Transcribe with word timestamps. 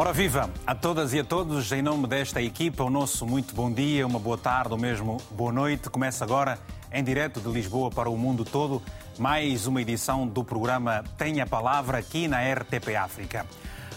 Ora 0.00 0.12
viva 0.12 0.48
a 0.64 0.76
todas 0.76 1.12
e 1.12 1.18
a 1.18 1.24
todos, 1.24 1.72
em 1.72 1.82
nome 1.82 2.06
desta 2.06 2.40
equipa, 2.40 2.84
o 2.84 2.88
nosso 2.88 3.26
muito 3.26 3.52
bom 3.52 3.68
dia, 3.68 4.06
uma 4.06 4.20
boa 4.20 4.38
tarde 4.38 4.72
ou 4.72 4.78
mesmo 4.78 5.16
boa 5.32 5.50
noite. 5.50 5.90
Começa 5.90 6.24
agora, 6.24 6.56
em 6.92 7.02
direto 7.02 7.40
de 7.40 7.48
Lisboa 7.48 7.90
para 7.90 8.08
o 8.08 8.16
mundo 8.16 8.44
todo, 8.44 8.80
mais 9.18 9.66
uma 9.66 9.82
edição 9.82 10.24
do 10.24 10.44
programa 10.44 11.02
Tenha 11.16 11.44
Palavra 11.44 11.98
aqui 11.98 12.28
na 12.28 12.38
RTP 12.40 12.94
África. 12.94 13.44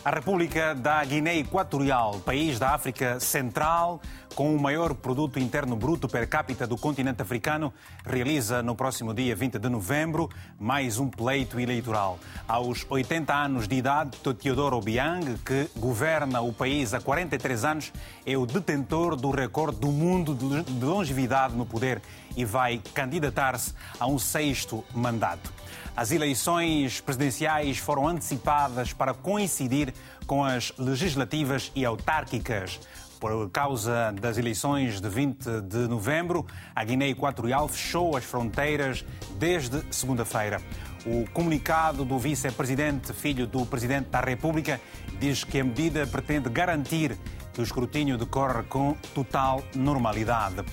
A 0.04 0.10
República 0.10 0.74
da 0.74 1.06
Guiné 1.06 1.38
Equatorial, 1.38 2.20
país 2.26 2.58
da 2.58 2.72
África 2.72 3.20
Central, 3.20 4.02
com 4.36 4.56
o 4.56 4.60
maior 4.60 4.94
produto 4.94 5.40
interno 5.40 5.76
bruto 5.76 6.08
per 6.08 6.28
capita 6.28 6.66
do 6.66 6.78
continente 6.78 7.22
africano, 7.22 7.74
realiza 8.06 8.64
no 8.64 8.76
próximo 8.76 9.14
dia 9.14 9.36
20 9.36 9.60
de 9.60 9.70
novembro 9.70 10.30
mais 10.60 10.98
um 10.98 11.10
pleito 11.10 11.60
eleitoral. 11.60 12.20
Aos 12.48 12.86
80 12.90 13.34
anos 13.34 13.68
de 13.68 13.76
idade, 13.76 14.18
Teodoro 14.40 14.78
Obiang, 14.78 15.38
que 15.46 15.70
governa 15.78 16.42
o 16.42 16.54
país 16.54 16.94
há 16.94 17.02
43 17.02 17.66
anos, 17.66 17.94
é 18.26 18.38
o 18.38 18.46
detentor 18.46 19.16
do 19.16 19.32
recorde 19.32 19.80
do 19.80 19.92
mundo 19.92 20.34
de 20.34 20.86
longevidade 20.86 21.56
no 21.56 21.66
poder 21.66 22.02
e 22.36 22.46
vai 22.46 22.82
candidatar-se 22.94 23.74
a 24.00 24.08
um 24.08 24.18
sexto 24.18 24.84
mandato. 24.94 25.52
As 25.96 26.12
eleições 26.12 27.02
presidenciais 27.02 27.78
foram 27.78 28.08
antecipadas 28.08 28.94
para 28.94 29.14
coincidir 29.14 29.94
com 30.26 30.44
as 30.44 30.72
legislativas 30.78 31.70
e 31.76 31.84
autárquicas. 31.84 32.80
Por 33.22 33.52
causa 33.52 34.12
das 34.20 34.40
eleições 34.40 35.00
de 35.00 35.08
20 35.08 35.62
de 35.62 35.88
novembro, 35.88 36.44
a 36.76 36.84
Guiné 36.84 37.08
Equatorial 37.10 37.68
fechou 37.68 38.18
as 38.18 38.24
fronteiras 38.24 39.06
desde 39.38 39.80
segunda-feira. 39.92 40.60
O 41.06 41.30
comunicado 41.30 42.04
do 42.04 42.18
vice-presidente, 42.18 43.14
filho 43.14 43.46
do 43.46 43.64
presidente 43.64 44.10
da 44.10 44.22
República, 44.22 44.82
diz 45.20 45.44
que 45.44 45.60
a 45.60 45.64
medida 45.64 46.08
pretende 46.08 46.50
garantir 46.50 47.16
que 47.54 47.62
o 47.62 47.64
escrutínio 47.64 48.18
decorre 48.18 48.64
com 48.64 48.96
total 49.14 49.64
normalidade. 49.76 50.66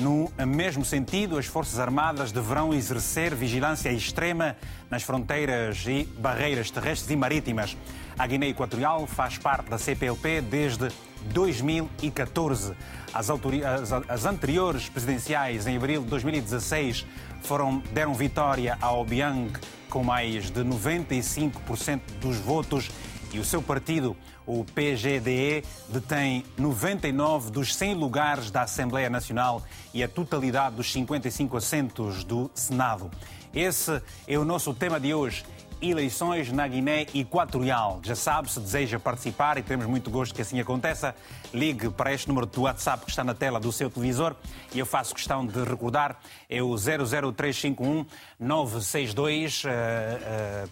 No 0.00 0.30
mesmo 0.46 0.84
sentido, 0.84 1.36
as 1.36 1.46
Forças 1.46 1.80
Armadas 1.80 2.30
deverão 2.30 2.72
exercer 2.72 3.34
vigilância 3.34 3.90
extrema 3.90 4.54
nas 4.88 5.02
fronteiras 5.02 5.84
e 5.88 6.04
barreiras 6.16 6.70
terrestres 6.70 7.10
e 7.10 7.16
marítimas. 7.16 7.76
A 8.16 8.24
Guiné 8.24 8.50
Equatorial 8.50 9.04
faz 9.08 9.36
parte 9.36 9.68
da 9.68 9.78
CPLP 9.78 10.40
desde 10.42 10.92
2014. 11.26 12.74
As, 13.12 13.30
as, 13.30 13.92
as 14.08 14.24
anteriores 14.24 14.88
presidenciais, 14.88 15.66
em 15.66 15.76
abril 15.76 16.02
de 16.02 16.08
2016, 16.08 17.06
foram, 17.42 17.82
deram 17.92 18.14
vitória 18.14 18.76
ao 18.80 19.00
Obiang 19.00 19.52
com 19.88 20.04
mais 20.04 20.50
de 20.50 20.60
95% 20.60 22.00
dos 22.20 22.36
votos 22.36 22.90
e 23.32 23.38
o 23.38 23.44
seu 23.44 23.60
partido, 23.60 24.16
o 24.46 24.64
PGDE, 24.64 25.62
detém 25.88 26.44
99 26.56 27.50
dos 27.50 27.74
100 27.74 27.94
lugares 27.94 28.50
da 28.50 28.62
Assembleia 28.62 29.10
Nacional 29.10 29.62
e 29.92 30.02
a 30.02 30.08
totalidade 30.08 30.76
dos 30.76 30.90
55 30.90 31.56
assentos 31.56 32.24
do 32.24 32.50
Senado. 32.54 33.10
Esse 33.52 34.00
é 34.26 34.38
o 34.38 34.44
nosso 34.44 34.72
tema 34.72 34.98
de 34.98 35.12
hoje 35.12 35.44
eleições 35.80 36.50
na 36.52 36.66
Guiné 36.66 37.06
Equatorial. 37.14 38.00
Já 38.02 38.14
sabe, 38.14 38.50
se 38.50 38.60
deseja 38.60 38.98
participar 38.98 39.58
e 39.58 39.62
temos 39.62 39.86
muito 39.86 40.10
gosto 40.10 40.34
que 40.34 40.42
assim 40.42 40.60
aconteça, 40.60 41.14
ligue 41.52 41.90
para 41.90 42.12
este 42.12 42.28
número 42.28 42.46
do 42.46 42.62
WhatsApp 42.62 43.04
que 43.04 43.10
está 43.10 43.22
na 43.22 43.34
tela 43.34 43.60
do 43.60 43.72
seu 43.72 43.90
televisor 43.90 44.34
e 44.74 44.78
eu 44.78 44.86
faço 44.86 45.14
questão 45.14 45.46
de 45.46 45.62
recordar, 45.64 46.18
é 46.48 46.62
o 46.62 46.74
00351 46.76 48.06
962 48.38 49.62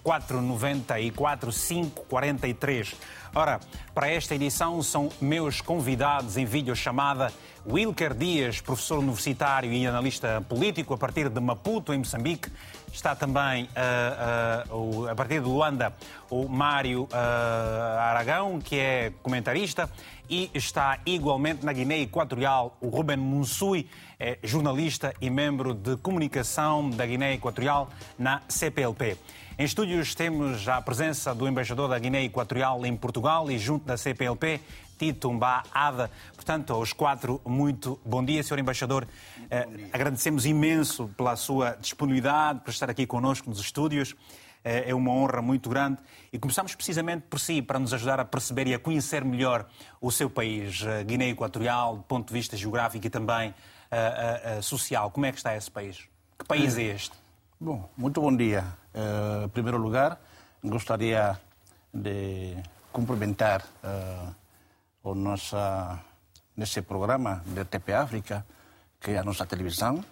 494 0.03 1.51
543. 1.51 2.95
Ora, 3.35 3.61
para 3.95 4.09
esta 4.09 4.35
edição 4.35 4.83
são 4.83 5.11
meus 5.21 5.61
convidados 5.61 6.37
em 6.37 6.47
videochamada 6.47 7.31
Wilker 7.69 8.15
Dias, 8.15 8.61
professor 8.61 8.99
universitário 8.99 9.73
e 9.73 9.87
analista 9.87 10.41
político 10.49 10.95
a 10.95 10.97
partir 10.97 11.29
de 11.29 11.41
Maputo, 11.41 11.93
em 11.93 11.99
Moçambique. 11.99 12.51
Está 12.97 13.15
também, 13.15 13.69
uh, 14.71 14.75
uh, 14.75 15.09
a 15.11 15.15
partir 15.15 15.35
de 15.35 15.41
Luanda, 15.41 15.93
o 16.31 16.49
Mário 16.49 17.03
uh, 17.03 17.99
Aragão, 18.01 18.59
que 18.59 18.79
é 18.79 19.13
comentarista. 19.23 19.87
E 20.29 20.51
está 20.55 20.99
igualmente 21.07 21.65
na 21.65 21.73
Guiné 21.73 22.01
Equatorial 22.01 22.77
o 22.81 22.89
Ruben 22.89 23.17
Munsui, 23.17 23.89
é 24.19 24.39
jornalista 24.43 25.15
e 25.21 25.31
membro 25.31 25.73
de 25.73 25.97
comunicação 25.99 26.91
da 26.91 27.07
Guiné 27.07 27.35
Equatorial 27.35 27.89
na 28.19 28.43
CPLP. 28.49 29.17
Em 29.57 29.65
estúdios 29.65 30.17
temos 30.17 30.69
a 30.69 30.83
presença 30.83 31.33
do 31.33 31.47
embaixador 31.47 31.89
da 31.89 31.97
Guiné 31.97 32.25
Equatorial 32.25 32.85
em 32.85 32.97
Portugal 32.97 33.49
e 33.51 33.57
junto 33.57 33.87
da 33.87 33.97
CPLP, 33.97 34.61
Tito 34.99 35.33
Mbá 35.33 35.63
Ada. 35.73 36.11
Portanto, 36.35 36.73
aos 36.73 36.93
quatro, 36.93 37.41
muito 37.45 37.99
bom 38.05 38.25
dia, 38.25 38.43
Sr. 38.43 38.59
Embaixador. 38.59 39.05
Uh, 39.05 39.89
agradecemos 39.93 40.45
imenso 40.45 41.09
pela 41.17 41.37
sua 41.37 41.77
disponibilidade, 41.81 42.61
por 42.61 42.71
estar 42.71 42.91
aqui 42.91 43.07
connosco 43.07 43.49
nos 43.49 43.61
estúdios. 43.61 44.17
Uh, 44.67 44.91
é 44.91 44.93
uma 44.93 45.13
honra 45.13 45.41
muito 45.41 45.71
grande. 45.71 45.99
E 46.33 46.39
começamos 46.39 46.75
precisamente 46.75 47.23
por 47.31 47.39
si, 47.39 47.63
para 47.63 47.79
nos 47.79 47.95
ajudar 47.95 48.19
a 48.19 48.25
perceber 48.25 48.67
e 48.67 48.75
a 48.75 48.79
conhecer 48.79 49.25
melhor 49.25 49.67
o 50.01 50.11
seu 50.11 50.29
país, 50.29 50.83
uh, 50.83 51.05
Guiné 51.07 51.29
Equatorial, 51.31 51.99
do 51.99 52.03
ponto 52.03 52.27
de 52.29 52.35
vista 52.35 52.57
geográfico 52.57 53.07
e 53.07 53.11
também 53.11 53.55
social. 54.63 55.13
Como 55.13 55.25
é 55.25 55.31
que 55.31 55.39
está 55.39 55.57
esse 55.57 55.71
país? 55.71 56.09
Que 56.37 56.45
país 56.45 56.77
é 56.77 56.83
este? 56.83 57.13
Bom, 57.59 57.89
muito 57.97 58.21
bom 58.21 58.37
dia. 58.37 58.65
Uh, 58.93 59.47
em 59.47 59.49
primeiro 59.49 59.79
lugar, 59.79 60.21
gostaria 60.63 61.41
de 61.93 62.55
cumprimentar 62.93 63.65
uh, 63.83 64.35
o 65.03 65.15
nossa, 65.15 65.99
nesse 66.55 66.83
programa 66.83 67.43
da 67.47 67.65
TP 67.65 67.95
África, 67.95 68.45
que 69.01 69.13
é 69.13 69.19
a 69.19 69.25
nossa 69.25 69.47
televisão, 69.47 70.05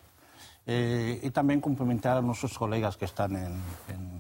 e, 0.67 1.21
e 1.23 1.31
também 1.31 1.61
cumprimentar 1.61 2.23
nossos 2.23 2.57
colegas 2.57 2.97
que 2.97 3.05
estão 3.05 3.27
em, 3.27 3.61
em, 3.91 4.14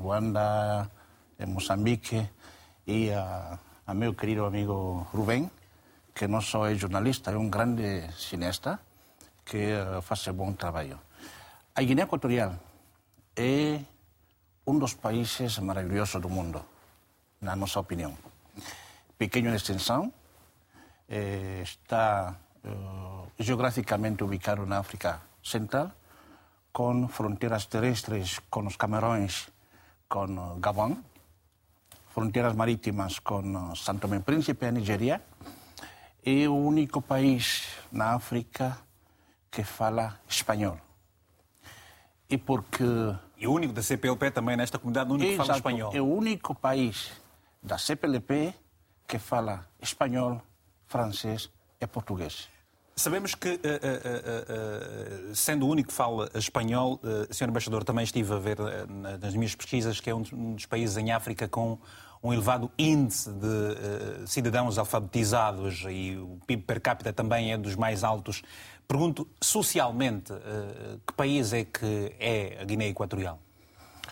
em, 0.00 0.02
em 0.02 0.02
Luanda, 0.02 0.90
em 1.38 1.46
Moçambique, 1.46 2.28
e 2.86 3.10
a, 3.10 3.58
a 3.86 3.94
meu 3.94 4.14
querido 4.14 4.44
amigo 4.44 5.06
Rubem, 5.12 5.50
que 6.14 6.26
não 6.26 6.40
só 6.40 6.66
é 6.66 6.74
jornalista, 6.74 7.30
é 7.30 7.36
um 7.36 7.48
grande 7.48 8.10
cineasta, 8.16 8.80
que 9.44 9.72
uh, 9.74 10.02
faz 10.02 10.26
um 10.28 10.32
bom 10.32 10.52
trabalho. 10.52 10.98
A 11.74 11.82
Guiné 11.82 12.02
Equatorial 12.02 12.54
é 13.36 13.80
um 14.66 14.78
dos 14.78 14.94
países 14.94 15.58
maravilhosos 15.58 16.20
do 16.20 16.28
mundo, 16.28 16.64
na 17.40 17.56
nossa 17.56 17.80
opinião. 17.80 18.16
Pequeno 19.18 19.50
em 19.50 19.54
extensão, 19.54 20.12
eh, 21.08 21.62
está 21.62 22.36
eh, 22.64 22.68
geograficamente 23.38 24.22
ubicado 24.22 24.64
na 24.66 24.78
África 24.78 25.20
Central, 25.42 25.90
com 26.72 27.08
fronteiras 27.08 27.66
terrestres 27.66 28.38
com 28.50 28.66
os 28.66 28.76
Camarões, 28.76 29.48
com 30.10 30.58
Gabão, 30.58 31.02
fronteiras 32.08 32.54
marítimas 32.54 33.18
com 33.20 33.74
Santo 33.74 34.00
Tomé 34.00 34.18
Príncipe, 34.18 34.66
a 34.66 34.72
Nigéria. 34.72 35.22
É 36.22 36.46
o 36.46 36.54
único 36.54 37.00
país 37.00 37.66
na 37.90 38.14
África 38.14 38.76
que 39.50 39.64
fala 39.64 40.20
espanhol 40.28 40.78
e 42.30 42.36
porque. 42.38 42.84
E 43.36 43.46
o 43.46 43.52
único 43.52 43.72
da 43.72 43.82
CPLP 43.82 44.30
também 44.30 44.56
nesta 44.56 44.78
comunidade, 44.78 45.10
o 45.10 45.14
único 45.14 45.32
Exato, 45.32 45.42
que 45.42 45.46
fala 45.46 45.58
espanhol. 45.58 45.92
É 45.94 46.00
o 46.00 46.06
único 46.06 46.54
país 46.54 47.10
da 47.62 47.78
CPLP 47.78 48.54
que 49.06 49.18
fala 49.18 49.66
espanhol, 49.80 50.42
francês 50.86 51.50
e 51.80 51.86
português. 51.86 52.48
Sabemos 53.00 53.34
que, 53.34 53.48
uh, 53.48 53.52
uh, 53.54 55.30
uh, 55.30 55.34
sendo 55.34 55.66
o 55.66 55.70
único 55.70 55.88
que 55.88 55.94
fala 55.94 56.30
espanhol, 56.34 57.00
uh, 57.02 57.32
Sr. 57.32 57.48
Embaixador, 57.48 57.82
também 57.82 58.04
estive 58.04 58.34
a 58.34 58.36
ver 58.36 58.58
nas 59.18 59.34
minhas 59.34 59.54
pesquisas 59.54 60.00
que 60.00 60.10
é 60.10 60.14
um 60.14 60.20
dos 60.54 60.66
países 60.66 60.98
em 60.98 61.10
África 61.10 61.48
com 61.48 61.78
um 62.22 62.30
elevado 62.30 62.70
índice 62.78 63.30
de 63.30 64.28
cidadãos 64.28 64.76
alfabetizados 64.76 65.86
e 65.88 66.18
o 66.18 66.38
PIB 66.46 66.62
per 66.64 66.78
capita 66.78 67.10
também 67.10 67.54
é 67.54 67.56
dos 67.56 67.74
mais 67.74 68.04
altos 68.04 68.42
Pergunto, 68.90 69.28
socialmente, 69.40 70.32
eh, 70.32 70.98
que 71.06 71.12
país 71.12 71.52
é 71.52 71.64
que 71.64 72.12
é 72.18 72.58
a 72.60 72.64
Guiné 72.64 72.88
Equatorial? 72.88 73.38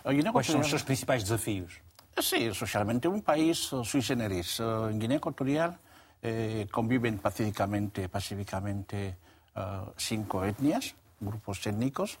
A 0.05 0.13
Guiné 0.13 0.29
Equatorial... 0.29 0.33
Quais 0.33 0.47
são 0.47 0.61
os 0.61 0.69
seus 0.69 0.81
principais 0.81 1.21
desafios? 1.21 1.81
Sim, 2.21 2.53
socialmente 2.53 3.05
é 3.05 3.09
um 3.09 3.19
país 3.19 3.69
sui 3.83 3.99
generis. 3.99 4.57
Em 4.89 4.97
Guiné 4.97 5.15
Equatorial 5.15 5.75
eh, 6.21 6.67
convivem 6.71 7.17
pacificamente, 7.17 8.07
pacificamente 8.07 9.15
uh, 9.55 9.93
cinco 9.97 10.43
etnias, 10.45 10.95
grupos 11.21 11.65
étnicos, 11.65 12.19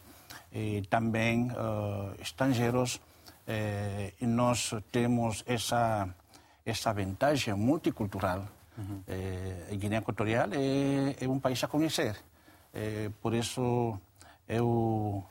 e 0.51 0.81
também 0.89 1.51
uh, 1.51 2.13
estrangeiros. 2.21 3.01
Eh, 3.49 4.13
e 4.21 4.27
nós 4.27 4.75
temos 4.91 5.43
essa, 5.47 6.07
essa 6.63 6.93
vantagem 6.93 7.55
multicultural. 7.55 8.45
Uhum. 8.77 9.01
Eh, 9.07 9.75
Guiné 9.75 9.97
Equatorial 9.97 10.49
é, 10.53 11.15
é 11.19 11.27
um 11.27 11.39
país 11.39 11.63
a 11.63 11.67
conhecer. 11.67 12.15
Eh, 12.71 13.09
por 13.19 13.33
isso, 13.33 13.99
eu 14.47 15.25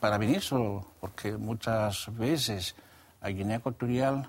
parabenizo, 0.00 0.86
porque 1.00 1.32
muitas 1.32 2.06
vezes 2.14 2.76
a 3.20 3.28
Guiné 3.28 3.56
Equatorial 3.56 4.22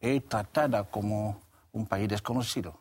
é 0.00 0.20
tratada 0.20 0.84
como 0.84 1.34
um 1.74 1.84
país 1.84 2.06
desconhecido. 2.06 2.72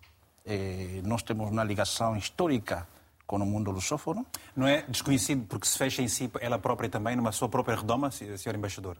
Eh, 0.45 1.01
nós 1.03 1.21
temos 1.23 1.49
uma 1.49 1.63
ligação 1.63 2.15
histórica 2.15 2.87
com 3.25 3.37
o 3.37 3.45
mundo 3.45 3.71
lusófono. 3.71 4.25
Não 4.55 4.67
é 4.67 4.83
desconhecido 4.87 5.45
porque 5.47 5.67
se 5.67 5.77
fecha 5.77 6.01
em 6.01 6.07
si 6.07 6.29
ela 6.41 6.59
própria 6.59 6.89
também, 6.89 7.15
numa 7.15 7.31
sua 7.31 7.49
própria 7.49 7.75
redoma, 7.75 8.11
senhor 8.11 8.55
embaixador? 8.55 8.97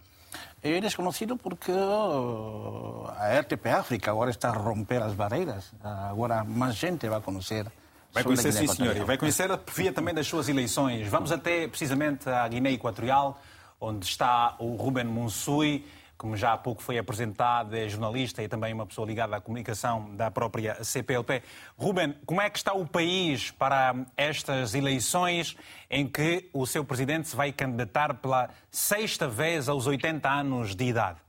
É 0.62 0.80
desconhecido 0.80 1.38
porque 1.38 1.72
a 1.72 3.40
RTP 3.40 3.68
África 3.68 4.12
agora 4.12 4.32
está 4.32 4.50
a 4.50 4.54
romper 4.54 5.04
as 5.04 5.14
barreiras. 5.14 5.72
Agora 5.84 6.44
mais 6.44 6.76
gente 6.76 7.08
vai 7.08 7.22
conhecer 7.22 7.68
Vai 8.14 8.24
conhecer, 8.24 8.52
sim, 8.52 8.68
senhor. 8.68 8.96
E 8.96 9.00
vai 9.00 9.18
conhecer 9.18 9.50
via 9.76 9.92
também 9.92 10.14
das 10.14 10.28
suas 10.28 10.48
eleições. 10.48 11.08
Vamos 11.08 11.32
até, 11.32 11.68
precisamente, 11.68 12.30
à 12.30 12.48
Guiné 12.48 12.72
Equatorial, 12.72 13.42
onde 13.82 14.06
está 14.06 14.56
o 14.60 14.76
Ruben 14.76 15.06
Monsui, 15.06 15.84
como 16.24 16.38
já 16.38 16.54
há 16.54 16.58
pouco 16.58 16.82
foi 16.82 16.98
apresentado, 16.98 17.76
é 17.76 17.90
jornalista 17.90 18.42
e 18.42 18.48
também 18.48 18.74
uma 18.74 18.86
pessoa 18.86 19.06
ligada 19.06 19.36
à 19.36 19.42
comunicação 19.42 20.16
da 20.16 20.32
própria 20.32 20.82
CPLP. 20.82 21.44
Ruben, 21.78 22.16
como 22.26 22.40
é 22.40 22.50
que 22.50 22.58
está 22.58 22.72
o 22.72 22.88
país 22.88 23.52
para 23.52 23.94
estas 24.16 24.74
eleições 24.74 25.58
em 25.90 26.08
que 26.08 26.50
o 26.54 26.66
seu 26.66 26.86
presidente 26.86 27.28
se 27.28 27.36
vai 27.36 27.52
candidatar 27.52 28.14
pela 28.22 28.50
sexta 28.72 29.28
vez 29.28 29.68
aos 29.68 29.86
80 29.86 30.30
anos 30.30 30.74
de 30.78 30.86
idade? 30.86 31.20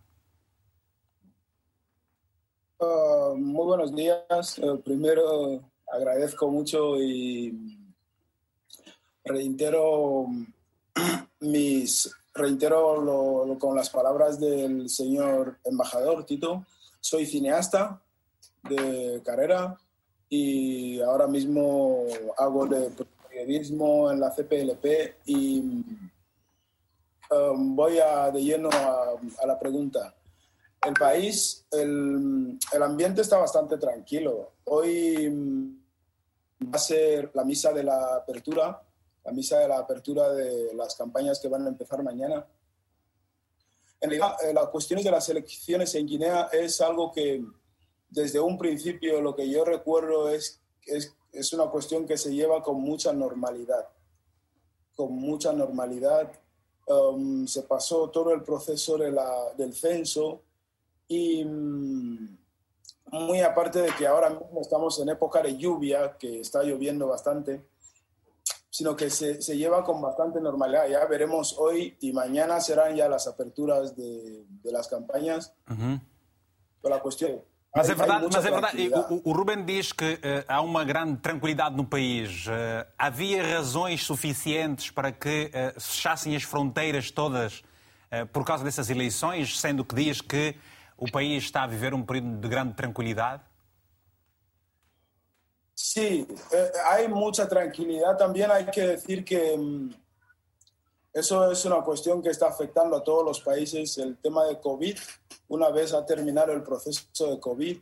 Uh, 2.80 3.36
muy 3.36 3.66
buenos 3.66 3.92
días. 3.92 4.58
Uh, 4.58 4.78
primero 4.78 5.60
agradezco 5.88 6.48
mucho 6.48 7.02
y 7.02 7.52
reitero 9.24 10.28
mis 11.40 12.14
reitero 12.34 13.56
con 13.60 13.76
las 13.76 13.90
palabras 13.90 14.40
del 14.40 14.88
señor 14.90 15.58
embajador 15.64 16.24
Tito. 16.26 16.66
Soy 17.00 17.26
cineasta 17.26 18.00
de 18.62 19.22
carrera 19.24 19.78
y 20.28 21.00
ahora 21.00 21.28
mismo 21.28 22.04
hago 22.36 22.66
de 22.66 22.90
periodismo 23.28 24.10
en 24.10 24.20
la 24.20 24.30
CPLP 24.30 24.86
y 25.26 25.60
um, 27.30 27.76
voy 27.76 27.98
de 28.32 28.42
lleno 28.42 28.68
a, 28.72 29.12
a, 29.42 29.46
la 29.46 29.58
pregunta. 29.58 30.14
El 30.84 30.94
país, 30.94 31.64
el, 31.70 32.58
el 32.72 32.82
ambiente 32.82 33.22
está 33.22 33.38
bastante 33.38 33.78
tranquilo. 33.78 34.52
Hoy 34.64 35.28
va 36.62 36.76
a 36.76 36.78
ser 36.78 37.30
la 37.34 37.44
misa 37.44 37.72
de 37.72 37.84
la 37.84 38.16
apertura 38.16 38.82
la 39.24 39.32
misa 39.32 39.58
de 39.58 39.68
la 39.68 39.78
apertura 39.78 40.32
de 40.32 40.74
las 40.74 40.94
campañas 40.94 41.40
que 41.40 41.48
van 41.48 41.64
a 41.64 41.68
empezar 41.68 42.02
mañana. 42.02 42.46
En 44.00 44.10
realidad, 44.10 44.36
eh, 44.44 44.52
las 44.52 44.68
cuestiones 44.68 45.04
de 45.04 45.10
las 45.10 45.28
elecciones 45.28 45.94
en 45.94 46.06
Guinea 46.06 46.48
es 46.52 46.80
algo 46.80 47.10
que 47.10 47.42
desde 48.10 48.38
un 48.38 48.58
principio 48.58 49.20
lo 49.20 49.34
que 49.34 49.48
yo 49.48 49.64
recuerdo 49.64 50.28
es, 50.28 50.60
es, 50.86 51.14
es 51.32 51.52
una 51.52 51.66
cuestión 51.66 52.06
que 52.06 52.18
se 52.18 52.34
lleva 52.34 52.62
con 52.62 52.80
mucha 52.80 53.12
normalidad. 53.12 53.88
Con 54.94 55.12
mucha 55.14 55.52
normalidad. 55.52 56.30
Um, 56.86 57.46
se 57.46 57.62
pasó 57.62 58.10
todo 58.10 58.34
el 58.34 58.42
proceso 58.42 58.98
de 58.98 59.10
la, 59.10 59.54
del 59.56 59.72
censo 59.72 60.42
y 61.08 61.42
um, 61.42 62.36
muy 63.06 63.40
aparte 63.40 63.80
de 63.80 63.90
que 63.96 64.06
ahora 64.06 64.30
mismo 64.30 64.60
estamos 64.60 64.98
en 65.00 65.08
época 65.08 65.42
de 65.42 65.56
lluvia, 65.56 66.16
que 66.18 66.40
está 66.40 66.62
lloviendo 66.62 67.06
bastante, 67.06 67.64
sino 68.74 68.96
que 68.96 69.08
se, 69.08 69.40
se, 69.40 69.56
lleva 69.56 69.84
con 69.84 70.02
bastante 70.02 70.40
normalidad. 70.40 70.88
Ya 70.88 71.06
veremos 71.06 71.54
hoy 71.56 71.96
y 72.00 72.12
mañana 72.12 72.60
serán 72.60 72.96
ya 72.96 73.08
las 73.08 73.28
aperturas 73.28 73.94
de, 73.94 74.44
de 74.48 74.72
las 74.72 74.88
campañas. 74.88 75.54
Uhum. 75.70 76.00
Pela 76.82 77.00
questão. 77.00 77.40
Mas 77.72 77.88
é 77.88 77.94
verdade, 77.94 78.26
mas 78.32 78.44
é 78.44 78.50
verdade. 78.50 78.90
O, 79.10 79.30
o 79.30 79.32
Ruben 79.32 79.64
diz 79.64 79.92
que 79.92 80.14
uh, 80.14 80.18
há 80.48 80.60
uma 80.60 80.82
grande 80.82 81.18
tranquilidade 81.20 81.76
no 81.76 81.84
país. 81.84 82.48
Uh, 82.48 82.84
havia 82.98 83.44
razões 83.44 84.02
suficientes 84.02 84.90
para 84.90 85.12
que 85.12 85.52
uh, 85.54 85.80
fechassem 85.80 86.34
as 86.34 86.42
fronteiras 86.42 87.12
todas 87.12 87.62
por 88.32 88.44
causa 88.44 88.62
dessas 88.62 88.90
eleições, 88.90 89.58
sendo 89.58 89.84
que 89.84 89.92
diz 89.92 90.20
que 90.20 90.56
o 90.96 91.10
país 91.10 91.42
está 91.42 91.64
a 91.64 91.66
viver 91.66 91.92
um 91.94 92.02
período 92.02 92.36
de 92.36 92.48
grande 92.48 92.74
tranquilidade? 92.74 93.42
Sí, 95.74 96.26
eh, 96.52 96.70
hay 96.86 97.08
mucha 97.08 97.48
tranquilidad. 97.48 98.16
También 98.16 98.50
hay 98.50 98.66
que 98.66 98.86
decir 98.86 99.24
que 99.24 99.56
mm, 99.56 99.90
eso 101.12 101.50
es 101.50 101.64
una 101.64 101.82
cuestión 101.82 102.22
que 102.22 102.30
está 102.30 102.48
afectando 102.48 102.96
a 102.96 103.04
todos 103.04 103.24
los 103.24 103.40
países. 103.40 103.98
El 103.98 104.16
tema 104.18 104.44
de 104.44 104.60
COVID, 104.60 104.96
una 105.48 105.70
vez 105.70 105.92
ha 105.92 106.06
terminado 106.06 106.52
el 106.52 106.62
proceso 106.62 107.30
de 107.30 107.40
COVID, 107.40 107.78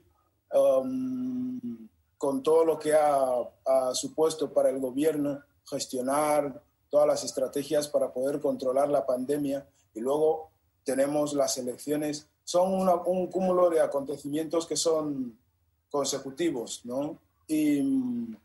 um, 0.54 1.88
con 2.16 2.42
todo 2.42 2.64
lo 2.64 2.78
que 2.78 2.94
ha, 2.94 3.94
supuesto 3.94 4.52
para 4.52 4.70
el 4.70 4.78
gobierno 4.78 5.42
gestionar 5.64 6.62
todas 6.90 7.06
las 7.06 7.24
estrategias 7.24 7.88
para 7.88 8.12
poder 8.12 8.40
controlar 8.40 8.88
la 8.88 9.06
pandemia 9.06 9.66
y 9.94 10.00
luego 10.00 10.50
tenemos 10.84 11.34
las 11.34 11.56
elecciones. 11.58 12.28
Son 12.44 12.70
un 13.06 13.26
cúmulo 13.28 13.70
de 13.70 13.80
acontecimientos 13.80 14.66
que 14.66 14.76
son 14.76 15.38
consecutivos, 15.90 16.82
¿no? 16.84 17.18
Y 17.46 18.36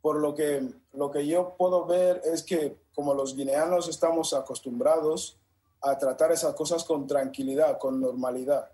por 0.00 0.20
lo 0.20 0.34
que, 0.34 0.68
lo 0.92 1.10
que 1.10 1.26
yo 1.26 1.54
puedo 1.56 1.86
ver 1.86 2.20
es 2.24 2.42
que 2.42 2.76
como 2.94 3.14
los 3.14 3.34
guineanos 3.34 3.88
estamos 3.88 4.34
acostumbrados 4.34 5.38
a 5.80 5.98
tratar 5.98 6.30
esas 6.32 6.54
cosas 6.54 6.84
con 6.84 7.06
tranquilidad, 7.06 7.78
con 7.78 8.00
normalidad. 8.00 8.70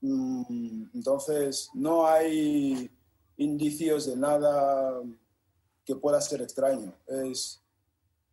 Mm, 0.00 0.84
entonces, 0.94 1.70
no 1.74 2.06
hay 2.06 2.90
indicios 3.36 4.06
de 4.06 4.16
nada 4.16 5.00
que 5.84 5.96
pueda 5.96 6.20
ser 6.20 6.42
extraño. 6.42 6.92
Es, 7.06 7.60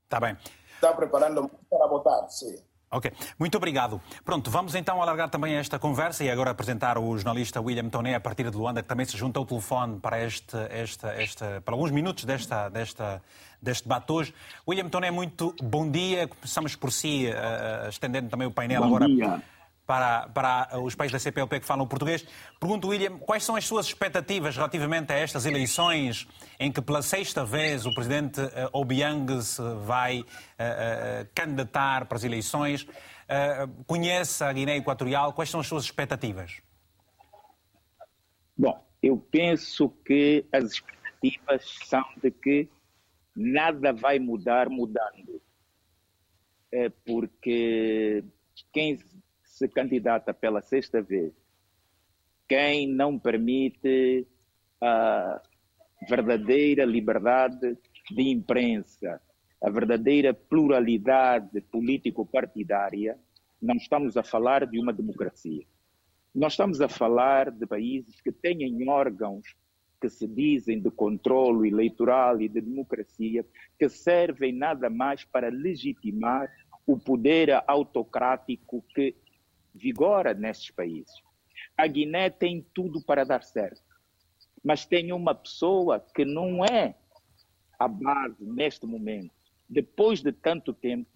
está 0.03 0.19
bien. 0.19 0.37
Está 0.75 0.95
preparando 0.95 1.49
para 1.69 1.87
votar, 1.87 2.29
sí. 2.29 2.55
Ok, 2.89 3.11
muito 3.37 3.57
obrigado. 3.57 4.01
Pronto, 4.23 4.49
vamos 4.49 4.73
então 4.73 5.01
alargar 5.01 5.29
também 5.29 5.55
esta 5.55 5.77
conversa 5.77 6.23
e 6.23 6.29
agora 6.29 6.51
apresentar 6.51 6.97
o 6.97 7.17
jornalista 7.17 7.59
William 7.59 7.89
Toné, 7.89 8.15
a 8.15 8.19
partir 8.19 8.49
de 8.49 8.55
Luanda, 8.55 8.81
que 8.81 8.87
também 8.87 9.05
se 9.05 9.17
junta 9.17 9.39
ao 9.39 9.45
telefone 9.45 9.99
para, 9.99 10.23
este, 10.23 10.55
esta, 10.69 11.09
esta, 11.09 11.61
para 11.65 11.73
alguns 11.73 11.91
minutos 11.91 12.23
desta, 12.23 12.69
desta, 12.69 13.21
deste 13.61 13.83
debate 13.83 14.09
hoje. 14.11 14.33
William 14.65 14.87
Toné, 14.87 15.11
muito 15.11 15.53
bom 15.61 15.89
dia. 15.89 16.29
Começamos 16.29 16.77
por 16.77 16.91
si, 16.91 17.27
uh, 17.27 17.89
estendendo 17.89 18.29
também 18.29 18.47
o 18.47 18.51
painel 18.51 18.81
bom 18.81 18.87
agora. 18.87 19.05
Dia 19.05 19.41
para, 19.87 20.27
para 20.27 20.79
os 20.81 20.93
países 20.93 21.13
da 21.13 21.19
CPLP 21.19 21.61
que 21.61 21.65
falam 21.65 21.87
português. 21.87 22.27
Pergunto, 22.59 22.89
William, 22.89 23.17
quais 23.17 23.43
são 23.43 23.55
as 23.55 23.65
suas 23.65 23.87
expectativas 23.87 24.57
relativamente 24.57 25.13
a 25.13 25.15
estas 25.15 25.45
eleições 25.45 26.27
em 26.59 26.69
que 26.69 26.81
pela 26.81 27.01
sexta 27.01 27.45
vez 27.45 27.85
o 27.85 27.93
presidente 27.93 28.41
uh, 28.41 28.69
Obiang 28.73 29.41
se 29.41 29.61
vai 29.85 30.19
uh, 30.19 30.23
uh, 30.23 31.29
candidatar 31.33 32.05
para 32.05 32.17
as 32.17 32.23
eleições? 32.23 32.85
conhece 33.85 34.41
a 34.41 34.53
Guiné 34.53 34.77
Equatorial, 34.77 35.33
quais 35.33 35.49
são 35.49 35.59
as 35.59 35.67
suas 35.67 35.83
expectativas? 35.83 36.61
Bom, 38.57 38.81
eu 39.03 39.17
penso 39.17 39.89
que 40.05 40.45
as 40.49 40.71
expectativas 40.71 41.77
são 41.83 42.05
de 42.23 42.31
que 42.31 42.69
nada 43.35 43.91
vai 43.91 44.17
mudar 44.17 44.69
mudando. 44.69 45.41
É 46.71 46.87
porque 46.87 48.23
quem 48.71 48.97
se 49.57 49.67
candidata 49.67 50.33
pela 50.35 50.61
sexta 50.61 51.01
vez, 51.01 51.33
quem 52.47 52.87
não 52.87 53.17
permite 53.17 54.27
a 54.79 55.41
verdadeira 56.07 56.85
liberdade 56.85 57.75
de 58.11 58.29
imprensa, 58.29 59.19
a 59.59 59.69
verdadeira 59.71 60.31
pluralidade 60.31 61.59
político-partidária, 61.61 63.17
não 63.59 63.75
estamos 63.75 64.15
a 64.15 64.21
falar 64.21 64.67
de 64.67 64.79
uma 64.79 64.93
democracia. 64.93 65.65
Nós 66.35 66.53
estamos 66.53 66.79
a 66.79 66.87
falar 66.87 67.49
de 67.49 67.65
países 67.65 68.21
que 68.21 68.31
têm 68.31 68.87
órgãos 68.87 69.55
que 69.99 70.07
se 70.07 70.27
dizem 70.27 70.79
de 70.79 70.91
controle 70.91 71.69
eleitoral 71.69 72.39
e 72.39 72.47
de 72.47 72.61
democracia, 72.61 73.43
que 73.79 73.89
servem 73.89 74.53
nada 74.53 74.87
mais 74.87 75.25
para 75.25 75.49
legitimar 75.49 76.47
o 76.85 76.99
poder 76.99 77.49
autocrático 77.65 78.85
que 78.93 79.15
vigora 79.77 80.33
nesses 80.33 80.69
países. 80.71 81.13
A 81.77 81.87
Guiné 81.87 82.29
tem 82.29 82.65
tudo 82.73 83.01
para 83.01 83.23
dar 83.23 83.43
certo, 83.43 83.81
mas 84.63 84.85
tem 84.85 85.13
uma 85.13 85.33
pessoa 85.33 85.99
que 86.13 86.25
não 86.25 86.65
é 86.65 86.95
a 87.79 87.87
base 87.87 88.43
neste 88.43 88.85
momento. 88.85 89.31
Depois 89.69 90.21
de 90.21 90.31
tanto 90.31 90.73
tempo, 90.73 91.09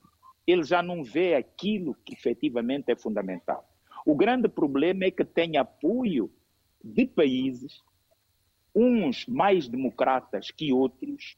ele 0.45 0.63
já 0.63 0.81
não 0.81 1.03
vê 1.03 1.35
aquilo 1.35 1.95
que 2.05 2.13
efetivamente 2.13 2.91
é 2.91 2.95
fundamental. 2.95 3.67
O 4.05 4.15
grande 4.15 4.47
problema 4.47 5.05
é 5.05 5.11
que 5.11 5.23
tem 5.23 5.57
apoio 5.57 6.31
de 6.83 7.05
países, 7.05 7.81
uns 8.75 9.25
mais 9.27 9.67
democratas 9.67 10.49
que 10.49 10.73
outros, 10.73 11.37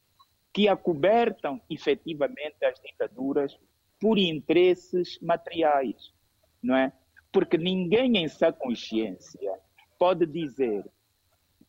que 0.53 0.67
acobertam 0.67 1.59
efetivamente 1.69 2.63
as 2.63 2.79
ditaduras 2.79 3.57
por 3.99 4.17
interesses 4.17 5.19
materiais, 5.21 6.13
não 6.61 6.75
é? 6.75 6.93
Porque 7.33 7.57
ninguém 7.57 8.17
em 8.17 8.27
sã 8.29 8.53
consciência 8.53 9.59
pode 9.97 10.25
dizer 10.25 10.85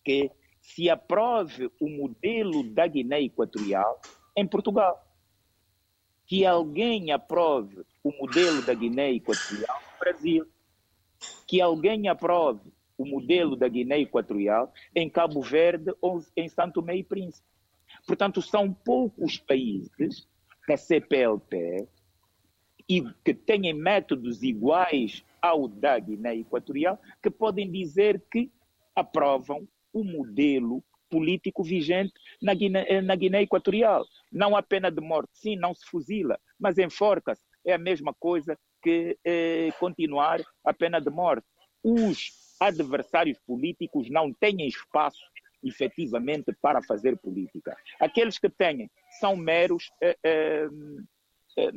que 0.05 0.31
se 0.61 0.91
aprove 0.91 1.71
o 1.81 1.89
modelo 1.89 2.63
da 2.63 2.87
Guiné 2.87 3.23
Equatorial 3.23 4.01
em 4.37 4.47
Portugal. 4.47 5.03
Que 6.27 6.45
alguém 6.45 7.13
aprove 7.13 7.85
o 8.03 8.13
modelo 8.13 8.63
da 8.63 8.75
Guiné 8.75 9.13
Equatorial 9.13 9.81
no 9.93 9.99
Brasil. 9.99 10.47
Que 11.47 11.61
alguém 11.61 12.09
aprove 12.09 12.73
o 12.97 13.07
modelo 13.07 13.57
da 13.57 13.67
Guiné 13.67 14.01
Equatorial 14.01 14.73
em 14.95 15.09
Cabo 15.09 15.41
Verde 15.41 15.93
ou 16.01 16.23
em 16.37 16.49
Santo 16.49 16.75
Tomé 16.75 16.97
e 16.97 17.05
Príncipe. 17.05 17.49
Portanto, 18.07 18.43
são 18.43 18.73
poucos 18.73 19.39
países 19.39 20.29
da 20.69 20.77
CPLP 20.77 21.89
e 22.89 23.03
que 23.25 23.33
têm 23.33 23.73
métodos 23.73 24.43
iguais 24.43 25.25
ao 25.45 25.69
da 25.69 25.99
Guiné 25.99 26.37
Equatorial 26.37 26.99
que 27.23 27.31
podem 27.31 27.71
dizer 27.71 28.25
que 28.33 28.51
aprovam 28.97 29.69
o 29.93 30.03
modelo 30.03 30.83
político 31.11 31.63
vigente 31.63 32.15
na 32.41 32.55
Guiné, 32.55 33.03
na 33.03 33.15
Guiné 33.15 33.43
Equatorial. 33.43 34.07
Não 34.33 34.57
a 34.57 34.63
pena 34.63 34.91
de 34.91 35.03
morte, 35.03 35.29
sim, 35.35 35.55
não 35.55 35.75
se 35.75 35.85
fuzila, 35.85 36.41
mas 36.59 36.79
enforca-se. 36.79 37.43
É 37.63 37.75
a 37.75 37.79
mesma 37.79 38.15
coisa 38.15 38.59
que 38.83 39.19
eh, 39.23 39.71
continuar 39.79 40.41
a 40.65 40.73
pena 40.73 40.99
de 40.99 41.11
morte. 41.11 41.47
Os 41.83 42.33
adversários 42.59 43.39
políticos 43.47 44.09
não 44.09 44.33
têm 44.33 44.67
espaço 44.67 45.23
efetivamente 45.63 46.55
para 46.61 46.83
fazer 46.83 47.19
política. 47.19 47.77
Aqueles 48.01 48.39
que 48.39 48.49
têm 48.49 48.91
são 49.21 49.37
meros 49.37 49.91
eh, 50.03 50.17
eh, 50.25 50.69
eh, 51.59 51.73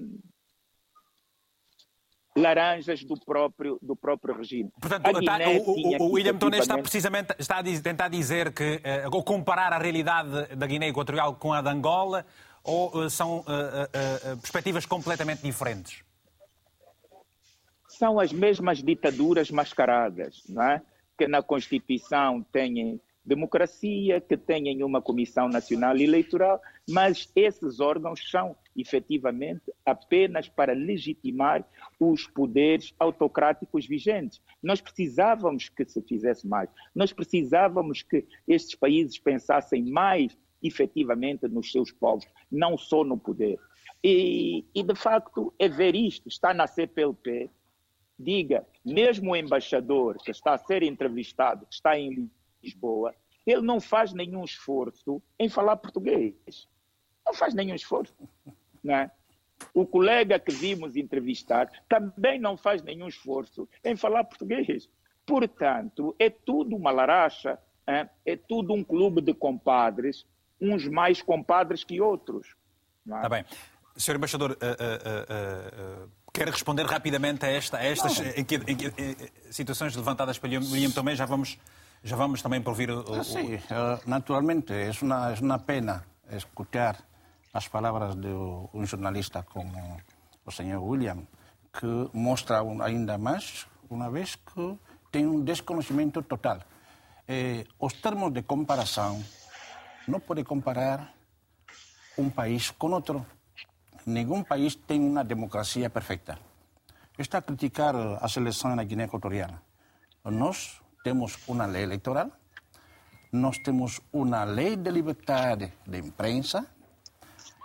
laranjas 2.37 3.03
do 3.03 3.17
próprio, 3.19 3.79
do 3.81 3.95
próprio 3.95 4.35
regime. 4.35 4.71
Portanto, 4.79 5.19
está, 5.19 5.37
o, 5.49 5.71
o, 5.71 6.03
o 6.03 6.11
William 6.13 6.37
Tonê 6.37 6.59
está 6.59 6.77
precisamente 6.77 7.33
está 7.39 7.57
a 7.59 7.63
tentar 7.63 8.07
dizer 8.07 8.53
que, 8.53 8.75
uh, 8.75 9.09
ou 9.11 9.23
comparar 9.23 9.73
a 9.73 9.77
realidade 9.77 10.55
da 10.55 10.67
Guiné 10.67 10.89
Equatorial 10.89 11.35
com 11.35 11.51
a 11.51 11.61
de 11.61 11.69
Angola, 11.69 12.25
ou 12.63 12.95
uh, 12.95 13.09
são 13.09 13.39
uh, 13.39 14.37
perspectivas 14.41 14.85
completamente 14.85 15.41
diferentes? 15.41 16.03
São 17.87 18.19
as 18.19 18.31
mesmas 18.31 18.83
ditaduras 18.83 19.49
mascaradas, 19.49 20.43
não 20.47 20.63
é? 20.63 20.81
que 21.17 21.27
na 21.27 21.41
Constituição 21.41 22.45
têm 22.51 23.01
democracia, 23.27 24.21
que 24.21 24.37
tenham 24.37 24.87
uma 24.87 25.01
Comissão 25.01 25.49
Nacional 25.49 25.97
Eleitoral, 25.97 26.61
mas 26.89 27.29
esses 27.35 27.81
órgãos 27.81 28.21
são 28.31 28.55
efetivamente 28.75 29.73
apenas 29.85 30.47
para 30.47 30.71
legitimar 30.71 31.67
os 31.99 32.25
poderes 32.25 32.93
autocráticos 32.97 33.85
vigentes. 33.85 34.41
Nós 34.63 34.79
precisávamos 34.79 35.67
que 35.67 35.83
se 35.83 36.01
fizesse 36.01 36.47
mais, 36.47 36.69
nós 36.95 37.11
precisávamos 37.11 38.01
que 38.01 38.25
estes 38.47 38.75
países 38.75 39.19
pensassem 39.19 39.83
mais 39.83 40.37
efetivamente 40.63 41.47
nos 41.49 41.71
seus 41.71 41.91
povos, 41.91 42.25
não 42.49 42.77
só 42.77 43.03
no 43.03 43.17
poder. 43.17 43.59
E, 44.01 44.65
e 44.73 44.83
de 44.83 44.95
facto 44.95 45.53
é 45.59 45.67
ver 45.67 45.95
isto, 45.95 46.29
está 46.29 46.53
na 46.53 46.65
CPLP, 46.65 47.49
diga, 48.17 48.65
mesmo 48.85 49.31
o 49.31 49.35
embaixador 49.35 50.17
que 50.23 50.31
está 50.31 50.53
a 50.53 50.57
ser 50.57 50.81
entrevistado, 50.81 51.65
que 51.65 51.73
está 51.73 51.99
em 51.99 52.29
Lisboa, 52.63 53.13
ele 53.45 53.61
não 53.61 53.79
faz 53.79 54.13
nenhum 54.13 54.43
esforço 54.43 55.21
em 55.39 55.47
falar 55.47 55.77
português. 55.77 56.67
Não 57.25 57.33
faz 57.33 57.53
nenhum 57.53 57.75
esforço. 57.75 58.13
Não 58.83 58.95
é? 58.95 59.11
O 59.73 59.85
colega 59.85 60.39
que 60.39 60.51
vimos 60.51 60.95
entrevistar 60.95 61.69
também 61.89 62.39
não 62.39 62.57
faz 62.57 62.81
nenhum 62.83 63.07
esforço 63.07 63.67
em 63.83 63.95
falar 63.95 64.23
português. 64.25 64.89
Portanto, 65.25 66.15
é 66.19 66.29
tudo 66.29 66.75
uma 66.75 66.91
laracha, 66.91 67.57
é, 67.85 68.07
é 68.25 68.35
tudo 68.35 68.73
um 68.73 68.83
clube 68.83 69.21
de 69.21 69.33
compadres, 69.33 70.25
uns 70.59 70.87
mais 70.87 71.21
compadres 71.21 71.83
que 71.83 71.99
outros. 71.99 72.55
Está 73.05 73.25
é? 73.25 73.29
bem. 73.29 73.45
Senhor 73.95 74.17
Embaixador, 74.17 74.51
uh, 74.51 74.53
uh, 74.53 76.03
uh, 76.05 76.11
quer 76.31 76.47
responder 76.49 76.85
rapidamente 76.85 77.45
a, 77.45 77.49
esta, 77.49 77.77
a 77.77 77.83
estas 77.83 78.19
em 78.37 78.43
que, 78.43 78.55
em 78.55 78.75
que, 78.75 78.91
situações 79.51 79.95
levantadas 79.95 80.37
pelo 80.37 80.53
William 80.53 80.91
também? 80.91 81.15
Já 81.15 81.25
vamos 81.25 81.57
já 82.03 82.15
vamos 82.15 82.41
também 82.41 82.61
por 82.61 82.71
ouvir 82.71 82.89
o... 82.91 82.99
o... 82.99 83.23
Sí, 83.23 83.55
uh, 83.55 83.99
naturalmente, 84.05 84.73
é 84.73 84.91
uma, 85.01 85.31
é 85.31 85.39
uma 85.39 85.59
pena 85.59 86.05
escutar 86.31 86.97
as 87.53 87.67
palavras 87.67 88.15
de 88.15 88.27
um 88.73 88.85
jornalista 88.85 89.43
como 89.43 89.97
o 90.45 90.51
senhor 90.51 90.81
William, 90.83 91.27
que 91.73 92.09
mostra 92.13 92.61
ainda 92.83 93.17
mais, 93.17 93.67
uma 93.89 94.09
vez, 94.09 94.35
que 94.35 94.77
tem 95.11 95.25
um 95.25 95.43
desconhecimento 95.43 96.21
total. 96.23 96.59
Eh, 97.27 97.65
os 97.79 97.93
termos 97.93 98.31
de 98.31 98.43
comparação 98.43 99.21
não 100.07 100.19
pode 100.19 100.43
comparar 100.43 101.13
um 102.17 102.29
país 102.29 102.71
com 102.71 102.91
outro. 102.91 103.25
Nenhum 104.05 104.43
país 104.43 104.75
tem 104.75 105.01
uma 105.01 105.23
democracia 105.23 105.89
perfeita. 105.89 106.39
Está 107.17 107.39
a 107.39 107.41
criticar 107.41 107.95
a 107.95 108.27
seleção 108.29 108.75
na 108.75 108.83
Guiné 108.83 109.05
Equatorial. 109.05 109.59
Nós 110.23 110.79
temos 111.07 111.39
uma 111.47 111.65
lei 111.65 111.83
eleitoral, 111.83 112.29
nós 113.31 113.57
temos 113.59 114.01
uma 114.11 114.43
lei 114.43 114.75
de 114.75 114.91
liberdade 114.91 115.71
de 115.87 115.99
imprensa, 115.99 116.67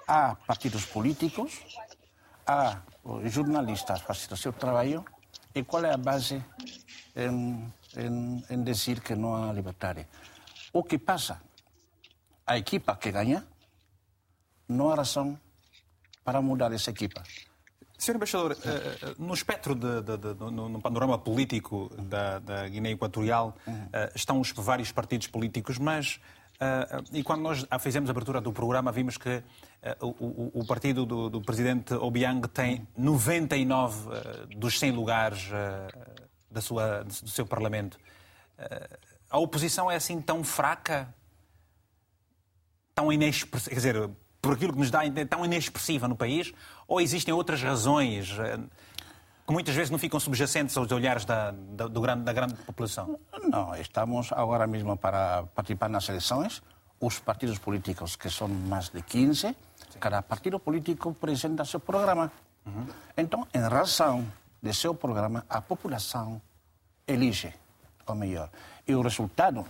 há 0.07 0.37
partidos 0.37 0.87
políticos, 0.87 1.61
há 2.47 2.81
jornalistas 3.25 4.01
fazendo 4.03 4.35
o 4.35 4.37
seu 4.37 4.53
trabalho, 4.53 5.05
e 5.53 5.65
qual 5.65 5.85
é 5.85 5.97
base 5.97 6.41
em, 7.17 7.73
em, 7.97 8.45
em 8.49 8.63
dizer 8.63 9.01
que 9.01 9.17
não 9.17 9.35
há 9.35 9.53
liberdade? 9.53 10.07
O 10.73 10.85
que 10.85 10.97
passa? 10.99 11.43
A 12.47 12.57
equipa 12.57 12.95
que 12.95 13.11
ganha 13.11 13.45
não 14.69 14.93
há 14.93 14.95
razão 14.95 15.37
para 16.23 16.41
mudar 16.41 16.73
essa 16.73 16.91
equipa. 16.91 17.25
Sr. 18.03 18.17
Embaixador, 18.17 18.57
eh, 18.65 18.69
eh, 18.69 19.15
no 19.17 19.33
espectro, 19.33 19.77
de, 19.77 20.03
de, 20.03 20.17
de, 20.17 20.35
no, 20.35 20.69
no, 20.69 20.81
panorama 20.81 21.17
político 21.19 21.89
da, 21.97 22.41
da 22.41 22.69
Guiné 22.69 22.91
Equatorial, 22.91 23.57
uhum. 23.65 23.89
estão 24.13 24.41
os 24.41 24.51
vários 24.51 24.91
partidos 24.91 25.29
políticos, 25.29 25.79
mas. 25.79 26.19
e 27.13 27.23
quando 27.23 27.43
nós 27.43 27.65
fizemos 27.81 28.11
a 28.11 28.13
abertura 28.13 28.41
do 28.41 28.53
programa, 28.53 28.91
vimos 28.91 29.17
que 29.17 29.43
o, 30.01 30.61
o, 30.61 30.67
partido 30.67 31.07
do, 31.07 31.31
do, 31.31 31.41
presidente 31.41 31.95
Obiang 31.95 32.47
tem 32.49 32.87
99 32.97 34.09
dos 34.57 34.79
100 34.79 34.91
lugares 34.93 35.51
da 36.51 36.61
sua, 36.61 37.05
do 37.05 37.29
seu 37.29 37.47
parlamento. 37.47 37.99
a 39.31 39.39
oposição 39.39 39.89
é 39.91 39.97
assim 39.97 40.21
tão 40.21 40.43
fraca? 40.43 41.13
Tão 42.95 43.13
inexpressiva? 43.13 43.71
Quer 43.71 43.77
dizer, 43.77 44.11
por 44.43 44.55
aquilo 44.55 44.73
que 44.73 44.81
nos 44.81 44.91
dá 44.91 45.01
tão 45.31 45.45
inexpressiva 45.45 46.09
no 46.09 46.17
país? 46.17 46.53
Ou 46.89 47.01
existem 47.01 47.33
outras 47.33 47.63
razões 47.63 48.37
eh, 48.41 48.59
que 49.47 49.53
muitas 49.53 49.75
vezes 49.75 49.89
não 49.89 49.99
ficam 49.99 50.19
subjacentes 50.19 50.77
aos 50.77 50.91
olhares 50.91 51.25
da, 51.25 51.53
da, 51.53 51.89
grande, 51.89 52.25
da 52.25 52.33
grande 52.33 52.55
população? 52.55 53.19
Não, 53.49 53.75
estamos 53.77 54.33
agora 54.33 54.67
mesmo 54.67 54.97
para 54.97 55.45
participar 55.55 55.89
nas 55.89 56.09
eleições. 56.09 56.61
Os 57.01 57.21
partidos 57.21 57.59
políticos, 57.59 58.17
que 58.17 58.29
são 58.29 58.49
mais 58.49 58.89
de 58.89 59.01
15, 59.01 59.41
Sim. 59.41 59.55
cada 60.01 60.21
partido 60.23 60.59
político 60.59 61.11
apresenta 61.11 61.65
seu 61.65 61.79
programa. 61.79 62.31
Uhum. 62.67 62.87
Então, 63.17 63.47
em 63.55 63.61
razão 63.61 64.27
de 64.61 64.75
seu 64.75 64.95
programa, 64.95 65.45
a 65.49 65.61
população 65.61 66.43
elige 67.07 67.53
o 68.07 68.15
melhor. 68.15 68.51
E 68.87 68.95
o 68.95 69.03
resultado 69.03 69.65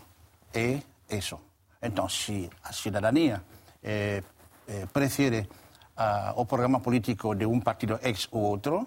é 0.52 0.80
isso. 1.10 1.38
Então, 1.80 2.08
se 2.08 2.50
a 2.64 2.72
cidadania 2.72 3.42
eh, 3.82 4.22
eh, 5.96 6.32
o 6.36 6.44
programa 6.46 6.80
político 6.80 7.34
de 7.34 7.46
um 7.46 7.60
partido 7.60 7.98
ex 8.02 8.26
ou 8.30 8.42
outro, 8.42 8.86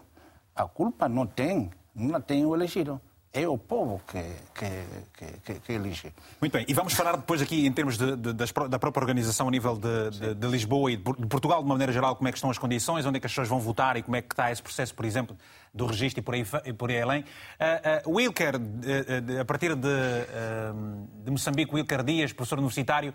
a 0.56 0.66
culpa 0.66 1.08
não 1.08 1.26
tem, 1.28 1.70
não 1.94 2.20
tem 2.20 2.46
o 2.46 2.56
elegido. 2.56 3.00
É 3.32 3.46
o 3.50 3.58
povo 3.58 4.02
que, 4.08 4.24
que, 4.54 5.42
que, 5.44 5.60
que, 5.60 5.74
elige. 5.74 6.14
Muito 6.40 6.54
bem. 6.54 6.66
E 6.70 6.74
vamos 6.74 6.94
falar 6.94 7.18
depois 7.18 7.42
aqui, 7.42 7.66
em 7.68 7.72
termos 7.72 7.98
de, 7.98 8.16
de, 8.16 8.32
da 8.34 8.80
própria 8.80 9.02
organização 9.02 9.50
a 9.50 9.52
nível 9.52 9.78
de, 9.78 10.34
de, 10.36 10.48
Lisboa 10.48 10.90
e 10.90 10.96
de 10.96 11.28
Portugal, 11.28 11.60
de 11.60 11.66
uma 11.66 11.74
maneira 11.74 11.92
geral, 11.92 12.16
como 12.16 12.30
é 12.30 12.32
que 12.32 12.38
estão 12.38 12.50
as 12.50 12.58
condições, 12.58 13.06
onde 13.06 13.18
é 13.18 13.20
que 13.20 13.26
as 13.26 13.34
pessoas 13.34 13.50
vão 13.50 13.60
votar 13.60 13.98
e 13.98 14.04
como 14.04 14.16
é 14.16 14.22
que 14.22 14.34
está 14.34 14.50
esse 14.50 14.64
processo, 14.64 14.96
por 14.96 15.04
exemplo, 15.04 15.36
do 15.74 15.86
registro 15.86 16.22
e 16.22 16.24
por 16.24 16.34
aí, 16.34 16.46
e 16.64 16.72
por 16.72 16.90
aí 16.90 17.02
além. 17.02 17.22
Uh, 17.24 18.10
uh, 18.10 18.16
Wilker, 18.16 18.56
uh, 18.56 19.42
a 19.42 19.44
partir 19.44 19.76
de, 19.76 19.90
de 21.26 21.32
Moçambique, 21.32 21.76
Wilker 21.76 22.04
Dias, 22.04 22.32
professor 22.32 22.58
universitário, 22.58 23.14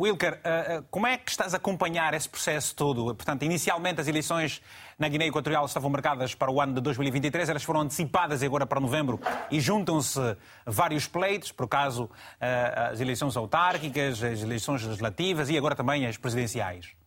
Wilker, 0.00 0.40
eh, 0.42 0.64
eh, 0.76 0.82
como 0.90 1.06
é 1.06 1.18
que 1.18 1.30
estás 1.30 1.52
a 1.52 1.58
acompanhar 1.58 2.14
esse 2.14 2.26
processo 2.26 2.74
todo? 2.74 3.14
Portanto, 3.14 3.42
inicialmente 3.42 4.00
as 4.00 4.08
eleições 4.08 4.62
na 4.98 5.06
Guiné 5.06 5.26
Equatorial 5.26 5.66
estavam 5.66 5.90
marcadas 5.90 6.34
para 6.34 6.50
o 6.50 6.58
ano 6.58 6.72
de 6.72 6.80
2023, 6.80 7.50
elas 7.50 7.62
foram 7.62 7.82
antecipadas 7.82 8.42
agora 8.42 8.64
para 8.64 8.80
novembro 8.80 9.20
e 9.50 9.60
juntam-se 9.60 10.18
vários 10.64 11.06
pleitos, 11.06 11.52
por 11.52 11.68
caso 11.68 12.08
eh, 12.40 12.88
as 12.92 13.00
eleições 13.00 13.36
autárquicas, 13.36 14.22
as 14.22 14.40
eleições 14.40 14.82
legislativas 14.84 15.50
e 15.50 15.58
agora 15.58 15.74
também 15.74 16.06
as 16.06 16.16
presidenciais. 16.16 16.99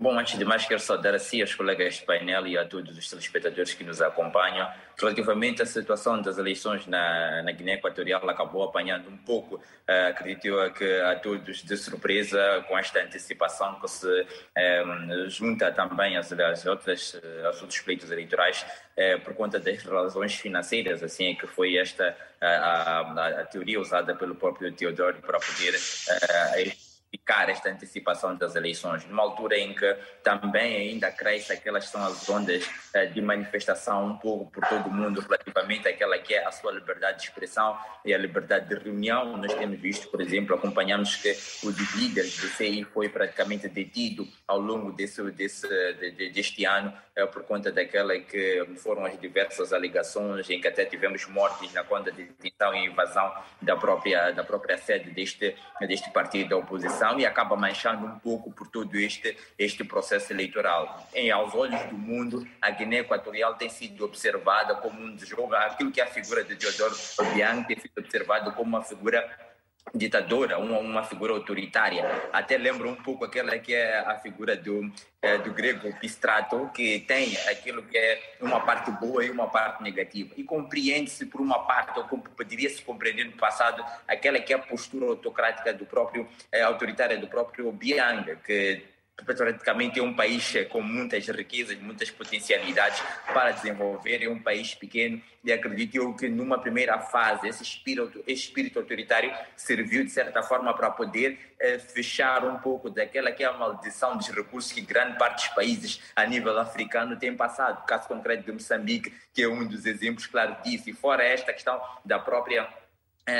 Bom, 0.00 0.16
antes 0.16 0.38
de 0.38 0.44
mais, 0.44 0.64
quero 0.64 0.78
saudar 0.78 1.12
a 1.12 1.18
si, 1.18 1.40
aos 1.40 1.56
colegas 1.56 1.94
de 1.94 2.02
painel 2.02 2.46
e 2.46 2.56
a 2.56 2.64
todos 2.64 2.96
os 2.96 3.10
telespectadores 3.10 3.74
que 3.74 3.82
nos 3.82 4.00
acompanham. 4.00 4.70
Relativamente 4.96 5.60
à 5.60 5.66
situação 5.66 6.22
das 6.22 6.38
eleições 6.38 6.86
na, 6.86 7.42
na 7.42 7.50
Guiné 7.50 7.74
Equatorial, 7.74 8.30
acabou 8.30 8.62
apanhando 8.62 9.10
um 9.10 9.16
pouco, 9.16 9.56
uh, 9.56 10.08
acredito 10.08 10.46
eu, 10.46 10.72
que 10.72 11.00
a 11.00 11.16
todos 11.16 11.64
de 11.64 11.76
surpresa 11.76 12.64
com 12.68 12.78
esta 12.78 13.00
antecipação 13.00 13.80
que 13.80 13.88
se 13.88 14.06
um, 14.06 15.28
junta 15.28 15.72
também 15.72 16.16
às, 16.16 16.30
às 16.30 16.64
outras, 16.64 17.20
aos 17.44 17.60
outros 17.60 17.80
pleitos 17.80 18.08
eleitorais 18.08 18.64
uh, 18.96 19.20
por 19.24 19.34
conta 19.34 19.58
das 19.58 19.82
razões 19.82 20.36
financeiras, 20.36 21.02
assim 21.02 21.32
é 21.32 21.34
que 21.34 21.48
foi 21.48 21.76
esta 21.76 22.16
a, 22.40 22.46
a, 22.46 23.40
a 23.40 23.44
teoria 23.46 23.80
usada 23.80 24.14
pelo 24.14 24.36
próprio 24.36 24.70
Teodoro 24.70 25.20
para 25.22 25.40
poder 25.40 25.74
uh, 25.74 26.87
justificar 27.08 27.48
esta 27.48 27.70
antecipação 27.70 28.36
das 28.36 28.54
eleições, 28.54 29.04
numa 29.06 29.22
altura 29.22 29.58
em 29.58 29.74
que 29.74 29.96
também 30.22 30.76
ainda 30.76 31.10
cresce 31.10 31.52
aquelas 31.52 31.86
são 31.88 32.04
as 32.04 32.28
ondas 32.28 32.68
eh, 32.94 33.06
de 33.06 33.20
manifestação 33.22 34.06
um 34.06 34.16
pouco 34.16 34.50
por 34.50 34.66
todo 34.66 34.88
o 34.88 34.92
mundo 34.92 35.20
relativamente 35.20 35.88
àquela 35.88 36.18
que 36.18 36.34
é 36.34 36.44
a 36.44 36.52
sua 36.52 36.72
liberdade 36.72 37.18
de 37.18 37.24
expressão 37.24 37.78
e 38.04 38.12
a 38.12 38.18
liberdade 38.18 38.68
de 38.68 38.82
reunião. 38.82 39.36
Nós 39.36 39.54
temos 39.54 39.80
visto, 39.80 40.08
por 40.08 40.20
exemplo, 40.20 40.54
acompanhamos 40.54 41.16
que 41.16 41.30
o 41.64 41.70
líder 41.96 42.24
do 42.24 42.48
CI 42.48 42.84
foi 42.84 43.08
praticamente 43.08 43.68
detido 43.68 44.26
ao 44.46 44.58
longo 44.58 44.92
desse, 44.92 45.22
desse, 45.30 45.66
de, 45.94 46.30
deste 46.30 46.64
ano 46.64 46.92
é, 47.16 47.24
por 47.26 47.42
conta 47.44 47.72
daquela 47.72 48.18
que 48.18 48.66
foram 48.76 49.04
as 49.04 49.18
diversas 49.18 49.72
alegações 49.72 50.48
em 50.50 50.60
que 50.60 50.68
até 50.68 50.84
tivemos 50.84 51.26
mortes 51.26 51.72
na 51.72 51.84
conta 51.84 52.12
de 52.12 52.24
detenção 52.24 52.74
e 52.74 52.86
invasão 52.86 53.32
da 53.62 53.76
própria, 53.76 54.30
da 54.32 54.44
própria 54.44 54.76
sede 54.76 55.10
deste, 55.10 55.54
deste 55.80 56.10
partido 56.10 56.50
da 56.50 56.56
oposição 56.56 56.97
e 57.18 57.26
acaba 57.26 57.56
manchando 57.56 58.06
um 58.06 58.18
pouco 58.18 58.50
por 58.50 58.68
todo 58.68 58.96
este, 58.96 59.36
este 59.58 59.84
processo 59.84 60.32
eleitoral. 60.32 61.08
Em 61.14 61.30
aos 61.30 61.54
olhos 61.54 61.80
do 61.84 61.96
mundo, 61.96 62.46
a 62.60 62.70
Guiné 62.70 62.98
Equatorial 62.98 63.54
tem 63.54 63.68
sido 63.68 64.04
observada 64.04 64.74
como 64.76 65.00
um 65.00 65.14
desjogo, 65.14 65.54
aquilo 65.54 65.90
que 65.90 66.00
é 66.00 66.04
a 66.04 66.06
figura 66.06 66.44
de 66.44 66.56
Teodoro 66.56 66.94
Obiang 67.18 67.66
tem 67.66 67.78
sido 67.78 67.98
observado 67.98 68.52
como 68.52 68.76
uma 68.76 68.82
figura 68.82 69.47
ditadora, 69.94 70.58
uma, 70.58 70.78
uma 70.78 71.02
figura 71.02 71.32
autoritária. 71.32 72.04
Até 72.32 72.56
lembra 72.56 72.88
um 72.88 72.94
pouco 72.94 73.24
aquela 73.24 73.58
que 73.58 73.74
é 73.74 73.98
a 73.98 74.18
figura 74.18 74.56
do, 74.56 74.90
é, 75.22 75.38
do 75.38 75.52
grego 75.52 75.92
Pistrato, 75.98 76.70
que 76.74 77.00
tem 77.00 77.36
aquilo 77.48 77.82
que 77.82 77.96
é 77.96 78.36
uma 78.40 78.60
parte 78.60 78.90
boa 78.90 79.24
e 79.24 79.30
uma 79.30 79.48
parte 79.48 79.82
negativa. 79.82 80.32
E 80.36 80.44
compreende-se 80.44 81.26
por 81.26 81.40
uma 81.40 81.60
parte, 81.64 81.98
ou 81.98 82.04
poderia 82.04 82.70
se 82.70 82.82
compreender 82.82 83.24
no 83.24 83.32
passado, 83.32 83.84
aquela 84.06 84.38
que 84.40 84.52
é 84.52 84.56
a 84.56 84.60
postura 84.60 85.06
autocrática 85.06 85.72
do 85.72 85.86
próprio, 85.86 86.28
é, 86.52 86.62
autoritária 86.62 87.16
do 87.18 87.26
próprio 87.26 87.70
Biang, 87.72 88.36
que 88.44 88.82
praticamente 89.24 89.98
é 89.98 90.02
um 90.02 90.14
país 90.14 90.52
com 90.68 90.80
muitas 90.80 91.26
riquezas, 91.28 91.78
muitas 91.78 92.10
potencialidades 92.10 93.02
para 93.32 93.50
desenvolver, 93.50 94.22
é 94.22 94.28
um 94.28 94.40
país 94.40 94.74
pequeno 94.74 95.20
e 95.44 95.52
acredito 95.52 95.96
eu 95.96 96.14
que 96.14 96.28
numa 96.28 96.58
primeira 96.58 96.98
fase 96.98 97.48
esse 97.48 97.62
espírito, 97.62 98.22
espírito 98.26 98.78
autoritário 98.78 99.32
serviu 99.56 100.04
de 100.04 100.10
certa 100.10 100.42
forma 100.42 100.74
para 100.74 100.90
poder 100.90 101.38
eh, 101.58 101.78
fechar 101.78 102.44
um 102.44 102.58
pouco 102.58 102.90
daquela 102.90 103.32
que 103.32 103.42
é 103.42 103.46
a 103.46 103.52
maldição 103.52 104.16
dos 104.16 104.28
recursos 104.28 104.72
que 104.72 104.80
grande 104.80 105.18
parte 105.18 105.46
dos 105.46 105.54
países 105.54 106.00
a 106.14 106.26
nível 106.26 106.58
africano 106.58 107.18
tem 107.18 107.34
passado. 107.34 107.82
O 107.82 107.86
caso 107.86 108.08
concreto 108.08 108.44
de 108.44 108.52
Moçambique, 108.52 109.12
que 109.32 109.42
é 109.42 109.48
um 109.48 109.66
dos 109.66 109.86
exemplos 109.86 110.26
claro 110.26 110.56
disso, 110.62 110.90
e 110.90 110.92
fora 110.92 111.24
esta 111.24 111.52
questão 111.52 111.80
da 112.04 112.18
própria 112.18 112.68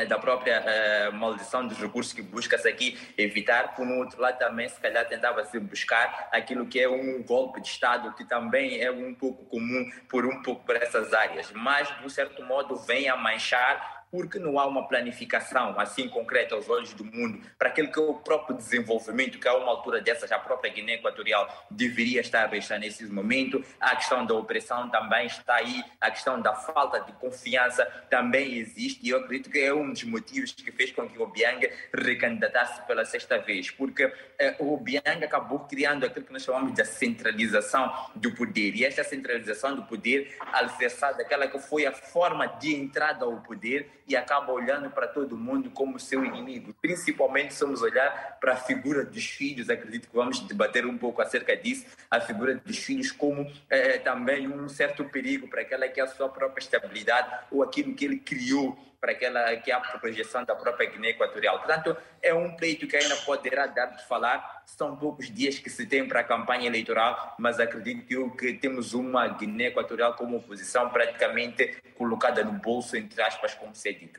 da 0.06 0.18
própria 0.18 0.54
é, 0.54 1.10
maldição 1.10 1.66
dos 1.66 1.78
recursos 1.78 2.12
que 2.12 2.22
busca-se 2.22 2.68
aqui 2.68 2.98
evitar, 3.16 3.74
por 3.74 3.86
um 3.86 3.98
outro 3.98 4.20
lado 4.20 4.38
também 4.38 4.68
se 4.68 4.78
calhar 4.80 5.06
tentava-se 5.06 5.58
buscar 5.58 6.28
aquilo 6.32 6.66
que 6.66 6.80
é 6.80 6.88
um 6.88 7.22
golpe 7.22 7.60
de 7.60 7.68
Estado, 7.68 8.12
que 8.14 8.24
também 8.24 8.80
é 8.80 8.90
um 8.90 9.14
pouco 9.14 9.44
comum 9.46 9.90
por 10.08 10.26
um 10.26 10.42
pouco 10.42 10.64
por 10.64 10.76
essas 10.76 11.12
áreas, 11.12 11.50
mas 11.52 11.88
de 11.98 12.04
um 12.04 12.08
certo 12.08 12.42
modo 12.44 12.76
vem 12.76 13.08
a 13.08 13.16
manchar 13.16 13.97
porque 14.10 14.38
não 14.38 14.58
há 14.58 14.66
uma 14.66 14.86
planificação 14.86 15.78
assim 15.78 16.08
concreta 16.08 16.54
aos 16.54 16.68
olhos 16.68 16.92
do 16.92 17.04
mundo 17.04 17.40
para 17.58 17.68
aquele 17.68 17.88
que 17.88 17.98
é 17.98 18.02
o 18.02 18.14
próprio 18.14 18.56
desenvolvimento, 18.56 19.38
que 19.38 19.48
a 19.48 19.56
uma 19.56 19.70
altura 19.70 20.00
dessas 20.00 20.30
a 20.32 20.38
própria 20.38 20.72
Guiné 20.72 20.94
Equatorial 20.94 21.66
deveria 21.70 22.20
estar 22.20 22.44
a 22.44 22.46
deixar 22.46 22.78
nesse 22.78 23.04
momento. 23.06 23.64
A 23.80 23.96
questão 23.96 24.24
da 24.24 24.34
opressão 24.34 24.88
também 24.88 25.26
está 25.26 25.56
aí, 25.56 25.82
a 26.00 26.10
questão 26.10 26.40
da 26.40 26.54
falta 26.54 27.00
de 27.00 27.12
confiança 27.12 27.84
também 28.10 28.58
existe 28.58 29.06
e 29.06 29.10
eu 29.10 29.18
acredito 29.18 29.50
que 29.50 29.58
é 29.58 29.72
um 29.72 29.92
dos 29.92 30.04
motivos 30.04 30.52
que 30.52 30.72
fez 30.72 30.92
com 30.92 31.08
que 31.08 31.20
o 31.20 31.26
Biang 31.26 31.68
recandidatasse 31.92 32.82
pela 32.86 33.04
sexta 33.04 33.38
vez, 33.38 33.70
porque 33.70 34.12
eh, 34.38 34.56
o 34.58 34.76
Biang 34.76 35.24
acabou 35.24 35.60
criando 35.60 36.04
aquilo 36.04 36.26
que 36.26 36.32
nós 36.32 36.42
chamamos 36.42 36.74
de 36.74 36.84
centralização 36.84 37.92
do 38.14 38.34
poder 38.34 38.74
e 38.74 38.84
esta 38.84 39.04
centralização 39.04 39.74
do 39.74 39.82
poder 39.82 40.36
alicerçada, 40.52 41.22
aquela 41.22 41.46
que 41.48 41.58
foi 41.58 41.86
a 41.86 41.92
forma 41.92 42.46
de 42.46 42.74
entrada 42.74 43.24
ao 43.24 43.40
poder 43.40 43.97
e 44.08 44.16
acaba 44.16 44.52
olhando 44.52 44.90
para 44.90 45.06
todo 45.06 45.36
mundo 45.36 45.70
como 45.70 46.00
seu 46.00 46.24
inimigo. 46.24 46.74
Principalmente 46.80 47.52
se 47.52 47.62
vamos 47.62 47.82
olhar 47.82 48.38
para 48.40 48.54
a 48.54 48.56
figura 48.56 49.04
dos 49.04 49.26
filhos, 49.26 49.68
acredito 49.68 50.08
que 50.08 50.16
vamos 50.16 50.40
debater 50.40 50.86
um 50.86 50.96
pouco 50.96 51.20
acerca 51.20 51.54
disso, 51.54 51.84
a 52.10 52.18
figura 52.18 52.54
dos 52.54 52.78
filhos 52.78 53.12
como 53.12 53.46
é, 53.68 53.98
também 53.98 54.48
um 54.48 54.68
certo 54.68 55.04
perigo 55.04 55.46
para 55.46 55.60
aquela 55.60 55.86
que 55.88 56.00
é 56.00 56.04
a 56.04 56.06
sua 56.06 56.28
própria 56.28 56.62
estabilidade 56.62 57.46
ou 57.50 57.62
aquilo 57.62 57.94
que 57.94 58.04
ele 58.06 58.18
criou 58.18 58.78
para 59.00 59.12
aquela 59.12 59.56
que 59.56 59.70
é 59.70 59.74
a 59.74 59.80
projeção 59.80 60.44
da 60.44 60.54
própria 60.54 60.90
Guiné 60.90 61.10
Equatorial. 61.10 61.58
Portanto, 61.58 61.96
é 62.22 62.34
um 62.34 62.56
pleito 62.56 62.86
que 62.86 62.96
ainda 62.96 63.16
poderá 63.16 63.66
dar 63.66 63.86
de 63.86 64.06
falar. 64.06 64.62
São 64.66 64.96
poucos 64.96 65.32
dias 65.32 65.58
que 65.58 65.70
se 65.70 65.86
tem 65.86 66.06
para 66.06 66.20
a 66.20 66.24
campanha 66.24 66.66
eleitoral, 66.66 67.34
mas 67.38 67.60
acredito 67.60 68.10
eu 68.12 68.30
que 68.30 68.54
temos 68.54 68.94
uma 68.94 69.26
Guiné 69.28 69.66
Equatorial 69.66 70.14
como 70.14 70.36
oposição 70.36 70.90
praticamente 70.90 71.82
colocada 71.96 72.44
no 72.44 72.52
bolso, 72.52 72.96
entre 72.96 73.22
aspas, 73.22 73.54
como 73.54 73.74
se 73.74 73.92
diz. 73.92 74.10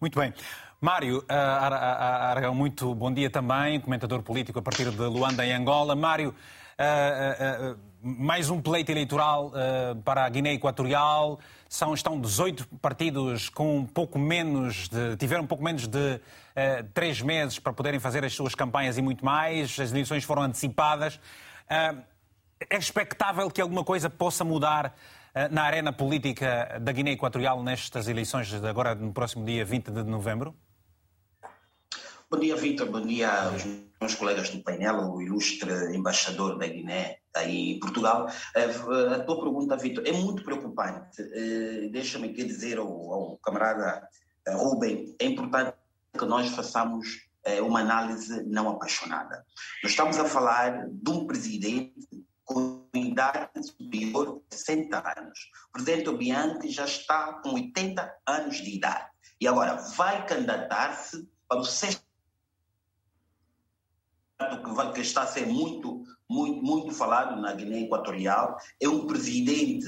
Muito 0.00 0.18
bem. 0.18 0.32
Mário 0.80 1.18
uh, 1.20 1.24
Aragão, 1.28 2.54
muito 2.54 2.94
bom 2.94 3.12
dia 3.12 3.30
também, 3.30 3.80
comentador 3.80 4.22
político 4.22 4.58
a 4.58 4.62
partir 4.62 4.90
de 4.90 5.02
Luanda, 5.02 5.44
em 5.44 5.52
Angola. 5.52 5.96
Mário, 5.96 6.34
uh, 6.78 7.72
uh, 7.72 7.78
mais 8.02 8.50
um 8.50 8.60
pleito 8.60 8.92
eleitoral 8.92 9.52
para 10.04 10.24
a 10.24 10.28
Guiné 10.28 10.52
Equatorial. 10.52 11.40
São, 11.68 11.94
estão 11.94 12.20
18 12.20 12.66
partidos 12.80 13.48
com 13.48 13.78
um 13.78 13.86
pouco 13.86 14.18
menos 14.18 14.88
de, 14.88 15.16
tiveram 15.16 15.42
um 15.42 15.46
pouco 15.46 15.64
menos 15.64 15.86
de 15.88 15.98
uh, 15.98 16.20
três 16.94 17.20
meses 17.20 17.58
para 17.58 17.72
poderem 17.72 17.98
fazer 17.98 18.24
as 18.24 18.32
suas 18.32 18.54
campanhas 18.54 18.96
e 18.96 19.02
muito 19.02 19.24
mais. 19.24 19.78
As 19.78 19.90
eleições 19.90 20.22
foram 20.24 20.42
antecipadas. 20.42 21.16
Uh, 21.16 22.00
é 22.70 22.78
expectável 22.78 23.50
que 23.50 23.60
alguma 23.60 23.84
coisa 23.84 24.08
possa 24.08 24.44
mudar 24.44 24.86
uh, 25.34 25.52
na 25.52 25.62
arena 25.62 25.92
política 25.92 26.78
da 26.80 26.92
Guiné 26.92 27.12
Equatorial 27.12 27.62
nestas 27.62 28.06
eleições 28.06 28.48
de 28.48 28.66
agora 28.66 28.94
no 28.94 29.12
próximo 29.12 29.44
dia 29.44 29.64
20 29.64 29.90
de 29.90 30.04
novembro? 30.04 30.54
Bom 32.28 32.40
dia, 32.40 32.56
Vitor. 32.56 32.90
Bom 32.90 33.02
dia 33.02 33.30
aos 33.30 33.64
meus 34.00 34.16
colegas 34.16 34.50
do 34.50 34.60
painel, 34.60 35.12
o 35.12 35.22
ilustre 35.22 35.94
embaixador 35.94 36.58
da 36.58 36.66
Guiné 36.66 37.18
aí 37.32 37.74
em 37.74 37.78
Portugal. 37.78 38.26
Eh, 38.56 38.64
a 39.14 39.20
tua 39.20 39.40
pergunta, 39.40 39.76
Vitor, 39.76 40.04
é 40.04 40.10
muito 40.10 40.42
preocupante. 40.42 41.22
Eh, 41.22 41.88
deixa-me 41.92 42.30
aqui 42.30 42.42
dizer 42.42 42.78
ao, 42.78 42.88
ao 42.88 43.36
camarada 43.38 44.08
eh, 44.44 44.54
Rubem, 44.54 45.14
é 45.20 45.26
importante 45.26 45.76
que 46.18 46.24
nós 46.24 46.48
façamos 46.50 47.24
uma 47.62 47.78
análise 47.78 48.42
não 48.44 48.68
apaixonada. 48.70 49.46
Nós 49.80 49.92
estamos 49.92 50.18
a 50.18 50.24
falar 50.24 50.88
de 50.90 51.10
um 51.12 51.28
presidente 51.28 51.94
com 52.44 52.88
idade 52.92 53.50
superior 53.62 54.42
a 54.50 54.56
60 54.56 55.20
anos. 55.20 55.38
O 55.68 55.72
presidente 55.74 56.08
Obiang 56.08 56.68
já 56.68 56.86
está 56.86 57.34
com 57.34 57.54
80 57.54 58.16
anos 58.26 58.56
de 58.56 58.74
idade. 58.74 59.06
E 59.40 59.46
agora 59.46 59.76
vai 59.94 60.26
candidatar-se 60.26 61.24
para 61.48 61.60
o 61.60 61.64
sexto 61.64 62.05
que, 64.94 65.00
está 65.00 65.22
a 65.22 65.26
ser 65.26 65.46
muito, 65.46 66.04
muito, 66.28 66.62
muito 66.62 66.94
falado 66.94 67.40
na 67.40 67.54
Guiné 67.54 67.82
Equatorial, 67.82 68.56
é 68.80 68.88
um 68.88 69.06
presidente 69.06 69.86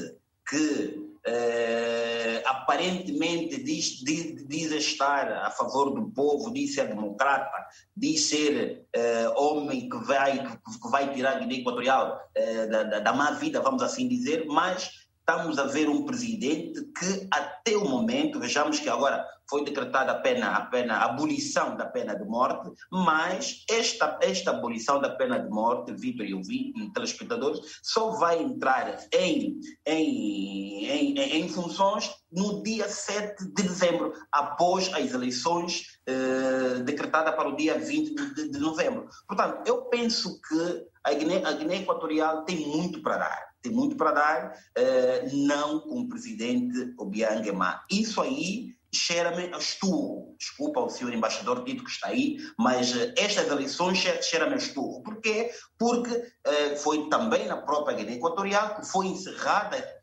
que 0.49 1.09
eh, 1.27 2.43
aparentemente 2.47 3.63
diz, 3.63 4.03
diz, 4.03 4.47
diz, 4.47 4.73
estar 4.73 5.31
a 5.31 5.51
favor 5.51 5.91
do 5.91 6.11
povo, 6.11 6.51
diz 6.51 6.75
ser 6.75 6.89
democrata, 6.89 7.67
diz 7.95 8.25
ser 8.25 8.87
eh, 8.95 9.29
homem 9.37 9.89
que 9.89 9.99
vai, 9.99 10.39
que, 10.43 10.91
vai 10.91 11.13
tirar 11.13 11.37
a 11.37 11.39
Guiné 11.41 11.57
Equatorial 11.57 12.19
eh, 12.35 12.67
da, 12.69 12.83
da, 12.85 13.01
da 13.01 13.13
má 13.13 13.33
vida, 13.33 13.61
vamos 13.61 13.83
assim 13.83 14.09
dizer, 14.09 14.47
mas 14.47 15.08
estamos 15.29 15.59
a 15.59 15.65
ver 15.65 15.91
um 15.91 16.07
presidente 16.07 16.83
que, 16.99 17.29
até 17.31 17.77
o 17.77 17.87
momento, 17.87 18.41
vejamos 18.41 18.81
que 18.81 18.89
agora 18.89 19.23
foi 19.47 19.63
decretada 19.63 20.13
a 20.13 20.15
pena, 20.15 20.53
a 20.53 20.63
pena, 20.63 20.95
a 20.95 21.05
abolição 21.05 21.77
da 21.77 21.85
pena 21.85 22.17
de 22.17 22.25
morte, 22.25 22.71
mas 22.91 23.63
esta, 23.71 24.19
esta 24.23 24.53
abolição 24.53 24.99
da 24.99 25.11
pena 25.11 25.39
de 25.39 25.51
morte, 25.51 25.93
Vitor 25.93 26.25
e 26.25 26.33
ouvintes 26.33 26.93
telespectadores, 26.95 27.61
só 27.83 28.13
vai 28.13 28.43
entrar 28.43 28.99
em, 29.13 29.61
em, 29.87 30.87
em, 30.87 31.19
em, 31.19 31.49
funções 31.49 32.11
no 32.33 32.63
dia 32.63 32.89
7 32.89 33.53
de 33.53 33.63
dezembro, 33.63 34.15
após 34.33 34.91
as 34.95 35.13
eleições 35.13 35.99
eh, 36.07 36.81
decretadas 36.85 37.35
para 37.35 37.49
o 37.49 37.57
dia 37.57 37.79
20 37.79 38.35
de, 38.35 38.51
de 38.51 38.59
novembro. 38.59 39.07
Portanto, 39.27 39.67
eu 39.67 39.83
penso 39.87 40.41
que 40.41 40.87
a 41.05 41.13
Guiné, 41.13 41.43
a 41.45 41.53
Guiné 41.53 41.77
Equatorial 41.83 42.45
tem 42.45 42.67
muito 42.67 43.03
para 43.03 43.19
dar 43.19 43.48
tem 43.63 43.73
muito 43.73 43.97
para 43.97 44.13
dar, 44.13 44.55
uh, 44.79 45.37
não 45.47 45.81
com 45.81 46.01
o 46.01 46.09
presidente 46.09 46.95
Obiang 46.99 47.49
Ema. 47.49 47.85
Isso 47.91 48.21
aí 48.21 48.77
cheira-me 48.93 49.53
a 49.53 49.59
esturro. 49.59 50.35
Desculpa 50.39 50.81
ao 50.81 50.89
senhor 50.89 51.13
embaixador 51.13 51.65
Tito 51.65 51.85
que 51.85 51.91
está 51.91 52.09
aí, 52.09 52.39
mas 52.59 52.95
uh, 52.95 53.13
estas 53.17 53.49
eleições 53.49 53.99
cheira-me 53.99 54.55
a 54.55 54.59
esturro. 54.59 55.03
Por 55.03 55.21
quê? 55.21 55.51
Porque 55.79 56.15
uh, 56.15 56.77
foi 56.79 57.09
também 57.09 57.47
na 57.47 57.57
própria 57.57 57.97
Guiné 57.97 58.15
Equatorial 58.15 58.77
que 58.77 58.87
foi 58.87 59.07
encerrada 59.07 59.97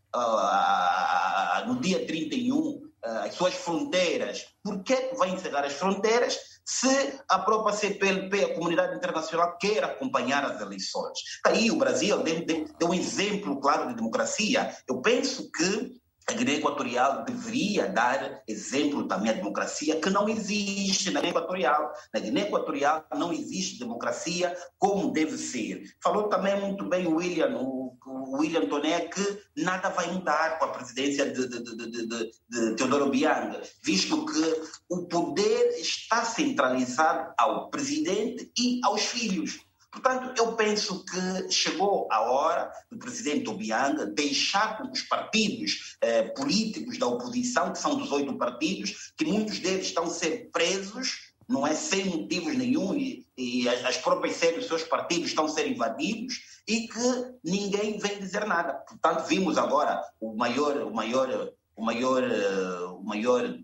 no 1.68 1.82
dia 1.82 2.08
31 2.08 2.85
as 3.06 3.34
suas 3.36 3.54
fronteiras. 3.54 4.46
Por 4.64 4.84
que 4.84 5.12
vai 5.16 5.30
encerrar 5.30 5.64
as 5.64 5.74
fronteiras? 5.74 6.38
se 6.66 7.20
a 7.30 7.38
própria 7.40 7.76
CPLP, 7.76 8.44
a 8.44 8.56
comunidade 8.56 8.98
internacional, 8.98 9.56
quer 9.60 9.84
acompanhar 9.84 10.44
as 10.44 10.60
eleições. 10.60 11.20
Tá 11.44 11.52
aí 11.52 11.70
o 11.70 11.78
Brasil 11.78 12.24
deu, 12.24 12.44
deu, 12.44 12.66
deu 12.80 12.90
um 12.90 12.94
exemplo 12.94 13.60
claro 13.60 13.88
de 13.88 13.94
democracia. 13.94 14.76
Eu 14.88 15.00
penso 15.00 15.52
que 15.52 15.94
a 16.28 16.34
Guiné 16.34 16.56
Equatorial 16.56 17.24
deveria 17.24 17.88
dar 17.88 18.42
exemplo 18.48 19.08
também 19.08 19.30
à 19.30 19.34
democracia, 19.34 20.00
que 20.00 20.10
não 20.10 20.28
existe 20.28 21.12
na 21.12 21.20
Guiné 21.20 21.30
Equatorial. 21.30 21.94
Na 22.14 22.20
Guiné 22.20 22.42
Equatorial 22.42 23.06
não 23.16 23.32
existe 23.32 23.80
democracia 23.80 24.56
como 24.80 25.12
deve 25.12 25.38
ser. 25.38 25.84
Falou 26.02 26.28
também 26.28 26.60
muito 26.60 26.90
bem 26.90 27.06
o 27.06 27.18
William, 27.18 27.56
o, 27.58 27.96
William 28.38 28.68
Toné, 28.68 29.02
que 29.02 29.40
nada 29.56 29.90
vai 29.90 30.12
mudar 30.12 30.58
com 30.58 30.66
a 30.66 30.70
presidência 30.70 31.32
de, 31.32 31.48
de, 31.48 31.60
de, 31.60 32.08
de, 32.08 32.32
de 32.50 32.76
Teodoro 32.76 33.10
Biang, 33.10 33.60
visto 33.84 34.26
que 34.26 34.62
o 34.90 35.08
poder 35.08 35.76
está 35.80 36.26
centralizado 36.26 37.34
ao 37.38 37.70
presidente 37.70 38.52
e 38.58 38.80
aos 38.84 39.02
filhos. 39.02 39.65
Portanto, 39.96 40.38
eu 40.38 40.58
penso 40.58 41.06
que 41.06 41.50
chegou 41.50 42.06
a 42.12 42.20
hora 42.20 42.70
do 42.92 43.00
presidente 43.00 43.50
Obiang 43.50 44.14
deixar 44.14 44.78
com 44.78 44.92
os 44.92 45.02
partidos 45.04 45.96
eh, 46.02 46.24
políticos 46.24 46.98
da 46.98 47.08
oposição, 47.08 47.72
que 47.72 47.80
são 47.80 47.96
dos 47.96 48.12
oito 48.12 48.38
partidos, 48.38 49.14
que 49.18 49.24
muitos 49.24 49.60
deles 49.60 49.86
estão 49.86 50.04
a 50.04 50.10
ser 50.10 50.50
presos, 50.52 51.32
não 51.48 51.66
é 51.66 51.74
sem 51.74 52.06
motivos 52.08 52.58
nenhum, 52.58 52.94
e, 52.94 53.26
e 53.38 53.70
as, 53.70 53.86
as 53.86 53.98
próprias 53.98 54.36
sedes 54.36 54.60
dos 54.60 54.68
seus 54.68 54.84
partidos 54.84 55.30
estão 55.30 55.46
a 55.46 55.50
ser 55.50 55.66
invadidos, 55.66 56.42
e 56.68 56.90
que 56.90 57.34
ninguém 57.42 57.98
vem 57.98 58.20
dizer 58.20 58.46
nada. 58.46 58.74
Portanto, 58.74 59.26
vimos 59.28 59.58
agora 59.58 60.04
o 60.20 60.36
maior, 60.36 60.76
o 60.82 60.94
maior, 60.94 61.54
o 61.74 61.86
maior, 61.86 62.22
uh, 62.22 62.96
o 62.98 63.04
maior 63.06 63.58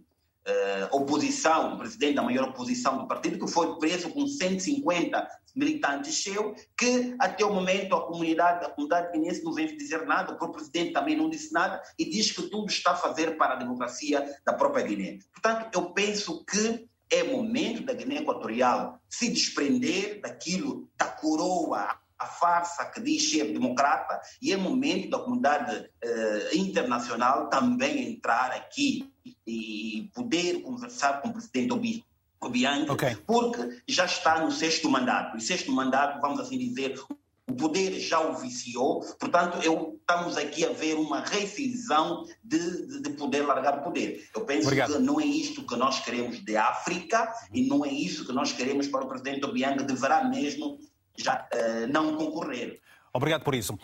uh, 0.48 0.96
oposição, 0.96 1.76
o 1.76 1.78
presidente 1.78 2.16
da 2.16 2.24
maior 2.24 2.50
oposição 2.50 2.98
do 2.98 3.08
partido, 3.08 3.44
que 3.44 3.52
foi 3.52 3.78
preso 3.78 4.10
com 4.10 4.26
150 4.26 5.28
militantes 5.56 6.24
seu, 6.24 6.56
que 6.78 7.16
até 7.20 7.46
o 7.46 7.54
momento 7.54 7.96
a 7.96 8.06
comunidade, 8.06 8.66
a 8.66 8.70
comunidade 8.70 9.12
guinense 9.12 9.44
não 9.44 9.54
vem 9.54 9.76
dizer 9.76 10.06
nada, 10.06 10.34
o 10.34 10.52
presidente 10.52 10.94
também 10.94 11.16
não 11.16 11.30
disse 11.30 11.52
nada 11.52 11.82
e 11.98 12.06
diz 12.06 12.32
que 12.32 12.44
tudo 12.44 12.68
está 12.68 12.92
a 12.92 12.98
fazer 12.98 13.38
para 13.38 13.54
a 13.54 13.58
democracia 13.58 14.26
da 14.46 14.54
própria 14.54 14.86
Guiné. 14.86 15.20
Portanto, 15.34 15.70
eu 15.74 15.92
penso 15.92 16.44
que 16.46 16.88
é 17.12 17.24
momento 17.24 17.84
da 17.84 17.94
Guiné 17.94 18.20
Equatorial 18.20 19.00
se 19.10 19.30
desprender 19.30 20.22
daquilo 20.22 20.90
da 20.98 21.06
coroa 21.06 22.00
a 22.22 22.26
farsa 22.26 22.86
que 22.86 23.02
diz 23.02 23.30
ser 23.30 23.52
democrata 23.52 24.22
e 24.42 24.54
é 24.54 24.58
momento 24.58 25.10
da 25.10 25.20
comunidade 25.20 25.90
eh, 26.02 26.50
internacional 26.54 27.50
também 27.50 28.12
entrar 28.12 28.52
aqui 28.52 29.12
e 29.46 30.10
poder 30.14 30.62
conversar 30.62 31.22
com 31.22 31.30
o 31.30 31.34
presidente 31.34 31.74
Obi 31.74 32.06
Obiang, 32.44 32.90
okay. 32.90 33.16
porque 33.28 33.84
já 33.88 34.06
está 34.06 34.44
no 34.44 34.52
sexto 34.52 34.90
mandato. 34.90 35.38
E 35.38 35.42
sexto 35.42 35.72
mandato, 35.72 36.20
vamos 36.20 36.40
assim 36.40 36.58
dizer, 36.58 37.00
o 37.48 37.54
poder 37.54 38.00
já 38.00 38.20
o 38.20 38.36
viciou, 38.36 39.02
portanto, 39.20 39.60
eu, 39.64 40.00
estamos 40.00 40.38
aqui 40.38 40.66
a 40.66 40.72
ver 40.72 40.96
uma 40.96 41.20
rescisão 41.22 42.26
de, 42.44 42.88
de, 42.88 43.02
de 43.02 43.10
poder 43.12 43.46
largar 43.46 43.80
o 43.80 43.84
poder. 43.84 44.28
Eu 44.36 44.46
penso 44.46 44.68
Obrigado. 44.68 44.94
que 44.94 45.00
não 45.00 45.20
é 45.20 45.26
isto 45.26 45.66
que 45.66 45.76
nós 45.76 46.00
queremos 46.00 46.40
de 46.44 46.58
África 46.58 47.32
e 47.54 47.68
não 47.68 47.86
é 47.86 47.90
isso 47.90 48.26
que 48.26 48.34
nós 48.34 48.52
queremos 48.52 48.88
para 48.88 49.04
o 49.04 49.08
presidente 49.08 49.46
Obiang, 49.46 49.84
deverá 49.84 50.24
mesmo 50.24 50.80
já 51.18 51.48
uh, 51.54 51.88
não 51.92 52.16
concorrer. 52.16 52.80
Obrigado 53.14 53.44
por 53.44 53.54
isso. 53.54 53.74
Uh, 53.74 53.80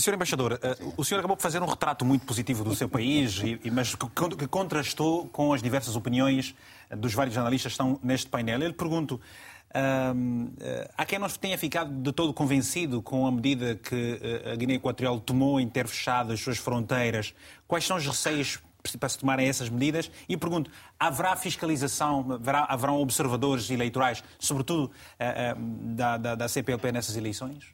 Senhor 0.00 0.14
Embaixador, 0.14 0.52
uh, 0.52 0.94
o 0.96 1.04
senhor 1.04 1.18
acabou 1.18 1.36
por 1.36 1.42
fazer 1.42 1.60
um 1.60 1.66
retrato 1.66 2.04
muito 2.04 2.24
positivo 2.24 2.62
do 2.62 2.74
seu 2.74 2.88
país, 2.88 3.40
e, 3.42 3.70
mas 3.70 3.94
que, 3.94 4.06
que, 4.36 4.46
contrastou 4.46 5.28
com 5.28 5.52
as 5.52 5.60
diversas 5.60 5.96
opiniões 5.96 6.54
dos 6.96 7.12
vários 7.12 7.34
jornalistas 7.34 7.72
que 7.72 7.74
estão 7.74 7.98
neste 8.02 8.28
painel. 8.28 8.60
Eu 8.60 8.68
lhe 8.68 8.74
pergunto, 8.74 9.16
uh, 9.16 10.88
há 10.96 11.04
quem 11.04 11.18
não 11.18 11.28
tenha 11.28 11.58
ficado 11.58 11.90
de 11.90 12.12
todo 12.12 12.32
convencido 12.32 13.02
com 13.02 13.26
a 13.26 13.32
medida 13.32 13.74
que 13.74 14.20
a 14.50 14.54
Guiné 14.54 14.74
Equatorial 14.74 15.18
tomou 15.18 15.60
em 15.60 15.68
ter 15.68 15.88
fechado 15.88 16.32
as 16.32 16.40
suas 16.40 16.58
fronteiras? 16.58 17.34
Quais 17.66 17.84
são 17.84 17.96
os 17.96 18.06
receios 18.06 18.60
para 18.96 19.08
se 19.08 19.18
tomarem 19.18 19.48
essas 19.48 19.68
medidas. 19.68 20.10
E 20.28 20.36
pergunto, 20.36 20.70
haverá 20.98 21.36
fiscalização, 21.36 22.32
haverá, 22.32 22.64
haverão 22.64 23.00
observadores 23.00 23.70
eleitorais, 23.70 24.22
sobretudo 24.38 24.84
uh, 24.84 24.88
uh, 24.88 25.94
da, 25.94 26.16
da, 26.16 26.34
da, 26.34 26.48
CPLP 26.48 26.92
nessas 26.92 27.16
eleições? 27.16 27.66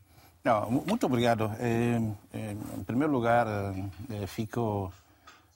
Não, 0.43 0.71
muito 0.71 1.07
obrigado. 1.07 1.51
Eh, 1.59 1.99
em 2.79 2.85
primeiro 2.85 3.11
lugar, 3.11 3.47
fico 4.27 4.93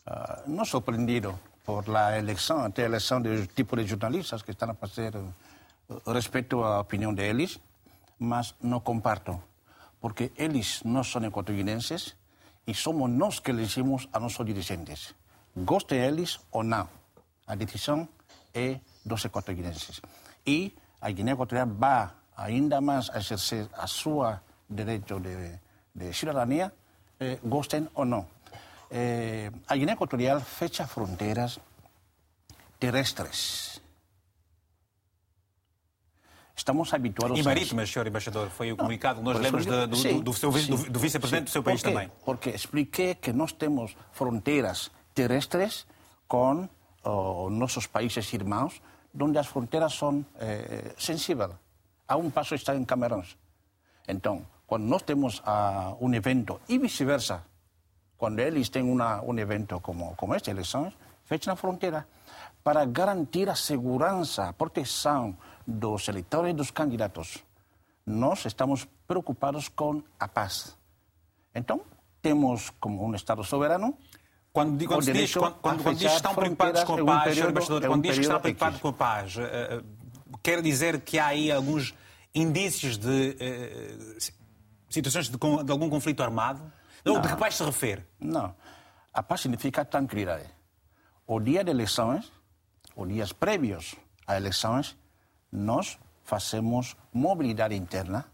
ah, 0.06 0.42
não 0.46 0.64
surpreendido 0.64 1.38
por 1.62 1.84
a 1.94 2.18
eleição, 2.18 2.64
até 2.64 2.84
a 2.84 2.86
eleição 2.86 3.20
do 3.20 3.46
tipo 3.48 3.76
de 3.76 3.86
jornalistas 3.86 4.40
que 4.40 4.52
estão 4.52 4.70
a 4.70 4.74
fazer 4.74 5.12
respeito 6.06 6.64
à 6.64 6.80
opinião 6.80 7.12
deles, 7.12 7.60
mas 8.18 8.54
não 8.62 8.80
comparto, 8.80 9.38
porque 10.00 10.32
eles 10.38 10.82
não 10.82 11.04
são 11.04 11.22
equatorianenses 11.22 12.16
e 12.66 12.72
somos 12.72 13.10
nós 13.10 13.38
que 13.38 13.50
elegimos 13.50 14.08
a 14.10 14.18
nossos 14.18 14.44
dirigentes 14.46 15.14
goste 15.64 15.94
eles 15.94 16.40
ou 16.50 16.62
não. 16.62 16.88
A 17.46 17.54
decisão 17.54 18.08
é 18.54 18.80
dos 19.04 19.24
equatorianos. 19.24 20.00
E 20.46 20.74
a 21.00 21.10
Guiné 21.10 21.32
Equatorial 21.32 21.68
vai 21.68 22.10
ainda 22.36 22.80
mais 22.80 23.08
exercer 23.14 23.68
a 23.72 23.86
sua 23.86 24.42
direito 24.68 25.18
de, 25.20 25.58
de 25.94 26.12
cidadania, 26.12 26.72
eh, 27.18 27.38
gostem 27.42 27.88
ou 27.94 28.04
não. 28.04 28.26
Eh, 28.90 29.50
a 29.66 29.76
Guiné 29.76 29.92
Equatorial 29.92 30.40
fecha 30.40 30.86
fronteiras 30.86 31.58
terrestres. 32.78 33.80
Estamos 36.54 36.92
habituados 36.92 37.38
e 37.38 37.42
marítimas, 37.42 37.88
senhor 37.88 38.06
embaixador, 38.08 38.50
foi 38.50 38.72
o 38.72 38.76
comunicado 38.76 39.20
que 39.20 39.24
nós 39.24 39.38
lemos 39.38 39.64
do, 39.64 39.86
do, 39.86 39.96
do, 39.96 40.90
do, 40.90 40.98
vice-presidente 40.98 41.44
do 41.44 41.50
seu 41.50 41.62
país 41.62 41.80
também. 41.82 42.10
Porque 42.24 42.50
expliquei 42.50 43.14
que 43.14 43.32
nós 43.32 43.52
temos 43.52 43.96
fronteiras 44.10 44.90
terrestres 45.18 45.90
con 46.31 46.70
oh, 47.02 47.50
nosos 47.50 47.90
países 47.90 48.31
irmãos, 48.31 48.78
onde 49.18 49.38
as 49.38 49.50
fronteiras 49.50 49.98
são 49.98 50.22
eh, 50.38 50.94
sensíveis. 50.94 51.50
A 52.07 52.14
um 52.14 52.31
passo 52.31 52.54
está 52.54 52.76
em 52.76 52.85
Camarões. 52.87 53.35
Então, 54.07 54.46
quando 54.64 54.85
nós 54.87 55.02
temos 55.02 55.40
uh, 55.40 55.96
um 56.00 56.14
evento, 56.14 56.61
e 56.68 56.78
vice-versa, 56.78 57.42
quando 58.16 58.38
eles 58.38 58.68
têm 58.68 58.83
uma, 58.83 59.20
um 59.22 59.37
evento 59.38 59.81
como, 59.81 60.14
como 60.14 60.35
este, 60.35 60.50
eleições, 60.50 60.94
fecham 61.24 61.52
a 61.52 61.57
fronteira 61.57 62.07
para 62.62 62.85
garantir 62.85 63.48
a 63.48 63.54
segurança, 63.54 64.48
a 64.48 64.52
proteção 64.52 65.37
dos 65.66 66.09
eleitores 66.09 66.50
e 66.52 66.54
dos 66.54 66.70
candidatos. 66.70 67.42
Nós 68.07 68.44
estamos 68.44 68.87
preocupados 69.07 69.68
com 69.68 70.02
a 70.18 70.28
paz. 70.28 70.76
Então, 71.54 71.81
temos 72.22 72.70
como 72.81 73.04
um 73.04 73.14
Estado 73.14 73.42
soberano 73.42 73.96
quando, 74.52 74.84
quando, 74.87 75.02
se 75.02 75.12
diz, 75.12 75.34
quando, 75.34 75.54
quando, 75.56 75.82
quando 75.82 75.96
diz 75.98 76.11
que 76.11 76.16
estão 76.16 76.34
preocupados 76.34 76.84
com 76.84 76.94
a 76.94 77.04
paz, 77.04 77.22
é 77.22 77.28
período, 77.30 77.50
embaixador, 77.50 77.84
é 77.84 77.87
um 77.87 77.90
quando 77.92 78.02
diz 78.02 78.14
que 78.14 78.20
estão 78.20 78.40
preocupados 78.40 78.80
com 78.80 78.88
a 78.88 78.92
paz, 78.92 79.34
quer 80.42 80.62
dizer 80.62 81.00
que 81.00 81.18
há 81.18 81.26
aí 81.26 81.52
alguns 81.52 81.94
indícios 82.34 82.96
de 82.96 83.37
uh, 83.37 84.32
situações 84.88 85.28
de, 85.28 85.37
de, 85.37 85.72
algum 85.72 85.88
conflito 85.88 86.22
armado? 86.22 86.61
Não. 87.04 87.20
De 87.20 87.28
que 87.28 87.37
paz 87.37 87.54
se 87.54 87.64
refere? 87.64 88.04
Não. 88.18 88.54
A 89.12 89.22
paz 89.22 89.40
significa 89.40 89.84
tranquilidade. 89.84 90.46
O 91.26 91.40
dia 91.40 91.62
de 91.62 91.70
eleições, 91.70 92.30
os 92.96 93.08
dias 93.08 93.32
prévios 93.32 93.94
a 94.26 94.37
eleições, 94.37 94.96
nós 95.50 95.98
fazemos 96.22 96.96
mobilidade 97.12 97.74
interna 97.74 98.26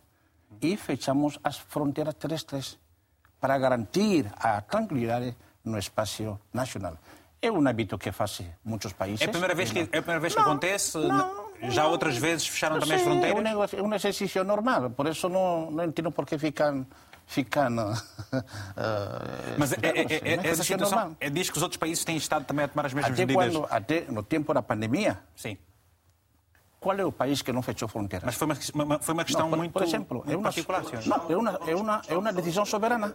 e 0.61 0.77
fechamos 0.77 1.39
as 1.43 1.57
fronteiras 1.59 2.15
terrestres 2.15 2.79
para 3.41 3.59
garantir 3.59 4.31
a 4.37 4.61
tranquilidade 4.61 5.37
no 5.65 5.79
espaço 5.79 6.39
nacional. 6.53 6.99
É 7.41 7.51
um 7.51 7.67
hábito 7.67 7.99
que 7.99 8.11
faz 8.11 8.41
muitos 8.65 8.93
países. 8.93 9.21
É 9.21 9.27
a 9.27 9.29
primeira 9.29 9.55
vez 9.55 9.71
que, 9.71 9.81
é 9.81 9.83
a 9.83 9.87
primeira 9.87 10.21
vez 10.21 10.35
que 10.35 10.41
não, 10.41 10.47
acontece? 10.47 10.97
Não, 10.97 11.51
Já 11.71 11.83
não, 11.83 11.91
outras 11.91 12.17
vezes 12.17 12.47
fecharam 12.47 12.79
também 12.79 12.97
as 12.97 13.03
fronteiras? 13.03 13.37
É 13.37 13.39
um, 13.39 13.43
negócio, 13.43 13.79
é 13.79 13.83
um 13.83 13.95
exercício 13.95 14.45
normal, 14.45 14.91
por 14.91 15.07
isso 15.07 15.29
não, 15.29 15.71
não 15.71 15.85
entendo 15.85 16.11
por 16.11 16.25
que 16.25 16.39
ficam 16.39 16.87
ficando. 17.27 17.83
Uh, 17.83 17.95
Mas 19.59 19.73
é, 19.73 19.77
é, 19.83 20.35
é, 20.35 20.47
essa 20.47 20.65
situação 20.65 21.17
é, 21.21 21.29
diz 21.31 21.51
que 21.51 21.57
os 21.57 21.63
outros 21.63 21.77
países 21.77 22.05
têm 22.05 22.17
estado 22.17 22.45
também 22.45 22.65
a 22.65 22.69
tomar 22.69 22.87
as 22.87 22.95
mesmas 22.95 23.13
até 23.13 23.27
medidas. 23.27 23.53
Quando, 23.53 23.67
até 23.71 24.01
no 24.09 24.23
tempo 24.23 24.53
da 24.55 24.63
pandemia. 24.63 25.19
Sim. 25.37 25.59
Qual 26.81 26.97
é 26.99 27.05
o 27.05 27.11
país 27.11 27.41
que 27.41 27.51
não 27.51 27.63
fechou 27.63 27.89
fronteiras? 27.89 28.27
Mas 28.27 28.35
foi 28.35 28.47
uma, 28.47 28.99
foi 29.01 29.15
uma 29.15 29.25
questão 29.25 29.45
não, 29.45 29.51
por, 29.51 29.59
muito, 29.59 29.73
por 29.73 29.83
exemplo, 29.83 30.19
muito 30.19 30.33
é 30.33 30.37
uma, 30.37 30.43
particular, 30.43 30.85
senhor. 30.85 31.07
Não, 31.07 31.31
é 31.31 31.37
uma, 31.37 31.61
é, 31.67 31.75
uma, 31.75 32.03
é 32.09 32.15
uma 32.17 32.33
decisão 32.33 32.67
soberana. 32.67 33.15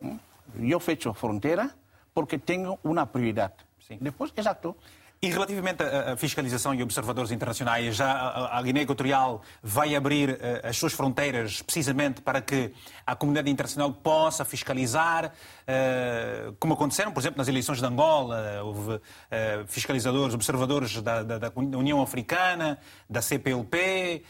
Hum? 0.00 0.18
Eu 0.60 0.80
fecho 0.80 1.12
fronteira 1.14 1.70
porque 2.14 2.38
tenho 2.38 2.78
uma 2.82 3.06
prioridade. 3.06 3.54
Sim. 3.80 3.98
Depois, 4.00 4.32
exato. 4.36 4.76
E 5.22 5.30
relativamente 5.30 5.82
à 5.82 6.14
fiscalização 6.14 6.74
e 6.74 6.82
observadores 6.82 7.30
internacionais, 7.30 7.96
já 7.96 8.48
a 8.52 8.62
Guiné 8.62 8.82
Equatorial 8.82 9.40
vai 9.62 9.96
abrir 9.96 10.38
eh, 10.38 10.60
as 10.62 10.76
suas 10.76 10.92
fronteiras 10.92 11.62
precisamente 11.62 12.20
para 12.20 12.42
que 12.42 12.70
a 13.06 13.16
comunidade 13.16 13.50
internacional 13.50 13.90
possa 13.94 14.44
fiscalizar, 14.44 15.32
eh, 15.66 16.52
como 16.60 16.74
aconteceram, 16.74 17.12
por 17.12 17.20
exemplo, 17.20 17.38
nas 17.38 17.48
eleições 17.48 17.78
de 17.78 17.86
Angola, 17.86 18.60
houve 18.62 19.00
eh, 19.30 19.64
fiscalizadores, 19.66 20.34
observadores 20.34 21.00
da, 21.00 21.22
da, 21.22 21.38
da 21.38 21.52
União 21.56 22.02
Africana, 22.02 22.78
da 23.08 23.22
CPLP, 23.22 24.22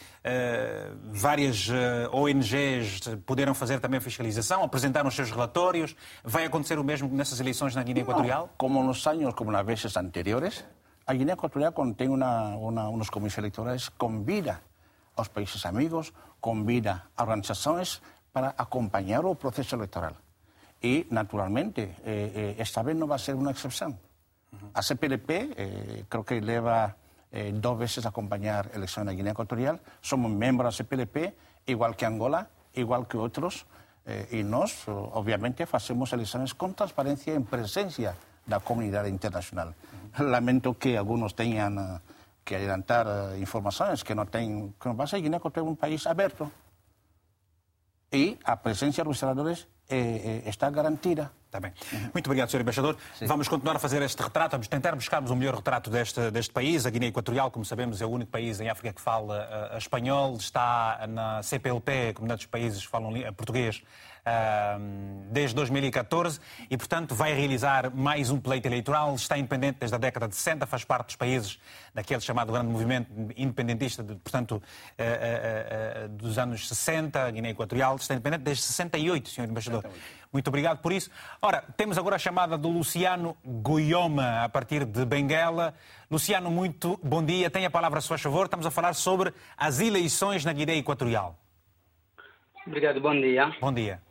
várias 1.12 1.68
ONGs 2.12 3.00
puderam 3.24 3.54
fazer 3.54 3.80
também 3.80 3.98
a 3.98 4.00
fiscalização, 4.00 4.62
apresentaram 4.62 5.08
os 5.08 5.14
seus 5.14 5.30
relatórios. 5.30 5.94
Vai 6.24 6.44
acontecer 6.44 6.78
o 6.78 6.84
mesmo 6.84 7.08
nessas 7.08 7.38
eleições 7.40 7.74
na 7.74 7.82
Guiné 7.82 8.00
Equatorial? 8.00 8.50
Como 8.56 8.82
nos 8.82 9.06
anos, 9.06 9.34
como 9.34 9.52
nas 9.52 9.64
vezes 9.64 9.96
anteriores, 9.96 10.64
a 11.06 11.14
Guiné 11.14 11.32
Equatorial, 11.32 11.72
quando 11.72 11.94
tem 11.94 12.08
una, 12.08 12.56
una, 12.56 12.88
unos 12.88 13.10
comicios 13.10 13.38
electorales, 13.38 13.88
convida 13.88 14.60
aos 15.14 15.28
países 15.28 15.64
amigos, 15.64 16.12
convida 16.40 17.06
a 17.16 17.22
organizações 17.22 18.02
para 18.32 18.54
acompanhar 18.58 19.24
o 19.24 19.34
processo 19.36 19.76
eleitoral. 19.76 20.16
E, 20.82 21.06
naturalmente, 21.10 21.80
eh, 22.04 22.32
eh, 22.34 22.54
esta 22.58 22.82
vez 22.82 22.96
não 22.98 23.06
vai 23.06 23.18
ser 23.18 23.34
uma 23.34 23.50
exceção. 23.50 23.98
A 24.74 24.82
CPLP, 24.82 25.32
eh, 25.56 26.04
creo 26.08 26.24
que 26.24 26.40
leva 26.40 26.94
eh, 27.32 27.52
dos 27.52 27.78
veces 27.78 28.06
a 28.06 28.10
acompanhar 28.10 28.70
eleições 28.74 29.04
na 29.04 29.12
Guiné 29.12 29.30
Equatorial. 29.30 29.80
Somos 30.00 30.30
membros 30.30 30.66
da 30.66 30.84
CPLP, 30.84 31.34
igual 31.66 31.94
que 31.94 32.04
Angola, 32.04 32.48
igual 32.74 33.04
que 33.06 33.16
outros. 33.16 33.66
Eh, 34.06 34.38
e 34.38 34.42
nós, 34.44 34.86
obviamente, 34.88 35.66
fazemos 35.66 36.12
eleições 36.12 36.52
com 36.52 36.72
transparência 36.72 37.34
em 37.34 37.42
presença 37.42 38.16
da 38.46 38.60
comunidade 38.60 39.10
internacional. 39.10 39.74
Lamento 40.18 40.74
que 40.74 40.96
alguns 40.96 41.32
tenham 41.32 41.78
eh, 41.78 42.00
que 42.44 42.54
adiantar 42.54 43.06
eh, 43.06 43.38
informações 43.38 44.02
que 44.02 44.14
não 44.14 44.24
têm. 44.24 44.72
Que 44.80 44.86
não 44.86 44.96
passa, 44.96 45.18
Guiné 45.18 45.38
é 45.42 45.62
um 45.62 45.74
país 45.74 46.06
aberto. 46.06 46.50
E 48.12 48.38
a 48.44 48.56
presença 48.56 49.02
dos 49.02 49.10
observadores 49.10 49.66
é, 49.88 50.42
é, 50.46 50.48
está 50.48 50.70
garantida. 50.70 51.30
Está 51.46 51.60
bem. 51.60 51.72
Muito 52.12 52.26
obrigado, 52.26 52.50
Sr. 52.50 52.60
Embaixador. 52.60 52.96
Sim. 53.18 53.26
Vamos 53.26 53.48
continuar 53.48 53.76
a 53.76 53.78
fazer 53.78 54.02
este 54.02 54.20
retrato, 54.22 54.52
vamos 54.52 54.68
tentar 54.68 54.94
buscarmos 54.94 55.30
o 55.30 55.36
melhor 55.36 55.54
retrato 55.54 55.88
deste, 55.88 56.30
deste 56.30 56.52
país. 56.52 56.84
A 56.84 56.90
Guiné 56.90 57.06
Equatorial, 57.06 57.50
como 57.50 57.64
sabemos, 57.64 58.02
é 58.02 58.06
o 58.06 58.10
único 58.10 58.30
país 58.30 58.60
em 58.60 58.68
África 58.68 58.92
que 58.92 59.00
fala 59.00 59.70
uh, 59.72 59.78
espanhol, 59.78 60.36
está 60.36 61.06
na 61.08 61.42
CPLP, 61.42 62.08
a 62.10 62.14
Comunidade 62.14 62.40
dos 62.40 62.46
Países 62.46 62.84
que 62.84 62.90
falam 62.90 63.12
português, 63.34 63.82
desde 65.30 65.54
2014 65.54 66.40
e, 66.68 66.76
portanto, 66.76 67.14
vai 67.14 67.32
realizar 67.32 67.90
mais 67.94 68.30
um 68.30 68.40
pleito 68.40 68.66
eleitoral. 68.66 69.14
Está 69.14 69.38
independente 69.38 69.78
desde 69.80 69.94
a 69.94 69.98
década 69.98 70.28
de 70.28 70.34
60, 70.34 70.66
faz 70.66 70.84
parte 70.84 71.06
dos 71.06 71.16
países 71.16 71.58
daquele 71.94 72.20
chamado 72.20 72.52
grande 72.52 72.68
movimento 72.68 73.10
independentista, 73.36 74.02
de, 74.02 74.14
portanto, 74.16 74.62
eh, 74.98 75.04
eh, 75.04 76.04
eh, 76.04 76.08
dos 76.08 76.38
anos 76.38 76.68
60, 76.68 77.24
a 77.24 77.30
Guiné 77.30 77.50
Equatorial. 77.50 77.96
Está 77.96 78.14
independente 78.14 78.42
desde 78.42 78.64
68, 78.64 79.28
Sr. 79.28 79.44
Embaixador. 79.44 79.82
68. 79.82 80.26
Muito 80.32 80.48
obrigado 80.48 80.78
por 80.78 80.92
isso. 80.92 81.10
Ora, 81.40 81.64
temos 81.76 81.96
agora 81.96 82.16
a 82.16 82.18
chamada 82.18 82.58
do 82.58 82.68
Luciano 82.68 83.36
Goioma, 83.44 84.44
a 84.44 84.48
partir 84.48 84.84
de 84.84 85.04
Benguela. 85.04 85.74
Luciano, 86.10 86.50
muito 86.50 87.00
bom 87.02 87.24
dia. 87.24 87.48
Tenha 87.48 87.68
a 87.68 87.70
palavra 87.70 87.98
a 87.98 88.02
seu 88.02 88.18
favor. 88.18 88.46
Estamos 88.46 88.66
a 88.66 88.70
falar 88.70 88.94
sobre 88.94 89.32
as 89.56 89.80
eleições 89.80 90.44
na 90.44 90.52
Guiné 90.52 90.76
Equatorial. 90.76 91.38
Obrigado, 92.66 93.00
bom 93.00 93.14
dia. 93.14 93.54
Bom 93.60 93.72
dia 93.72 94.05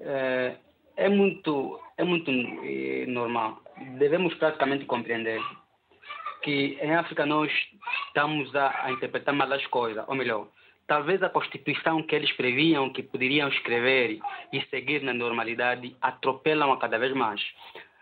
é, 0.00 0.56
é 0.96 1.08
muito, 1.08 1.80
é 1.96 2.04
muito 2.04 2.30
é, 2.30 3.06
normal. 3.06 3.60
Devemos 3.98 4.34
praticamente 4.34 4.84
compreender 4.84 5.40
que 6.42 6.78
em 6.80 6.94
África 6.94 7.24
nós 7.24 7.50
estamos 8.08 8.54
a, 8.54 8.86
a 8.86 8.92
interpretar 8.92 9.34
mal 9.34 9.52
as 9.52 9.66
coisas, 9.66 10.04
ou 10.06 10.14
melhor, 10.14 10.46
talvez 10.86 11.22
a 11.22 11.30
Constituição 11.30 12.02
que 12.02 12.14
eles 12.14 12.30
previam 12.32 12.90
que 12.90 13.02
poderiam 13.02 13.48
escrever 13.48 14.20
e 14.52 14.60
seguir 14.66 15.02
na 15.02 15.14
normalidade 15.14 15.96
atropelam 16.00 16.72
a 16.72 16.78
cada 16.78 16.98
vez 16.98 17.12
mais. 17.14 17.40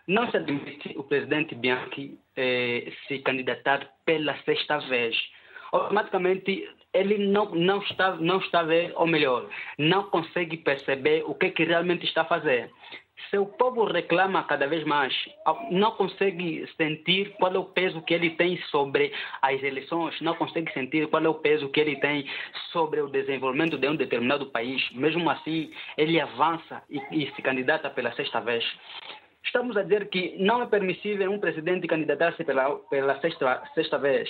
Não 0.07 0.29
se 0.31 0.37
admite 0.37 0.93
o 0.97 1.05
presidente 1.05 1.55
Bianchi 1.55 2.19
eh, 2.37 2.93
se 3.07 3.21
candidatar 3.21 3.89
pela 4.05 4.37
sexta 4.43 4.79
vez. 4.79 5.17
Automaticamente 5.71 6.69
ele 6.93 7.27
não, 7.27 7.47
não, 7.47 7.79
está, 7.79 8.17
não 8.17 8.39
está 8.39 8.61
a 8.61 8.65
ver, 8.65 8.93
ou 8.97 9.07
melhor, 9.07 9.49
não 9.79 10.05
consegue 10.05 10.57
perceber 10.57 11.25
o 11.27 11.35
que, 11.35 11.51
que 11.51 11.65
realmente 11.65 12.05
está 12.05 12.23
a 12.23 12.27
fazer. 12.27 12.71
Se 13.31 13.39
o 13.39 13.47
povo 13.47 13.85
reclama 13.85 14.43
cada 14.45 14.67
vez 14.67 14.85
mais, 14.85 15.15
não 15.71 15.93
consegue 15.93 16.67
sentir 16.77 17.35
qual 17.39 17.55
é 17.55 17.59
o 17.59 17.65
peso 17.65 18.03
que 18.03 18.13
ele 18.13 18.31
tem 18.31 18.59
sobre 18.71 19.13
as 19.41 19.63
eleições, 19.63 20.21
não 20.21 20.35
consegue 20.35 20.73
sentir 20.73 21.07
qual 21.09 21.25
é 21.25 21.29
o 21.29 21.35
peso 21.35 21.69
que 21.69 21.81
ele 21.81 21.97
tem 21.97 22.27
sobre 22.73 23.01
o 23.01 23.09
desenvolvimento 23.09 23.79
de 23.79 23.89
um 23.89 23.97
determinado 23.97 24.47
país. 24.47 24.91
Mesmo 24.93 25.31
assim, 25.31 25.71
ele 25.97 26.21
avança 26.21 26.83
e, 26.91 27.01
e 27.13 27.31
se 27.35 27.43
candidata 27.43 27.89
pela 27.91 28.13
sexta 28.13 28.41
vez. 28.41 28.65
Estamos 29.45 29.77
a 29.77 29.83
dizer 29.83 30.09
que 30.09 30.37
não 30.39 30.63
é 30.63 30.67
permissível 30.67 31.31
um 31.31 31.39
presidente 31.39 31.87
candidatar-se 31.87 32.45
pela, 32.45 32.77
pela 32.91 33.19
sexta, 33.21 33.63
sexta 33.75 33.99
vez 33.99 34.29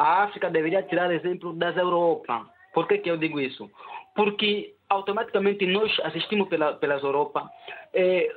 a 0.00 0.22
África 0.22 0.48
deveria 0.48 0.82
tirar 0.82 1.12
exemplo 1.12 1.52
das 1.52 1.76
Europa. 1.76 2.48
Por 2.72 2.88
que, 2.88 2.96
que 2.98 3.10
eu 3.10 3.18
digo 3.18 3.38
isso? 3.38 3.70
Porque 4.14 4.74
automaticamente 4.88 5.66
nós 5.66 5.94
assistimos 6.04 6.48
pela, 6.48 6.72
pelas 6.72 7.02
Europa. 7.02 7.46
É, 7.92 8.32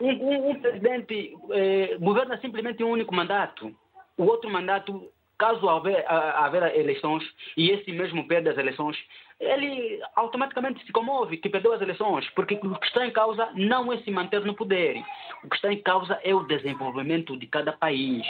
um, 0.00 0.12
um, 0.12 0.50
um, 0.50 0.60
presidente 0.60 1.34
é, 1.50 1.96
governa 1.98 2.38
simplesmente 2.38 2.84
um 2.84 2.90
único 2.90 3.12
mandato. 3.12 3.74
O 4.16 4.24
outro 4.26 4.48
mandato, 4.48 5.10
caso 5.36 5.68
haver 5.68 6.76
eleições 6.76 7.24
e 7.56 7.70
esse 7.70 7.90
mesmo 7.90 8.28
perde 8.28 8.50
as 8.50 8.56
eleições, 8.56 8.96
ele 9.40 10.00
automaticamente 10.14 10.86
se 10.86 10.92
comove 10.92 11.36
que 11.36 11.48
perdeu 11.48 11.72
as 11.72 11.80
eleições, 11.80 12.30
porque 12.30 12.54
o 12.54 12.78
que 12.78 12.86
está 12.86 13.04
em 13.04 13.10
causa 13.10 13.50
não 13.54 13.92
é 13.92 13.98
se 13.98 14.10
manter 14.12 14.44
no 14.44 14.54
poder. 14.54 15.02
O 15.42 15.48
que 15.48 15.56
está 15.56 15.72
em 15.72 15.82
causa 15.82 16.20
é 16.22 16.32
o 16.32 16.44
desenvolvimento 16.44 17.36
de 17.36 17.48
cada 17.48 17.72
país. 17.72 18.24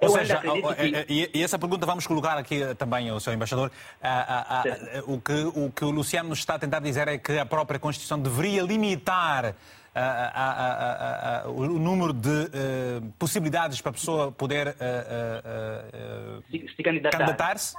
Ou 0.00 0.08
Eu 0.08 0.10
seja, 0.10 0.38
que... 0.38 1.30
e 1.34 1.42
essa 1.42 1.58
pergunta 1.58 1.84
vamos 1.86 2.06
colocar 2.06 2.38
aqui 2.38 2.74
também 2.76 3.08
ao 3.10 3.20
Sr. 3.20 3.34
Embaixador. 3.34 3.70
o, 5.06 5.20
que, 5.20 5.32
o 5.54 5.70
que 5.70 5.84
o 5.84 5.90
Luciano 5.90 6.28
nos 6.28 6.38
está 6.38 6.54
a 6.54 6.58
tentar 6.58 6.80
dizer 6.80 7.08
é 7.08 7.18
que 7.18 7.38
a 7.38 7.46
própria 7.46 7.78
Constituição 7.78 8.18
deveria 8.18 8.62
limitar 8.62 9.54
o 11.46 11.66
número 11.66 12.12
de 12.12 12.28
uh, 12.28 13.12
possibilidades 13.18 13.80
para 13.80 13.90
a 13.90 13.92
pessoa 13.92 14.32
poder 14.32 14.68
uh, 14.68 14.70
uh, 14.70 16.42
se, 16.50 16.76
se 16.76 16.82
candidatar-se? 16.82 17.74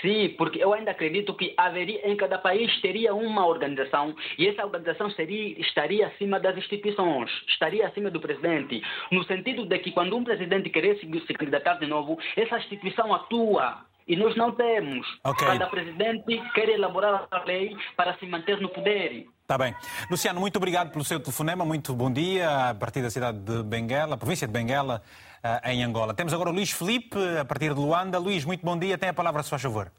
Sim, 0.00 0.34
porque 0.38 0.62
eu 0.62 0.72
ainda 0.72 0.90
acredito 0.90 1.34
que 1.34 1.52
haveria 1.56 2.08
em 2.10 2.16
cada 2.16 2.38
país 2.38 2.80
teria 2.80 3.14
uma 3.14 3.46
organização 3.46 4.14
e 4.38 4.48
essa 4.48 4.64
organização 4.64 5.10
seria, 5.10 5.60
estaria 5.60 6.06
acima 6.06 6.40
das 6.40 6.56
instituições, 6.56 7.30
estaria 7.48 7.86
acima 7.86 8.10
do 8.10 8.20
presidente, 8.20 8.82
no 9.10 9.24
sentido 9.24 9.66
de 9.66 9.78
que 9.78 9.92
quando 9.92 10.16
um 10.16 10.24
presidente 10.24 10.70
querer 10.70 10.98
se, 10.98 11.26
se 11.26 11.34
candidatar 11.34 11.74
de 11.74 11.86
novo, 11.86 12.18
essa 12.36 12.58
instituição 12.58 13.14
atua 13.14 13.84
e 14.10 14.16
nós 14.16 14.34
não 14.36 14.52
temos. 14.52 15.06
Okay. 15.24 15.46
Cada 15.46 15.66
presidente 15.66 16.42
quer 16.52 16.68
elaborar 16.68 17.28
a 17.30 17.44
lei 17.44 17.76
para 17.96 18.16
se 18.18 18.26
manter 18.26 18.60
no 18.60 18.68
poder. 18.68 19.26
Está 19.42 19.56
bem. 19.56 19.74
Luciano, 20.10 20.40
muito 20.40 20.56
obrigado 20.56 20.90
pelo 20.90 21.04
seu 21.04 21.20
telefonema. 21.20 21.64
Muito 21.64 21.94
bom 21.94 22.10
dia 22.10 22.70
a 22.70 22.74
partir 22.74 23.02
da 23.02 23.10
cidade 23.10 23.38
de 23.38 23.62
Benguela, 23.62 24.16
província 24.16 24.46
de 24.46 24.52
Benguela. 24.52 25.02
Eh, 25.42 25.72
em 25.72 25.82
Angola. 25.82 26.12
Temos 26.14 26.32
agora 26.34 26.50
o 26.50 26.52
Luís 26.52 26.70
Felipe, 26.70 27.16
a 27.40 27.44
partir 27.44 27.72
de 27.72 27.80
Luanda. 27.80 28.18
Luís, 28.18 28.44
muito 28.44 28.64
bom 28.64 28.78
dia. 28.78 28.98
Tem 28.98 29.08
a 29.08 29.14
palavra, 29.14 29.42
se 29.42 29.48
faz 29.50 29.62
favor. 29.62 29.90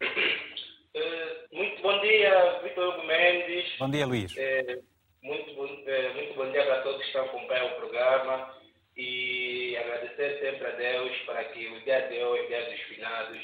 Eh, 0.00 1.36
muito 1.52 1.80
bom 1.82 2.00
dia, 2.00 2.60
Vitor 2.64 2.88
Hugo 2.94 3.06
Mendes. 3.06 3.66
Bom 3.78 3.88
dia, 3.90 4.04
Luís. 4.06 4.34
Eh, 4.36 4.80
muito, 5.22 5.54
bom, 5.54 5.66
muito 5.66 6.34
bom 6.34 6.50
dia 6.50 6.64
para 6.66 6.82
todos 6.82 7.00
que 7.00 7.06
estão 7.06 7.24
acompanhando 7.24 7.72
o 7.72 7.76
programa 7.76 8.50
e 8.96 9.76
agradecer 9.76 10.40
sempre 10.40 10.66
a 10.66 10.70
Deus 10.76 11.16
para 11.26 11.44
que 11.44 11.68
o 11.68 11.84
dia 11.84 12.00
de 12.08 12.22
hoje, 12.24 12.42
o 12.44 12.48
dia 12.48 12.70
dos 12.70 12.80
finados, 12.82 13.38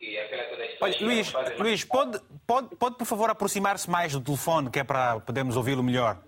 e 0.00 0.16
Olha, 0.80 0.94
Luís, 1.00 1.32
Luís 1.58 1.84
pode, 1.84 2.20
pode, 2.46 2.76
pode 2.76 2.96
por 2.98 3.06
favor 3.06 3.30
aproximar-se 3.30 3.88
mais 3.90 4.12
do 4.12 4.20
telefone, 4.20 4.70
que 4.70 4.78
é 4.78 4.84
para 4.84 5.18
podermos 5.20 5.56
ouvi-lo 5.56 5.82
melhor? 5.82 6.22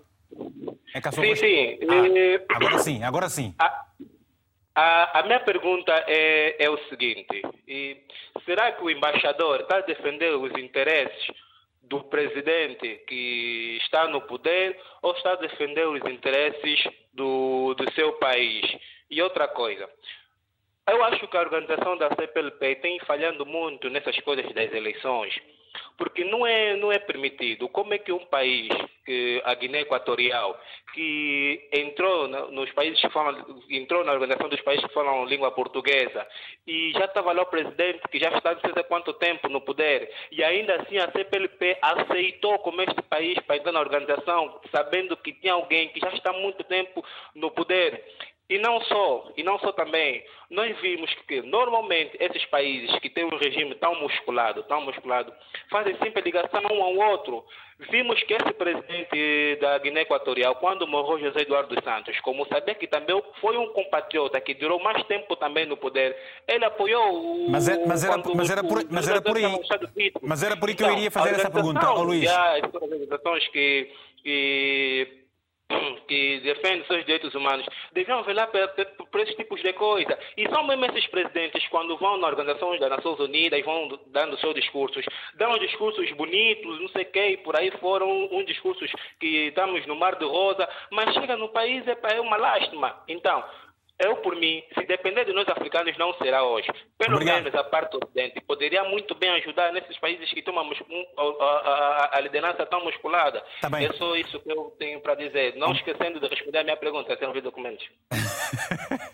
É 0.93 0.99
que 0.99 1.07
a 1.07 1.11
sua 1.11 1.21
Sim, 1.23 1.29
voz- 1.29 1.39
sim. 1.39 1.79
Ah, 1.87 2.07
Eh, 2.07 2.45
agora 2.49 2.77
sim, 2.79 3.03
agora 3.03 3.29
sim. 3.29 3.53
A, 3.59 3.85
a, 4.75 5.19
a 5.19 5.23
minha 5.23 5.39
pergunta 5.39 5.93
é, 6.07 6.63
é 6.63 6.69
o 6.69 6.77
seguinte: 6.89 7.41
será 8.45 8.71
que 8.71 8.83
o 8.83 8.89
embaixador 8.89 9.61
está 9.61 9.77
a 9.77 9.81
defender 9.81 10.35
os 10.35 10.51
interesses 10.57 11.31
do 11.83 12.03
presidente 12.03 13.03
que 13.07 13.77
está 13.81 14.07
no 14.07 14.21
poder 14.21 14.79
ou 15.01 15.11
está 15.13 15.33
a 15.33 15.37
defender 15.37 15.87
os 15.87 16.01
interesses 16.05 16.87
do, 17.13 17.73
do 17.73 17.91
seu 17.93 18.13
país? 18.13 18.63
E 19.09 19.21
outra 19.21 19.47
coisa. 19.47 19.89
Eu 20.87 21.03
acho 21.03 21.27
que 21.27 21.37
a 21.37 21.41
organização 21.41 21.97
da 21.97 22.09
CPLP 22.15 22.75
tem 22.75 22.99
falhando 23.01 23.45
muito 23.45 23.89
nessas 23.89 24.19
coisas 24.21 24.51
das 24.53 24.73
eleições, 24.73 25.35
porque 25.97 26.23
não 26.23 26.45
é, 26.45 26.75
não 26.75 26.91
é 26.91 26.99
permitido. 26.99 27.67
Como 27.69 27.93
é 27.93 27.97
que 27.97 28.11
um 28.11 28.25
país, 28.25 28.69
que 29.05 29.41
a 29.45 29.53
Guiné 29.55 29.81
Equatorial, 29.81 30.59
que 30.93 31.67
entrou 31.73 32.27
na- 32.27 32.47
nos 32.47 32.71
países 32.71 32.99
que 32.99 33.09
falam, 33.09 33.61
entrou 33.69 34.03
na 34.03 34.13
organização 34.13 34.49
dos 34.49 34.61
países 34.61 34.85
que 34.85 34.93
falam 34.93 35.25
língua 35.25 35.51
portuguesa 35.51 36.27
e 36.65 36.91
já 36.93 37.05
estava 37.05 37.31
lá 37.31 37.43
o 37.43 37.45
presidente 37.47 38.01
que 38.11 38.19
já 38.19 38.29
está 38.35 38.53
não 38.53 38.73
sei 38.73 38.83
quanto 38.83 39.13
tempo 39.13 39.47
no 39.49 39.61
poder 39.61 40.11
e 40.31 40.43
ainda 40.43 40.75
assim 40.75 40.97
a 40.97 41.11
CPLP 41.11 41.77
aceitou 41.81 42.59
como 42.59 42.81
este 42.81 43.01
país 43.03 43.37
para 43.39 43.57
entrar 43.57 43.71
na 43.71 43.79
organização, 43.79 44.59
sabendo 44.71 45.15
que 45.17 45.33
tinha 45.33 45.53
alguém 45.53 45.89
que 45.89 45.99
já 45.99 46.09
está 46.09 46.31
há 46.31 46.33
muito 46.33 46.63
tempo 46.63 47.03
no 47.35 47.51
poder. 47.51 48.03
E 48.49 48.57
não 48.57 48.81
só, 48.81 49.31
e 49.37 49.43
não 49.43 49.59
só 49.59 49.71
também, 49.71 50.23
nós 50.49 50.75
vimos 50.81 51.13
que 51.27 51.39
normalmente 51.43 52.17
esses 52.19 52.43
países 52.45 52.97
que 52.99 53.07
têm 53.07 53.23
um 53.25 53.37
regime 53.37 53.75
tão 53.75 53.93
musculado, 54.01 54.63
tão 54.63 54.81
musculado, 54.81 55.31
fazem 55.69 55.95
sempre 55.99 56.23
ligação 56.23 56.59
um 56.71 56.81
ao 56.83 56.95
outro. 57.11 57.45
Vimos 57.91 58.21
que 58.23 58.33
esse 58.33 58.51
presidente 58.53 59.55
da 59.61 59.77
Guiné 59.77 60.01
Equatorial, 60.01 60.55
quando 60.55 60.87
morreu 60.87 61.19
José 61.19 61.41
Eduardo 61.43 61.75
Santos, 61.83 62.19
como 62.21 62.45
sabia 62.47 62.73
que 62.73 62.87
também 62.87 63.21
foi 63.39 63.55
um 63.55 63.71
compatriota 63.71 64.41
que 64.41 64.55
durou 64.55 64.79
mais 64.81 65.01
tempo 65.05 65.35
também 65.35 65.67
no 65.67 65.77
poder, 65.77 66.17
ele 66.47 66.65
apoiou 66.65 67.45
o. 67.45 67.49
Mas 67.51 67.69
é- 67.69 67.85
mas 67.85 68.03
era- 68.03 68.17
mas 68.35 68.49
era 68.49 68.63
por- 68.63 68.83
mas 68.91 69.07
era 69.07 69.21
por 69.21 69.37
aí. 69.37 69.43
Mas 70.23 70.41
era 70.43 70.57
por 70.57 70.69
aí 70.69 70.75
que 70.75 70.81
eu 70.83 70.87
Então, 70.87 70.97
iria 70.97 71.11
fazer 71.11 71.35
essa 71.35 71.51
pergunta, 71.51 71.87
ó, 71.91 72.01
Luís. 72.01 72.23
e 72.23 72.27
as 72.27 72.73
organizações 72.73 73.47
que, 73.49 73.91
que 74.23 75.19
que 76.07 76.39
defendem 76.39 76.85
seus 76.85 77.05
direitos 77.05 77.33
humanos 77.35 77.65
deviam 77.91 78.23
velar 78.23 78.47
por, 78.47 79.07
por, 79.07 79.19
esses 79.21 79.35
tipos 79.35 79.61
de 79.61 79.73
coisa. 79.73 80.17
E 80.37 80.47
são 80.49 80.65
mesmo 80.65 80.85
esses 80.85 81.05
presidentes, 81.07 81.67
quando 81.67 81.97
vão 81.97 82.17
na 82.17 82.27
Organização 82.27 82.77
das 82.77 82.89
Nações 82.89 83.19
Unidas 83.19 83.59
e 83.59 83.63
vão 83.63 83.99
dando 84.07 84.39
seus 84.39 84.55
discursos, 84.55 85.05
dão 85.35 85.57
discursos 85.59 86.11
bonitos, 86.13 86.79
não 86.79 86.89
sei 86.89 87.03
o 87.03 87.11
quê, 87.11 87.27
e 87.29 87.37
por 87.37 87.55
aí 87.55 87.71
foram 87.79 88.27
uns 88.31 88.45
discursos 88.45 88.91
que 89.19 89.47
estamos 89.47 89.85
no 89.85 89.95
mar 89.95 90.15
de 90.15 90.25
rosa, 90.25 90.67
mas 90.91 91.13
chega 91.13 91.35
no 91.35 91.49
país 91.49 91.87
é, 91.87 91.97
é 92.15 92.21
uma 92.21 92.37
lástima. 92.37 93.03
Então, 93.07 93.43
eu, 93.99 94.15
por 94.17 94.35
mim, 94.35 94.63
se 94.73 94.85
depender 94.85 95.25
de 95.25 95.33
nós 95.33 95.47
africanos, 95.49 95.97
não 95.97 96.13
será 96.15 96.43
hoje. 96.43 96.67
Pelo 96.97 97.15
Obrigado. 97.15 97.43
menos 97.43 97.55
a 97.55 97.63
parte 97.63 97.97
Ocidente 97.97 98.39
poderia 98.41 98.83
muito 98.85 99.13
bem 99.15 99.29
ajudar 99.31 99.71
nesses 99.73 99.97
países 99.99 100.29
que 100.29 100.41
tomam 100.41 100.69
a, 101.17 101.21
a- 101.43 102.09
a 102.17 102.19
liderança 102.21 102.65
tão 102.65 102.83
musculada. 102.83 103.43
Tá 103.61 103.69
bem. 103.69 103.85
É 103.85 103.93
só 103.93 104.15
isso 104.15 104.39
que 104.39 104.51
eu 104.51 104.73
tenho 104.79 104.99
para 105.01 105.15
dizer. 105.15 105.55
Não 105.57 105.71
esquecendo 105.73 106.19
de 106.19 106.27
responder 106.27 106.59
a 106.59 106.63
minha 106.63 106.77
pergunta, 106.77 107.15
sem 107.17 107.27
ouvir 107.27 107.41
documentos. 107.41 107.85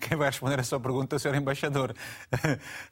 Quem 0.00 0.16
vai 0.16 0.28
responder 0.28 0.60
a 0.60 0.62
sua 0.64 0.78
pergunta 0.80 1.14
é 1.14 1.18
o 1.18 1.20
Sr. 1.20 1.34
Embaixador. 1.36 1.94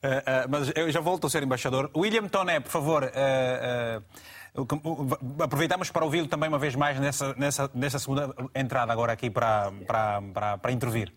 Eh, 0.05 0.23
eh, 0.27 0.47
Mas 0.49 0.73
eu 0.75 0.91
já 0.91 1.01
volto 1.01 1.25
ao 1.25 1.31
Sr. 1.31 1.45
Embaixador. 1.45 1.91
William 1.97 2.27
Toné, 2.29 2.59
por 2.61 2.71
favor, 2.71 3.03
que- 3.05 3.17
o- 3.19 4.03
aproveitamos 5.43 5.91
para 5.91 6.05
ouvi-lo 6.05 6.29
também 6.29 6.49
uma 6.49 6.59
vez 6.59 6.75
mais 6.75 7.01
nessa, 7.01 7.35
nessa, 7.35 7.71
nessa 7.75 7.99
segunda 7.99 8.35
entrada 8.55 8.93
agora 8.93 9.13
aqui 9.13 9.31
para, 9.31 9.73
para, 9.87 10.23
para, 10.23 10.59
para 10.59 10.73
intervir. 10.73 11.13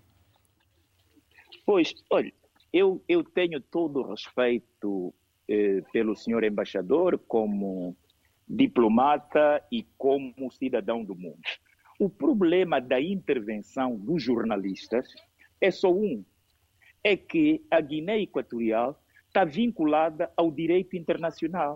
Pois, 1.65 1.93
olha, 2.10 2.32
eu, 2.71 3.04
eu 3.08 3.24
tenho 3.24 3.60
todo 3.60 4.00
o 4.00 4.10
respeito 4.10 5.13
eh, 5.48 5.82
pelo 5.91 6.15
senhor 6.15 6.43
embaixador 6.43 7.19
como 7.28 7.95
diplomata 8.48 9.63
e 9.71 9.84
como 9.98 10.52
cidadão 10.52 11.04
do 11.04 11.15
mundo. 11.15 11.41
O 12.00 12.10
problema 12.10 12.80
da 12.80 13.02
intervenção 13.02 13.95
dos 13.98 14.21
jornalistas 14.21 15.08
é 15.60 15.71
só 15.71 15.91
um: 15.91 16.24
é 17.04 17.15
que 17.15 17.65
a 17.71 17.82
Guiné 17.82 18.21
Equatorial 18.21 19.00
está 19.28 19.43
vinculada 19.43 20.32
ao 20.36 20.52
direito 20.52 20.95
internacional, 20.95 21.76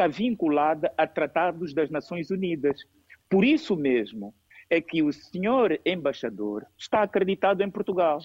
está 0.00 0.08
vinculada 0.08 0.90
a 0.96 1.06
tratados 1.06 1.74
das 1.74 1.90
Nações 1.90 2.30
Unidas. 2.30 2.86
Por 3.28 3.44
isso 3.44 3.76
mesmo 3.76 4.34
é 4.70 4.80
que 4.80 5.02
o 5.02 5.12
senhor 5.12 5.78
embaixador 5.84 6.64
está 6.78 7.02
acreditado 7.02 7.60
em 7.60 7.70
Portugal. 7.70 8.18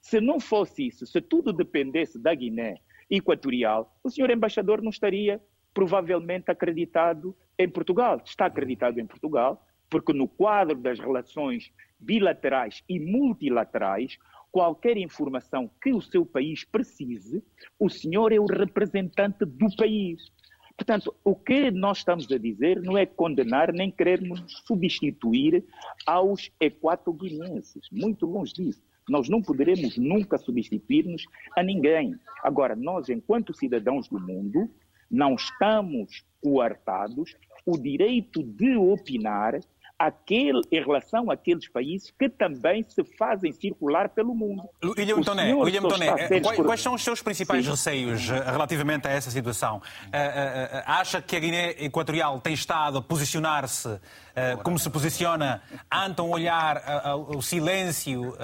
Se 0.00 0.20
não 0.20 0.40
fosse 0.40 0.88
isso, 0.88 1.06
se 1.06 1.20
tudo 1.20 1.52
dependesse 1.52 2.18
da 2.18 2.34
Guiné 2.34 2.78
Equatorial, 3.08 3.96
o 4.02 4.10
senhor 4.10 4.30
embaixador 4.30 4.82
não 4.82 4.90
estaria 4.90 5.40
provavelmente 5.72 6.50
acreditado 6.50 7.36
em 7.56 7.68
Portugal. 7.68 8.20
Está 8.24 8.46
acreditado 8.46 8.98
em 8.98 9.06
Portugal 9.06 9.64
porque 9.88 10.12
no 10.12 10.26
quadro 10.26 10.76
das 10.76 10.98
relações 10.98 11.70
bilaterais 12.00 12.82
e 12.88 12.98
multilaterais, 12.98 14.18
qualquer 14.50 14.96
informação 14.96 15.70
que 15.80 15.92
o 15.92 16.00
seu 16.00 16.26
país 16.26 16.64
precise, 16.64 17.44
o 17.78 17.88
senhor 17.88 18.32
é 18.32 18.40
o 18.40 18.46
representante 18.46 19.44
do 19.44 19.68
país. 19.76 20.32
Portanto, 20.76 21.14
o 21.24 21.34
que 21.34 21.70
nós 21.70 21.98
estamos 21.98 22.30
a 22.30 22.38
dizer 22.38 22.80
não 22.80 22.96
é 22.96 23.06
condenar 23.06 23.72
nem 23.72 23.90
querermos 23.90 24.42
substituir 24.66 25.64
aos 26.06 26.50
equatoguinenses. 26.60 27.88
Muito 27.90 28.26
longe 28.26 28.52
disso. 28.52 28.82
Nós 29.08 29.28
não 29.28 29.42
poderemos 29.42 29.96
nunca 29.96 30.38
substituir-nos 30.38 31.24
a 31.56 31.62
ninguém. 31.62 32.16
Agora, 32.42 32.76
nós, 32.76 33.08
enquanto 33.08 33.54
cidadãos 33.54 34.08
do 34.08 34.20
mundo, 34.20 34.70
não 35.10 35.34
estamos 35.34 36.24
coartados 36.40 37.36
o 37.66 37.76
direito 37.76 38.42
de 38.42 38.76
opinar 38.76 39.60
aquele, 40.06 40.60
em 40.72 40.80
relação 40.82 41.30
àqueles 41.30 41.68
países 41.68 42.12
que 42.18 42.28
também 42.28 42.82
se 42.88 43.04
fazem 43.16 43.52
circular 43.52 44.08
pelo 44.08 44.34
mundo. 44.34 44.64
William 44.84 45.16
O 45.18 45.24
Toné, 45.24 45.54
William 45.54 45.82
Toné, 45.82 46.06
eh, 46.28 46.40
quais, 46.40 46.56
por- 46.60 46.78
são 46.78 46.94
os 46.94 47.02
seus 47.04 47.22
principais 47.22 47.64
Sim. 47.64 47.70
receios 47.70 48.28
eh, 48.30 48.50
relativamente 48.50 49.06
a 49.06 49.10
essa 49.10 49.30
situação? 49.30 49.80
Eh, 50.12 50.82
acha 50.86 51.22
que 51.22 51.36
a 51.36 51.38
Guiné 51.40 51.70
Equatorial 51.78 52.40
tem 52.40 52.52
estado 52.54 52.98
a 52.98 53.02
posicionar-se 53.02 54.00
como 54.62 54.78
se 54.78 54.88
posiciona 54.88 55.62
ante 55.92 56.22
um 56.22 56.30
olhar 56.30 56.82
ao 57.04 57.42
silêncio 57.42 58.34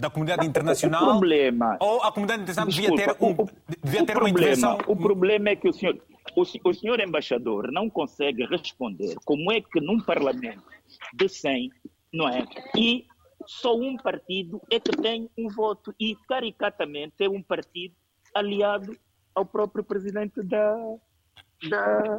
da 0.00 0.08
comunidade 0.10 0.46
internacional? 0.46 1.02
O 1.04 1.06
problema- 1.18 1.76
Ou 1.80 2.02
a 2.02 2.10
comunidade 2.10 2.42
internacional 2.42 2.70
devia 2.70 2.90
Desculpa, 3.06 3.44
ter, 3.44 3.44
um, 3.44 3.76
devia 3.84 4.06
ter 4.06 4.12
uma 4.16 4.20
problema, 4.22 4.30
intervenção? 4.30 4.78
O 4.86 4.96
problema 4.96 5.48
é 5.50 5.56
que 5.56 5.68
o 5.68 5.72
senhor, 5.72 5.98
o, 6.34 6.42
o 6.42 6.74
senhor 6.74 7.00
embaixador 7.00 7.70
não 7.70 7.88
consegue 7.88 8.44
responder 8.44 9.14
como 9.24 9.52
é 9.52 9.60
que 9.60 9.80
num 9.80 10.00
parlamento 10.00 10.64
de 11.14 11.28
100, 11.28 11.70
não 12.12 12.28
é? 12.28 12.44
E 12.76 13.06
só 13.46 13.74
um 13.76 13.96
partido 13.96 14.60
é 14.70 14.80
que 14.80 14.96
tem 14.96 15.30
um 15.38 15.48
voto 15.48 15.94
e 16.00 16.16
caricatamente 16.28 17.14
é 17.20 17.28
um 17.28 17.42
partido 17.42 17.94
aliado 18.34 18.96
ao 19.34 19.44
próprio 19.44 19.84
presidente 19.84 20.42
da, 20.42 20.76
da, 21.68 22.16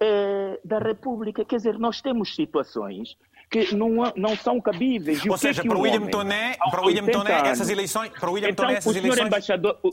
eh, 0.00 0.60
da 0.64 0.78
República. 0.78 1.44
Quer 1.44 1.56
dizer, 1.56 1.78
nós 1.78 2.00
temos 2.00 2.34
situações 2.34 3.16
que 3.50 3.74
não, 3.74 4.12
não 4.16 4.36
são 4.36 4.60
cabíveis. 4.60 5.24
E 5.24 5.28
Ou 5.28 5.38
que 5.38 5.46
é 5.46 5.48
seja, 5.48 5.62
que 5.62 5.68
para 5.68 5.78
o 5.78 5.82
William 5.82 6.06
Toné, 6.06 6.56
para 6.70 6.80
William 6.84 7.04
80 7.04 7.18
Toné 7.18 7.48
essas 7.48 7.68
eleições, 7.68 8.10
para 8.10 8.30
o 8.30 8.32
William 8.32 8.50
então, 8.50 8.66
Toné 8.66 8.78
essas 8.78 8.90
o 8.90 8.92
senhor 8.92 9.04
eleições 9.04 9.26
embaixador, 9.26 9.78
o, 9.82 9.92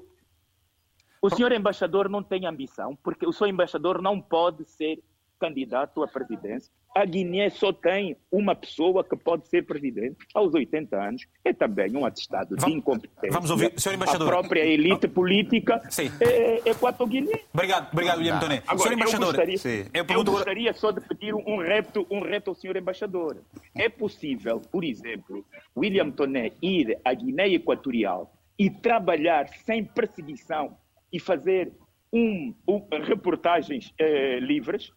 o 1.24 1.30
senhor 1.30 1.54
embaixador 1.54 2.10
não 2.10 2.22
tem 2.22 2.46
ambição, 2.46 2.98
porque 3.02 3.26
o 3.26 3.32
senhor 3.32 3.50
embaixador 3.50 4.02
não 4.02 4.20
pode 4.20 4.66
ser 4.66 5.00
candidato 5.40 6.04
à 6.04 6.08
presidência. 6.08 6.70
A 6.96 7.06
Guiné 7.06 7.50
só 7.50 7.72
tem 7.74 8.16
uma 8.32 8.54
pessoa 8.54 9.04
que 9.04 9.16
pode 9.16 9.48
ser 9.48 9.66
presidente 9.66 10.18
aos 10.34 10.54
80 10.54 10.96
anos. 10.96 11.26
É 11.44 11.52
também 11.52 11.96
um 11.96 12.06
atestado 12.06 12.56
Vamos- 12.56 12.66
de 12.66 12.78
incompetência. 12.78 13.32
vamos 13.32 13.50
ouvir, 13.50 13.74
senhor 13.80 13.96
embaixador. 13.96 14.28
A 14.28 14.32
própria 14.32 14.66
elite 14.66 15.08
política 15.08 15.82
Sim. 15.90 16.12
é, 16.20 16.70
é 16.70 17.06
Guiné. 17.08 17.40
Obrigado, 17.54 17.92
obrigado 17.92 18.18
William 18.20 18.40
Toné. 18.40 18.62
Agora, 18.68 18.78
Senhor 18.78 18.92
eu 18.92 18.96
Embaixador, 18.98 19.28
gostaria, 19.28 19.58
Sim. 19.58 19.86
eu 19.94 20.06
eu 20.08 20.24
gostaria 20.24 20.74
só 20.74 20.92
de 20.92 21.02
pedir 21.02 21.34
um 21.34 21.58
reto, 21.58 22.06
um 22.12 22.22
reto 22.22 22.52
ao 22.52 22.56
senhor 22.56 22.76
embaixador. 22.76 23.38
É 23.76 23.88
possível, 23.90 24.62
por 24.72 24.84
exemplo, 24.84 25.44
William 25.76 26.12
Toné 26.12 26.52
ir 26.62 27.00
à 27.04 27.14
Guiné 27.14 27.48
Equatorial 27.48 28.32
e 28.60 28.70
trabalhar 28.70 29.48
sem 29.66 29.84
perseguição 29.84 30.78
e 31.14 31.20
fazer 31.20 31.72
um, 32.12 32.54
um- 32.68 32.88
reportagens 33.06 33.94
eh, 34.00 34.40
livres, 34.40 34.92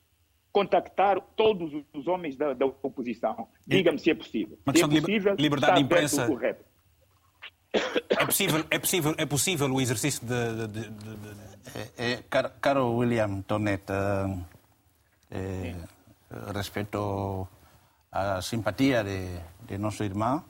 contactar 0.51 1.21
todos 1.37 1.71
os 1.93 2.07
homens 2.07 2.35
da, 2.37 2.55
da 2.55 2.65
oposição. 2.65 3.47
Diga-me 3.67 3.99
se 3.99 4.11
é 4.11 4.15
possível. 4.15 4.59
Uma 4.67 4.73
Se 4.75 4.83
é 4.83 4.89
questão 4.89 4.89
de 4.89 4.95
liber- 4.97 5.07
possível, 5.07 5.35
liberdade 5.39 5.75
de 5.77 5.83
imprensa. 5.83 6.23
é 8.19 8.25
possível, 8.25 8.65
é 8.71 8.79
possível, 8.79 9.15
é 9.19 9.27
possível 9.27 9.69
o 9.75 9.81
exercício 9.81 10.27
de- 10.27 10.67
de- 10.67 10.69
de- 10.69 10.91
de- 10.91 11.17
de 11.17 11.47
Eh, 11.75 11.91
eh, 11.99 12.23
caro, 12.31 12.51
caro 12.61 12.93
William 12.97 13.43
Tonet, 13.43 13.83
eh, 13.91 14.39
eh, 15.33 15.75
respecto 16.55 17.49
a 18.13 18.41
simpatia 18.41 19.03
de, 19.03 19.19
de 19.67 19.77
nosso 19.77 20.05
irmão, 20.05 20.45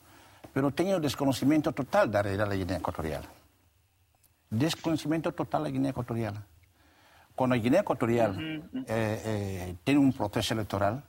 mas 0.55 0.75
tenho 0.75 1.01
desconhecimento 1.01 1.73
total 1.73 2.07
da 2.07 2.21
realidade 2.21 2.75
Equatorial. 2.75 3.23
Desconhecimento 4.51 5.33
total 5.33 5.65
da 5.65 5.71
Guiné 5.71 5.91
Equatorial. 5.91 6.35
Quando 7.35 7.55
a 7.55 7.59
Guiné 7.59 7.79
Equatorial 7.79 8.35
eh, 8.39 8.85
eh, 8.89 9.75
tem 9.85 9.99
um 9.99 10.11
processo 10.13 10.55
eleitoral, 10.55 11.03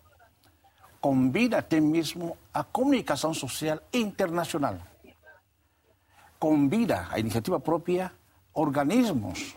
convida 1.00 1.60
até 1.60 1.80
mesmo 1.80 2.38
a 2.54 2.64
comunicação 2.64 3.34
social 3.34 3.80
internacional. 3.94 4.78
Convida 6.40 7.08
a 7.10 7.20
iniciativa 7.20 7.60
própria 7.60 8.12
organismos 8.54 9.56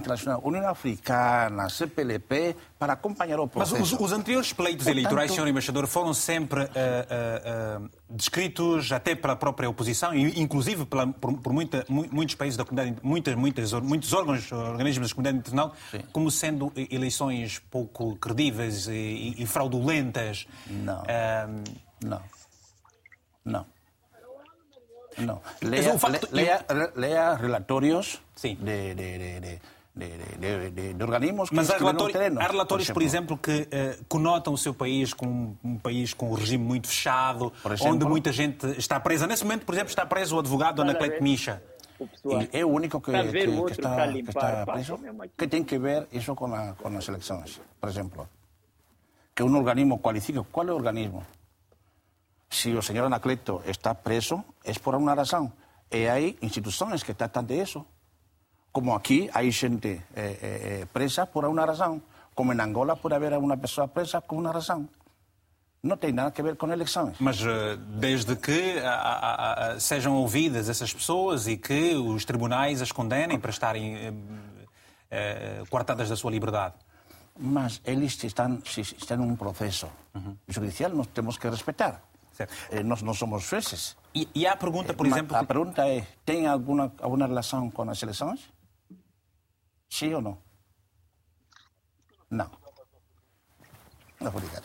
internacionais, 0.00 0.40
União 0.44 0.68
Africana, 0.68 1.68
CPLP, 1.68 2.54
para 2.78 2.92
acompanhar 2.92 3.40
o 3.40 3.50
Mas 3.52 3.70
processo. 3.70 3.96
os, 3.96 4.00
os 4.00 4.12
anteriores 4.12 4.52
pleitos 4.52 4.84
Portanto- 4.84 4.96
eleitorais, 4.98 5.32
Sr. 5.32 5.48
Embaixador, 5.48 5.86
foram 5.88 6.14
sempre 6.14 6.62
eh, 6.62 6.68
eh, 6.74 7.06
eh, 7.44 7.80
descritos 8.08 8.92
até 8.92 9.16
pela 9.16 9.34
própria 9.34 9.68
oposição, 9.68 10.14
inclusive 10.14 10.86
pela- 10.86 11.08
por, 11.08 11.32
por 11.38 11.52
muita- 11.52 11.84
mu- 11.88 12.06
muitos 12.12 12.36
países 12.36 12.56
da 12.56 12.64
comunidade, 12.64 12.98
muitas, 13.02 13.34
muitas, 13.34 13.72
muitos 13.72 14.12
órgãos, 14.12 14.52
organismos 14.52 15.08
da 15.08 15.14
comunidade 15.16 15.38
internacional, 15.38 15.74
como 16.12 16.30
sendo 16.30 16.72
eleições 16.76 17.58
pouco 17.70 18.14
credíveis 18.16 18.86
e, 18.86 19.34
e- 19.38 19.46
fraudulentas. 19.46 20.46
Não. 20.68 21.02
Eh, 21.08 21.48
Não. 22.04 22.22
Não. 23.44 23.66
No. 25.18 25.42
Es 25.60 25.68
Lea, 25.68 25.92
un 25.92 25.98
facto- 25.98 26.28
le- 26.32 26.42
lea, 26.44 26.64
re- 26.68 26.92
lea 26.94 27.34
relatorios 27.36 28.22
Sí. 28.36 28.54
de, 28.54 28.94
de, 28.94 29.18
de, 29.18 29.40
de, 29.40 29.60
de, 29.94 30.18
de- 30.38 30.70
de- 30.70 30.94
de 30.94 31.04
organismos 31.04 31.50
que 31.50 31.56
Mas 31.56 31.68
há, 31.70 31.76
relatório- 31.78 32.12
terreno, 32.12 32.40
há 32.40 32.46
relatórios, 32.46 32.90
por 32.90 33.02
exemplo. 33.02 33.38
exemplo, 33.40 33.68
que 33.68 33.76
eh, 33.76 33.98
conotam 34.08 34.52
o 34.54 34.58
seu 34.58 34.72
país 34.72 35.12
como 35.12 35.58
um, 35.64 35.70
um 35.72 35.78
país 35.78 36.14
com 36.14 36.30
um 36.30 36.34
regime 36.34 36.62
muito 36.64 36.86
fechado, 36.88 37.52
Por 37.62 37.72
exemplo? 37.72 37.94
onde 37.94 38.04
muita 38.06 38.32
gente 38.32 38.66
está 38.78 39.00
presa. 39.00 39.26
Nesse 39.26 39.44
momento, 39.44 39.66
por 39.66 39.74
exemplo, 39.74 39.90
está 39.90 40.06
preso 40.06 40.36
o 40.36 40.38
advogado 40.40 40.80
Anacleto 40.82 41.22
Misha. 41.22 41.62
O 42.24 42.38
es 42.40 42.64
o 42.64 42.68
único 42.68 43.02
que, 43.02 43.14
a 43.14 43.22
que- 43.24 43.28
o 43.28 43.32
que 43.32 43.48
outro 43.48 43.72
está, 43.74 43.90
está 43.90 44.04
a 44.04 44.12
que 44.12 44.20
está 44.20 44.64
preso. 44.64 44.98
¿Qué 45.36 45.46
tiene 45.48 45.66
que 45.66 45.78
ver 45.78 46.08
eso 46.12 46.34
con, 46.34 46.50
la- 46.52 46.72
con 46.74 46.94
las 46.94 47.06
elecciones? 47.08 47.60
Por 47.78 47.90
ejemplo, 47.90 48.26
que 49.34 49.42
un 49.42 49.54
organismo 49.56 50.00
cualifique. 50.00 50.40
¿Cuál 50.50 50.68
es 50.68 50.70
el 50.70 50.76
organismo? 50.76 51.24
Si 52.48 52.70
el 52.70 52.82
señor 52.82 53.04
Anacleto 53.06 53.62
está 53.66 53.94
preso, 53.94 54.44
es 54.64 54.78
por 54.78 54.94
una 54.94 55.14
razón. 55.14 55.52
Y 55.90 56.04
hay 56.06 56.38
instituciones 56.40 57.04
que 57.04 57.12
tratan 57.14 57.46
de 57.46 57.60
eso. 57.60 57.86
Como 58.72 58.94
aquí 58.94 59.28
hay 59.34 59.52
gente 59.52 59.92
eh, 59.92 60.02
eh, 60.14 60.38
eh, 60.82 60.86
presa 60.92 61.26
por 61.26 61.44
una 61.44 61.66
razón. 61.66 62.02
Como 62.34 62.52
en 62.52 62.60
Angola 62.60 62.94
puede 62.96 63.16
haber 63.16 63.36
una 63.36 63.56
persona 63.56 63.88
presa 63.88 64.20
por 64.20 64.38
una 64.38 64.52
razón. 64.52 64.88
No 65.82 65.96
tiene 65.96 66.16
nada 66.16 66.32
que 66.32 66.42
ver 66.42 66.56
con 66.56 66.70
elecciones. 66.70 67.20
Mas 67.20 67.40
eh, 67.42 67.76
desde 67.98 68.38
que 68.38 68.80
ah, 68.84 69.00
ah, 69.02 69.54
ah, 69.74 69.80
sejam 69.80 70.12
ouvidas 70.14 70.68
essas 70.68 70.92
pessoas 70.92 71.48
e 71.48 71.56
que 71.56 71.96
os 71.96 72.24
tribunais 72.24 72.80
as 72.82 72.92
condenem 72.92 73.40
para 73.40 73.50
estarem 73.50 73.96
eh, 73.96 74.12
eh, 75.10 75.62
coartadas 75.70 76.08
da 76.08 76.16
sua 76.16 76.30
liberdade. 76.30 76.74
Mas 77.40 77.80
eles 77.84 78.16
si 78.16 78.26
están 78.26 78.60
en 78.62 79.20
un 79.20 79.36
proceso 79.36 79.88
judicial, 80.46 80.92
nos 80.94 81.08
tenemos 81.08 81.38
que 81.38 81.48
respetar. 81.48 82.02
Certo. 82.36 82.52
Eh, 82.70 82.82
nós 82.84 83.00
não 83.02 83.14
somos 83.14 83.42
jueces. 83.42 83.96
E, 84.14 84.28
e 84.34 84.46
há 84.46 84.52
a 84.52 84.56
pergunta, 84.56 84.92
por 84.92 85.06
Ma- 85.08 85.16
exemplo, 85.16 85.34
a 85.36 85.40
que- 85.40 85.46
pergunta 85.46 85.88
é: 85.88 86.06
tem 86.24 86.46
alguma, 86.46 86.92
alguma 87.00 87.26
relação 87.26 87.70
com 87.70 87.88
as 87.88 88.02
eleições? 88.02 88.40
Sim 89.90 90.14
ou 90.14 90.22
não? 90.22 90.38
Não. 92.30 92.50
Não, 94.20 94.28
obrigado. 94.30 94.62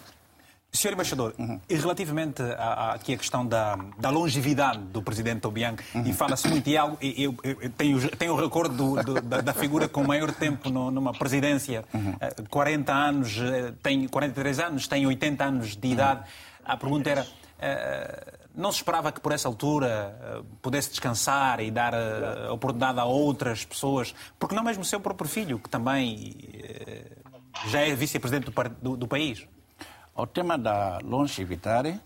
Sr. 0.72 0.92
Embaixador, 0.92 1.34
Uhum. 1.40 1.60
e 1.70 1.76
relativamente 1.76 2.42
à, 2.42 2.92
aqui 2.94 3.14
a 3.14 3.18
questão 3.18 3.46
da, 3.48 3.78
da 3.98 4.10
longevidade 4.10 4.78
do 4.80 5.02
presidente 5.02 5.48
Obiang, 5.48 5.82
Uhum. 5.96 6.06
e 6.06 6.12
fala-se 6.14 6.50
muito, 6.50 6.68
e 6.70 6.76
algo, 6.78 6.98
e 7.02 7.24
eu, 7.24 7.34
eu- 7.44 7.62
eu 7.62 7.70
tenho, 7.70 8.10
tenho 8.18 8.34
o 8.34 8.36
recordo 8.36 8.76
do- 8.76 9.02
do- 9.04 9.22
da, 9.22 9.40
da 9.40 9.54
figura 9.54 9.88
com 9.88 10.04
maior 10.04 10.34
tempo 10.34 10.70
no- 10.70 10.92
numa 10.92 11.14
presidência, 11.14 11.86
Uhum. 11.94 12.16
eh, 12.20 12.36
40 12.50 12.94
anos, 12.94 13.38
eh, 13.38 13.74
tem 13.82 14.06
43 14.10 14.60
anos, 14.60 14.86
tem 14.86 15.08
80 15.08 15.46
anos 15.46 15.78
de 15.78 15.88
idade. 15.88 16.20
Uhum. 16.20 16.26
A 16.66 16.76
pergunta 16.78 17.10
era, 17.10 17.26
eh, 17.58 18.34
não 18.56 18.72
se 18.72 18.78
esperava 18.80 19.12
que 19.12 19.20
por 19.20 19.32
essa 19.32 19.48
altura 19.48 20.18
eh, 20.22 20.42
pudesse 20.62 20.90
descansar 20.90 21.60
e 21.60 21.70
dar 21.72 21.94
eh, 21.94 22.50
oportunidade 22.50 23.00
a 23.00 23.06
outras 23.06 23.66
pessoas, 23.66 24.14
porque 24.40 24.56
não 24.56 24.64
mesmo 24.64 24.82
o 24.84 24.86
seu 24.86 25.00
próprio 25.00 25.30
filho, 25.30 25.60
que 25.60 25.70
também 25.70 26.36
eh, 26.64 27.12
já 27.68 27.82
é 27.82 27.94
vice-presidente 27.96 28.50
do, 28.50 28.70
do- 28.82 28.98
do 28.98 29.08
país? 29.08 29.48
O 30.16 30.26
tema 30.26 30.58
da 30.58 31.00
longevidade 31.04 32.00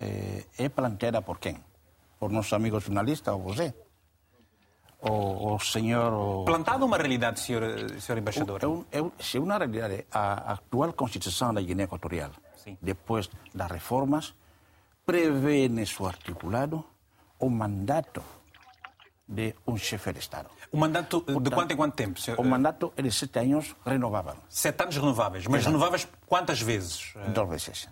eh, 0.00 0.44
é 0.58 0.68
planteada 0.68 1.22
por 1.22 1.38
quem? 1.38 1.58
Por 2.18 2.30
nosso 2.30 2.54
amigo 2.54 2.78
jornalista 2.80 3.32
ou 3.32 3.40
você? 3.42 3.72
O, 5.00 5.54
o 5.54 5.58
senhor... 5.58 6.44
Plantado 6.44 6.86
uma 6.86 6.96
realidade, 6.96 7.40
senhor, 7.40 7.62
senhor 8.00 8.18
embaixador. 8.18 8.60
É, 8.92 8.98
é 9.00 9.02
se 9.18 9.36
uma 9.38 9.58
realidade, 9.58 10.06
a 10.12 10.52
atual 10.52 10.92
Constituição 10.92 11.52
da 11.52 11.60
Guiné 11.60 11.82
Equatorial, 11.84 12.30
Sim. 12.56 12.78
depois 12.80 13.28
das 13.52 13.68
reformas, 13.68 14.32
prevê 15.06 15.68
seu 15.86 16.06
articulado 16.06 16.84
o 17.38 17.48
mandato 17.50 18.22
de 19.28 19.54
um 19.66 19.76
chefe 19.76 20.12
de 20.12 20.18
Estado. 20.20 20.48
O 20.70 20.76
mandato 20.76 21.20
de 21.40 21.50
quanto 21.50 21.72
em 21.72 21.76
quanto 21.76 21.94
tempo? 21.94 22.20
senhor? 22.20 22.38
O 22.40 22.44
mandato 22.44 22.92
é 22.96 23.02
de 23.02 23.10
sete 23.12 23.38
anos 23.40 23.74
renovável, 23.84 24.36
Sete 24.48 24.82
anos 24.82 24.96
renováveis. 24.96 25.46
Mas 25.46 25.64
renováveis 25.66 26.06
quantas 26.26 26.60
vezes? 26.60 27.12
Duas 27.34 27.48
vezes. 27.48 27.88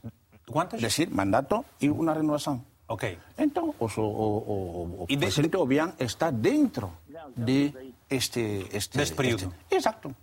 Quantas? 0.51 0.81
Decir, 0.81 1.09
mandato 1.11 1.65
e 1.81 1.89
uma 1.91 2.13
renovação. 2.15 2.65
Ok. 2.89 3.19
Então, 3.39 3.75
o, 3.79 3.85
o, 3.85 4.01
o, 4.01 5.03
o 5.03 5.07
E 5.09 5.15
de- 5.17 5.19
presidente 5.25 5.57
Obiang 5.57 5.93
está 6.01 6.31
dentro 6.31 6.93
de 7.37 7.73
este, 8.09 8.67
este, 8.73 8.97
Deste 8.99 9.15
período. 9.15 9.45
este- 9.63 9.77
Exato. 9.77 10.15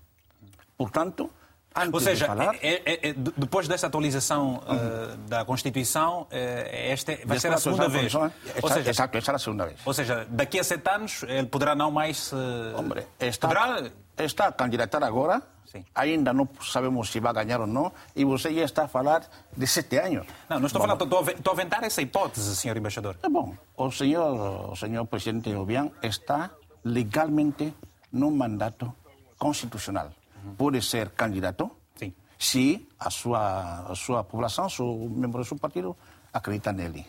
Portanto, 0.77 1.29
antes 1.77 1.93
Ou 1.93 1.99
seja, 1.99 2.25
de 2.27 2.35
falar... 2.35 2.55
é- 2.55 2.81
é- 2.85 3.09
é- 3.09 3.13
de- 3.13 3.33
depois 3.37 3.67
dessa 3.67 3.87
atualização 3.87 4.61
eh, 4.67 5.15
da 5.27 5.45
Constituição, 5.45 6.27
eh, 6.31 6.91
esta 6.91 7.17
vai 7.25 7.39
ser 7.39 7.53
a 7.53 7.57
segunda 7.57 7.87
vez. 7.87 8.03
persona- 8.03 8.33
Ou 8.61 8.69
seja, 8.69 8.89
exacto, 8.89 9.17
esa 9.17 9.31
es 9.31 9.33
la 9.33 9.39
segunda 9.39 9.65
vez. 9.65 9.79
ou 9.85 9.93
seja, 9.93 10.25
daqui 10.29 10.59
a 10.59 10.63
sete 10.63 10.89
anos 10.89 11.23
ele 11.23 11.47
poderá 11.47 11.75
não 11.75 11.91
mais 11.91 12.17
se... 12.17 12.35
Hombre, 12.75 13.05
está, 13.19 13.47
Poderá... 13.47 13.89
está 14.17 14.47
a 14.47 14.51
candidatar 14.51 15.03
agora, 15.03 15.41
Sim. 15.65 15.83
ainda 15.93 16.31
não 16.33 16.47
sabemos 16.61 17.09
se 17.09 17.19
vai 17.19 17.33
ganhar 17.33 17.59
ou 17.61 17.67
não, 17.67 17.91
e 18.15 18.23
você 18.25 18.53
já 18.53 18.63
está 18.63 18.83
a 18.85 18.87
falar 18.87 19.23
de 19.55 19.67
sete 19.67 19.97
anos. 19.99 20.25
Não, 20.49 20.59
não 20.59 20.67
estou 20.67 20.81
falando, 20.81 21.01
a 21.03 21.31
estou 21.31 21.51
a 21.51 21.53
aventar 21.53 21.83
essa 21.83 22.01
hipótese, 22.01 22.55
senhor 22.55 22.75
embaixador. 22.77 23.17
É 23.21 23.29
bom, 23.29 23.53
o 23.75 23.91
senhor, 23.91 24.71
o 24.71 24.75
senhor 24.75 25.05
presidente 25.05 25.53
Obiang 25.53 25.91
está 26.01 26.49
legalmente 26.83 27.73
num 28.11 28.31
mandato 28.31 28.93
constitucional. 29.37 30.09
Pode 30.57 30.81
ser 30.81 31.09
candidato 31.09 31.71
Sim. 31.95 32.13
se 32.37 32.87
a 32.99 33.09
sua, 33.09 33.91
a 33.91 33.95
sua 33.95 34.23
população, 34.23 34.67
os 34.67 35.11
membros 35.11 35.45
do 35.45 35.49
seu 35.49 35.57
partido, 35.57 35.95
acreditam 36.31 36.73
nele. 36.73 37.05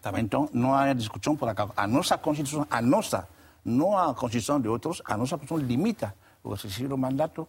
tá 0.00 0.10
bem. 0.12 0.24
então, 0.24 0.48
não 0.52 0.74
há 0.74 0.92
discussão 0.92 1.36
por 1.36 1.48
acaso. 1.48 1.72
A 1.76 1.86
nossa 1.86 2.16
Constituição, 2.18 2.66
a 2.70 2.80
nossa, 2.80 3.28
não 3.64 3.96
a 3.96 4.14
Constituição 4.14 4.60
de 4.60 4.68
outros, 4.68 5.02
a 5.04 5.16
nossa 5.16 5.36
Constituição 5.36 5.66
limita 5.66 6.14
o 6.42 6.54
exercício 6.54 6.88
do 6.88 6.98
mandato 6.98 7.46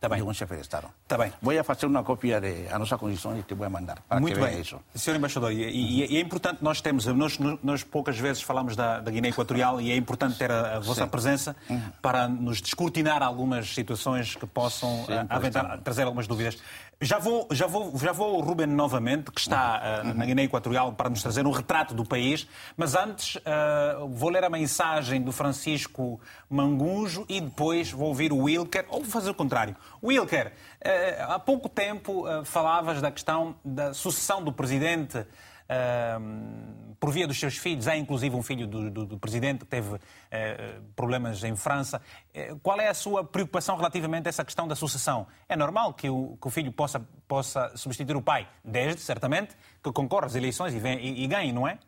Tá 0.00 0.08
bem. 0.08 0.22
um 0.22 0.32
chefe 0.32 0.54
de 0.54 0.62
Estado. 0.62 0.88
Tá 1.06 1.18
bem. 1.18 1.30
Vou 1.42 1.62
fazer 1.62 1.84
uma 1.84 2.02
cópia 2.02 2.40
da 2.40 2.78
nossa 2.78 2.96
Constituição 2.96 3.38
e 3.38 3.42
te 3.42 3.52
vou 3.52 3.68
mandar 3.68 3.98
para 4.08 4.18
Muito 4.18 4.40
bem. 4.40 4.58
isso. 4.58 4.80
Senhor 4.94 5.16
Embaixador, 5.16 5.52
e, 5.52 6.06
e- 6.06 6.16
é 6.16 6.20
importante 6.20 6.58
nós 6.62 6.80
termos, 6.80 7.04
nós, 7.06 7.38
nós 7.62 7.84
poucas 7.84 8.18
vezes 8.18 8.40
falamos 8.40 8.74
da, 8.74 9.00
da 9.00 9.10
Guiné 9.10 9.28
Equatorial 9.28 9.78
e 9.78 9.90
é 9.90 9.96
importante 9.96 10.38
ter 10.38 10.50
a, 10.50 10.76
a 10.76 10.80
vossa 10.80 11.02
Sim. 11.04 11.08
presença 11.10 11.54
para 12.00 12.26
nos 12.26 12.62
descortinar 12.62 13.22
algumas 13.22 13.74
situações 13.74 14.34
que 14.36 14.46
possam 14.46 15.04
Sim, 15.04 15.12
aventar, 15.28 15.78
trazer 15.80 16.04
algumas 16.04 16.26
dúvidas. 16.26 16.56
Já 17.02 17.18
vou, 17.18 17.48
já 17.50 17.66
vou, 17.66 17.96
já 17.96 18.12
vou 18.12 18.34
ao 18.34 18.40
Ruben 18.42 18.66
novamente, 18.66 19.32
que 19.32 19.40
está 19.40 19.80
eh, 19.82 20.12
na 20.12 20.26
Guiné 20.26 20.42
Equatorial, 20.42 20.92
para 20.92 21.08
nos 21.08 21.22
trazer 21.22 21.46
um 21.46 21.50
retrato 21.50 21.94
do 21.94 22.04
país, 22.04 22.46
mas 22.76 22.94
antes 22.94 23.38
eh, 23.42 23.96
vou 24.10 24.28
ler 24.28 24.44
a 24.44 24.50
mensagem 24.50 25.22
do 25.22 25.32
Francisco 25.32 26.20
Mangunjo 26.50 27.24
e 27.26 27.40
depois 27.40 27.90
vou 27.90 28.08
ouvir 28.08 28.34
o 28.34 28.40
Wilker, 28.40 28.84
ou 28.90 29.00
vou 29.00 29.10
fazer 29.10 29.30
o 29.30 29.34
contrário. 29.34 29.74
Wilker, 30.02 30.52
eh, 30.78 31.24
há 31.26 31.38
pouco 31.38 31.70
tempo 31.70 32.26
falavas 32.44 33.00
da 33.00 33.10
questão 33.10 33.54
da 33.64 33.94
sucessão 33.94 34.44
do 34.44 34.52
presidente 34.52 35.26
por 37.00 37.10
via 37.10 37.26
dos 37.26 37.40
seus 37.40 37.56
filhos. 37.56 37.88
Há 37.88 37.96
inclusive 37.96 38.36
um 38.36 38.42
filho 38.42 38.66
do, 38.66 38.90
do- 38.90 39.06
do 39.06 39.18
presidente 39.18 39.60
que 39.60 39.64
teve 39.66 39.98
eh, 40.30 40.78
problemas 40.94 41.42
em 41.42 41.56
França. 41.56 42.00
Eh, 42.34 42.54
qual 42.62 42.78
é 42.78 42.88
a 42.88 42.94
sua 42.94 43.24
preocupação 43.24 43.74
relativamente 43.76 44.26
a 44.26 44.28
essa 44.28 44.44
questão 44.44 44.68
da 44.68 44.76
sucessão? 44.76 45.26
É 45.48 45.56
normal 45.56 45.94
que 45.94 46.10
o, 46.10 46.36
que 46.40 46.46
o 46.46 46.50
filho 46.50 46.70
possa, 46.70 47.00
possa 47.26 47.74
substituir 47.74 48.16
o 48.16 48.22
pai, 48.22 48.46
desde, 48.62 49.00
certamente, 49.00 49.56
que 49.82 49.90
concorra 49.90 50.26
às 50.26 50.34
eleições 50.34 50.74
e, 50.74 50.78
vem- 50.78 51.00
e- 51.00 51.24
e 51.24 51.26
ganhe, 51.26 51.52
não 51.52 51.66
é? 51.66 51.78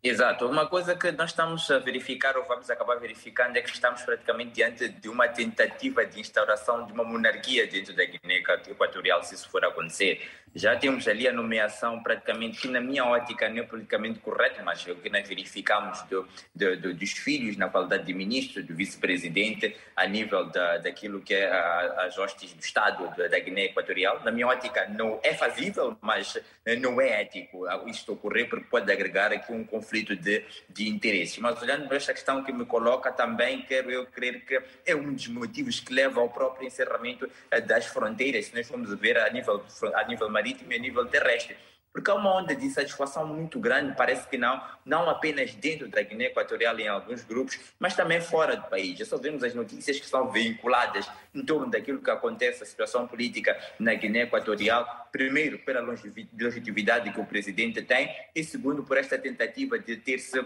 Exato. 0.00 0.46
Uma 0.46 0.64
coisa 0.64 0.94
que 0.94 1.10
nós 1.10 1.30
estamos 1.30 1.68
a 1.72 1.80
verificar, 1.80 2.36
ou 2.36 2.44
vamos 2.46 2.70
acabar 2.70 2.94
verificando, 3.00 3.56
é 3.56 3.62
que 3.62 3.70
estamos 3.70 4.00
praticamente 4.02 4.52
diante 4.52 4.88
de 4.88 5.08
uma 5.08 5.26
tentativa 5.26 6.06
de 6.06 6.20
instauração 6.20 6.86
de 6.86 6.92
uma 6.92 7.02
monarquia 7.02 7.66
dentro 7.66 7.96
da 7.96 8.04
Guiné 8.04 8.36
Equatorial, 8.68 9.24
se 9.24 9.34
isso 9.34 9.50
for 9.50 9.64
acontecer. 9.64 10.22
Já 10.54 10.76
temos 10.76 11.06
ali 11.06 11.28
a 11.28 11.32
nomeação 11.32 12.02
praticamente, 12.02 12.60
que 12.60 12.68
na 12.68 12.80
minha 12.80 13.04
ótica 13.04 13.48
não 13.48 13.58
é 13.58 13.62
politicamente 13.62 14.18
correta, 14.20 14.62
mas 14.62 14.86
o 14.86 14.94
que 14.96 15.10
nós 15.10 15.26
verificamos 15.28 16.02
do, 16.02 16.26
do, 16.54 16.76
do, 16.76 16.94
dos 16.94 17.12
filhos 17.12 17.56
na 17.56 17.68
qualidade 17.68 18.04
de 18.04 18.14
ministro, 18.14 18.62
do 18.62 18.74
vice-presidente, 18.74 19.76
a 19.94 20.06
nível 20.06 20.46
da, 20.46 20.78
daquilo 20.78 21.20
que 21.20 21.34
é 21.34 21.50
as 21.50 22.16
hostes 22.18 22.52
do 22.52 22.60
Estado 22.60 23.10
da 23.28 23.38
Guiné 23.38 23.66
Equatorial. 23.66 24.20
Na 24.24 24.30
minha 24.30 24.46
ótica 24.46 24.86
não 24.88 25.20
é 25.22 25.34
fazível, 25.34 25.96
mas 26.00 26.38
não 26.80 27.00
é 27.00 27.22
ético 27.22 27.66
isto 27.86 28.12
ocorrer, 28.12 28.48
porque 28.48 28.66
pode 28.66 28.90
agregar 28.90 29.32
aqui 29.32 29.52
um 29.52 29.64
conflito 29.64 30.14
de, 30.16 30.44
de 30.68 30.88
interesses. 30.88 31.38
Mas 31.38 31.60
olhando 31.62 31.86
para 31.86 31.96
esta 31.96 32.12
questão 32.12 32.42
que 32.42 32.52
me 32.52 32.64
coloca 32.64 33.10
também, 33.12 33.62
quero 33.62 33.90
eu 33.90 34.06
crer 34.06 34.44
que 34.44 34.60
é 34.86 34.94
um 34.94 35.12
dos 35.12 35.28
motivos 35.28 35.80
que 35.80 35.92
leva 35.92 36.20
ao 36.20 36.28
próprio 36.28 36.66
encerramento 36.66 37.28
eh, 37.50 37.60
das 37.60 37.86
fronteiras, 37.86 38.46
se 38.46 38.54
nós 38.54 38.66
formos 38.66 38.92
ver 38.98 39.18
a 39.18 39.30
nível, 39.30 39.64
a 39.94 40.04
nível 40.04 40.30
marítimo 40.38 40.72
e 40.72 40.76
a 40.76 40.78
nível 40.78 41.04
terrestre. 41.06 41.56
Porque 41.92 42.10
há 42.10 42.14
uma 42.14 42.36
onda 42.36 42.54
de 42.54 42.70
satisfação 42.70 43.26
muito 43.26 43.58
grande, 43.58 43.96
parece 43.96 44.28
que 44.28 44.38
não, 44.38 44.62
não 44.84 45.10
apenas 45.10 45.54
dentro 45.54 45.88
da 45.88 46.00
Guiné 46.02 46.26
Equatorial 46.26 46.78
em 46.78 46.86
alguns 46.86 47.24
grupos, 47.24 47.58
mas 47.78 47.96
também 47.96 48.20
fora 48.20 48.56
do 48.56 48.68
país. 48.68 48.96
Já 48.96 49.04
só 49.04 49.16
vemos 49.16 49.42
as 49.42 49.54
notícias 49.54 49.98
que 49.98 50.06
são 50.06 50.30
vinculadas 50.30 51.10
em 51.34 51.44
torno 51.44 51.68
daquilo 51.68 52.00
que 52.00 52.10
acontece, 52.10 52.62
a 52.62 52.66
situação 52.66 53.08
política 53.08 53.58
na 53.80 53.94
Guiné 53.94 54.22
Equatorial, 54.22 55.08
primeiro 55.10 55.58
pela 55.60 55.80
longevidade 55.80 57.10
que 57.10 57.20
o 57.20 57.26
presidente 57.26 57.82
tem 57.82 58.14
e 58.34 58.44
segundo 58.44 58.84
por 58.84 58.96
esta 58.96 59.18
tentativa 59.18 59.78
de 59.78 59.96
ter-se 59.96 60.38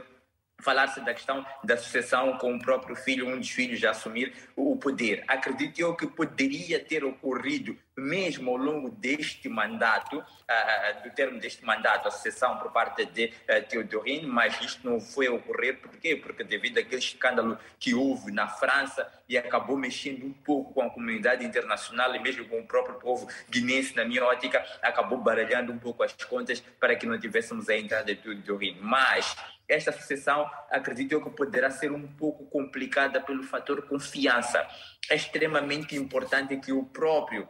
falar-se 0.62 1.00
da 1.00 1.12
questão 1.12 1.44
da 1.64 1.76
sucessão 1.76 2.38
com 2.38 2.54
o 2.54 2.58
próprio 2.62 2.94
filho, 2.94 3.28
um 3.28 3.36
dos 3.36 3.50
filhos 3.50 3.82
a 3.84 3.90
assumir 3.90 4.32
o 4.56 4.76
poder. 4.76 5.24
Acredito 5.26 5.80
eu 5.80 5.94
que 5.94 6.06
poderia 6.06 6.78
ter 6.78 7.04
ocorrido 7.04 7.76
mesmo 7.96 8.50
ao 8.50 8.56
longo 8.56 8.90
deste 8.90 9.48
mandato, 9.48 10.18
uh, 10.18 11.02
do 11.02 11.10
termo 11.10 11.38
deste 11.38 11.64
mandato, 11.64 12.08
a 12.08 12.10
sucessão 12.10 12.56
por 12.58 12.72
parte 12.72 13.04
de 13.06 13.26
uh, 13.26 14.28
mas 14.28 14.60
isto 14.60 14.88
não 14.88 15.00
foi 15.00 15.28
ocorrer. 15.28 15.78
Por 15.80 15.90
quê? 15.98 16.16
Porque 16.16 16.42
devido 16.44 16.78
àquele 16.78 17.00
escândalo 17.00 17.58
que 17.78 17.94
houve 17.94 18.32
na 18.32 18.48
França 18.48 19.10
e 19.28 19.36
acabou 19.36 19.76
mexendo 19.76 20.24
um 20.24 20.32
pouco 20.32 20.72
com 20.72 20.82
a 20.82 20.90
comunidade 20.90 21.44
internacional 21.44 22.14
e 22.14 22.18
mesmo 22.18 22.46
com 22.46 22.60
o 22.60 22.66
próprio 22.66 22.96
povo 22.96 23.28
guinense, 23.48 23.94
na 23.96 24.04
minha 24.04 24.24
ótica, 24.24 24.64
acabou 24.82 25.18
baralhando 25.18 25.72
um 25.72 25.78
pouco 25.78 26.02
as 26.02 26.12
contas 26.24 26.60
para 26.80 26.96
que 26.96 27.06
não 27.06 27.18
tivéssemos 27.18 27.68
a 27.68 27.76
entrada 27.76 28.14
de 28.14 28.20
Teodorine. 28.20 28.78
Mas 28.80 29.36
esta 29.68 29.92
sucessão, 29.92 30.50
acredito 30.70 31.12
eu 31.12 31.22
que 31.22 31.30
poderá 31.30 31.70
ser 31.70 31.92
um 31.92 32.06
pouco 32.06 32.44
complicada 32.46 33.20
pelo 33.20 33.42
fator 33.42 33.82
confiança. 33.86 34.66
É 35.08 35.14
extremamente 35.14 35.96
importante 35.96 36.56
que 36.58 36.72
o 36.72 36.84
próprio 36.84 37.48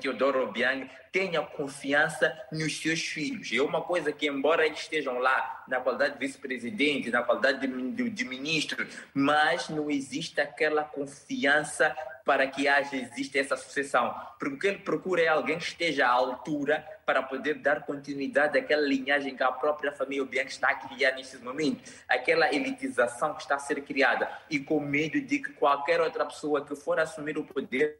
Teodoro 0.00 0.44
Obiang 0.44 0.90
tenha 1.12 1.42
confiança 1.42 2.34
nos 2.50 2.80
seus 2.80 3.00
filhos. 3.00 3.52
É 3.52 3.60
uma 3.60 3.82
coisa 3.82 4.10
que, 4.10 4.26
embora 4.26 4.64
eles 4.64 4.80
estejam 4.80 5.18
lá 5.18 5.62
na 5.68 5.78
qualidade 5.78 6.14
de 6.14 6.20
vice-presidente, 6.20 7.10
na 7.10 7.22
qualidade 7.22 7.66
de, 7.66 7.90
de, 7.90 8.10
de, 8.10 8.24
ministro, 8.24 8.86
mas 9.12 9.68
não 9.68 9.90
existe 9.90 10.40
aquela 10.40 10.82
confiança 10.82 11.94
para 12.24 12.46
que 12.46 12.66
haja, 12.66 12.96
exista 12.96 13.38
essa 13.38 13.56
sucessão. 13.56 14.14
Porque 14.38 14.54
o 14.54 14.58
que 14.58 14.66
ele 14.66 14.78
procura 14.78 15.20
é 15.20 15.28
alguém 15.28 15.58
que 15.58 15.64
esteja 15.64 16.06
à 16.06 16.10
altura 16.10 16.84
para 17.04 17.22
poder 17.22 17.56
dar 17.56 17.84
continuidade 17.84 18.58
àquela 18.58 18.82
linhagem 18.82 19.36
que 19.36 19.42
a 19.42 19.52
própria 19.52 19.92
família 19.92 20.22
Obiang 20.22 20.48
está 20.48 20.70
a 20.70 20.74
criar 20.74 21.12
nesse 21.12 21.36
momento. 21.36 21.92
Aquela 22.08 22.52
elitização 22.52 23.34
que 23.34 23.42
está 23.42 23.56
a 23.56 23.58
ser 23.58 23.82
criada. 23.82 24.26
E 24.48 24.58
com 24.58 24.80
medo 24.80 25.20
de 25.20 25.38
que 25.40 25.52
qualquer 25.52 26.00
outra 26.00 26.24
pessoa 26.24 26.64
que 26.64 26.74
for 26.74 26.98
assumir 26.98 27.36
o 27.36 27.44
poder 27.44 27.98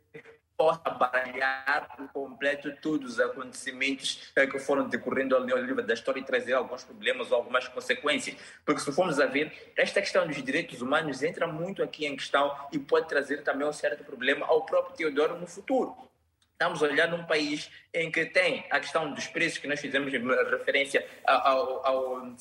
possa 0.56 0.90
baralhar 0.90 1.88
completo 2.12 2.74
todos 2.80 3.14
os 3.14 3.20
acontecimentos 3.20 4.32
que 4.34 4.58
foram 4.58 4.88
decorrendo 4.88 5.34
ao 5.34 5.42
longo 5.42 5.82
da 5.82 5.94
história 5.94 6.20
e 6.20 6.24
trazer 6.24 6.52
alguns 6.52 6.84
problemas 6.84 7.30
ou 7.30 7.36
algumas 7.36 7.66
consequências. 7.68 8.36
Porque 8.64 8.80
se 8.80 8.92
formos 8.92 9.18
a 9.18 9.26
ver, 9.26 9.72
esta 9.76 10.00
questão 10.00 10.26
dos 10.26 10.42
direitos 10.42 10.80
humanos 10.80 11.22
entra 11.22 11.46
muito 11.46 11.82
aqui 11.82 12.06
em 12.06 12.16
questão 12.16 12.54
e 12.72 12.78
pode 12.78 13.08
trazer 13.08 13.42
também 13.42 13.66
um 13.66 13.72
certo 13.72 14.04
problema 14.04 14.46
ao 14.46 14.64
próprio 14.64 14.96
Teodoro 14.96 15.38
no 15.38 15.46
futuro. 15.46 15.96
Estamos 16.52 16.82
a 16.82 16.86
olhar 16.86 17.08
num 17.08 17.24
país 17.24 17.68
em 17.94 18.10
que 18.10 18.26
tem 18.26 18.64
a 18.70 18.80
questão 18.80 19.12
dos 19.12 19.28
preços, 19.28 19.58
que 19.58 19.68
nós 19.68 19.80
fizemos 19.80 20.12
referência 20.12 21.06
ao, 21.24 21.86
ao, 21.86 22.34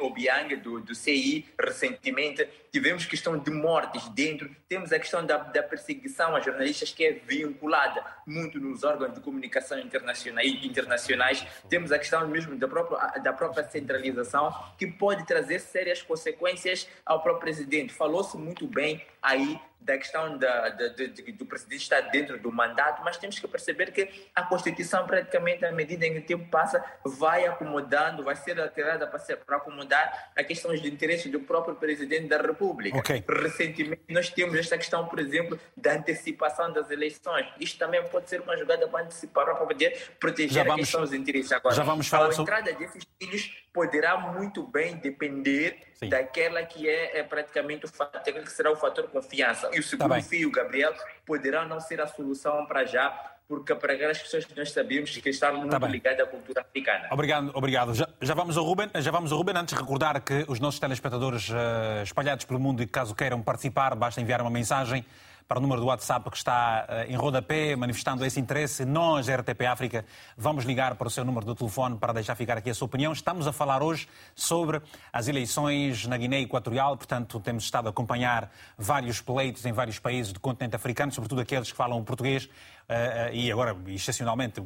ao 0.00 0.10
Biang 0.10 0.54
do, 0.56 0.80
do 0.80 0.94
CI 0.94 1.44
recentemente, 1.60 2.48
tivemos 2.70 3.04
questão 3.04 3.36
de 3.36 3.50
mortes 3.50 4.08
dentro, 4.10 4.48
temos 4.68 4.92
a 4.92 4.98
questão 4.98 5.26
da, 5.26 5.38
da 5.38 5.62
perseguição 5.62 6.36
a 6.36 6.40
jornalistas 6.40 6.92
que 6.92 7.04
é 7.04 7.12
vinculada 7.12 8.02
muito 8.24 8.60
nos 8.60 8.84
órgãos 8.84 9.12
de 9.12 9.20
comunicação 9.20 9.78
internacionais, 9.80 10.64
internacionais. 10.64 11.44
temos 11.68 11.90
a 11.90 11.98
questão 11.98 12.26
mesmo 12.28 12.56
da 12.56 12.68
própria, 12.68 13.20
da 13.20 13.32
própria 13.32 13.64
centralização, 13.64 14.54
que 14.78 14.86
pode 14.86 15.26
trazer 15.26 15.58
sérias 15.58 16.00
consequências 16.00 16.88
ao 17.04 17.20
próprio 17.22 17.42
presidente. 17.42 17.92
Falou-se 17.92 18.36
muito 18.36 18.66
bem 18.68 19.04
aí 19.20 19.58
da 19.84 19.98
questão 19.98 20.38
da, 20.38 20.68
da, 20.68 20.88
do 21.34 21.44
presidente 21.44 21.82
estar 21.82 22.00
dentro 22.02 22.38
do 22.38 22.52
mandato, 22.52 23.02
mas 23.04 23.16
temos 23.16 23.38
que 23.38 23.48
perceber 23.48 23.90
que 23.90 24.08
a 24.34 24.42
Constituição, 24.42 24.91
praticamente, 25.06 25.64
à 25.64 25.72
medida 25.72 26.06
em 26.06 26.12
que 26.12 26.18
o 26.18 26.22
tempo 26.22 26.48
passa, 26.50 26.84
vai 27.04 27.46
acomodando, 27.46 28.22
vai 28.22 28.36
ser 28.36 28.60
alterada 28.60 29.06
para, 29.06 29.56
acomodar 29.56 30.32
a 30.36 30.44
questão 30.44 30.70
dos 30.70 30.84
interesses 30.84 31.30
do 31.30 31.40
próprio 31.40 31.74
presidente 31.74 32.28
da 32.28 32.38
República. 32.38 32.98
Okay. 32.98 33.24
Recentemente, 33.28 34.02
nós 34.08 34.28
temos 34.28 34.54
esta 34.56 34.76
questão, 34.76 35.06
por 35.06 35.18
exemplo, 35.18 35.58
da 35.76 35.94
antecipação 35.94 36.72
das 36.72 36.90
eleições. 36.90 37.46
Isto 37.58 37.78
também 37.78 38.02
pode 38.08 38.28
ser 38.28 38.40
uma 38.40 38.56
jogada 38.56 38.86
para 38.86 39.04
antecipar, 39.04 39.44
para 39.44 39.54
poder 39.54 40.10
proteger 40.20 40.64
vamos, 40.64 40.74
a 40.74 40.76
questão 40.76 41.00
dos 41.00 41.12
interesses. 41.12 41.52
Agora, 41.52 41.74
já 41.74 41.82
vamos 41.82 42.06
falar 42.08 42.30
a 42.30 42.34
entrada 42.34 42.70
sobre... 42.70 42.86
desses 42.86 43.04
filhos 43.18 43.62
poderá 43.72 44.18
muito 44.18 44.62
bem 44.66 44.96
depender 44.96 45.78
Sim. 45.94 46.08
daquela 46.08 46.62
que 46.62 46.88
é, 46.88 47.18
é, 47.18 47.22
praticamente 47.22 47.86
o 47.86 47.88
fator, 47.88 48.34
que 48.34 48.52
será 48.52 48.70
o 48.70 48.76
fator 48.76 49.08
confiança. 49.08 49.70
E 49.72 49.78
o 49.78 49.82
tá 49.82 49.88
segundo 49.88 50.14
tá 50.14 50.22
fio, 50.22 50.50
Gabriel, 50.50 50.94
poderá 51.24 51.64
não 51.64 51.80
ser 51.80 52.00
a 52.00 52.06
solução 52.06 52.66
para 52.66 52.84
já, 52.84 53.36
porque 53.48 53.74
para 53.74 53.92
aquelas 53.92 54.18
questões 54.18 54.44
que 54.44 54.56
nós 54.56 54.70
sabíamos 54.72 55.16
que 55.16 55.28
estavam 55.28 55.60
muito 55.60 55.78
tá 55.78 55.86
ligadas 55.86 56.20
à 56.20 56.26
cultura 56.26 56.60
africana. 56.60 57.08
Obrigado, 57.10 57.50
obrigado. 57.54 57.94
Já, 57.94 58.08
já, 58.20 58.34
vamos 58.34 58.56
ao 58.56 58.64
Ruben, 58.64 58.90
já 58.94 59.10
vamos 59.10 59.32
ao 59.32 59.38
Ruben. 59.38 59.56
Antes 59.56 59.74
de 59.74 59.80
recordar 59.80 60.20
que 60.22 60.44
os 60.48 60.58
nossos 60.58 60.80
telespectadores 60.80 61.50
uh, 61.50 62.02
espalhados 62.02 62.44
pelo 62.44 62.58
mundo 62.58 62.82
e 62.82 62.86
caso 62.86 63.14
queiram 63.14 63.42
participar, 63.42 63.94
basta 63.94 64.20
enviar 64.20 64.40
uma 64.40 64.50
mensagem 64.50 65.04
para 65.52 65.58
o 65.58 65.60
número 65.60 65.82
do 65.82 65.86
WhatsApp 65.86 66.30
que 66.30 66.36
está 66.38 66.86
eh, 66.88 67.06
em 67.10 67.14
rodapé, 67.14 67.76
manifestando 67.76 68.24
esse 68.24 68.40
interesse. 68.40 68.86
Nós, 68.86 69.28
RTP 69.28 69.66
África, 69.66 70.04
vamos 70.34 70.64
ligar 70.64 70.94
para 70.94 71.06
o 71.06 71.10
seu 71.10 71.26
número 71.26 71.44
de 71.44 71.54
telefone 71.54 71.98
para 71.98 72.14
deixar 72.14 72.34
ficar 72.34 72.56
aqui 72.56 72.70
a 72.70 72.74
sua 72.74 72.86
opinião. 72.86 73.12
Estamos 73.12 73.46
a 73.46 73.52
falar 73.52 73.82
hoje 73.82 74.08
sobre 74.34 74.80
as 75.12 75.28
eleições 75.28 76.06
na 76.06 76.16
Guiné 76.16 76.40
Equatorial, 76.40 76.96
portanto, 76.96 77.38
temos 77.38 77.64
estado 77.64 77.86
a 77.86 77.90
acompanhar 77.90 78.50
vários 78.78 79.20
pleitos 79.20 79.66
em 79.66 79.72
vários 79.72 79.98
países 79.98 80.32
do 80.32 80.40
continente 80.40 80.74
africano, 80.74 81.12
sobretudo 81.12 81.42
aqueles 81.42 81.70
que 81.70 81.76
falam 81.76 82.02
português. 82.02 82.48
Uh, 82.92 83.32
e 83.32 83.50
agora, 83.50 83.74
excepcionalmente, 83.86 84.60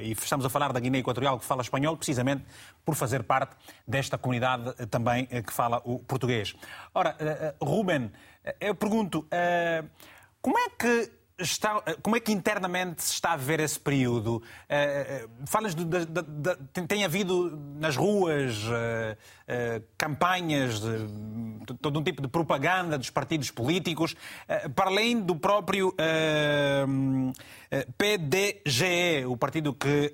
e 0.00 0.12
estamos 0.12 0.46
a 0.46 0.48
falar 0.48 0.72
da 0.72 0.78
Guiné 0.78 0.98
Equatorial 0.98 1.36
que 1.36 1.44
fala 1.44 1.62
espanhol, 1.62 1.96
precisamente 1.96 2.44
por 2.84 2.94
fazer 2.94 3.24
parte 3.24 3.56
desta 3.86 4.16
comunidade 4.16 4.68
uh, 4.68 4.86
também 4.86 5.26
que 5.26 5.52
fala 5.52 5.82
o 5.84 5.98
português. 5.98 6.54
Ora, 6.94 7.16
Ruben, 7.60 8.12
eu 8.60 8.74
pergunto, 8.74 9.26
como 10.40 10.58
é 10.58 10.68
que 10.70 11.10
Está, 11.38 11.82
como 12.00 12.16
é 12.16 12.20
que 12.20 12.32
internamente 12.32 13.02
se 13.02 13.12
está 13.12 13.32
a 13.32 13.36
ver 13.36 13.60
esse 13.60 13.78
período? 13.78 14.36
Uh, 14.36 15.46
falas 15.46 15.74
de, 15.74 15.84
de, 15.84 16.06
de, 16.06 16.22
de, 16.22 16.86
tem, 16.86 17.04
havido 17.04 17.54
nas 17.78 17.94
ruas 17.94 18.64
uh, 18.64 18.72
uh, 18.72 19.84
campanhas 19.98 20.80
de, 20.80 21.76
todo 21.82 22.00
um 22.00 22.02
tipo 22.02 22.22
de 22.22 22.28
propaganda 22.28 22.96
dos 22.96 23.10
partidos 23.10 23.50
políticos, 23.50 24.16
para 24.74 24.88
além 24.88 25.20
do 25.20 25.36
próprio 25.36 25.92
PDGE, 27.98 29.26
o 29.26 29.36
partido 29.36 29.74
que, 29.74 30.12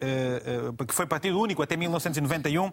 que 0.88 0.94
foi 0.94 1.06
partido 1.06 1.38
único 1.38 1.62
até 1.62 1.76
1991, 1.76 2.72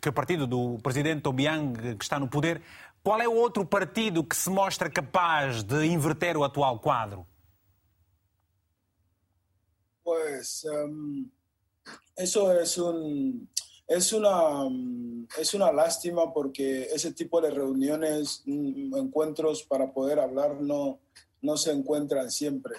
que 0.00 0.06
é 0.06 0.10
o 0.10 0.12
partido 0.12 0.46
do 0.46 0.78
presidente 0.82 1.26
Obiang 1.26 1.96
que 1.96 2.04
está 2.04 2.20
no 2.20 2.28
poder. 2.28 2.60
Qual 3.02 3.20
é 3.22 3.26
o 3.26 3.34
outro 3.34 3.64
partido 3.64 4.22
que 4.22 4.36
se 4.36 4.50
mostra 4.50 4.90
capaz 4.90 5.62
de 5.62 5.86
inverter 5.86 6.36
o 6.36 6.44
atual 6.44 6.78
quadro? 6.78 7.26
Pues 10.02 10.64
um, 10.64 11.30
eso 12.16 12.52
es 12.58 12.78
un 12.78 13.48
es 13.86 14.12
una 14.12 14.68
es 15.38 15.52
una 15.54 15.72
lástima 15.72 16.32
porque 16.32 16.84
ese 16.92 17.12
tipo 17.12 17.40
de 17.40 17.50
reuniones, 17.50 18.42
mm, 18.46 18.96
encuentros 18.96 19.64
para 19.64 19.92
poder 19.92 20.20
hablar 20.20 20.60
no, 20.60 21.00
no 21.42 21.56
se 21.56 21.72
encuentran 21.72 22.30
siempre. 22.30 22.76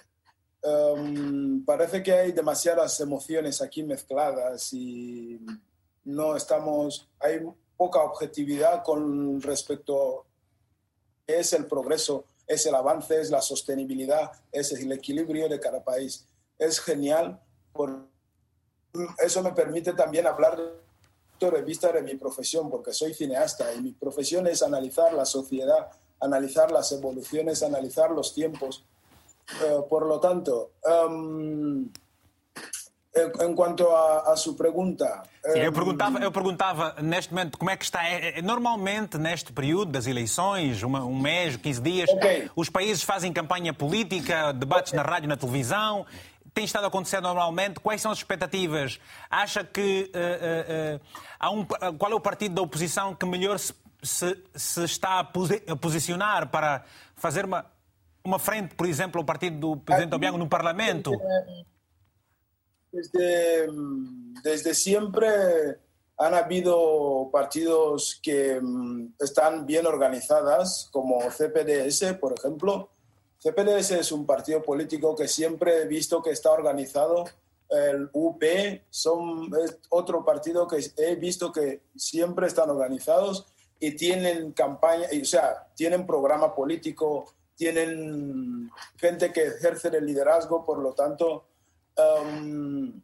Um, 0.64 1.66
parece 1.66 2.04
que 2.04 2.14
hay 2.14 2.32
demasiadas 2.32 3.00
emociones 3.00 3.62
aquí 3.62 3.84
mezcladas 3.84 4.72
y 4.74 5.40
no 6.04 6.36
estamos 6.36 7.08
hay 7.20 7.40
poca 7.76 8.04
objetividad 8.04 8.84
con 8.84 9.42
respecto 9.42 10.22
a 10.22 10.24
qué 11.26 11.40
es 11.40 11.52
el 11.54 11.66
progreso, 11.66 12.26
es 12.46 12.66
el 12.68 12.76
avance, 12.76 13.20
es 13.20 13.32
la 13.32 13.42
sostenibilidad, 13.42 14.32
es 14.52 14.72
el 14.74 14.92
equilibrio 14.92 15.50
de 15.50 15.60
cada 15.60 15.84
país. 15.84 16.28
Es 16.62 16.80
genial, 16.80 17.42
por, 17.74 18.08
eso 19.18 19.42
me 19.42 19.52
permite 19.52 19.94
también 19.94 20.28
hablar 20.28 20.60
de 21.40 21.62
vista 21.64 21.92
de 21.92 22.04
mi 22.04 22.14
profesión, 22.16 22.70
porque 22.70 22.94
soy 22.94 23.16
cineasta 23.16 23.74
y 23.74 23.82
mi 23.82 23.92
profesión 23.94 24.46
es 24.46 24.62
analizar 24.62 25.12
la 25.12 25.26
sociedad, 25.26 25.90
analizar 26.20 26.70
las 26.70 26.92
evoluciones, 26.92 27.64
analizar 27.64 28.12
los 28.12 28.36
tiempos. 28.36 28.86
Uh, 29.60 29.88
por 29.90 30.06
lo 30.06 30.20
tanto, 30.20 30.70
um, 30.86 31.90
em 33.14 33.56
quanto 33.56 33.90
à, 33.90 34.32
à 34.32 34.38
sua 34.38 34.54
pergunta. 34.54 35.24
Sim, 35.52 35.60
eu, 35.60 35.74
perguntava, 35.74 36.20
eu 36.20 36.32
perguntava 36.32 36.96
neste 37.02 37.34
momento 37.34 37.58
como 37.58 37.70
é 37.70 37.76
que 37.76 37.84
está. 37.84 38.08
É, 38.08 38.40
é, 38.40 38.42
normalmente, 38.42 39.18
neste 39.18 39.52
período 39.52 39.92
das 39.92 40.08
eleições, 40.08 40.84
uma, 40.84 41.04
um 41.04 41.20
mês, 41.20 41.58
15 41.58 41.82
dias, 41.82 42.10
okay. 42.10 42.50
os 42.56 42.70
países 42.70 43.04
fazem 43.04 43.34
campanha 43.34 43.74
política, 43.74 44.54
debates 44.54 44.94
okay. 44.94 45.04
na 45.04 45.10
rádio, 45.10 45.28
na 45.28 45.36
televisão. 45.36 46.06
Tem 46.54 46.66
estado 46.66 46.86
a 46.86 46.88
acontecer 46.88 47.22
normalmente. 47.22 47.80
Quais 47.80 48.02
são 48.02 48.12
as 48.12 48.18
expectativas? 48.18 49.00
Acha 49.30 49.64
que. 49.64 50.12
Uh, 50.14 51.50
uh, 51.50 51.56
uh, 51.56 51.60
um, 51.60 51.98
qual 51.98 52.12
é 52.12 52.16
o 52.16 52.20
partido 52.20 52.56
da 52.56 52.62
oposição 52.62 53.16
que 53.16 53.26
melhor 53.26 53.58
se, 53.58 53.74
se, 54.04 54.38
se 54.54 54.84
está 54.84 55.20
a, 55.20 55.24
posi 55.24 55.64
a 55.68 55.76
posicionar 55.76 56.50
para 56.50 56.84
fazer 57.16 57.46
uma, 57.46 57.66
uma 58.24 58.40
frente, 58.40 58.76
por 58.76 58.86
exemplo, 58.86 59.20
ao 59.20 59.26
partido 59.26 59.58
do 59.58 59.78
presidente 59.78 60.14
Obiang 60.14 60.38
no 60.38 60.48
Parlamento? 60.48 61.12
Desde, 62.92 63.68
desde 64.44 64.76
siempre 64.76 65.28
han 66.18 66.36
habido 66.36 67.30
partidos 67.32 68.20
que 68.22 68.60
mm, 68.62 69.16
están 69.20 69.66
bien 69.66 69.88
organizadas, 69.88 70.90
como 70.92 71.20
CPDS, 71.32 72.14
por 72.20 72.34
ejemplo. 72.38 72.90
CPDS 73.42 73.92
es 73.92 74.12
un 74.12 74.26
partido 74.26 74.62
político 74.62 75.16
que 75.16 75.28
siempre 75.28 75.82
he 75.82 75.88
visto 75.88 76.22
que 76.22 76.30
está 76.30 76.52
organizado. 76.52 77.26
El 77.70 78.10
UP 78.14 78.44
son, 78.90 79.50
es 79.64 79.78
otro 79.90 80.24
partido 80.24 80.68
que 80.68 80.80
he 80.98 81.16
visto 81.16 81.52
que 81.52 81.82
siempre 81.96 82.48
están 82.48 82.70
organizados 82.70 83.48
y 83.80 83.96
tienen 83.96 84.52
campaña, 84.52 85.08
o 85.20 85.26
sea, 85.26 85.68
tienen 85.76 86.06
programa 86.06 86.54
político, 86.54 87.34
tienen 87.56 88.70
gente 88.98 89.34
que 89.34 89.48
ejerce 89.48 89.88
el 89.88 90.06
liderazgo, 90.06 90.64
por 90.64 90.78
lo 90.78 90.94
tanto, 90.94 91.46
um, 91.98 93.02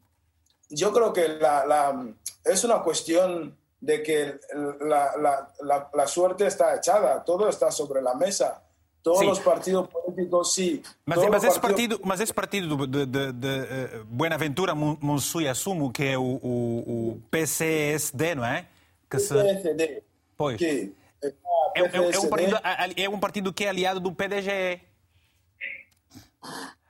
yo 0.70 0.94
creo 0.94 1.14
que 1.14 1.30
la, 1.30 1.66
la, 1.66 2.14
es 2.44 2.64
una 2.64 2.84
cuestión 2.84 3.58
de 3.80 4.04
que 4.04 4.40
la, 4.82 5.50
la, 5.94 6.08
suerte 6.08 6.48
está 6.48 6.76
echada, 6.76 7.24
todo 7.24 7.48
está 7.50 7.72
sobre 7.72 8.02
la 8.02 8.14
mesa. 8.16 8.64
Todos 9.02 9.20
sim. 9.20 9.30
os 9.30 9.40
partidos 9.40 9.88
políticos, 10.18 10.54
sim. 10.54 10.82
Mas, 11.06 11.20
mas, 11.30 11.44
esse 11.44 11.60
partido, 11.60 12.00
mas 12.04 12.20
esse 12.20 12.34
partido 12.34 12.88
de, 12.88 13.06
de, 13.06 13.32
de 13.32 13.48
uh, 13.48 14.06
Buenaventura 14.06 14.74
Monsuya 14.74 15.54
Sumo, 15.54 15.92
que 15.92 16.04
é 16.04 16.18
o, 16.18 16.24
o, 16.24 17.12
o, 17.12 17.22
PCSD, 17.30 18.36
não 18.36 18.46
é? 18.46 18.66
Que 19.10 19.18
PCSD. 19.18 19.88
Se... 19.88 20.04
Pois. 20.36 20.58
Que 20.58 20.94
é, 21.24 21.28
é, 21.76 22.14
é, 22.14 22.20
um 22.20 22.30
partido, 22.30 22.60
é 22.96 23.10
um 23.10 23.20
partido 23.20 23.54
que 23.54 23.66
é 23.66 23.70
aliado 23.70 24.00
do 24.00 24.12
PDGE. 24.12 24.82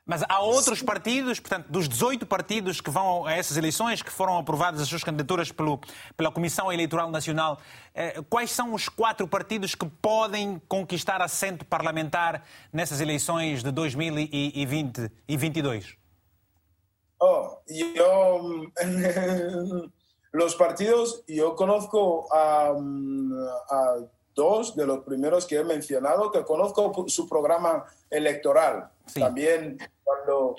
Mas 0.07 0.23
há 0.29 0.39
outros 0.39 0.81
partidos, 0.81 1.37
portanto, 1.37 1.67
dos 1.67 1.89
18 1.89 2.25
partidos 2.25 2.79
que 2.79 2.89
vão 2.89 3.25
a 3.25 3.33
essas 3.33 3.57
eleições, 3.57 4.01
que 4.01 4.09
foram 4.09 4.37
aprovadas 4.37 4.79
as 4.79 4.87
suas 4.87 5.03
candidaturas 5.03 5.51
pelo, 5.51 5.81
pela 6.15 6.31
Comissão 6.31 6.71
Eleitoral 6.71 7.11
Nacional, 7.11 7.59
eh, 7.93 8.21
quais 8.29 8.51
são 8.51 8.73
os 8.73 8.87
quatro 8.87 9.27
partidos 9.27 9.75
que 9.75 9.85
podem 10.01 10.61
conquistar 10.65 11.21
assento 11.21 11.65
parlamentar 11.65 12.45
nessas 12.71 13.01
eleições 13.01 13.61
de 13.61 13.69
2020 13.69 15.11
e 15.27 15.35
2022? 15.35 15.97
Oh, 17.19 17.57
yo, 17.67 18.71
los 20.31 20.55
partidos, 20.55 21.21
yo 21.27 21.53
conozco 21.55 22.27
a, 22.31 22.71
a 23.69 23.97
dos 24.37 24.75
de 24.75 24.85
los 24.85 24.99
primeros 24.99 25.47
que 25.47 25.57
he 25.57 25.63
mencionado, 25.63 26.31
que 26.31 26.45
conozco 26.45 27.05
su 27.07 27.27
programa 27.27 27.83
electoral. 28.09 28.89
Sí. 29.07 29.19
También 29.19 29.79
cuando 30.03 30.55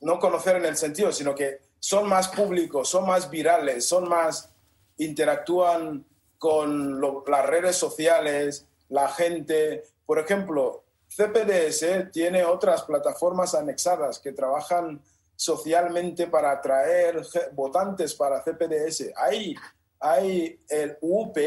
no 0.00 0.18
conocer 0.18 0.56
en 0.56 0.66
el 0.66 0.76
sentido, 0.76 1.12
sino 1.12 1.34
que 1.34 1.60
son 1.78 2.08
más 2.08 2.28
públicos, 2.28 2.88
son 2.88 3.06
más 3.06 3.30
virales, 3.30 3.86
son 3.86 4.08
más, 4.08 4.50
interactúan 4.98 6.04
con 6.38 7.00
lo, 7.00 7.24
las 7.26 7.46
redes 7.46 7.76
sociales, 7.76 8.66
la 8.88 9.08
gente. 9.08 9.84
Por 10.04 10.18
ejemplo, 10.18 10.82
CPDS 11.08 12.10
tiene 12.12 12.44
otras 12.44 12.82
plataformas 12.82 13.54
anexadas 13.54 14.18
que 14.18 14.32
trabajan 14.32 15.00
socialmente 15.36 16.26
para 16.26 16.50
atraer 16.50 17.22
votantes 17.52 18.14
para 18.14 18.42
CPDS. 18.42 19.12
Hay, 19.16 19.54
hay 20.00 20.58
el 20.68 20.98
UP, 21.00 21.38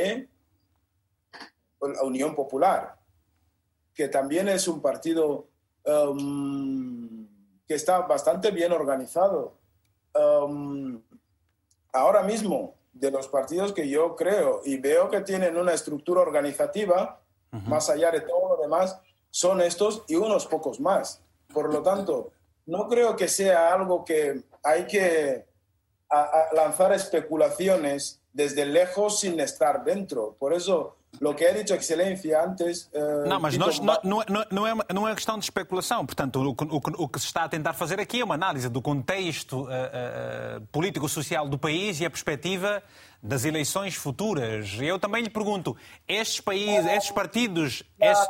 la 1.88 2.03
Unión 2.03 2.36
Popular, 2.36 2.95
que 3.93 4.07
también 4.07 4.47
es 4.49 4.67
un 4.67 4.81
partido 4.81 5.47
um, 5.86 7.27
que 7.67 7.75
está 7.75 8.01
bastante 8.01 8.51
bien 8.51 8.71
organizado. 8.71 9.57
Um, 10.13 11.01
ahora 11.91 12.23
mismo, 12.23 12.75
de 12.93 13.11
los 13.11 13.27
partidos 13.27 13.73
que 13.73 13.89
yo 13.89 14.15
creo 14.15 14.61
y 14.63 14.77
veo 14.77 15.09
que 15.09 15.21
tienen 15.21 15.57
una 15.57 15.73
estructura 15.73 16.21
organizativa, 16.21 17.19
uh 17.51 17.57
-huh. 17.57 17.63
más 17.65 17.89
allá 17.89 18.11
de 18.11 18.21
todo 18.21 18.55
lo 18.55 18.61
demás, 18.61 18.99
son 19.31 19.61
estos 19.61 20.03
y 20.07 20.15
unos 20.15 20.45
pocos 20.45 20.79
más. 20.79 21.21
Por 21.53 21.73
lo 21.73 21.81
tanto, 21.81 22.31
no 22.65 22.88
creo 22.88 23.15
que 23.15 23.27
sea 23.27 23.73
algo 23.73 24.05
que 24.05 24.43
hay 24.63 24.86
que 24.86 25.45
a, 26.09 26.21
a 26.21 26.53
lanzar 26.53 26.93
especulaciones 26.93 28.21
desde 28.31 28.65
lejos 28.65 29.19
sin 29.19 29.39
estar 29.39 29.84
dentro. 29.84 30.36
Por 30.38 30.53
eso 30.53 30.95
Lo 31.22 31.34
que 31.36 31.43
é 31.43 31.53
dito 31.53 31.74
Excelência 31.74 32.43
antes. 32.43 32.89
Uh, 32.93 33.28
não, 33.28 33.39
mas 33.39 33.57
nós, 33.57 33.80
não, 33.80 33.99
não, 34.03 34.45
não, 34.51 34.68
é, 34.68 34.74
não 34.93 35.07
é 35.07 35.14
questão 35.14 35.38
de 35.38 35.45
especulação. 35.45 36.05
Portanto, 36.05 36.39
o, 36.39 36.49
o, 36.49 37.03
o, 37.03 37.07
que 37.07 37.20
se 37.20 37.28
está 37.28 37.43
a 37.43 37.49
tentar 37.49 37.74
fazer 37.74 37.99
aqui 37.99 38.22
é 38.22 38.24
uma 38.26 38.36
análise 38.36 38.68
do 38.68 38.82
contexto 38.82 39.64
uh, 39.64 39.68
uh, 39.68 40.68
político-social 40.72 41.47
do 41.47 41.57
país 41.57 41.99
e 41.99 42.05
a 42.05 42.09
perspectiva 42.09 42.82
das 43.22 43.45
eleições 43.45 43.95
futuras. 43.95 44.78
Eu 44.82 44.97
também 44.97 45.24
lhe 45.24 45.30
pergunto: 45.30 45.78
estes 46.07 46.41
países, 46.41 46.86
estes 46.91 47.11
partidos. 47.11 47.84
Estes... 47.99 48.28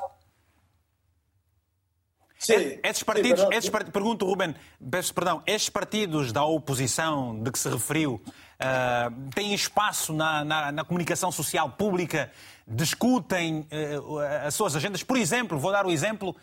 Sim, 2.37 2.77
estes 2.83 3.03
partidos, 3.03 3.39
sim, 3.39 3.47
estes 3.53 3.69
part... 3.69 3.89
pergunto, 3.89 4.25
Ruben, 4.25 4.53
peço 4.91 5.13
perdão, 5.13 5.41
estes 5.47 5.69
partidos 5.69 6.33
da 6.33 6.43
oposição 6.43 7.41
de 7.41 7.49
que 7.49 7.57
se 7.57 7.69
referiu 7.69 8.21
uh, 8.63 9.31
têm 9.31 9.53
espaço 9.53 10.13
na, 10.13 10.43
na, 10.43 10.71
na 10.71 10.83
comunicação 10.83 11.31
social 11.31 11.69
pública 11.69 12.31
discutem 12.67 13.67
uh, 13.71 14.19
as 14.45 14.55
suas 14.55 14.75
agendas. 14.75 15.03
Por 15.03 15.17
exemplo, 15.17 15.59
vou 15.59 15.71
dar 15.71 15.85
o 15.85 15.91
exemplo 15.91 16.29
uh, 16.31 16.35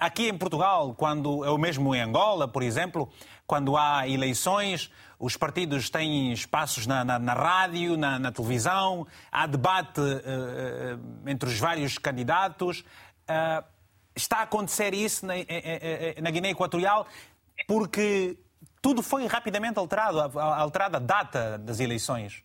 aqui 0.00 0.28
em 0.28 0.36
Portugal, 0.36 0.94
quando 0.94 1.40
o 1.40 1.58
mesmo 1.58 1.94
em 1.94 2.00
Angola, 2.00 2.46
por 2.46 2.62
exemplo, 2.62 3.10
quando 3.46 3.76
há 3.76 4.06
eleições, 4.08 4.90
os 5.18 5.36
partidos 5.36 5.88
têm 5.88 6.32
espaços 6.32 6.86
na, 6.86 7.04
na, 7.04 7.18
na 7.18 7.32
rádio, 7.34 7.96
na, 7.96 8.18
na, 8.18 8.32
televisão, 8.32 9.06
há 9.32 9.46
debate 9.46 10.00
uh, 10.00 11.28
entre 11.28 11.48
os 11.48 11.58
vários 11.58 11.98
candidatos. 11.98 12.84
está 14.14 14.38
a 14.38 14.42
acontecer 14.42 14.94
isso 14.94 15.26
na 15.26 16.30
Guiné 16.30 16.50
Equatorial 16.50 17.06
porque 17.66 18.36
tudo 18.84 19.02
foi 19.02 19.26
rapidamente 19.26 19.78
alterado, 19.78 20.38
alterada 20.38 20.98
a 20.98 21.00
data 21.00 21.56
das 21.58 21.80
eleições. 21.80 22.44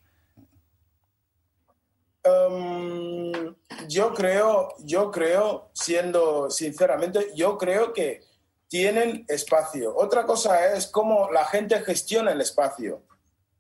Um, 2.25 3.53
yo 3.89 4.13
creo, 4.13 4.69
yo 4.79 5.11
creo, 5.11 5.69
siendo 5.73 6.49
sinceramente, 6.49 7.33
yo 7.35 7.57
creo 7.57 7.91
que 7.91 8.21
tienen 8.69 9.25
espacio. 9.27 9.93
Otra 9.97 10.25
cosa 10.25 10.73
es 10.73 10.87
cómo 10.87 11.29
la 11.29 11.43
gente 11.43 11.77
gestiona 11.81 12.31
el 12.31 12.39
espacio. 12.39 13.03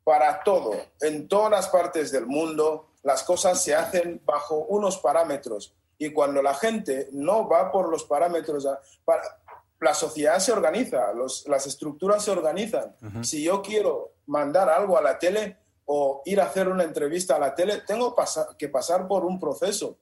Para 0.05 0.41
todo, 0.41 0.71
en 1.01 1.27
todas 1.27 1.51
las 1.51 1.67
partes 1.67 2.13
del 2.13 2.27
mundo, 2.27 2.93
las 3.03 3.23
cosas 3.23 3.61
se 3.61 3.75
hacen 3.75 4.21
bajo 4.23 4.55
unos 4.69 4.99
parámetros. 4.99 5.75
Y 5.97 6.13
cuando 6.13 6.41
la 6.41 6.53
gente 6.53 7.09
no 7.11 7.45
va 7.49 7.73
por 7.73 7.89
los 7.89 8.05
parámetros, 8.05 8.65
para, 9.03 9.38
la 9.79 9.93
sociedad 9.93 10.39
se 10.39 10.51
organiza, 10.51 11.13
los, 11.13 11.47
las 11.47 11.65
estructuras 11.65 12.23
se 12.23 12.31
organizan. 12.31 12.95
Uh 13.01 13.05
-huh. 13.05 13.23
Si 13.23 13.43
yo 13.43 13.61
quiero 13.61 14.13
mandar 14.27 14.69
algo 14.69 14.97
a 14.97 15.01
la 15.01 15.17
tele, 15.17 15.57
o 15.91 16.21
ir 16.25 16.39
a 16.39 16.45
hacer 16.45 16.67
una 16.67 16.83
entrevista 16.83 17.35
a 17.35 17.39
la 17.39 17.55
tele, 17.55 17.81
tengo 17.87 18.15
que 18.57 18.69
pasar 18.69 19.07
por 19.07 19.25
un 19.25 19.39
proceso. 19.39 19.97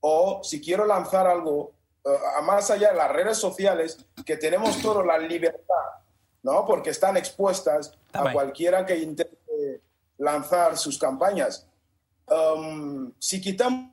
O 0.00 0.40
si 0.44 0.60
quiero 0.60 0.84
lanzar 0.84 1.26
algo, 1.26 1.72
uh, 2.04 2.42
más 2.42 2.70
allá 2.70 2.90
de 2.90 2.96
las 2.96 3.10
redes 3.10 3.38
sociales, 3.38 4.04
que 4.26 4.36
tenemos 4.36 4.82
toda 4.82 5.02
la 5.04 5.16
libertad, 5.16 5.86
¿no? 6.42 6.66
Porque 6.66 6.90
están 6.90 7.16
expuestas 7.16 7.96
a 8.12 8.32
cualquiera 8.32 8.84
que 8.84 8.98
intente 8.98 9.80
lanzar 10.18 10.76
sus 10.76 10.98
campañas. 10.98 11.66
um, 12.30 13.12
si 13.18 13.40
quitamos 13.40 13.90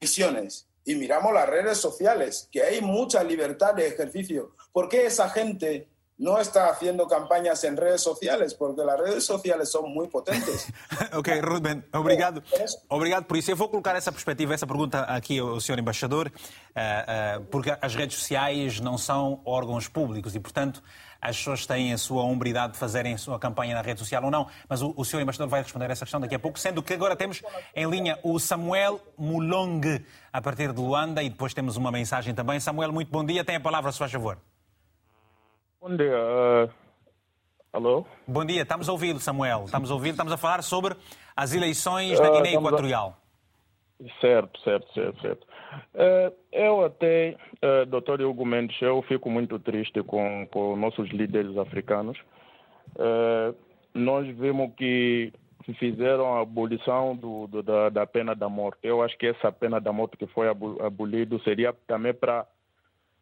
visiones 0.00 0.66
y 0.86 0.94
miramos 0.94 1.34
las 1.34 1.48
redes 1.48 1.78
sociales, 1.78 2.48
que 2.50 2.62
hay 2.62 2.80
mucha 2.80 3.22
libertad 3.22 3.74
de 3.74 3.88
ejercicio, 3.88 4.52
¿por 4.72 4.88
qué 4.88 5.06
esa 5.06 5.28
gente 5.28 5.88
no 6.16 6.38
está 6.38 6.70
haciendo 6.70 7.08
campañas 7.08 7.64
en 7.64 7.76
redes 7.76 8.00
sociales? 8.00 8.54
Porque 8.54 8.84
las 8.84 8.98
redes 8.98 9.24
sociales 9.26 9.68
son 9.68 9.92
muy 9.92 10.06
potentes. 10.06 10.68
ok, 11.12 11.28
Ruben, 11.42 11.84
obrigado. 11.92 12.40
Obrigado 12.88 13.26
por 13.26 13.36
isso. 13.36 13.50
Eu 13.50 13.56
vou 13.56 13.68
colocar 13.68 13.96
essa 13.96 14.12
perspectiva, 14.12 14.54
essa 14.54 14.66
pergunta 14.66 15.02
aqui 15.02 15.38
ao 15.38 15.60
Sr. 15.60 15.80
Embaixador, 15.80 16.28
uh, 16.28 17.40
uh, 17.40 17.44
porque 17.46 17.76
as 17.82 17.94
redes 17.96 18.16
sociais 18.16 18.80
não 18.80 18.96
são 18.96 19.42
órgãos 19.44 19.88
públicos 19.88 20.36
e, 20.36 20.40
portanto, 20.40 20.82
as 21.20 21.36
pessoas 21.36 21.66
têm 21.66 21.92
a 21.92 21.98
sua 21.98 22.22
hombridade 22.22 22.74
de 22.74 22.78
fazerem 22.78 23.14
a 23.14 23.18
sua 23.18 23.38
campanha 23.38 23.74
na 23.74 23.82
rede 23.82 24.00
social 24.00 24.24
ou 24.24 24.30
não. 24.30 24.46
Mas 24.68 24.82
o, 24.82 24.92
o 24.96 25.04
Sr. 25.04 25.20
Embaixador 25.20 25.48
vai 25.48 25.62
responder 25.62 25.90
essa 25.90 26.04
questão 26.04 26.20
daqui 26.20 26.34
a 26.34 26.38
pouco, 26.38 26.58
sendo 26.58 26.82
que 26.82 26.94
agora 26.94 27.16
temos 27.16 27.42
em 27.74 27.88
linha 27.88 28.18
o 28.22 28.38
Samuel 28.38 29.00
Mulong, 29.18 30.04
a 30.32 30.40
partir 30.40 30.72
de 30.72 30.80
Luanda, 30.80 31.22
e 31.22 31.28
depois 31.28 31.54
temos 31.54 31.76
uma 31.76 31.90
mensagem 31.90 32.34
também. 32.34 32.60
Samuel, 32.60 32.92
muito 32.92 33.10
bom 33.10 33.24
dia. 33.24 33.44
Tem 33.44 33.56
a 33.56 33.60
palavra, 33.60 33.92
se 33.92 33.98
faz 33.98 34.12
favor. 34.12 34.38
Bom 35.80 35.96
dia. 35.96 36.16
Uh... 36.16 36.86
Alô? 37.76 38.06
Bom 38.26 38.42
dia, 38.42 38.62
estamos 38.62 38.88
a 38.88 38.92
ouvir, 38.92 39.20
Samuel. 39.20 39.64
Estamos 39.66 39.90
a 39.90 39.94
ouvir, 39.94 40.08
estamos 40.08 40.32
a 40.32 40.38
falar 40.38 40.62
sobre 40.62 40.96
as 41.36 41.52
eleições 41.52 42.18
na 42.18 42.30
Guiné 42.30 42.54
Equatorial. 42.54 43.18
A... 44.00 44.20
Certo, 44.20 44.58
certo, 44.62 44.92
certo, 44.94 45.20
certo. 45.20 45.46
Uh, 45.94 46.34
eu 46.52 46.84
até, 46.84 47.36
uh, 47.62 47.86
doutor 47.86 48.20
Hugo 48.20 48.44
Mendes, 48.44 48.80
eu 48.80 49.02
fico 49.02 49.30
muito 49.30 49.58
triste 49.58 50.02
com, 50.02 50.46
com 50.50 50.76
nossos 50.76 51.08
líderes 51.10 51.56
africanos. 51.56 52.18
Uh, 52.94 53.54
nós 53.94 54.26
vimos 54.36 54.74
que 54.76 55.32
fizeram 55.78 56.34
a 56.34 56.42
abolição 56.42 57.16
do, 57.16 57.46
do, 57.46 57.62
da, 57.62 57.88
da, 57.88 58.06
pena 58.06 58.34
da 58.34 58.48
morte. 58.48 58.78
Eu 58.82 59.02
acho 59.02 59.16
que 59.18 59.26
essa 59.26 59.50
pena 59.50 59.80
da 59.80 59.92
morte 59.92 60.16
que 60.16 60.26
foi 60.26 60.48
abolida 60.48 61.38
seria 61.40 61.72
também 61.86 62.14
para 62.14 62.46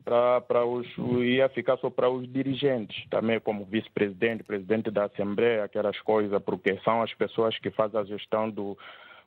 para 0.05 0.67
os 0.67 0.87
ia 1.23 1.49
ficar 1.49 1.79
só 1.79 1.89
para 1.89 2.11
os 2.11 2.31
dirigentes, 2.31 3.09
também 3.09 3.41
como 3.41 3.65
vice-presidente, 3.65 4.45
presidente 4.45 4.91
da 4.91 5.05
Assembleia, 5.05 5.65
aquelas 5.65 5.99
coisas, 6.01 6.43
porque 6.43 6.79
são 6.85 7.01
as 7.01 7.15
pessoas 7.15 7.59
que 7.59 7.71
fazem 7.71 7.99
a 7.99 8.05
gestão 8.05 8.51
do, 8.51 8.77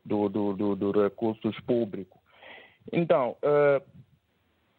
do, 0.05 0.29
do, 0.29 0.53
do, 0.53 0.75
do 0.75 1.03
recursos 1.03 1.59
públicos. 1.61 2.21
Então, 2.91 3.35
uh, 3.43 3.81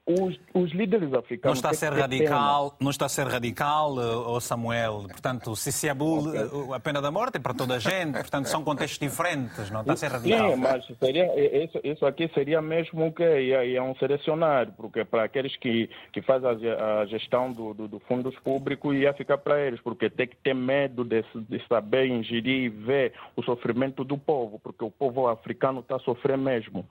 os, 0.09 0.41
os, 0.55 0.73
líderes 0.73 1.13
africanos. 1.13 1.45
Não 1.45 1.53
está 1.53 1.71
a 1.71 1.75
ser 1.75 1.93
radical, 1.93 2.77
não 2.81 2.91
está 2.91 3.07
a 3.07 3.09
ser 3.09 3.27
radical, 3.27 3.95
oh 3.95 4.41
Samuel. 4.41 5.05
Portanto, 5.07 5.55
se 5.55 5.71
se 5.71 5.89
abole 5.89 6.39
okay. 6.39 6.75
a 6.75 6.81
pena 6.81 7.03
da 7.03 7.11
morte 7.11 7.37
é 7.37 7.41
para 7.41 7.53
toda 7.53 7.75
a 7.75 7.79
gente. 7.79 8.15
Portanto, 8.15 8.47
são 8.47 8.65
contextos 8.65 8.99
diferentes, 8.99 9.71
não 9.71 9.83
está 9.83 9.93
a 9.93 9.97
ser 9.97 10.11
radical. 10.11 10.51
Sim, 10.51 10.57
mas 10.57 10.87
seria, 10.99 11.65
isso, 11.65 11.79
isso 11.85 12.07
aqui 12.07 12.31
seria 12.33 12.63
mesmo 12.63 13.13
que 13.13 13.23
ia, 13.23 13.65
ia 13.67 13.83
um 13.83 13.95
selecionário, 13.97 14.73
porque 14.77 15.05
para 15.05 15.25
aqueles 15.25 15.55
que, 15.57 15.91
que 16.11 16.23
fazem 16.23 16.49
a, 16.71 17.05
gestão 17.05 17.53
do, 17.53 17.75
do, 17.75 17.87
do 17.87 18.01
fundos 18.01 18.35
públicos 18.39 18.97
ia 18.97 19.13
ficar 19.13 19.37
para 19.37 19.61
eles, 19.61 19.81
porque 19.81 20.09
tem 20.09 20.27
que 20.27 20.37
ter 20.37 20.55
medo 20.55 21.05
de, 21.05 21.23
de 21.35 21.63
saber 21.69 22.07
ingerir 22.07 22.65
e 22.65 22.69
ver 22.71 23.13
o 23.37 23.43
sofrimento 23.43 24.05
do 24.05 24.17
povo, 24.17 24.59
porque 24.59 24.83
o 24.83 24.91
povo 24.91 25.29
africano 25.29 25.81
está 25.81 25.97
a 25.97 26.01
sofrer 26.01 26.39
mesmo 26.39 26.87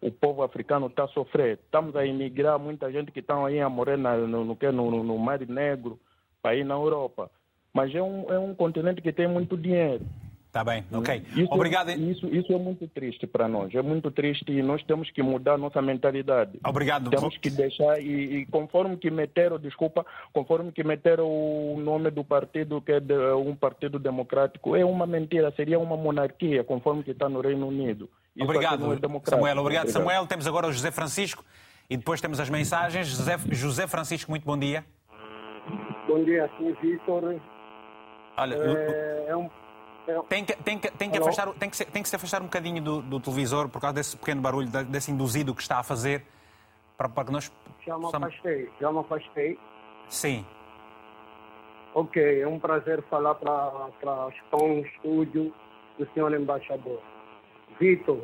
o 0.00 0.10
povo 0.10 0.42
africano 0.42 0.86
está 0.86 1.04
a 1.04 1.08
sofrer. 1.08 1.58
Estamos 1.64 1.94
a 1.96 2.06
emigrar, 2.06 2.58
muita 2.58 2.90
gente 2.90 3.10
que 3.10 3.20
está 3.20 3.44
aí 3.44 3.60
a 3.60 3.68
morrer 3.68 3.96
na, 3.96 4.16
no, 4.16 4.44
no, 4.44 4.56
no, 4.72 5.04
no 5.04 5.18
Mar 5.18 5.40
Negro, 5.40 5.98
para 6.42 6.54
ir 6.54 6.64
na 6.64 6.74
Europa. 6.74 7.30
Mas 7.72 7.94
é 7.94 8.02
um, 8.02 8.32
é 8.32 8.38
um 8.38 8.54
continente 8.54 9.02
que 9.02 9.12
tem 9.12 9.28
muito 9.28 9.56
dinheiro. 9.56 10.04
Está 10.48 10.64
bem, 10.64 10.82
ok. 10.90 11.22
Isso, 11.36 11.52
Obrigado. 11.52 11.90
Isso, 11.90 12.26
isso 12.26 12.52
é 12.54 12.58
muito 12.58 12.88
triste 12.88 13.26
para 13.26 13.46
nós. 13.46 13.74
É 13.74 13.82
muito 13.82 14.10
triste 14.10 14.50
e 14.50 14.62
nós 14.62 14.82
temos 14.82 15.10
que 15.10 15.22
mudar 15.22 15.54
a 15.54 15.58
nossa 15.58 15.82
mentalidade. 15.82 16.58
Obrigado. 16.66 17.10
Temos 17.10 17.36
que 17.36 17.50
deixar, 17.50 18.00
e, 18.00 18.38
e, 18.38 18.46
conforme 18.46 18.96
que 18.96 19.10
meteram, 19.10 19.58
desculpa, 19.58 20.06
conforme 20.32 20.72
que 20.72 20.82
meteram 20.82 21.26
o 21.26 21.78
nome 21.78 22.10
do 22.10 22.24
partido, 22.24 22.80
que 22.80 22.92
é 22.92 22.98
de, 23.00 23.14
um 23.34 23.54
partido 23.54 23.98
democrático, 23.98 24.74
é 24.74 24.82
uma 24.82 25.06
mentira, 25.06 25.52
seria 25.54 25.78
uma 25.78 25.98
monarquia, 25.98 26.64
conforme 26.64 27.02
que 27.02 27.10
está 27.10 27.28
no 27.28 27.42
Reino 27.42 27.68
Unido. 27.68 28.08
Isso 28.34 28.44
obrigado, 28.44 28.90
é 28.90 28.96
Samuel. 28.96 29.18
Obrigado, 29.26 29.58
obrigado, 29.58 29.88
Samuel. 29.90 30.26
Temos 30.26 30.46
agora 30.46 30.66
o 30.66 30.72
José 30.72 30.90
Francisco 30.90 31.44
e 31.90 31.96
depois 31.96 32.22
temos 32.22 32.40
as 32.40 32.48
mensagens. 32.48 33.06
José, 33.06 33.36
José 33.50 33.86
Francisco, 33.86 34.30
muito 34.30 34.44
bom 34.46 34.56
dia. 34.56 34.82
Bom 36.08 36.24
dia, 36.24 36.48
sim, 36.56 36.74
Vitor. 36.80 37.38
Olha, 38.38 38.54
é, 38.54 39.26
é 39.28 39.36
um 39.36 39.50
tem 40.28 40.44
que, 40.44 40.56
tem 40.56 40.78
que, 40.78 40.90
tem 40.90 41.10
que, 41.10 41.18
afastar, 41.18 41.48
tem 41.54 41.70
que, 41.70 41.76
se, 41.76 41.84
tem 41.84 42.02
que 42.02 42.08
se 42.08 42.16
afastar 42.16 42.40
um 42.40 42.46
bocadinho 42.46 42.82
do, 42.82 43.02
do, 43.02 43.20
televisor 43.20 43.68
por 43.68 43.80
causa 43.80 43.94
desse 43.94 44.16
pequeno 44.16 44.40
barulho, 44.40 44.68
desse 44.68 45.10
induzido 45.10 45.54
que 45.54 45.62
está 45.62 45.78
a 45.78 45.82
fazer 45.82 46.24
para, 46.96 47.08
para 47.08 47.24
que 47.24 47.32
nós. 47.32 47.52
Já 47.86 47.98
me 47.98 48.06
afastei, 48.06 48.70
já 48.80 48.92
me 48.92 48.98
afastei. 48.98 49.58
Sim. 50.08 50.44
Ok, 51.94 52.40
é 52.40 52.46
um 52.46 52.58
prazer 52.58 53.02
falar 53.10 53.34
para, 53.34 53.70
para 54.00 54.26
o 54.56 54.80
estúdio 54.80 55.52
do 55.98 56.08
senhor 56.12 56.32
embaixador. 56.34 57.00
Vitor, 57.78 58.22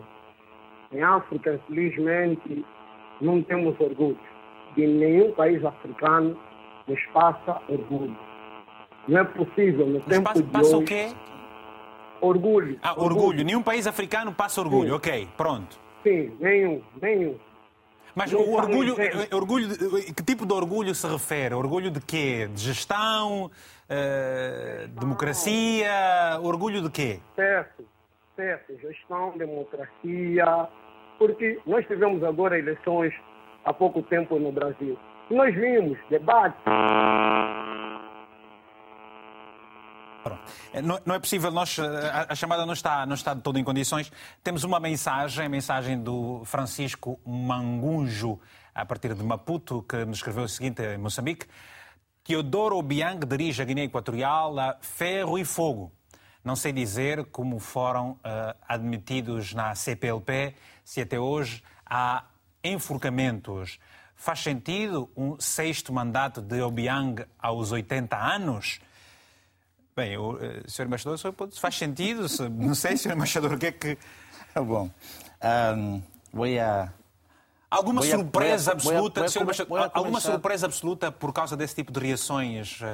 em 0.92 1.02
África, 1.02 1.54
infelizmente, 1.54 2.64
não 3.20 3.42
temos 3.42 3.78
orgulho. 3.80 4.18
De 4.76 4.86
nenhum 4.86 5.32
país 5.32 5.64
africano 5.64 6.38
nos 6.86 7.00
passa 7.12 7.60
orgulho. 7.68 8.16
Não 9.06 9.20
é 9.20 9.24
possível, 9.24 9.86
no 9.86 10.00
tempo 10.00 10.24
passa, 10.24 10.42
de 10.42 10.50
passa 10.50 10.76
hoje... 10.76 10.76
o 10.76 10.84
quê? 10.84 11.14
Orgulho. 12.24 12.78
Ah, 12.82 12.92
orgulho. 12.92 13.16
orgulho. 13.16 13.44
Nenhum 13.44 13.62
país 13.62 13.86
africano 13.86 14.32
passa 14.32 14.60
orgulho. 14.60 14.90
Sim. 14.90 14.96
Ok, 14.96 15.28
pronto. 15.36 15.78
Sim, 16.02 16.36
nenhum, 16.40 16.82
nenhum. 17.00 17.38
Mas 18.14 18.32
o 18.32 18.52
orgulho, 18.52 18.96
orgulho, 19.32 19.68
que 20.14 20.22
tipo 20.22 20.46
de 20.46 20.52
orgulho 20.52 20.94
se 20.94 21.06
refere? 21.06 21.52
Orgulho 21.54 21.90
de 21.90 22.00
quê? 22.00 22.48
De 22.54 22.60
gestão? 22.60 23.50
Uh, 23.90 24.88
democracia? 24.88 26.38
Orgulho 26.40 26.80
de 26.82 26.90
quê? 26.90 27.18
Certo, 27.34 27.84
certo. 28.36 28.78
Gestão, 28.80 29.36
democracia. 29.36 30.68
Porque 31.18 31.58
nós 31.66 31.84
tivemos 31.86 32.22
agora 32.22 32.58
eleições 32.58 33.12
há 33.64 33.72
pouco 33.72 34.00
tempo 34.02 34.38
no 34.38 34.52
Brasil. 34.52 34.96
Nós 35.30 35.52
vimos 35.54 35.98
debates 36.08 36.60
é, 36.66 37.83
não, 40.82 41.00
não, 41.04 41.14
é 41.14 41.18
possível, 41.18 41.50
nós, 41.50 41.78
a, 41.78 42.26
a, 42.32 42.34
chamada 42.34 42.64
não 42.64 42.72
está, 42.72 43.04
não 43.06 43.14
está 43.14 43.34
de 43.34 43.40
todo 43.40 43.58
em 43.58 43.64
condições. 43.64 44.10
Temos 44.42 44.64
uma 44.64 44.80
mensagem, 44.80 45.46
a 45.46 45.48
mensagem 45.48 46.02
do 46.02 46.42
Francisco 46.44 47.18
Mangunjo, 47.26 48.38
a 48.74 48.84
partir 48.84 49.14
de 49.14 49.22
Maputo, 49.22 49.84
que 49.88 50.04
nos 50.04 50.18
escreveu 50.18 50.44
o 50.44 50.48
seguinte 50.48 50.82
em 50.82 50.98
Moçambique. 50.98 51.46
Teodoro 52.24 52.76
Obiang 52.76 53.24
dirige 53.26 53.60
a 53.60 53.64
Guiné 53.64 53.84
Equatorial 53.84 54.58
a 54.58 54.76
ferro 54.80 55.38
e 55.38 55.44
fogo. 55.44 55.92
Não 56.42 56.56
sei 56.56 56.72
dizer 56.72 57.26
como 57.26 57.58
foram 57.58 58.12
uh, 58.12 58.18
admitidos 58.66 59.54
na 59.54 59.74
CPLP, 59.74 60.54
se 60.84 61.00
até 61.00 61.18
hoje 61.18 61.62
há 61.84 62.24
enforcamentos. 62.62 63.78
Faz 64.16 64.40
sentido 64.40 65.10
um 65.16 65.38
sexto 65.38 65.92
mandato 65.92 66.40
de 66.40 66.62
Obiang 66.62 67.24
aos 67.38 67.72
80 67.72 68.16
anos? 68.16 68.80
Bem, 69.96 70.16
o 70.16 70.32
uh, 70.32 70.38
Sr. 70.66 70.86
Embaixador, 70.86 71.18
faz 71.52 71.76
sentido? 71.76 72.28
Se, 72.28 72.48
não 72.48 72.74
sei, 72.74 72.96
Sr. 72.96 73.12
Embaixador, 73.12 73.52
o 73.52 73.58
que 73.58 73.66
é 73.66 73.72
que. 73.72 73.98
Bom, 74.54 74.90
um, 75.76 76.02
vou 76.32 76.46
a. 76.46 76.92
Alguma 77.70 78.02
a, 78.02 78.04
surpresa 78.04 78.70
a, 78.70 78.74
absoluta, 78.74 79.24
a, 79.24 79.28
Sr. 79.28 79.46
Alguma 79.92 80.20
surpresa 80.20 80.66
absoluta 80.66 81.10
por 81.10 81.32
causa 81.32 81.56
desse 81.56 81.74
tipo 81.76 81.92
de 81.92 82.00
reações 82.00 82.80
uh, 82.80 82.84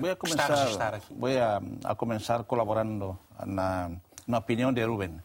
voy 0.00 0.10
a 0.10 0.16
comenzar, 0.16 0.46
que 0.46 0.52
está 0.52 0.54
a 0.54 0.64
registrar 0.64 0.94
aqui? 0.94 1.14
Vou 1.14 1.28
a, 1.28 1.62
a 1.84 1.94
começar 1.94 2.44
colaborando 2.44 3.18
na, 3.44 3.90
na 4.26 4.38
opinião 4.38 4.72
de 4.72 4.82
Rubén. 4.84 5.20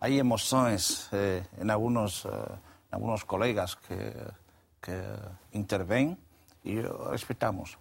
Há 0.00 0.08
emoções 0.08 1.08
eh, 1.12 1.42
em, 1.60 1.68
alguns, 1.70 2.24
eh, 2.24 2.28
em 2.92 2.94
alguns 2.94 3.24
colegas 3.24 3.74
que, 3.74 3.96
que 4.80 4.92
intervêm 5.52 6.16
e 6.64 6.80
respeitamos 7.10 7.76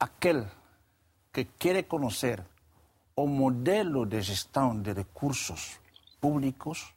aquel 0.00 0.48
que 1.30 1.46
quiere 1.46 1.86
conocer 1.86 2.42
o 3.14 3.26
modelo 3.26 4.06
de 4.06 4.24
gestión 4.24 4.82
de 4.82 4.94
recursos 4.94 5.78
públicos 6.18 6.92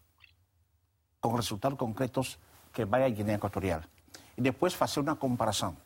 con 1.20 1.38
resultados 1.38 1.78
concretos 1.78 2.40
que 2.72 2.86
vaya 2.86 3.06
a 3.06 3.10
Guinea 3.10 3.36
Ecuatorial. 3.36 3.86
Y 4.36 4.42
después 4.42 4.82
hacer 4.82 5.04
una 5.04 5.16
comparación. 5.16 5.78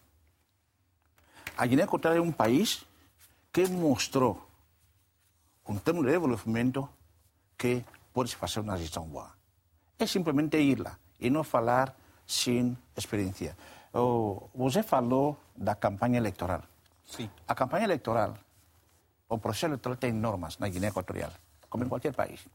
A 1.58 1.66
Guinea 1.66 1.86
Ecuatorial 1.86 2.22
es 2.22 2.28
un 2.28 2.34
país 2.34 2.86
que 3.52 3.68
mostró, 3.68 4.46
un 5.66 5.80
término 5.80 6.06
de 6.06 6.14
desenvolvimento, 6.14 6.90
que 7.58 7.84
puede 8.14 8.30
hacer 8.40 8.64
una 8.64 8.78
gestión 8.78 9.12
buena. 9.12 9.36
Es 9.98 10.12
simplemente 10.12 10.62
irla 10.62 10.98
y 11.20 11.30
no 11.30 11.44
hablar 11.52 11.96
sin 12.26 12.78
experiencia. 12.96 13.58
Usted 14.54 14.86
falou 14.86 15.38
da 15.58 15.74
campaña 15.74 16.20
electoral. 16.20 16.62
Sim. 17.08 17.30
A 17.48 17.56
campanha 17.56 17.86
eleitoral, 17.86 18.38
o 19.30 19.38
processo 19.40 19.68
eleitoral 19.68 19.98
tem 19.98 20.12
normas 20.12 20.58
na 20.58 20.68
Guiné 20.68 20.88
Equatorial. 20.88 21.32
como 21.70 21.84
em 21.84 21.90
qualquer 21.90 22.14
país. 22.14 22.48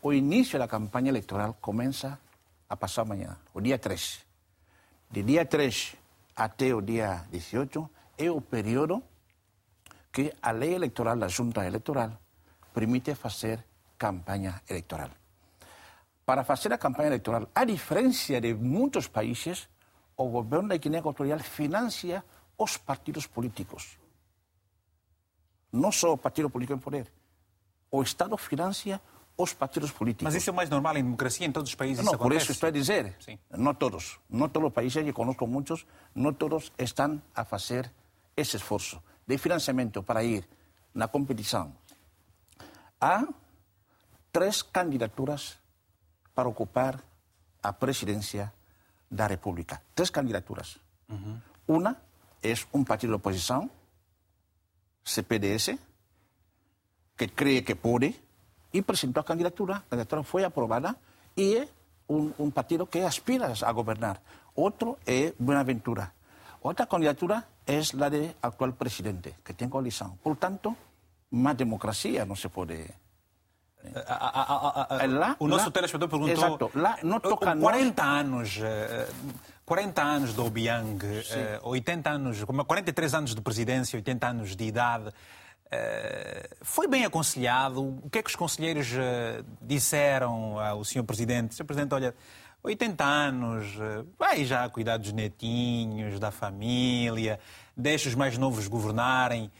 O 0.00 0.12
início 0.12 0.58
da 0.58 0.66
campanha 0.66 1.10
eleitoral 1.10 1.54
começa 1.60 2.18
a 2.68 2.76
passar 2.76 3.02
amanhã, 3.02 3.36
o 3.52 3.60
dia 3.60 3.78
3. 3.78 4.24
De 5.10 5.22
dia 5.22 5.44
3 5.44 5.96
até 6.34 6.74
o 6.74 6.80
dia 6.80 7.26
18 7.30 7.90
é 8.16 8.30
o 8.30 8.40
período 8.40 9.02
que 10.12 10.32
a 10.40 10.50
lei 10.50 10.74
eleitoral 10.74 11.16
da 11.16 11.28
Junta 11.28 11.66
Eleitoral 11.66 12.12
permite 12.72 13.14
fazer 13.14 13.64
campanha 13.98 14.62
eleitoral. 14.68 15.10
Para 16.24 16.44
fazer 16.44 16.72
a 16.72 16.78
campanha 16.78 17.08
eleitoral, 17.08 17.48
a 17.54 17.64
diferença 17.64 18.40
de 18.40 18.54
muitos 18.54 19.08
países, 19.08 19.68
o 20.16 20.28
governo 20.28 20.68
da 20.68 20.76
Guiné 20.76 20.98
Equatorial 20.98 21.38
financia 21.40 22.24
os 22.58 22.76
partidos 22.76 23.26
políticos. 23.26 23.96
Não 25.72 25.92
só 25.92 26.12
o 26.12 26.18
partido 26.18 26.50
político 26.50 26.76
em 26.76 26.80
poder. 26.80 27.10
O 27.90 28.02
Estado 28.02 28.36
financia 28.36 29.00
os 29.36 29.54
partidos 29.54 29.92
políticos. 29.92 30.24
Mas 30.24 30.34
isso 30.34 30.50
é 30.50 30.52
mais 30.52 30.68
normal 30.68 30.96
em 30.96 31.02
democracia, 31.04 31.46
em 31.46 31.52
todos 31.52 31.70
os 31.70 31.76
países 31.76 32.04
Não, 32.04 32.12
isso 32.12 32.18
por 32.18 32.32
isso 32.32 32.50
estou 32.50 32.66
a 32.66 32.70
dizer. 32.72 33.14
Sim. 33.20 33.38
Não 33.50 33.72
todos. 33.72 34.18
Não 34.28 34.48
todos 34.48 34.68
os 34.68 34.74
países, 34.74 35.02
que 35.04 35.12
conozco 35.12 35.46
muitos, 35.46 35.86
não 36.12 36.32
todos 36.32 36.72
estão 36.76 37.22
a 37.34 37.44
fazer 37.44 37.90
esse 38.36 38.56
esforço 38.56 39.00
de 39.24 39.38
financiamento 39.38 40.02
para 40.02 40.24
ir 40.24 40.48
na 40.92 41.06
competição. 41.06 41.72
Há 43.00 43.28
três 44.32 44.60
candidaturas 44.62 45.58
para 46.34 46.48
ocupar 46.48 47.00
a 47.62 47.72
presidência 47.72 48.52
da 49.08 49.26
República. 49.26 49.80
Três 49.94 50.10
candidaturas. 50.10 50.78
Uma 51.66 51.96
é 52.42 52.54
um 52.72 52.84
partido 52.84 53.10
de 53.10 53.16
oposição, 53.16 53.70
CPDS, 55.04 55.78
que 57.16 57.28
cree 57.28 57.62
que 57.62 57.74
pode 57.74 58.14
e 58.72 58.78
apresentou 58.78 59.20
a 59.20 59.24
candidatura. 59.24 59.76
A 59.76 59.80
candidatura 59.90 60.22
foi 60.22 60.44
aprovada 60.44 60.94
e 61.36 61.56
é 61.56 61.68
um, 62.08 62.32
um 62.38 62.50
partido 62.50 62.86
que 62.86 63.00
aspira 63.00 63.52
a 63.62 63.72
governar. 63.72 64.20
Outro 64.54 64.98
é 65.06 65.32
Buenaventura. 65.38 66.12
Outra 66.62 66.86
candidatura 66.86 67.46
é 67.66 67.78
a 67.78 68.08
do 68.08 68.34
atual 68.42 68.72
presidente, 68.72 69.34
que 69.44 69.52
tem 69.54 69.68
coalição. 69.68 70.18
Portanto, 70.22 70.76
mais 71.30 71.56
democracia 71.56 72.24
não 72.24 72.34
se 72.36 72.48
pode. 72.48 72.74
A- 73.94 74.12
a- 74.12 74.42
a- 74.42 74.96
a- 74.96 75.04
a- 75.04 75.06
Lá- 75.06 75.36
o 75.38 75.46
nosso 75.46 75.66
lá- 75.66 75.70
telespectador 75.70 76.08
perguntou. 76.08 76.34
Exato. 76.34 76.70
Lá 76.74 76.98
não 77.04 77.20
toca 77.20 77.50
a 77.50 77.54
nós. 77.54 77.62
40 77.62 78.02
anos. 78.02 78.58
Eh, 79.68 79.74
40 79.74 80.02
anos 80.02 80.34
de 80.34 80.40
Obiang, 80.40 80.98
eh, 81.30 81.60
80 81.62 82.10
anos, 82.10 82.44
como 82.44 82.64
43 82.64 83.14
anos 83.14 83.34
de 83.34 83.40
presidência, 83.40 83.96
80 83.96 84.26
anos 84.28 84.56
de 84.56 84.64
idade. 84.64 85.12
eh, 85.70 86.48
Foi 86.62 86.86
bem 86.88 87.04
aconselhado? 87.04 87.82
O 88.02 88.08
que 88.10 88.18
é 88.18 88.22
que 88.22 88.30
os 88.30 88.36
conselheiros 88.36 88.88
eh, 88.94 89.42
disseram 89.60 90.58
ao 90.58 90.84
senhor 90.84 91.04
presidente? 91.04 91.54
Senhor 91.54 91.66
presidente, 91.66 91.94
olha, 91.94 92.14
80 92.62 93.04
anos, 93.04 93.66
vai 94.18 94.44
já 94.44 94.68
cuidar 94.68 94.96
dos 94.96 95.12
netinhos, 95.12 96.18
da 96.18 96.30
família, 96.30 97.38
deixa 97.76 98.08
os 98.08 98.14
mais 98.14 98.36
novos 98.36 98.66
governarem 98.66 99.50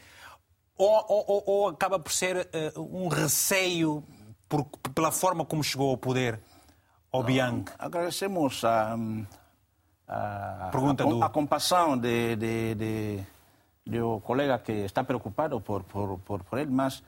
ou, 0.77 1.05
ou- 1.07 1.43
ou- 1.45 1.67
acaba 1.69 1.97
por 1.99 2.11
ser 2.11 2.49
um 2.75 3.07
receio 3.07 4.03
por- 4.49 4.65
pela 4.93 5.11
forma 5.11 5.45
como 5.45 5.63
chegou 5.63 5.91
ao 5.91 5.97
poder 5.97 6.39
Obiang? 7.11 7.65
Agradecemos 7.79 8.63
a, 8.65 8.95
a, 10.09 10.69
Pergunta 10.71 11.03
a, 11.03 11.25
a 11.27 11.29
compaixão 11.29 11.95
de, 11.97 12.35
de, 12.35 12.75
de, 12.75 13.23
do 13.85 14.19
colega 14.21 14.57
que 14.59 14.71
está 14.71 15.03
preocupado 15.03 15.61
por, 15.61 15.83
por, 15.83 16.17
por, 16.19 16.43
por 16.43 16.57
ele, 16.57 16.71
mas 16.71 17.03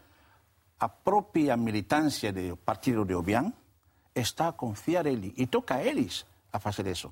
a 0.79 0.87
própria 0.87 1.57
militância 1.57 2.31
do 2.31 2.55
partido 2.57 3.03
de 3.03 3.15
Obiang 3.15 3.51
está 4.13 4.49
a 4.49 4.51
confiar 4.51 5.05
nele 5.05 5.33
e 5.35 5.47
toca 5.47 5.75
a 5.75 5.83
eles 5.83 6.25
a 6.53 6.59
fazer 6.59 6.87
isso. 6.87 7.11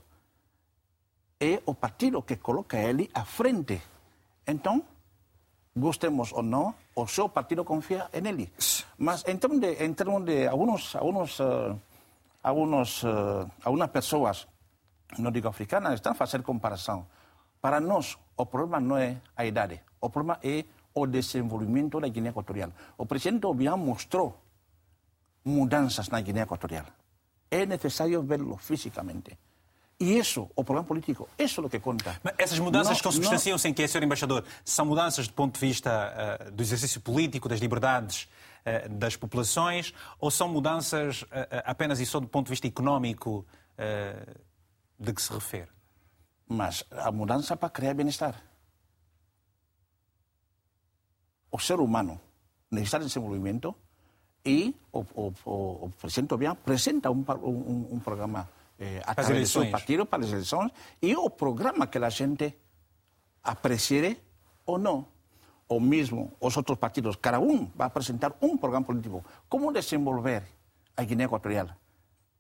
É 1.40 1.62
o 1.66 1.74
partido 1.74 2.22
que 2.22 2.36
coloca 2.38 2.78
ele 2.78 3.10
à 3.14 3.24
frente. 3.24 3.82
Então, 4.46 4.84
gostemos 5.76 6.34
ou 6.34 6.44
não, 6.44 6.76
o 6.96 7.08
seu 7.08 7.30
partido 7.30 7.64
confia 7.64 8.10
nele. 8.22 8.52
Mas 8.98 9.24
em 9.28 9.38
termos 9.38 9.60
de, 9.60 9.84
em 9.84 9.94
termos 9.94 10.26
de 10.26 10.48
alguns, 10.48 10.96
alguns, 10.96 11.40
eh, 11.40 11.76
alguns, 12.44 13.04
eh, 13.04 13.48
algumas 13.64 13.90
pessoas, 13.90 14.48
não 15.18 15.32
digo 15.32 15.48
africanas, 15.48 15.96
estão 15.96 16.12
a 16.12 16.16
fazer 16.16 16.42
comparação. 16.44 17.08
Para 17.62 17.80
nós, 17.80 18.18
o 18.38 18.46
problema 18.46 18.80
não 18.80 18.98
é 18.98 19.18
a 19.36 19.46
idade, 19.46 19.82
o 20.00 20.10
problema 20.10 20.40
é 20.44 20.66
o 20.94 21.06
desenvolvimento 21.06 22.00
da 22.00 22.08
Guiné 22.08 22.30
Equatorial. 22.30 22.72
O 22.98 23.06
presidente 23.06 23.46
Obiang 23.46 23.82
mostrou 23.82 24.40
mudanças 25.44 26.10
na 26.10 26.22
Guiné 26.22 26.42
Equatorial. 26.42 26.86
É 27.50 27.66
necessário 27.66 28.22
vê-lo 28.22 28.58
fisicamente. 28.58 29.38
E 30.00 30.18
isso, 30.18 30.50
o 30.56 30.64
problema 30.64 30.88
político, 30.88 31.28
isso 31.38 31.60
é 31.60 31.66
o 31.66 31.70
que 31.70 31.80
conta. 31.80 32.18
Mas 32.24 32.34
essas 32.38 32.60
mudanças 32.60 32.98
Não- 32.98 33.04
consubstanciam-se 33.04 33.68
em 33.68 33.74
que, 33.74 33.86
Sr. 33.86 34.04
Embaixador, 34.04 34.46
são 34.64 34.86
mudanças 34.86 35.28
do 35.28 35.34
ponto 35.34 35.56
de 35.56 35.60
vista 35.60 36.40
eh, 36.40 36.52
do 36.52 36.64
exercício 36.64 37.02
político, 37.02 37.50
das 37.50 37.60
liberdades 37.60 38.30
eh, 38.64 38.88
das 38.88 39.18
populações, 39.18 39.94
ou 40.18 40.32
são 40.32 40.48
mudanças 40.48 41.26
eh, 41.32 41.64
apenas 41.66 42.00
e 42.00 42.06
só 42.06 42.22
do 42.22 42.28
ponto 42.28 42.46
de 42.46 42.52
vista 42.52 42.68
económico 42.68 43.46
de 45.00 45.14
que 45.14 45.22
se 45.22 45.34
refere? 45.34 45.80
mas 46.50 46.84
a 46.90 47.12
mudança 47.12 47.56
para 47.56 47.70
criar 47.70 47.94
bem-estar. 47.94 48.34
O 51.52 51.60
ser 51.60 51.80
humano 51.80 52.20
necessita 52.72 53.00
de 53.00 53.06
desenvolvimento 53.06 53.76
e 54.44 54.76
o, 54.92 55.06
o, 55.14 55.34
o, 55.46 55.86
o 55.86 55.90
presidente 55.92 56.34
Obiang 56.34 56.54
apresenta 56.54 57.12
um, 57.12 57.24
um, 57.44 57.88
um 57.94 58.00
programa 58.00 58.50
eh, 58.80 59.02
através 59.06 59.42
do 59.42 59.48
seu 59.48 59.70
partido 59.70 60.06
para 60.06 60.24
as 60.24 60.32
eleições 60.32 60.72
e 61.02 61.16
o 61.16 61.30
programa 61.30 61.86
que 61.86 62.00
a 62.00 62.10
gente 62.10 62.56
aprecie 63.44 64.18
ou 64.66 64.80
não. 64.80 65.06
Ou 65.68 65.80
mesmo 65.80 66.34
os 66.40 66.58
outros 66.58 66.80
partidos, 66.80 67.16
cada 67.18 67.40
um 67.40 67.70
vai 67.76 67.86
apresentar 67.86 68.34
um 68.42 68.58
programa 68.58 68.88
político. 68.88 69.24
Como 69.48 69.72
desenvolver 69.72 70.44
a 70.98 71.04
Guiné 71.04 71.26
Equatorial 71.26 71.70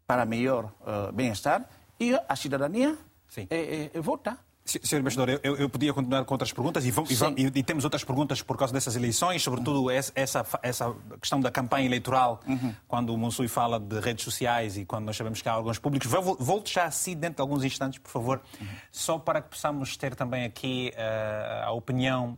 para 0.07 0.25
melhor 0.25 0.73
eh, 0.85 1.11
bem-estar 1.11 1.69
e 1.99 2.17
a 2.27 2.35
cidadania 2.35 2.95
Sim. 3.27 3.47
eh, 3.49 3.89
eh, 3.93 4.01
vota. 4.01 4.37
S- 4.65 4.79
Sr. 4.83 4.99
Embaixador, 4.99 5.39
eu, 5.41 5.55
eu 5.57 5.67
podia 5.67 5.91
continuar 5.91 6.23
com 6.25 6.33
outras 6.35 6.53
perguntas 6.53 6.85
e, 6.85 6.91
vamos- 6.91 7.09
e 7.09 7.15
vamos- 7.15 7.39
e- 7.55 7.63
temos 7.63 7.83
outras 7.85 8.03
perguntas 8.03 8.41
por 8.43 8.55
causa 8.55 8.71
dessas 8.71 8.95
eleições, 8.95 9.41
sobretudo 9.41 9.89
essa, 9.89 10.11
essa, 10.15 10.45
questão 11.19 11.41
da 11.41 11.49
campanha 11.49 11.87
eleitoral, 11.87 12.39
quando 12.87 13.11
o 13.11 13.17
Monsui 13.17 13.47
fala 13.47 13.79
de 13.79 13.99
redes 13.99 14.23
sociais 14.23 14.77
e 14.77 14.85
quando 14.85 15.05
nós 15.05 15.17
sabemos 15.17 15.41
que 15.41 15.49
há 15.49 15.53
alguns 15.53 15.79
públicos. 15.79 16.07
Vol- 16.11 16.37
Volte 16.39 16.71
já 16.73 16.83
a 16.85 16.91
si 16.91 17.15
dentro 17.15 17.37
de 17.37 17.41
alguns 17.41 17.63
instantes, 17.63 17.97
por 17.97 18.11
favor, 18.11 18.41
só 18.91 19.17
para 19.17 19.41
que 19.41 19.49
possamos 19.49 19.97
ter 19.97 20.13
também 20.13 20.45
aqui 20.45 20.91
eh, 20.95 21.63
a 21.65 21.71
opinião 21.71 22.37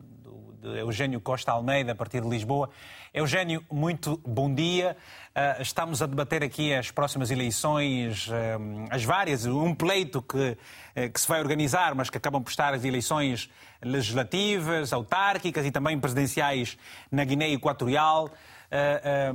de 0.61 0.77
Eugênio 0.77 1.19
Costa 1.19 1.51
Almeida, 1.51 1.93
a 1.93 1.95
partir 1.95 2.21
de 2.21 2.29
Lisboa. 2.29 2.69
Eugênio, 3.11 3.63
muito 3.71 4.21
bom 4.23 4.53
dia. 4.53 4.95
Ah, 5.33 5.57
estamos 5.59 6.03
a 6.03 6.05
debater 6.05 6.43
aqui 6.43 6.71
as 6.71 6.91
próximas 6.91 7.31
eleições, 7.31 8.29
ah, 8.31 8.93
as 8.95 9.03
várias, 9.03 9.47
um 9.47 9.73
pleito 9.73 10.21
que, 10.21 10.55
eh, 10.95 11.09
que 11.09 11.19
se 11.19 11.27
vai 11.27 11.41
organizar, 11.41 11.95
mas 11.95 12.11
que 12.11 12.17
acabam 12.17 12.43
por 12.43 12.51
estar 12.51 12.75
as 12.75 12.85
eleições 12.85 13.49
legislativas, 13.81 14.93
autárquicas 14.93 15.65
e 15.65 15.71
também 15.71 15.99
presidenciais 15.99 16.77
na 17.11 17.25
Guiné 17.25 17.49
Equatorial. 17.49 18.29
Ah, 18.71 19.33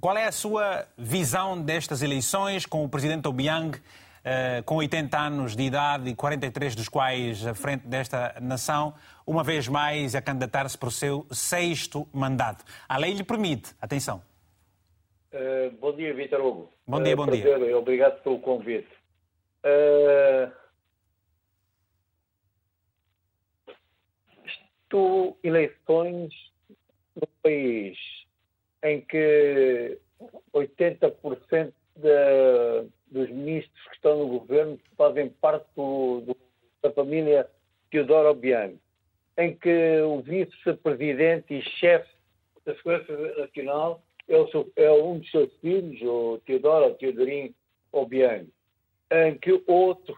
qual 0.00 0.16
é 0.16 0.26
a 0.26 0.32
sua 0.32 0.86
visão 0.96 1.60
destas 1.60 2.02
eleições 2.02 2.66
com 2.66 2.84
o 2.84 2.88
presidente 2.88 3.26
Obiang? 3.26 3.78
Eh, 4.24 4.62
com 4.64 4.76
80 4.76 5.18
anos 5.18 5.56
de 5.56 5.62
idade 5.64 6.10
e 6.10 6.14
43 6.14 6.74
dos 6.74 6.88
quais 6.88 7.46
à 7.46 7.54
frente 7.54 7.86
desta 7.86 8.34
nação, 8.40 8.94
uma 9.26 9.42
vez 9.42 9.68
mais 9.68 10.14
a 10.14 10.22
candidatar-se 10.22 10.76
para 10.78 10.88
o 10.88 10.92
seu 10.92 11.26
sexto 11.30 12.06
mandato. 12.12 12.64
A 12.88 12.96
lei 12.98 13.12
lhe 13.14 13.24
permite, 13.24 13.74
atenção. 13.80 14.22
Eh, 15.32 15.70
bom 15.80 15.94
dia, 15.94 16.12
Vitor 16.14 16.40
Hugo. 16.40 16.72
Bom 16.86 17.02
dia, 17.02 17.12
Eh, 17.12 17.16
bom 17.16 17.24
prazer, 17.26 17.58
dia. 17.58 17.78
Obrigado 17.78 18.22
pelo 18.22 18.38
convite. 18.38 18.88
Eh, 19.64 20.50
isto, 24.44 25.36
eleições 25.42 26.32
no 27.14 27.26
país 27.42 27.96
em 28.84 29.00
que 29.00 29.98
80% 30.52 31.72
da- 31.96 32.84
dos 33.12 33.28
ministros 33.30 33.86
que 33.88 33.94
estão 33.96 34.18
no 34.18 34.38
governo 34.38 34.78
fazem 34.96 35.28
parte 35.28 35.66
do- 35.76 36.22
do- 36.22 36.36
da 36.82 36.90
família 36.92 37.48
Teodoro 37.90 38.30
Obiang, 38.30 38.78
em 39.38 39.54
que 39.56 40.00
o 40.00 40.20
vice-presidente 40.22 41.54
e 41.54 41.62
chefe 41.62 42.10
da 42.64 42.74
Segurança 42.76 43.12
Nacional 43.38 44.02
é, 44.28 44.36
o 44.36 44.72
é 44.76 44.90
um 44.92 45.18
dos 45.18 45.30
seus 45.30 45.52
filhos, 45.60 46.00
o 46.02 46.40
Teodoro 46.46 46.94
Teodorinho 46.94 47.54
Obiang, 47.92 48.48
em 49.10 49.36
que 49.38 49.62
outro, 49.66 50.16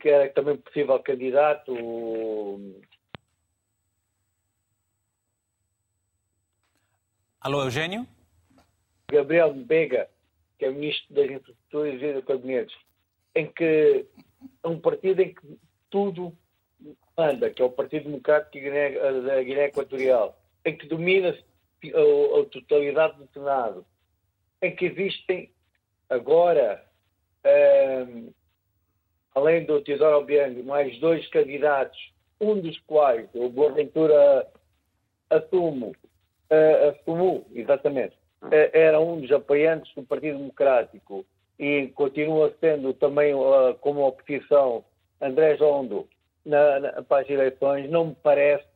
que 0.00 0.08
era 0.08 0.28
também 0.30 0.56
possível 0.56 0.98
candidato, 1.00 1.72
o- 1.72 2.80
Alô, 7.40 7.62
Eugênio? 7.62 8.06
Gabriel 9.08 9.54
Bega, 9.54 10.10
que 10.58 10.64
é 10.64 10.70
ministro 10.70 11.14
das 11.14 11.26
Infraestruturas 11.26 11.65
e 11.84 11.98
dos 11.98 12.24
Gabinetes, 12.24 12.76
em 13.34 13.46
que 13.46 14.06
é 14.62 14.68
um 14.68 14.78
partido 14.78 15.20
em 15.20 15.34
que 15.34 15.58
tudo 15.90 16.32
manda, 17.16 17.50
que 17.50 17.62
é 17.62 17.64
o 17.64 17.70
Partido 17.70 18.04
Democrático 18.04 18.56
da 19.24 19.42
Guiné 19.42 19.66
Equatorial, 19.66 20.38
em 20.64 20.76
que 20.76 20.86
domina 20.86 21.30
a, 21.30 22.40
a 22.40 22.44
totalidade 22.46 23.18
do 23.18 23.28
Senado, 23.32 23.86
em 24.62 24.74
que 24.74 24.86
existem 24.86 25.50
agora, 26.08 26.84
um, 28.08 28.30
além 29.34 29.64
do 29.64 29.80
Teodoro 29.80 30.18
Obiang, 30.18 30.62
mais 30.62 30.98
dois 30.98 31.26
candidatos, 31.28 32.12
um 32.40 32.60
dos 32.60 32.78
quais, 32.80 33.28
o 33.34 33.48
Boaventura 33.48 34.46
assumo, 35.30 35.94
uh, 36.50 36.88
assumo, 36.90 37.46
exatamente, 37.54 38.14
uh, 38.42 38.70
era 38.72 39.00
um 39.00 39.20
dos 39.20 39.32
apoiantes 39.32 39.92
do 39.94 40.02
Partido 40.02 40.38
Democrático 40.38 41.24
e 41.58 41.88
continua 41.88 42.54
sendo 42.60 42.92
também 42.94 43.34
uh, 43.34 43.74
como 43.80 44.06
oposição 44.06 44.84
André 45.20 45.56
Jondo 45.56 46.08
na, 46.44 46.80
na, 46.80 47.02
para 47.02 47.22
as 47.22 47.30
eleições, 47.30 47.90
não 47.90 48.06
me 48.06 48.16
parece 48.22 48.66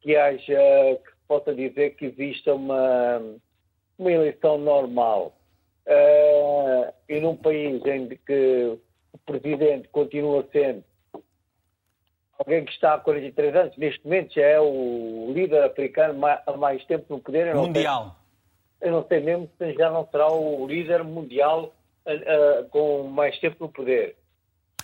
que 0.00 0.16
haja, 0.16 0.56
que 1.04 1.12
possa 1.28 1.54
dizer 1.54 1.90
que 1.96 2.06
exista 2.06 2.54
uma, 2.54 3.22
uma 3.98 4.12
eleição 4.12 4.58
normal. 4.58 5.36
Uh, 5.86 6.92
e 7.08 7.20
num 7.20 7.36
país 7.36 7.84
em 7.84 8.08
que 8.08 8.78
o 9.12 9.18
presidente 9.26 9.88
continua 9.88 10.46
sendo 10.52 10.84
alguém 12.38 12.64
que 12.64 12.72
está 12.72 12.94
há 12.94 12.98
43 12.98 13.54
anos, 13.54 13.76
neste 13.76 14.04
momento 14.04 14.34
já 14.34 14.42
é 14.42 14.60
o 14.60 15.32
líder 15.32 15.64
africano 15.64 16.20
há 16.24 16.56
mais 16.56 16.84
tempo 16.86 17.04
no 17.08 17.20
poder. 17.20 17.48
Eu 17.48 17.56
mundial. 17.56 18.16
Sei, 18.80 18.88
eu 18.88 18.92
não 18.92 19.06
sei 19.06 19.20
mesmo 19.20 19.50
se 19.58 19.74
já 19.74 19.90
não 19.90 20.06
será 20.08 20.30
o 20.32 20.66
líder 20.66 21.04
mundial 21.04 21.72
uh, 22.06 22.68
com 22.70 23.08
mais 23.08 23.38
tempo 23.38 23.56
no 23.60 23.68
poder. 23.68 24.16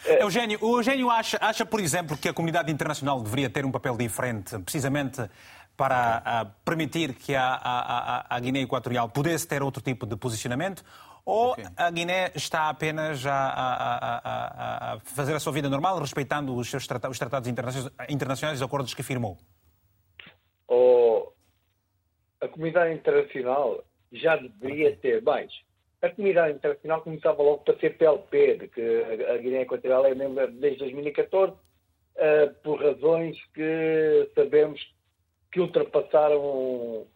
É. 0.07 0.23
Eugênio, 0.23 0.59
o 0.63 0.79
Eugênio 0.79 1.11
acha, 1.11 1.39
acha, 1.41 1.67
por 1.67 1.81
exemplo, 1.81 2.17
que 2.17 2.29
a 2.29 2.33
comunidade 2.33 2.71
internacional 2.71 3.21
deveria 3.21 3.51
ter 3.51 3.65
um 3.65 3.71
papel 3.71 3.97
diferente, 3.97 4.59
precisamente 4.61 5.29
para 5.77 6.23
uh, 6.45 6.65
permitir 6.65 7.15
que 7.15 7.35
a, 7.35 7.55
a, 7.55 8.37
a, 8.37 8.41
Guiné 8.41 8.61
Equatorial 8.63 9.09
pudesse 9.09 9.47
ter 9.47 9.63
outro 9.63 9.81
tipo 9.83 10.07
de 10.07 10.17
posicionamento? 10.17 10.85
Ou 11.25 11.53
okay. 11.53 11.65
a 11.77 11.91
Guiné 11.91 12.33
está 12.35 12.69
apenas 12.69 13.25
a, 13.27 14.95
a, 14.95 15.01
fazer 15.05 15.35
a 15.35 15.41
sua 15.41 15.53
vida 15.53 15.69
normal, 15.69 15.99
respeitando 16.01 16.55
os 16.57 16.69
seus 16.69 16.87
tratados, 16.87 17.15
os 17.15 17.19
tratados 17.19 17.49
internacionais 17.49 18.59
e 18.59 18.63
os 18.63 18.63
acordos 18.63 18.95
que 18.95 19.03
firmou? 19.03 19.37
Oh, 20.67 21.31
a 22.41 22.49
comunidade 22.49 22.95
internacional 22.95 23.85
já 24.13 24.37
deveria 24.37 24.97
ter 24.97 25.23
mais 25.23 25.53
a 26.01 26.11
comunidade 26.11 26.55
internacional 26.55 27.03
começava 27.03 27.43
logo 27.43 27.59
para 27.65 27.79
ser 27.79 27.97
PLP, 27.97 28.57
de 28.59 28.69
que 28.69 29.25
a 29.29 29.37
Guiné 29.39 29.63
Equatorial 29.63 30.07
é 30.07 30.15
membro 30.15 30.51
desde 30.53 30.79
2014, 30.79 31.53
uh, 31.53 31.59
eh, 32.17 32.47
por 32.63 32.81
razões 32.81 33.37
que 33.53 34.31
sabemos 34.35 34.81
que 35.51 35.61
ultrapassaram 35.61 36.41
uh, 36.41 37.07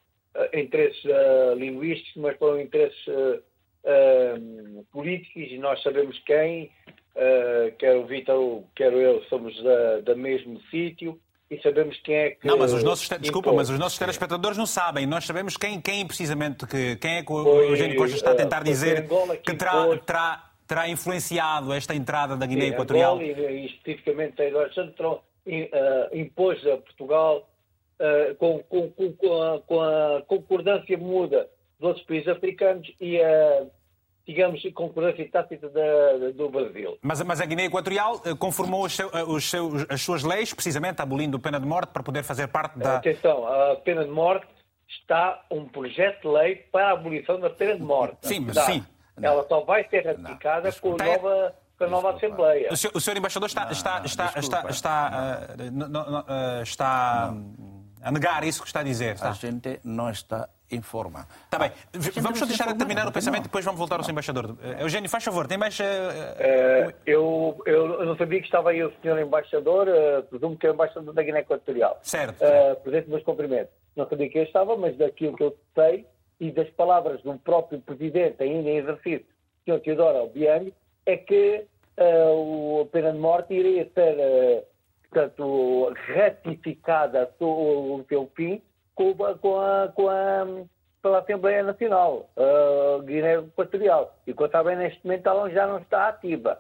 interesses 0.53 1.05
uh, 1.05 1.55
linguísticos, 1.57 2.23
mas 2.23 2.37
foram 2.39 2.61
interesses 2.61 3.05
políticos, 4.93 5.51
e 5.51 5.59
nós 5.59 5.83
sabemos 5.83 6.17
quem, 6.21 6.71
quer 7.81 7.97
o 7.97 8.07
Vitor, 8.07 8.63
quer 8.77 8.93
eu, 8.93 9.25
somos 9.25 9.61
da, 9.61 10.01
da 10.03 10.15
mesmo 10.15 10.61
sítio, 10.71 11.19
e 11.53 11.61
sabemos 11.61 11.99
quem 12.03 12.15
é 12.15 12.31
que. 12.31 12.47
Não, 12.47 12.57
mas 12.57 12.73
os 12.73 12.83
nossos, 12.83 13.07
desculpa, 13.21 13.53
mas 13.53 13.69
os 13.69 13.79
nossos 13.79 13.99
telespectadores 13.99 14.57
não 14.57 14.65
sabem. 14.65 15.05
Nós 15.05 15.27
sabemos 15.27 15.59
quem, 15.59 15.79
quem 15.83 16.07
precisamente, 16.07 16.67
que, 16.67 16.97
quem 16.97 17.17
é 17.19 17.23
que 17.23 17.31
o 17.31 17.63
Eugênio 17.63 17.97
Costa 17.99 18.17
está 18.17 18.31
a 18.31 18.35
tentar 18.35 18.63
dizer 18.63 19.07
que 19.43 19.55
terá, 19.55 19.99
terá, 19.99 20.51
terá 20.67 20.89
influenciado 20.89 21.75
esta 21.75 21.95
entrada 21.95 22.39
da 22.39 22.47
Guiné 22.47 22.69
Equatorial. 22.69 23.17
Angola, 23.17 23.51
e, 23.51 23.65
e 23.65 23.67
especificamente 23.67 24.41
a 24.41 24.47
Eduardo 24.47 24.75
Santos, 24.75 24.99
uh, 24.99 25.21
impôs 26.15 26.67
a 26.67 26.79
Portugal, 26.79 27.51
uh, 28.01 28.35
com, 28.37 28.61
com, 28.61 28.91
com, 28.91 29.43
a, 29.43 29.61
com, 29.61 29.81
a, 29.83 30.23
concordância 30.23 30.97
muda 30.97 31.51
dos 31.79 31.89
outros 31.89 32.07
países 32.07 32.29
africanos 32.29 32.91
e 32.99 33.21
a. 33.21 33.63
Uh, 33.63 33.82
digamos, 34.27 34.63
concordância 34.75 35.29
tácita 35.31 35.69
da, 35.69 36.31
do 36.35 36.49
Brasil. 36.49 36.99
Mas, 37.03 37.21
mas 37.23 37.41
a 37.41 37.47
Guiné 37.47 37.65
Equatorial 37.65 38.21
eh, 38.25 38.35
conformou 38.35 38.85
os 38.85 38.95
seu, 38.95 39.11
eh, 39.13 39.25
os 39.25 39.51
seus, 39.51 39.87
as 39.89 40.01
suas 40.01 40.23
leis, 40.23 40.55
precisamente 40.55 41.03
abolindo 41.03 41.37
a 41.37 41.41
pena 41.41 41.59
de 41.59 41.67
morte, 41.67 41.91
para 41.93 42.03
poder 42.03 42.23
fazer 42.23 42.49
parte 42.49 42.79
da. 42.79 42.97
Atenção, 42.97 43.47
a 43.47 43.77
pena 43.77 44.05
de 44.05 44.11
morte 44.11 44.47
está 44.89 45.45
um 45.51 45.67
projeto 45.67 46.23
de 46.23 46.29
lei 46.29 46.57
para 46.57 46.89
a 46.89 46.93
abolição 46.93 47.41
da 47.41 47.51
pena 47.51 47.75
de 47.75 47.83
morte. 47.83 48.19
Sim, 48.23 48.41
mas 48.41 48.59
sim. 48.61 48.85
Ela 49.21 49.47
só 49.49 49.61
vai 49.61 49.87
ser 49.89 50.07
ratificada 50.07 50.71
não. 50.71 50.79
com 50.81 51.03
a 51.03 51.05
nova 51.05 51.55
com 51.79 51.85
a 51.85 51.89
nova 51.89 52.15
Assembleia. 52.15 52.73
O 52.73 52.77
senhor, 52.77 52.93
o 52.95 53.01
senhor 53.01 53.17
embaixador 53.17 53.49
está, 53.49 53.65
não, 53.65 53.73
está, 53.73 54.03
está, 54.05 54.33
está, 54.39 54.71
está, 54.71 55.49
uh, 55.59 56.63
está, 56.63 57.35
a 58.03 58.13
negar 58.13 58.45
isso 58.45 58.61
que 58.61 58.69
está 58.69 58.81
a 58.81 58.85
dizer. 58.85 59.15
Está? 59.15 59.31
A 59.31 59.33
gente 59.33 59.81
não 59.83 60.11
está 60.11 60.49
informa. 60.77 61.27
Está 61.45 61.59
bem. 61.59 61.73
Vamos 62.21 62.39
só 62.39 62.47
deixar 62.47 62.75
terminar 62.77 63.07
o 63.07 63.13
pensamento 63.13 63.43
e 63.43 63.49
depois 63.49 63.65
vamos 63.65 63.79
voltar 63.79 63.97
ao 63.97 64.05
seu 64.05 64.13
embaixador. 64.13 64.57
Eh, 64.63 64.83
Eugênio, 64.83 65.09
faz 65.09 65.25
favor, 65.25 65.47
tem 65.47 65.59
mais. 65.59 65.79
Uh, 65.79 66.93
eu, 67.07 67.63
eu 67.67 68.05
não 68.05 68.17
sabia 68.17 68.41
que 68.41 68.47
estava 68.47 68.71
aí 68.71 68.83
o 68.83 68.93
senhor 69.01 69.19
embaixador, 69.19 69.89
uh, 69.89 70.23
presumo 70.25 70.57
que 70.57 70.67
é 70.67 70.71
o 70.71 70.75
embaixador 70.75 71.13
da 71.15 71.23
Guiné 71.23 71.41
Equatorial. 71.41 71.99
Certo. 72.03 72.43
Uh, 72.43 72.77
presente 72.83 73.11
meus 73.11 73.23
cumprimentos. 73.23 73.73
Não 73.97 74.09
sabia 74.09 74.29
que 74.29 74.39
eu 74.39 74.45
estava, 74.45 74.77
mas 74.77 74.97
daquilo 74.97 75.37
que 75.37 75.45
eu 75.45 75.57
sei 75.75 76.07
e 76.41 76.51
das 76.51 76.69
palavras 76.71 77.23
do 77.23 77.39
próprio 77.39 77.81
presidente, 77.81 78.43
ainda 78.43 78.69
em 78.69 78.79
exercício, 78.79 79.27
o 79.61 79.65
senhor 79.65 79.81
Teodoro 79.81 80.25
Obiang, 80.25 80.75
é 81.07 81.17
que 81.17 81.65
uh, 81.99 82.81
a 82.81 82.87
pena 82.87 83.13
de 83.13 83.19
morte 83.19 83.55
iria 83.55 83.89
ser, 83.95 84.17
uh, 84.17 84.65
portanto, 85.09 85.95
ratificada 86.15 87.31
o 87.39 88.05
seu 88.09 88.31
fim 88.35 88.61
com, 88.95 89.15
com, 89.15 89.61
a, 89.61 89.89
com 89.89 90.09
a, 90.09 90.47
pela 91.03 91.19
Assembleia 91.19 91.63
Nacional 91.63 92.31
uh, 92.37 93.03
Guiné 93.03 93.35
Equatorial. 93.35 94.17
E 94.27 94.33
quanto 94.33 94.51
está 94.51 94.63
bem 94.63 94.77
neste 94.77 95.05
momento 95.05 95.29
ela 95.29 95.51
já 95.51 95.67
não 95.67 95.79
está 95.79 96.09
ativa. 96.09 96.59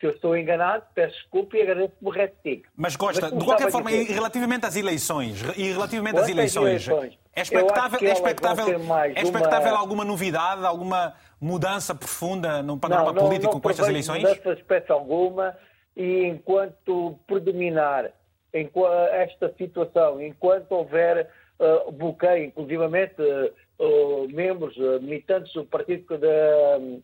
Se 0.00 0.06
eu 0.06 0.10
estou 0.10 0.36
enganado, 0.36 0.84
peço 0.94 1.14
desculpa 1.14 1.56
e 1.56 1.62
agradeço 1.62 1.94
o 2.02 2.10
retifico. 2.10 2.68
Mas 2.76 2.96
Costa, 2.96 3.28
Mas, 3.30 3.38
de 3.38 3.44
qualquer 3.44 3.70
forma, 3.70 3.90
dizer, 3.90 4.10
e 4.10 4.14
relativamente 4.14 4.66
às 4.66 4.76
eleições, 4.76 5.42
e 5.56 5.72
relativamente 5.72 6.18
às 6.18 6.28
eleições, 6.28 6.88
eleições 6.88 7.18
é 7.34 7.42
expectável, 7.42 7.98
é 8.00 8.12
expectável, 8.12 8.66
é 9.14 9.22
expectável 9.22 9.72
uma... 9.72 9.78
alguma 9.78 10.04
novidade, 10.04 10.64
alguma 10.66 11.14
mudança 11.40 11.94
profunda 11.94 12.62
no 12.62 12.78
panorama 12.78 13.12
não, 13.12 13.22
não, 13.22 13.28
político 13.28 13.54
não 13.54 13.60
com 13.60 13.70
estas 13.70 13.88
eleições? 13.88 14.22
Não, 14.22 14.34
não 14.44 14.52
espécie 14.52 14.92
alguma 14.92 15.56
e 15.96 16.24
enquanto 16.24 17.18
predominar 17.26 18.10
enquanto 18.52 19.08
esta 19.12 19.52
situação, 19.58 20.22
enquanto 20.22 20.70
houver 20.72 21.28
uh, 21.58 21.90
bloqueio, 21.92 22.44
inclusivamente 22.44 23.20
uh, 23.20 24.28
membros, 24.32 24.76
militantes 25.02 25.52
do 25.52 25.64
Partido 25.64 26.18
de 26.18 26.26
um, 26.78 27.02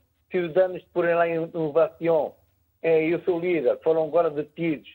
por 0.92 1.04
lá 1.04 1.28
em 1.28 1.42
Inovação 1.42 2.34
eh, 2.82 3.08
e 3.08 3.14
o 3.14 3.24
seu 3.24 3.38
líder 3.38 3.78
foram 3.82 4.04
agora 4.04 4.30
detidos. 4.30 4.88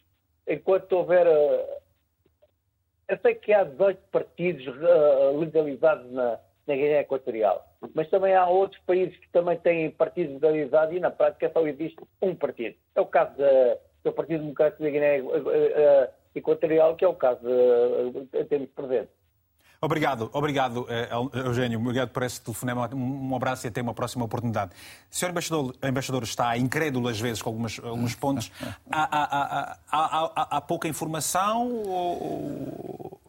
Enquanto 0.47 0.93
houver. 0.93 1.27
eu 3.07 3.17
sei 3.21 3.35
que 3.35 3.51
há 3.51 3.63
18 3.63 3.99
partidos 4.11 4.65
legalizados 5.37 6.09
na, 6.11 6.39
na 6.67 6.75
Guiné 6.75 7.01
Equatorial, 7.01 7.67
mas 7.93 8.09
também 8.09 8.33
há 8.33 8.47
outros 8.47 8.79
países 8.85 9.17
que 9.17 9.27
também 9.29 9.57
têm 9.57 9.91
partidos 9.91 10.39
legalizados 10.39 10.95
e 10.95 10.99
na 10.99 11.11
prática 11.11 11.51
só 11.51 11.67
existe 11.67 11.97
um 12.21 12.33
partido. 12.33 12.75
É 12.95 13.01
o 13.01 13.05
caso 13.05 13.35
da, 13.37 13.77
do 14.03 14.13
Partido 14.13 14.41
Democrático 14.41 14.83
da 14.83 14.89
Guiné 14.89 15.21
Equatorial, 16.33 16.95
que 16.95 17.03
é 17.03 17.07
o 17.07 17.15
caso 17.15 17.41
que 18.31 18.43
temos 18.45 18.69
presente. 18.69 19.09
Obrigado, 19.85 20.31
obrigado, 20.33 20.87
eh, 20.89 21.09
Eugênio. 21.45 21.79
Obrigado 21.79 22.09
por 22.09 22.23
esse 22.23 22.41
telefonema. 22.41 22.89
Um 22.91 23.35
abraço 23.35 23.67
e 23.67 23.69
até 23.69 23.83
uma 23.83 23.93
próxima 23.93 24.25
oportunidade. 24.25 24.71
O 25.11 25.15
senhor 25.15 25.29
embaixador, 25.29 25.75
embaixador 25.83 26.23
está 26.23 26.57
incrédulo 26.57 27.07
às 27.07 27.19
vezes 27.19 27.39
com 27.39 27.49
algumas, 27.49 27.79
alguns 27.79 28.15
pontos. 28.15 28.51
Há, 28.91 29.07
há, 29.11 29.77
há, 29.91 30.57
há 30.57 30.61
pouca 30.61 30.87
informação 30.87 31.67
ou... 31.85 33.21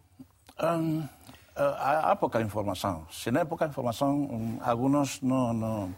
Um, 0.63 1.07
há, 1.55 2.17
pouca 2.17 2.41
informação. 2.41 3.07
Se 3.11 3.31
não 3.31 3.43
é 3.43 3.45
pouca 3.45 3.67
informação, 3.67 4.17
um, 4.17 4.59
alguns 4.63 5.21
não, 5.21 5.53
não... 5.53 5.95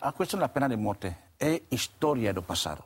A 0.00 0.10
questão 0.10 0.40
da 0.40 0.48
pena 0.48 0.70
de 0.70 0.76
morte 0.76 1.14
é 1.38 1.60
história 1.70 2.32
do 2.32 2.42
passado. 2.42 2.82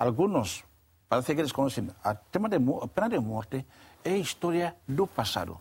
Alguns, 0.00 0.64
parece 1.08 1.32
que 1.32 1.40
eles 1.40 1.52
conhecem, 1.52 1.88
a, 2.02 2.12
tema 2.12 2.48
de, 2.48 2.56
a 2.56 2.88
pena 2.88 3.08
de 3.08 3.20
morte 3.20 3.64
é 4.04 4.16
história 4.16 4.76
do 4.86 5.06
passado. 5.06 5.60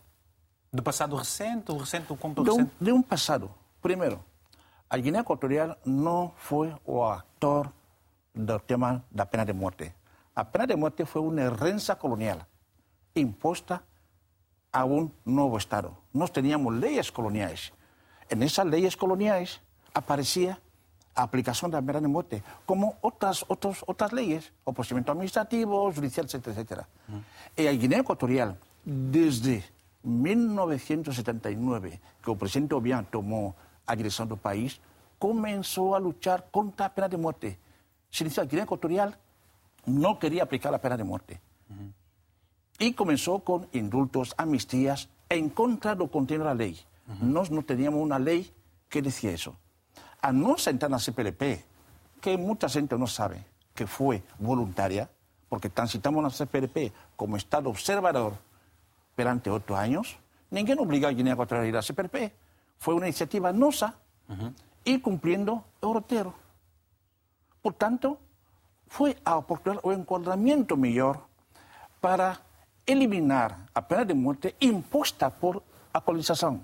Do 0.71 0.81
passado 0.81 1.15
recente 1.15 1.71
ou 1.71 1.77
recente 1.77 2.07
do 2.07 2.15
como 2.15 2.35
de 2.35 2.41
um, 2.41 2.43
recente? 2.43 2.71
De 2.79 2.91
um 2.91 3.01
passado. 3.01 3.51
Primeiro, 3.81 4.23
a 4.89 4.97
Guiné 4.97 5.19
Equatorial 5.19 5.77
não 5.85 6.31
foi 6.35 6.73
o 6.85 7.03
ator 7.03 7.71
do 8.33 8.59
tema 8.59 9.03
da 9.11 9.25
pena 9.25 9.45
de 9.45 9.53
morte. 9.53 9.93
A 10.35 10.45
pena 10.45 10.67
de 10.67 10.75
morte 10.75 11.05
foi 11.05 11.21
uma 11.21 11.41
herança 11.41 11.95
colonial 11.95 12.39
imposta 13.15 13.83
a 14.71 14.85
um 14.85 15.11
novo 15.25 15.57
Estado. 15.57 15.95
Nós 16.13 16.29
tínhamos 16.29 16.73
leis 16.73 17.09
coloniais. 17.09 17.73
nessas 18.35 18.65
leis 18.65 18.95
coloniais 18.95 19.61
aparecia 19.93 20.57
a 21.15 21.23
aplicação 21.23 21.69
da 21.69 21.81
pena 21.81 22.01
de 22.01 22.07
morte, 22.07 22.43
como 22.65 22.95
outras, 23.01 23.43
outras, 23.47 23.83
outras 23.85 24.11
leis, 24.11 24.51
o 24.65 24.73
procedimento 24.73 25.11
administrativo, 25.11 25.91
judicial, 25.91 26.25
etc. 26.25 26.47
etc. 26.57 26.85
E 27.57 27.67
a 27.67 27.73
Guiné 27.73 27.99
Equatorial, 27.99 28.55
desde 28.85 29.63
1979, 30.03 31.99
que 32.21 32.29
o 32.29 32.35
presidente 32.35 32.73
Obiang 32.73 33.05
tomou 33.05 33.55
a 33.85 33.93
direção 33.95 34.25
do 34.25 34.37
país, 34.37 34.79
começou 35.19 35.93
a 35.95 35.97
lutar 35.97 36.43
contra 36.51 36.85
a 36.85 36.89
pena 36.89 37.09
de 37.09 37.17
morte. 37.17 37.59
Significa 38.09 38.41
que 38.41 38.47
a 38.47 38.49
Guiné 38.49 38.63
Equatorial 38.63 39.13
não 39.85 40.15
queria 40.15 40.43
aplicar 40.43 40.73
a 40.73 40.79
pena 40.79 40.97
de 40.97 41.03
morte. 41.03 41.39
E 42.79 42.93
começou 42.93 43.39
com 43.39 43.65
indultos, 43.73 44.33
amnistias, 44.37 45.07
em 45.29 45.47
contra 45.47 45.93
do 45.95 46.07
conteúdo 46.07 46.45
da 46.45 46.51
lei. 46.51 46.79
Nós 47.21 47.49
não 47.49 47.61
teníamos 47.61 48.01
uma 48.01 48.17
lei 48.17 48.51
que 48.89 49.01
dizia 49.01 49.31
isso. 49.31 49.55
A 50.21 50.31
nossa 50.31 50.69
entrada 50.69 50.91
na 50.91 50.99
CPLP, 50.99 51.65
que 52.21 52.37
muita 52.37 52.67
gente 52.67 52.95
não 52.95 53.07
sabe, 53.07 53.43
que 53.73 53.87
foi 53.87 54.23
voluntária, 54.39 55.09
porque 55.49 55.67
transitamos 55.67 56.21
na 56.21 56.29
CPLP 56.29 56.93
como 57.17 57.35
Estado 57.35 57.69
observador 57.69 58.37
perante 59.15 59.49
oito 59.49 59.73
anos, 59.73 60.17
ninguém 60.49 60.79
obriga 60.79 61.09
a 61.09 61.11
Guiné 61.11 61.31
Equatorial 61.31 61.65
a 61.65 61.67
ir 61.67 61.75
à 61.75 61.81
CPLP. 61.81 62.31
Foi 62.77 62.93
uma 62.93 63.05
iniciativa 63.05 63.51
nossa 63.51 63.93
e 64.85 64.99
cumprindo 64.99 65.63
o 65.81 65.91
roteiro. 65.91 66.33
Portanto, 67.61 68.17
foi 68.87 69.17
a 69.25 69.37
oportunidade, 69.37 69.87
o 69.87 69.91
enquadramento 69.91 70.77
melhor 70.77 71.27
para 71.99 72.37
eliminar 72.85 73.65
a 73.73 73.81
pena 73.81 74.05
de 74.05 74.13
morte 74.13 74.55
imposta 74.61 75.29
por 75.29 75.61
a 75.93 76.01
colonização. 76.01 76.63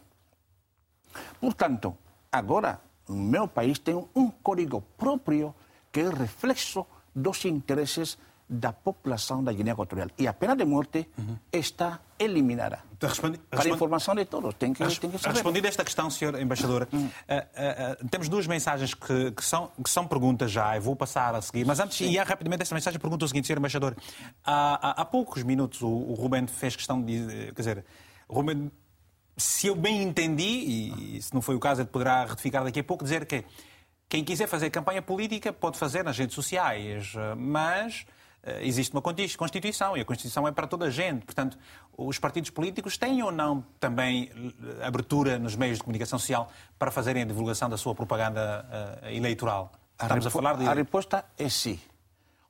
Portanto, 1.39 1.95
agora, 2.31 2.81
o 3.07 3.13
meu 3.13 3.47
país 3.47 3.79
tem 3.79 3.95
um 4.15 4.29
código 4.29 4.81
próprio 4.97 5.53
que 5.91 6.01
é 6.01 6.09
reflexo 6.09 6.85
dos 7.15 7.43
interesses 7.45 8.17
da 8.49 8.71
população 8.71 9.43
da 9.43 9.51
Guiné 9.51 9.71
Equatorial. 9.71 10.09
E 10.17 10.27
a 10.27 10.33
pena 10.33 10.55
de 10.55 10.63
morte 10.63 11.09
está 11.51 11.99
eliminada. 12.17 12.79
Respondi, 12.99 13.37
Para 13.49 13.63
a 13.63 13.69
informação 13.69 14.15
de 14.15 14.25
todos, 14.25 14.55
tem 14.55 14.73
que, 14.73 14.79
tem 14.99 15.11
que 15.11 15.17
saber. 15.17 15.35
Respondida 15.35 15.67
esta 15.67 15.83
questão, 15.83 16.09
Sr. 16.09 16.39
Embaixador, 16.41 16.87
uh, 16.91 16.97
uh, 16.97 17.01
uh, 17.01 18.09
temos 18.09 18.27
duas 18.29 18.47
mensagens 18.47 18.93
que, 18.93 19.31
que, 19.31 19.43
são, 19.43 19.69
que 19.83 19.89
são 19.89 20.07
perguntas 20.07 20.49
já, 20.49 20.75
e 20.75 20.79
vou 20.79 20.95
passar 20.95 21.35
a 21.35 21.41
seguir. 21.41 21.65
Mas 21.65 21.79
antes, 21.79 21.99
e 22.01 22.17
é 22.17 22.23
rapidamente 22.23 22.63
esta 22.63 22.73
mensagem, 22.73 22.99
pergunta 22.99 23.25
o 23.25 23.27
seguinte, 23.27 23.47
Sr. 23.47 23.57
Embaixador. 23.57 23.95
Há, 24.43 24.89
há, 24.89 25.01
há 25.01 25.05
poucos 25.05 25.43
minutos 25.43 25.81
o, 25.81 25.89
o 25.89 26.13
Ruben 26.13 26.47
fez 26.47 26.75
questão 26.75 27.01
de. 27.01 27.51
Quer 27.53 27.61
dizer, 27.61 27.85
Ruben, 28.29 28.71
se 29.37 29.67
eu 29.67 29.75
bem 29.75 30.01
entendi, 30.01 31.15
e 31.15 31.21
se 31.21 31.33
não 31.33 31.41
foi 31.41 31.55
o 31.55 31.59
caso, 31.59 31.81
ele 31.81 31.89
poderá 31.89 32.25
retificar 32.25 32.63
daqui 32.63 32.79
a 32.79 32.83
pouco, 32.83 33.03
dizer 33.03 33.25
que 33.25 33.45
quem 34.09 34.23
quiser 34.23 34.47
fazer 34.47 34.69
campanha 34.69 35.01
política 35.01 35.53
pode 35.53 35.77
fazer 35.77 36.03
nas 36.03 36.17
redes 36.17 36.33
sociais, 36.33 37.13
mas 37.37 38.05
existe 38.61 38.93
uma 38.93 39.01
Constituição 39.01 39.97
e 39.97 40.01
a 40.01 40.05
Constituição 40.05 40.47
é 40.47 40.51
para 40.51 40.65
toda 40.65 40.85
a 40.85 40.89
gente. 40.89 41.25
Portanto, 41.25 41.57
os 41.97 42.17
partidos 42.17 42.49
políticos 42.49 42.97
têm 42.97 43.21
ou 43.21 43.31
não 43.31 43.63
também 43.79 44.31
abertura 44.81 45.37
nos 45.37 45.55
meios 45.55 45.77
de 45.77 45.83
comunicação 45.83 46.17
social 46.17 46.49
para 46.79 46.89
fazerem 46.89 47.23
a 47.23 47.25
divulgação 47.25 47.69
da 47.69 47.77
sua 47.77 47.93
propaganda 47.93 49.01
eleitoral? 49.11 49.71
Estamos 50.01 50.25
a, 50.25 50.29
a 50.29 50.31
falar 50.31 50.57
de... 50.57 50.65
A 50.65 50.73
resposta 50.73 51.25
é 51.37 51.49
sim. 51.49 51.79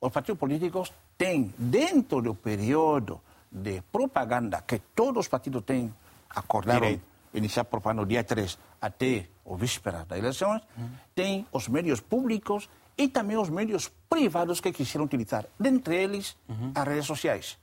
Os 0.00 0.12
partidos 0.12 0.38
políticos 0.38 0.92
têm, 1.16 1.52
dentro 1.58 2.22
do 2.22 2.34
período 2.34 3.20
de 3.50 3.82
propaganda 3.90 4.62
que 4.62 4.78
todos 4.94 5.22
os 5.22 5.28
partidos 5.28 5.64
têm 5.64 5.92
acordado 6.30 6.80
Direito. 6.80 7.02
iniciar 7.34 7.64
propaganda 7.64 8.02
no 8.02 8.08
dia 8.08 8.24
3 8.24 8.58
até 8.80 9.26
o 9.44 9.56
víspera 9.56 10.04
das 10.04 10.18
eleições, 10.18 10.62
uhum. 10.76 10.90
têm 11.14 11.46
os 11.52 11.68
meios 11.68 12.00
públicos 12.00 12.68
e 12.96 13.08
também 13.08 13.36
os 13.36 13.48
meios 13.48 13.90
privados 14.08 14.60
que 14.60 14.72
quiseram 14.72 15.04
utilizar, 15.04 15.46
dentre 15.58 15.96
eles 15.96 16.36
uhum. 16.48 16.72
as 16.74 16.84
redes 16.86 17.06
sociais. 17.06 17.58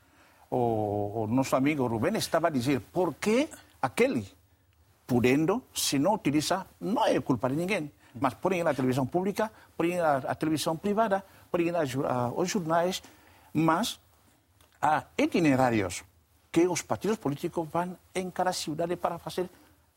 O, 0.49 1.23
o, 1.23 1.27
nosso 1.27 1.55
amigo 1.55 1.87
Rubén 1.87 2.15
estava 2.15 2.47
a 2.47 2.49
dizer 2.49 2.79
por 2.79 3.15
que 3.15 3.49
aquele, 3.81 4.25
podendo, 5.05 5.63
se 5.73 5.99
não 5.99 6.13
utiliza, 6.13 6.65
não 6.79 7.05
é 7.05 7.19
culpa 7.19 7.49
de 7.49 7.55
ninguém. 7.55 7.91
Mas 8.19 8.33
porém 8.33 8.63
na 8.63 8.73
televisão 8.73 9.05
pública, 9.05 9.51
porém 9.75 9.99
a, 9.99 10.17
a 10.17 10.35
televisão 10.35 10.77
privada, 10.77 11.23
porém 11.51 11.71
os 12.35 12.49
jornais, 12.49 13.03
mas 13.53 13.99
há 14.81 15.03
itinerários 15.17 16.03
que 16.55 16.65
os 16.67 16.81
partidos 16.81 17.17
políticos 17.17 17.67
vão 17.67 17.97
em 18.15 18.31
cada 18.31 18.53
cidade 18.53 18.95
para 18.95 19.19
fazer 19.19 19.49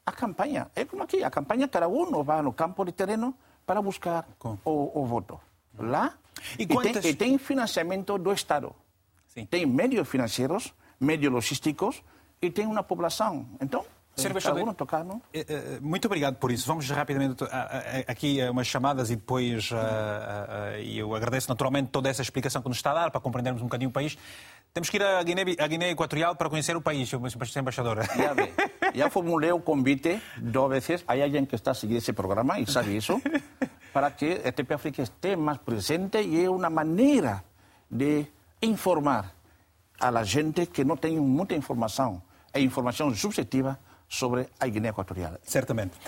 a 0.05 0.11
campanha. 0.11 0.69
É 0.75 0.85
como 0.85 1.05
aqui, 1.05 1.23
a 1.23 1.31
campanha, 1.31 1.69
cada 1.69 1.87
um 1.87 2.25
vai 2.25 2.43
no 2.43 2.53
campo 2.53 2.85
de 2.85 2.91
terreno 2.91 3.33
para 3.65 3.81
buscar 3.81 4.27
o, 4.43 5.01
o, 5.01 5.07
voto. 5.07 5.39
Lá, 5.79 6.15
e, 6.59 6.67
quantas... 6.67 6.97
e, 6.97 7.01
tem, 7.01 7.11
e, 7.13 7.15
tem, 7.15 7.39
financiamento 7.39 8.19
do 8.19 8.33
Estado. 8.33 8.75
Sim. 9.29 9.47
Tem 9.47 9.65
meios 9.65 10.09
financeiros, 10.09 10.75
meios 10.99 11.31
logísticos 11.31 12.03
e 12.43 12.51
tem 12.51 12.67
uma 12.67 12.83
população. 12.83 13.47
Então, 13.61 13.85
Sr. 14.19 14.31
Embaixador, 14.31 14.75
tocar, 14.75 15.05
não? 15.05 15.21
muito 15.81 16.07
obrigado 16.07 16.37
por 16.37 16.51
isso. 16.51 16.67
Vamos 16.67 16.89
rapidamente 16.91 17.45
aqui 18.07 18.41
a 18.41 18.51
umas 18.51 18.67
chamadas 18.67 19.11
e 19.11 19.17
depois 19.17 19.71
e 20.83 20.99
eu 20.99 21.15
agradeço 21.15 21.49
naturalmente 21.49 21.91
toda 21.91 22.09
essa 22.09 22.23
explicação 22.23 22.61
que 22.63 22.69
nos 22.69 22.79
está 22.79 22.91
a 22.91 22.95
dar 22.95 23.11
para 23.11 23.21
compreendermos 23.21 23.63
um 23.63 23.67
bocadinho 23.67 23.91
o 23.91 23.93
país. 23.93 24.19
Temos 24.75 24.91
que 24.91 24.97
ir 24.97 25.03
à 25.03 25.23
Guiné, 25.23 25.43
à 25.59 25.67
Guiné 25.67 25.91
Equatorial 25.91 26.37
para 26.37 26.51
conhecer 26.51 26.77
o 26.77 26.81
país, 26.81 27.09
Sr. 27.09 27.61
Embaixador. 27.61 27.99
Já, 28.05 28.35
já 28.95 29.11
formulei 29.11 29.51
o 29.53 29.61
convite 29.61 30.21
duas 30.37 30.71
vezes. 30.87 31.05
Há 31.07 31.13
alguém 31.15 31.45
que 31.47 31.55
está 31.55 31.71
a 31.71 31.75
seguir 31.75 31.97
esse 31.97 32.13
programa 32.13 32.61
e 32.61 32.71
sabe 32.71 32.97
isso, 32.97 33.21
para 33.93 34.11
que 34.11 34.43
a 34.45 34.53
TP 34.53 34.75
África 34.75 35.03
esteja 35.03 35.37
mais 35.37 35.59
presente 35.59 36.19
e 36.21 36.45
é 36.45 36.51
uma 36.51 36.69
maneira 36.69 37.43
de 37.91 38.27
informar 38.61 39.35
a 40.01 40.23
gente 40.23 40.67
que 40.67 40.85
não 40.85 40.97
tem 40.97 41.19
muita 41.19 41.55
informação, 41.55 42.23
é 42.53 42.61
informação 42.61 43.13
subjetiva 43.15 43.79
sobre 44.09 44.49
a 44.59 44.67
Guiné 44.67 44.89
Equatorial. 44.89 45.39
Certamente. 45.43 45.99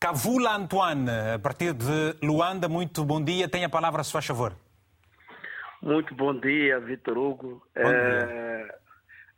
Cavula 0.00 0.56
Antoine, 0.56 1.10
a 1.34 1.38
partir 1.38 1.74
de 1.74 2.16
Luanda, 2.22 2.68
muito 2.68 3.04
bom 3.04 3.22
dia. 3.22 3.48
Tem 3.48 3.64
a 3.64 3.68
palavra, 3.68 4.02
se 4.02 4.10
faz 4.10 4.26
favor. 4.26 4.52
Muito 5.80 6.14
bom 6.14 6.34
dia, 6.34 6.80
Vitor 6.80 7.18
Hugo. 7.18 7.62
É, 7.74 8.78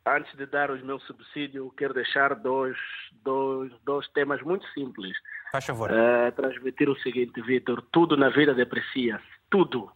antes 0.06 0.34
de 0.36 0.46
dar 0.46 0.70
os 0.70 0.82
meus 0.82 1.02
subsídios, 1.04 1.70
quero 1.76 1.92
deixar 1.92 2.34
dois, 2.34 2.76
dois, 3.22 3.72
dois 3.84 4.08
temas 4.08 4.40
muito 4.42 4.66
simples. 4.72 5.12
Faz 5.52 5.66
favor. 5.66 5.90
É, 5.90 6.30
transmitir 6.30 6.88
o 6.88 6.98
seguinte, 7.00 7.40
Vitor: 7.42 7.82
tudo 7.92 8.16
na 8.16 8.30
vida 8.30 8.54
deprecia-se. 8.54 9.24
Tudo 9.50 9.90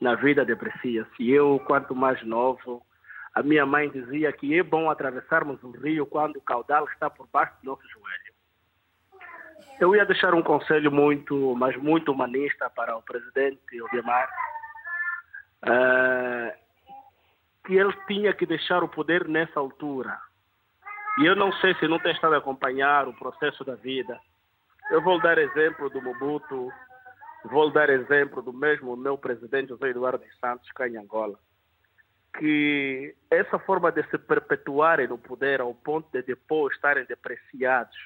na 0.00 0.14
vida 0.14 0.44
deprecia-se. 0.44 1.10
E 1.22 1.30
eu, 1.30 1.60
quanto 1.66 1.94
mais 1.94 2.24
novo, 2.24 2.84
a 3.36 3.42
minha 3.42 3.66
mãe 3.66 3.90
dizia 3.90 4.32
que 4.32 4.58
é 4.58 4.62
bom 4.62 4.88
atravessarmos 4.88 5.62
o 5.62 5.70
rio 5.70 6.06
quando 6.06 6.36
o 6.36 6.40
caudal 6.40 6.86
está 6.86 7.10
por 7.10 7.26
baixo 7.26 7.52
do 7.62 7.66
nosso 7.66 7.86
joelho. 7.86 8.34
Eu 9.78 9.94
ia 9.94 10.06
deixar 10.06 10.32
um 10.32 10.42
conselho 10.42 10.90
muito, 10.90 11.54
mas 11.54 11.76
muito 11.76 12.10
humanista 12.10 12.70
para 12.70 12.96
o 12.96 13.02
presidente 13.02 13.82
Odemar 13.82 14.26
uh, 15.64 16.50
que 17.66 17.74
ele 17.74 17.92
tinha 18.06 18.32
que 18.32 18.46
deixar 18.46 18.82
o 18.82 18.88
poder 18.88 19.28
nessa 19.28 19.60
altura. 19.60 20.18
E 21.18 21.26
eu 21.26 21.36
não 21.36 21.52
sei 21.60 21.74
se 21.74 21.86
não 21.86 21.98
tem 21.98 22.12
estado 22.12 22.36
a 22.36 22.38
acompanhar 22.38 23.06
o 23.06 23.12
processo 23.12 23.62
da 23.66 23.74
vida. 23.74 24.18
Eu 24.90 25.02
vou 25.02 25.20
dar 25.20 25.36
exemplo 25.36 25.90
do 25.90 26.00
Mobutu, 26.00 26.72
vou 27.44 27.70
dar 27.70 27.90
exemplo 27.90 28.40
do 28.40 28.52
mesmo 28.52 28.96
meu 28.96 29.18
presidente 29.18 29.68
José 29.68 29.90
Eduardo 29.90 30.24
dos 30.24 30.38
Santos, 30.38 30.72
cá 30.72 30.88
em 30.88 30.96
Angola, 30.96 31.38
que 32.38 33.14
essa 33.30 33.58
forma 33.58 33.90
de 33.90 34.02
se 34.10 34.18
perpetuarem 34.18 35.08
no 35.08 35.18
poder 35.18 35.60
ao 35.60 35.74
ponto 35.74 36.08
de 36.12 36.22
depois 36.22 36.74
estarem 36.74 37.04
depreciados 37.04 37.96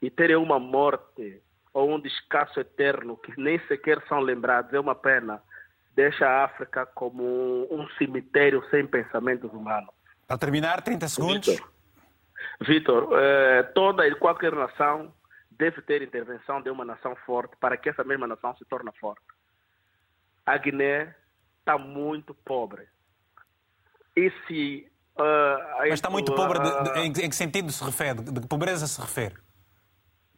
e 0.00 0.10
terem 0.10 0.36
uma 0.36 0.58
morte 0.58 1.42
ou 1.72 1.94
um 1.94 2.00
descasso 2.00 2.60
eterno 2.60 3.16
que 3.16 3.32
nem 3.40 3.58
sequer 3.66 4.02
são 4.08 4.20
lembrados 4.20 4.72
é 4.72 4.80
uma 4.80 4.94
pena 4.94 5.42
deixa 5.94 6.26
a 6.26 6.44
África 6.44 6.86
como 6.86 7.66
um 7.70 7.88
cemitério 7.98 8.64
sem 8.70 8.86
pensamentos 8.86 9.52
humanos. 9.52 9.90
Para 10.26 10.38
terminar, 10.38 10.82
30 10.82 11.08
segundos. 11.08 11.62
Vitor, 12.60 13.10
eh, 13.12 13.62
toda 13.74 14.06
e 14.06 14.14
qualquer 14.14 14.52
nação 14.52 15.12
deve 15.50 15.82
ter 15.82 16.02
intervenção 16.02 16.60
de 16.60 16.70
uma 16.70 16.84
nação 16.84 17.14
forte 17.26 17.56
para 17.56 17.76
que 17.76 17.88
essa 17.88 18.02
mesma 18.04 18.26
nação 18.26 18.56
se 18.56 18.64
torne 18.64 18.90
forte. 18.98 19.22
A 20.44 20.56
Guiné 20.56 21.14
está 21.60 21.78
muito 21.78 22.34
pobre. 22.34 22.88
E 24.16 24.30
se. 24.46 24.86
Uh, 25.16 25.78
Mas 25.80 25.94
está 25.94 26.10
muito 26.10 26.34
pobre, 26.34 26.58
de, 26.58 26.70
de, 26.70 27.00
em, 27.00 27.26
em, 27.26 27.28
que 27.28 27.36
sentido 27.36 27.70
se 27.70 27.84
refere? 27.84 28.22
De 28.22 28.40
que 28.40 28.46
pobreza 28.46 28.86
se 28.86 29.00
refere? 29.00 29.34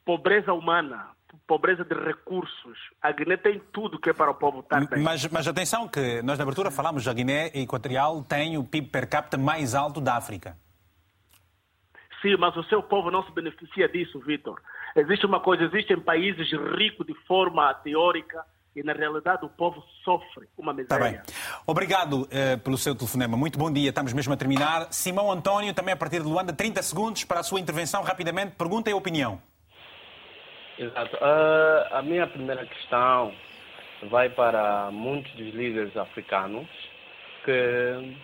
Pobreza 0.05 0.53
humana 0.53 1.15
pobreza 1.47 1.85
de 1.85 1.95
recursos. 1.95 2.79
A 3.03 3.13
Guiné 3.13 3.37
tem 3.37 3.61
tudo 3.73 3.99
que 3.99 4.11
é 4.11 4.13
para 4.13 4.31
o 4.31 4.35
povo 4.35 4.61
estar 4.61 4.87
bem. 4.87 5.03
Mas, 5.03 5.27
mas 5.29 5.47
atenção 5.47 5.89
que 5.89 6.23
nós 6.23 6.39
na 6.39 6.45
abertura 6.45 6.71
falamos 6.71 7.03
que 7.03 7.09
a 7.09 7.13
Guiné 7.13 7.51
Equatorial 7.55 8.23
tem 8.23 8.57
o 8.57 8.65
PIB 8.65 8.89
per 8.89 9.09
capita 9.09 9.37
mais 9.37 9.75
alto 9.75 10.01
da 10.01 10.17
África. 10.17 10.57
Sim, 12.23 12.37
mas 12.39 12.57
o 12.57 12.65
seu 12.65 12.83
povo 12.83 13.11
não 13.11 13.23
se 13.25 13.33
beneficia 13.33 13.89
disso, 13.89 14.19
Vitor. 14.21 14.61
Existe 14.97 15.27
uma 15.27 15.41
coisa, 15.41 15.65
existem 15.65 16.01
países 16.01 16.51
ricos 16.77 17.07
de 17.07 17.15
forma 17.27 17.73
teórica 17.75 18.45
e 18.75 18.83
na 18.83 18.93
realidade 18.93 19.45
o 19.45 19.49
povo 19.49 19.83
sofre 20.05 20.49
uma 20.59 20.73
Está 20.73 20.97
miséria. 20.97 21.23
bem. 21.27 21.35
Obrigado 21.67 22.29
eh, 22.31 22.57
pelo 22.57 22.77
seu 22.77 22.95
telefonema. 22.95 23.37
Muito 23.37 23.59
bom 23.59 23.73
dia. 23.73 23.89
Estamos 23.91 24.13
mesmo 24.13 24.33
a 24.33 24.37
terminar. 24.37 24.93
Simão 24.93 25.31
António, 25.31 25.73
também 25.73 25.95
a 25.95 25.97
partir 25.97 26.21
de 26.21 26.29
Luanda, 26.29 26.53
30 26.53 26.83
segundos 26.83 27.25
para 27.25 27.41
a 27.41 27.43
sua 27.43 27.61
intervenção. 27.61 28.03
Rapidamente, 28.03 28.57
pergunta 28.57 28.91
e 28.91 28.95
opinião. 28.95 29.41
Exato. 30.79 31.17
Ah, 31.21 31.99
a 31.99 32.03
minha 32.03 32.27
primeira 32.27 32.67
questão 32.67 33.33
vai 34.11 34.29
para 34.29 34.91
muitos 34.91 35.31
dos 35.33 35.55
líderes 35.55 35.97
africanos 35.97 36.69
que 37.45 38.17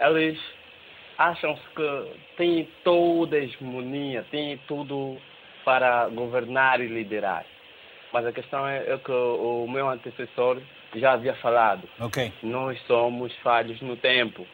eles 0.00 0.38
acham-se 1.16 1.62
que 1.74 2.20
têm 2.36 2.68
toda 2.84 3.36
a 3.36 3.40
hegemonia, 3.40 4.24
têm 4.30 4.58
tudo 4.66 5.18
para 5.64 6.08
governar 6.08 6.80
e 6.80 6.86
liderar. 6.86 7.44
Mas 8.12 8.26
a 8.26 8.32
questão 8.32 8.66
é, 8.66 8.78
é 8.92 8.98
que 8.98 9.12
o 9.12 9.66
meu 9.68 9.88
antecessor 9.88 10.58
já 10.94 11.12
havia 11.12 11.34
falado. 11.34 11.86
Ok. 12.00 12.32
Nós 12.42 12.80
somos 12.86 13.34
falhos 13.36 13.80
no 13.80 13.96
tempo. 13.96 14.46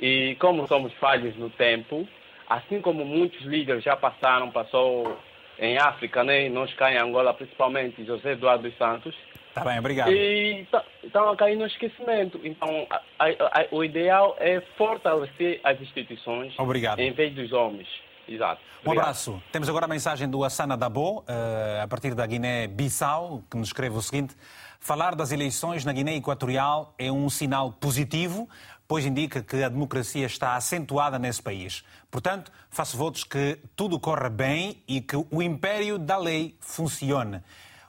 E 0.00 0.36
como 0.38 0.66
somos 0.68 0.92
falhos 0.94 1.34
no 1.36 1.50
tempo, 1.50 2.06
assim 2.48 2.80
como 2.80 3.04
muitos 3.04 3.40
líderes 3.42 3.82
já 3.82 3.96
passaram, 3.96 4.50
passou 4.50 5.18
em 5.58 5.78
África, 5.78 6.22
né? 6.22 6.48
nós 6.48 6.72
cá 6.74 6.92
em 6.92 6.98
Angola, 6.98 7.32
principalmente 7.32 8.04
José 8.04 8.32
Eduardo 8.32 8.68
dos 8.68 8.76
Santos, 8.76 9.14
Está 9.48 9.64
bem, 9.64 9.78
obrigado. 9.78 10.12
e 10.12 10.66
tá- 10.70 10.84
estão 11.02 11.30
a 11.30 11.34
cair 11.36 11.56
no 11.56 11.66
esquecimento. 11.66 12.38
Então, 12.44 12.86
a- 12.90 13.00
a- 13.18 13.28
a- 13.62 13.66
o 13.70 13.82
ideal 13.82 14.36
é 14.38 14.60
fortalecer 14.76 15.60
as 15.64 15.80
instituições 15.80 16.52
Obrigado. 16.58 17.00
em 17.00 17.10
vez 17.12 17.32
dos 17.34 17.52
homens. 17.52 17.88
Exato. 18.28 18.60
Um 18.78 18.88
Obrigado. 18.88 19.04
abraço. 19.04 19.42
Temos 19.52 19.68
agora 19.68 19.86
a 19.86 19.88
mensagem 19.88 20.28
do 20.28 20.44
Assana 20.44 20.76
Dabo, 20.76 21.24
eh, 21.26 21.80
a 21.82 21.88
partir 21.88 22.14
da 22.14 22.26
Guiné-Bissau, 22.26 23.44
que 23.50 23.56
nos 23.56 23.68
escreve 23.68 23.96
o 23.96 24.02
seguinte: 24.02 24.36
Falar 24.80 25.14
das 25.14 25.32
eleições 25.32 25.84
na 25.84 25.92
Guiné 25.92 26.14
Equatorial 26.16 26.94
é 26.98 27.10
um 27.10 27.28
sinal 27.28 27.72
positivo, 27.72 28.48
pois 28.86 29.04
indica 29.04 29.42
que 29.42 29.62
a 29.62 29.68
democracia 29.68 30.26
está 30.26 30.54
acentuada 30.54 31.18
nesse 31.18 31.42
país. 31.42 31.84
Portanto, 32.10 32.52
faço 32.70 32.96
votos 32.96 33.24
que 33.24 33.58
tudo 33.74 33.98
corra 33.98 34.28
bem 34.28 34.82
e 34.86 35.00
que 35.00 35.16
o 35.16 35.42
império 35.42 35.98
da 35.98 36.16
lei 36.16 36.56
funcione. 36.60 37.42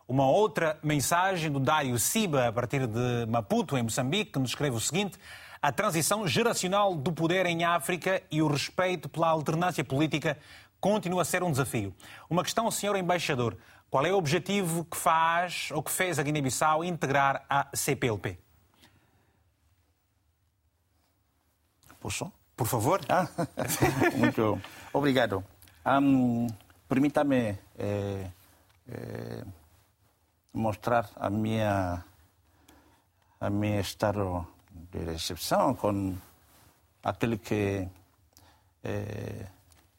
Uma 0.07 0.27
outra 0.27 0.79
mensagem 0.81 1.51
do 1.51 1.59
Dário 1.59 1.99
Siba, 1.99 2.47
a 2.47 2.51
partir 2.51 2.87
de 2.87 3.25
Maputo, 3.27 3.77
em 3.77 3.83
Moçambique, 3.83 4.31
que 4.31 4.39
nos 4.39 4.49
escreve 4.49 4.75
o 4.75 4.79
seguinte: 4.79 5.19
a 5.61 5.71
transição 5.71 6.27
geracional 6.27 6.95
do 6.95 7.11
poder 7.11 7.45
em 7.45 7.63
África 7.63 8.21
e 8.31 8.41
o 8.41 8.47
respeito 8.47 9.09
pela 9.09 9.29
alternância 9.29 9.83
política 9.83 10.37
continua 10.79 11.21
a 11.21 11.25
ser 11.25 11.43
um 11.43 11.51
desafio. 11.51 11.93
Uma 12.29 12.43
questão, 12.43 12.69
senhor 12.69 12.95
embaixador: 12.95 13.57
qual 13.89 14.05
é 14.05 14.11
o 14.11 14.17
objetivo 14.17 14.85
que 14.85 14.97
faz 14.97 15.69
ou 15.71 15.81
que 15.81 15.91
fez 15.91 16.19
a 16.19 16.23
Guiné-Bissau 16.23 16.83
integrar 16.83 17.45
a 17.49 17.67
CPLP? 17.73 18.37
Posso? 21.99 22.31
Por 22.55 22.67
favor. 22.67 23.01
Ah, 23.09 23.27
muito 24.17 24.59
obrigado. 24.93 25.43
Am, 25.83 26.47
Permita-me 26.87 27.59
eh, 27.77 28.31
eh, 28.87 29.43
mostrar 30.53 31.09
a 31.17 31.29
minha 31.29 32.01
a 33.41 33.49
meu 33.49 33.81
estado 33.81 34.47
de 34.91 34.99
recepção 34.99 35.75
com 35.75 36.15
aquele 37.03 37.37
que 37.37 37.87
eh, 38.83 39.45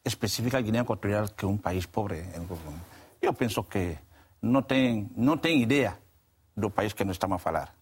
especifica 0.03 0.57
a 0.57 0.61
Guiné 0.61 0.79
Equatorial 0.79 1.27
que 1.29 1.45
é 1.45 1.47
um 1.47 1.57
país 1.57 1.85
pobre. 1.85 2.23
Eu 3.21 3.33
penso 3.33 3.63
que 3.63 3.97
não 4.41 4.61
tem 4.61 5.09
não 5.15 5.37
tem 5.37 5.61
ideia 5.61 5.97
do 6.55 6.69
país 6.69 6.93
que 6.93 7.03
nós 7.03 7.15
estamos 7.15 7.35
a 7.35 7.39
falar. 7.39 7.75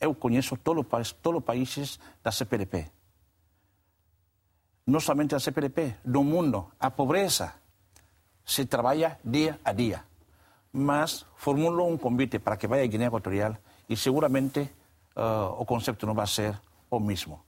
Eu 0.00 0.14
conheço 0.14 0.56
todos 0.56 0.84
os 0.90 1.14
os 1.24 1.44
países 1.44 1.98
da 2.22 2.30
CPLP 2.30 2.98
não 4.88 5.00
somente 5.00 5.34
a 5.34 5.38
CPLP, 5.38 6.00
do 6.02 6.24
mundo. 6.24 6.72
A 6.80 6.90
pobreza 6.90 7.52
se 8.42 8.64
trabalha 8.64 9.20
dia 9.22 9.60
a 9.62 9.70
dia. 9.72 10.02
Mas 10.72 11.26
formulo 11.36 11.84
um 11.84 11.98
convite 11.98 12.38
para 12.38 12.56
que 12.56 12.66
vá 12.66 12.80
à 12.80 12.86
Guiné 12.86 13.04
Equatorial 13.04 13.54
e 13.86 13.94
seguramente 13.96 14.70
ah, 15.18 15.54
o 15.58 15.64
conceito 15.66 16.06
não 16.06 16.14
vai 16.14 16.26
ser 16.26 16.58
o 16.90 16.98
mesmo. 17.00 17.40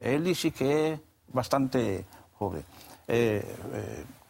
Ele 0.00 0.32
disse 0.32 0.50
que 0.50 0.64
é 0.64 0.98
bastante 1.32 2.04
pobre. 2.38 2.64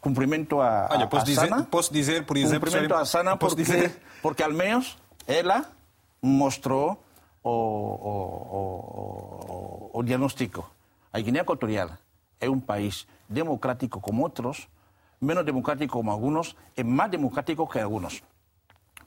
Cumprimento 0.01 0.61
a, 0.61 0.89
Olha, 0.91 1.05
a- 1.05 1.09
posso 1.09 1.23
a 1.23 1.27
dizer- 1.27 1.49
Sana. 1.49 1.65
posso 1.65 1.93
dizer, 1.93 2.25
por 2.25 2.37
exemplo, 2.37 2.67
Cumprimento 2.71 2.95
a 2.95 3.05
Sana 3.05 3.37
porque, 3.37 3.57
dizer- 3.57 4.01
porque 4.23 4.43
ao 4.43 4.53
menos 4.53 4.97
ela 5.27 5.65
mostrou 6.23 7.03
o, 7.43 7.51
o, 7.51 9.91
o, 9.93 9.99
o, 9.99 10.03
diagnóstico. 10.03 10.69
A 11.13 11.21
Guiné 11.21 11.41
Equatorial 11.41 11.91
é 12.41 12.49
um 12.49 12.61
país 12.61 13.07
democrático 13.29 14.01
como 14.01 14.23
outros, 14.23 14.69
menos 15.21 15.45
democrático 15.45 15.93
como 15.93 16.11
alguns 16.11 16.55
e 16.77 16.85
mais 16.85 17.11
democrático 17.11 17.67
que 17.67 17.79
alguns. 17.81 18.23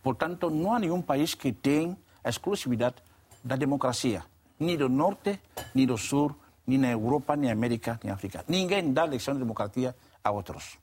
Portanto, 0.03 0.49
não 0.49 0.73
há 0.73 0.79
nenhum 0.79 1.01
país 1.01 1.33
que 1.33 1.53
tenha 1.53 1.95
a 2.23 2.29
exclusividade 2.29 2.95
da 3.43 3.55
democracia, 3.55 4.23
nem 4.59 4.77
do 4.77 4.89
norte, 4.89 5.39
nem 5.73 5.85
do 5.85 5.97
sul, 5.97 6.35
nem 6.65 6.77
na 6.77 6.91
Europa, 6.91 7.35
nem 7.35 7.49
na 7.49 7.53
América, 7.53 7.99
nem 8.03 8.09
na 8.09 8.15
África. 8.15 8.45
Ninguém 8.47 8.93
dá 8.93 9.05
lição 9.05 9.33
de 9.33 9.39
democracia 9.39 9.95
a 10.23 10.31
outros. 10.31 10.77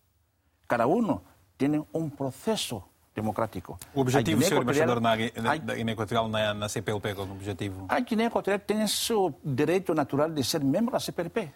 Cada 0.67 0.87
um 0.87 1.21
tem 1.57 1.85
um 1.95 2.11
processo 2.11 2.83
democrático. 3.15 3.79
O 3.95 4.01
objetivo, 4.01 4.43
senhor 4.43 4.63
embaixador, 4.63 5.01
na, 5.01 5.17
Guiné 5.17 5.93
Equatorial 5.93 6.29
na, 6.29 6.55
na 6.55 6.69
CPLP, 6.69 7.15
como 7.15 7.33
objetivo? 7.33 7.87
a 7.89 8.01
Guiné 8.01 8.27
Equatorial 8.27 8.61
tem 8.61 8.87
seu 8.87 9.35
direito 9.45 9.95
natural 9.95 10.31
de 10.31 10.45
ser 10.45 10.63
membro 10.63 10.93
da 10.93 11.01
CPLP. 11.01 11.51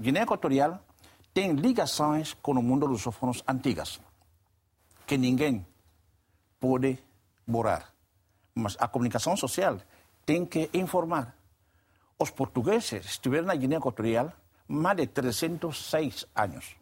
Guiné 0.00 0.22
Equatorial 0.22 0.80
tem 1.34 1.52
ligações 1.52 2.34
com 2.34 2.52
o 2.52 2.62
mundo 2.62 2.86
lusófonos 2.86 3.42
antigas, 3.48 4.00
que 5.06 5.16
ninguém 5.16 5.66
pode 6.60 6.98
borrar. 7.46 7.92
Mas 8.54 8.76
a 8.78 8.86
comunicação 8.86 9.36
social 9.36 9.78
tem 10.24 10.44
que 10.46 10.70
informar. 10.74 11.36
Os 12.18 12.30
portugueses 12.30 13.04
estiveram 13.04 13.46
na 13.46 13.54
Guiné 13.56 13.76
Equatorial 13.76 14.32
mais 14.68 14.96
de 14.96 15.06
306 15.06 16.26
anos. 16.34 16.76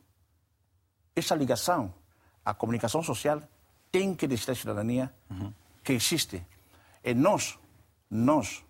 Essa 1.16 1.34
ligação, 1.34 1.92
a 2.44 2.54
comunicação 2.54 3.02
social, 3.02 3.42
tem 3.90 4.14
que 4.14 4.26
dizer 4.26 4.52
à 4.52 4.54
cidadania 4.54 5.12
que 5.82 5.92
existe. 5.94 6.42
E 7.02 7.14
nós, 7.14 7.58
nós 8.10 8.62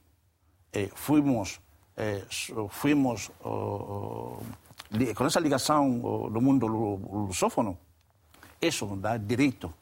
eh, 0.73 0.89
fuimos, 0.95 1.61
eh, 1.97 2.25
fuimos 2.71 3.31
oh, 3.45 4.39
com 5.15 5.27
essa 5.27 5.41
ligação 5.41 6.01
oh, 6.03 6.31
do 6.31 6.41
mundo 6.41 6.67
lu- 6.67 7.27
lusófono, 7.27 7.77
isso 8.63 8.87
dá 8.97 9.17
direito 9.17 9.73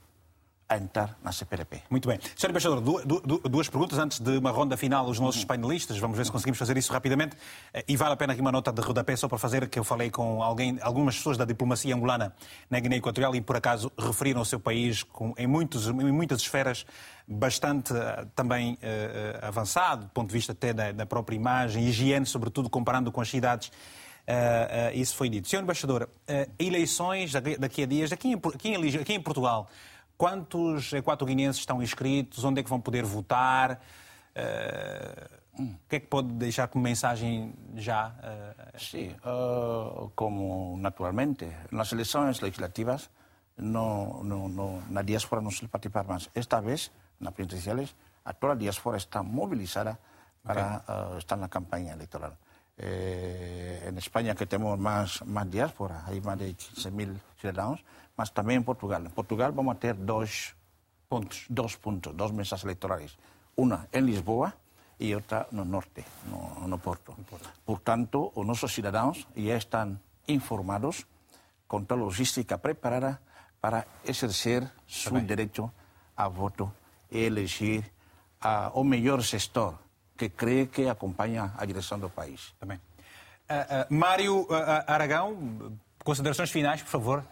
a 0.69 0.77
entrar 0.77 1.17
na 1.23 1.33
CPLP. 1.33 1.83
Muito 1.89 2.07
bem. 2.09 2.19
Senhor 2.37 2.51
Embaixador, 2.51 2.81
du- 2.81 3.03
du- 3.05 3.21
du- 3.21 3.49
duas 3.49 3.69
perguntas 3.69 3.99
antes 3.99 4.19
de 4.21 4.37
uma 4.37 4.51
ronda 4.51 4.77
final 4.77 5.07
aos 5.07 5.19
nossos 5.19 5.43
painelistas. 5.45 5.97
Vamos 5.99 6.17
ver 6.19 6.27
se 6.27 6.31
conseguimos 6.33 6.59
fazer 6.59 6.77
isso 6.77 6.93
rapidamente. 6.93 7.37
Eh, 7.73 7.85
E 7.89 7.97
vale 7.97 8.13
a 8.13 8.17
pena 8.17 8.33
aqui 8.35 8.43
uma 8.43 8.53
nota 8.53 8.71
de 8.71 8.81
rodapé 8.83 9.17
só 9.17 9.27
para 9.29 9.39
fazer 9.39 9.67
que 9.69 9.79
eu 9.79 9.85
falei 9.85 10.11
com 10.11 10.43
alguém, 10.43 10.79
algumas 10.83 11.17
pessoas 11.17 11.39
da 11.39 11.45
diplomacia 11.47 11.95
angolana 11.95 12.35
na 12.69 12.79
Guiné 12.81 12.97
Equatorial 12.97 13.35
e 13.35 13.41
por 13.41 13.57
acaso 13.57 13.91
referiram 13.99 14.43
o 14.43 14.45
seu 14.45 14.61
país 14.61 15.03
com, 15.03 15.33
em, 15.39 15.47
muitos, 15.47 15.87
em 15.89 16.13
muitas 16.13 16.41
esferas 16.43 16.85
bastante 17.27 17.95
eh, 17.95 18.27
também 18.35 18.77
eh, 18.83 19.39
avançado, 19.43 20.05
do 20.05 20.11
ponto 20.11 20.29
de 20.29 20.35
vista 20.35 20.53
até 20.53 20.73
da, 20.75 20.93
da 20.93 21.07
própria 21.07 21.35
imagem, 21.37 21.85
higiene, 21.85 22.27
sobretudo 22.27 22.69
comparando 22.69 23.11
com 23.11 23.21
as 23.23 23.29
cidades. 23.29 23.73
Eh, 24.27 24.91
eh, 24.93 24.99
isso 24.99 25.17
foi 25.17 25.31
dito. 25.31 25.49
Senhor 25.49 25.63
Embaixador, 25.63 26.09
eh, 26.27 26.49
eleições 26.59 27.33
daqui 27.59 27.83
a 27.83 27.87
dias, 27.87 28.13
aqui 28.13 28.29
em, 28.29 28.35
aqui 28.35 28.69
em 28.69 28.97
aqui 29.01 29.15
em 29.15 29.21
Portugal, 29.23 29.67
Quantos 30.19 30.93
equatoguinenses 30.93 31.61
estão 31.61 31.81
inscritos? 31.81 32.43
Onde 32.45 32.59
é 32.61 32.63
que 32.65 32.69
vão 32.69 32.81
poder 32.81 33.05
votar? 33.05 33.81
Eh, 34.35 35.29
o 35.57 35.79
que 35.89 35.97
é 35.97 36.01
que 36.01 36.09
pode 36.09 36.29
deixar 36.33 36.67
como 36.67 36.83
mensagem 36.83 37.55
já? 37.77 38.13
eh, 38.23 38.79
Sim, 38.79 39.15
ah, 39.23 40.09
como 40.17 40.77
naturalmente 40.79 41.47
nas 41.71 41.93
eleições 41.93 42.41
legislativas 42.41 43.09
no, 43.57 44.25
no, 44.25 44.49
no, 44.49 44.83
na 44.91 45.03
diáspora 45.03 45.41
não 45.41 45.53
se 45.53 45.67
participar 45.69 46.03
mais. 46.05 46.29
Esta 46.35 46.61
vez, 46.61 46.91
nas 47.21 47.33
presidenciales, 47.33 47.95
a 48.25 48.33
toda 48.33 48.55
a 48.55 48.57
diáspora 48.57 48.97
está 48.97 49.23
mobilizada 49.23 49.99
para 50.43 50.83
ah, 50.89 51.15
estar 51.17 51.37
na 51.37 51.49
campanha 51.49 51.93
eleitoral. 51.93 52.37
Eh, 52.77 53.87
en 53.89 53.99
España 53.99 54.35
que 54.35 54.47
temos 54.47 54.79
mais, 54.79 55.23
mais 55.27 55.49
diáspora, 55.51 56.03
hay 56.07 56.21
más 56.21 56.39
de 56.39 56.55
15 56.55 56.91
mil 56.91 57.21
cidadãos, 57.41 57.85
mas 58.19 58.31
também 58.31 58.57
em 58.57 58.63
Portugal. 58.63 59.01
Em 59.01 59.11
Portugal 59.11 59.53
vamos 59.53 59.79
ter 59.79 59.95
dois 59.95 60.55
pontos, 61.09 61.47
dois 61.49 61.77
pontos, 61.77 62.13
duas 62.13 62.33
mesas 62.33 62.65
eleitorais. 62.65 63.17
Uma 63.57 63.89
em 63.93 64.03
Lisboa 64.03 64.53
e 64.99 65.15
outra 65.15 65.47
no 65.53 65.65
norte, 65.65 66.05
no, 66.27 66.67
no 66.67 66.79
Porto. 66.79 67.17
Portanto, 67.65 68.33
os 68.35 68.45
nossos 68.45 68.75
cidadãos 68.75 69.27
já 69.37 69.57
estão 69.57 69.99
informados 70.27 71.07
com 71.69 71.85
toda 71.85 72.01
a 72.01 72.05
logística 72.05 72.59
preparada 72.59 73.21
para 73.61 73.87
exercer 74.05 74.69
seu 74.87 75.21
direito 75.21 75.71
a 76.17 76.29
voto 76.29 76.73
e 77.11 77.19
eleger 77.19 77.85
ah, 78.41 78.73
o 78.75 78.83
melhor 78.83 79.21
gestor 79.21 79.75
que 80.17 80.29
crê 80.29 80.67
que 80.67 80.89
acompanha 80.89 81.55
a 81.57 81.65
direção 81.65 81.99
do 81.99 82.11
país. 82.11 82.53
Também. 82.59 82.81
Ah, 83.49 83.67
ah, 83.71 83.87
Mário 83.89 84.47
ah, 84.51 84.85
ah, 84.87 84.95
Aragão, 84.95 85.79
considerações 86.03 86.51
finais, 86.51 86.83
por 86.83 86.91
favor. 86.91 87.25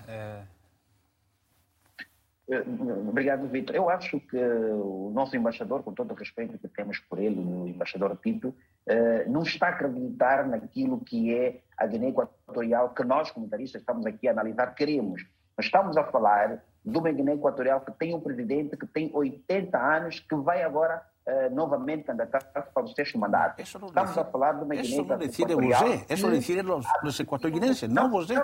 Eh, 2.48 2.64
Obrigado, 3.08 3.48
Vitor. 3.48 3.74
Eu 3.74 3.90
acho 3.90 4.20
que 4.20 4.36
o 4.38 5.10
nosso 5.12 5.36
embaixador, 5.36 5.82
com 5.82 5.92
todo 5.92 6.12
o 6.12 6.14
respeito 6.14 6.58
que 6.58 6.68
temos 6.68 6.98
por 7.00 7.18
ele, 7.18 7.40
o 7.40 7.66
embaixador 7.66 8.16
Tito, 8.22 8.54
eh, 8.86 9.24
não 9.26 9.42
está 9.42 9.66
a 9.66 9.70
acreditar 9.70 10.46
naquilo 10.46 11.00
que 11.00 11.34
é 11.34 11.60
a 11.76 11.86
Guiné 11.86 12.08
Equatorial 12.08 12.90
que 12.90 13.04
nós, 13.04 13.30
comentaristas, 13.30 13.82
estamos 13.82 14.06
aqui 14.06 14.28
a 14.28 14.30
analisar, 14.30 14.74
queremos. 14.74 15.26
Nós 15.56 15.66
estamos 15.66 15.96
a 15.96 16.04
falar 16.04 16.62
de 16.84 16.98
uma 16.98 17.10
Guiné 17.10 17.34
Equatorial 17.34 17.80
que 17.80 17.92
tem 17.92 18.14
um 18.14 18.20
presidente 18.20 18.76
que 18.76 18.86
tem 18.86 19.10
80 19.12 19.76
anos, 19.76 20.20
que 20.20 20.36
vai 20.36 20.62
agora 20.62 21.02
eh, 21.26 21.48
novamente 21.50 22.04
candidatar-se 22.04 22.70
para 22.72 22.84
o 22.84 22.88
sexto 22.88 23.18
mandato. 23.18 23.60
Estamos 23.60 24.16
a 24.16 24.24
falar 24.24 24.52
de 24.52 24.64
uma 24.64 24.76
Isso 24.76 25.04
não 25.04 25.18
decide 25.18 25.54
você, 25.54 26.06
isso 26.08 26.30
decide 26.30 26.60
os, 26.70 26.86
os 27.02 27.20
equatorianos, 27.20 27.82
não 27.82 28.08
você. 28.10 28.34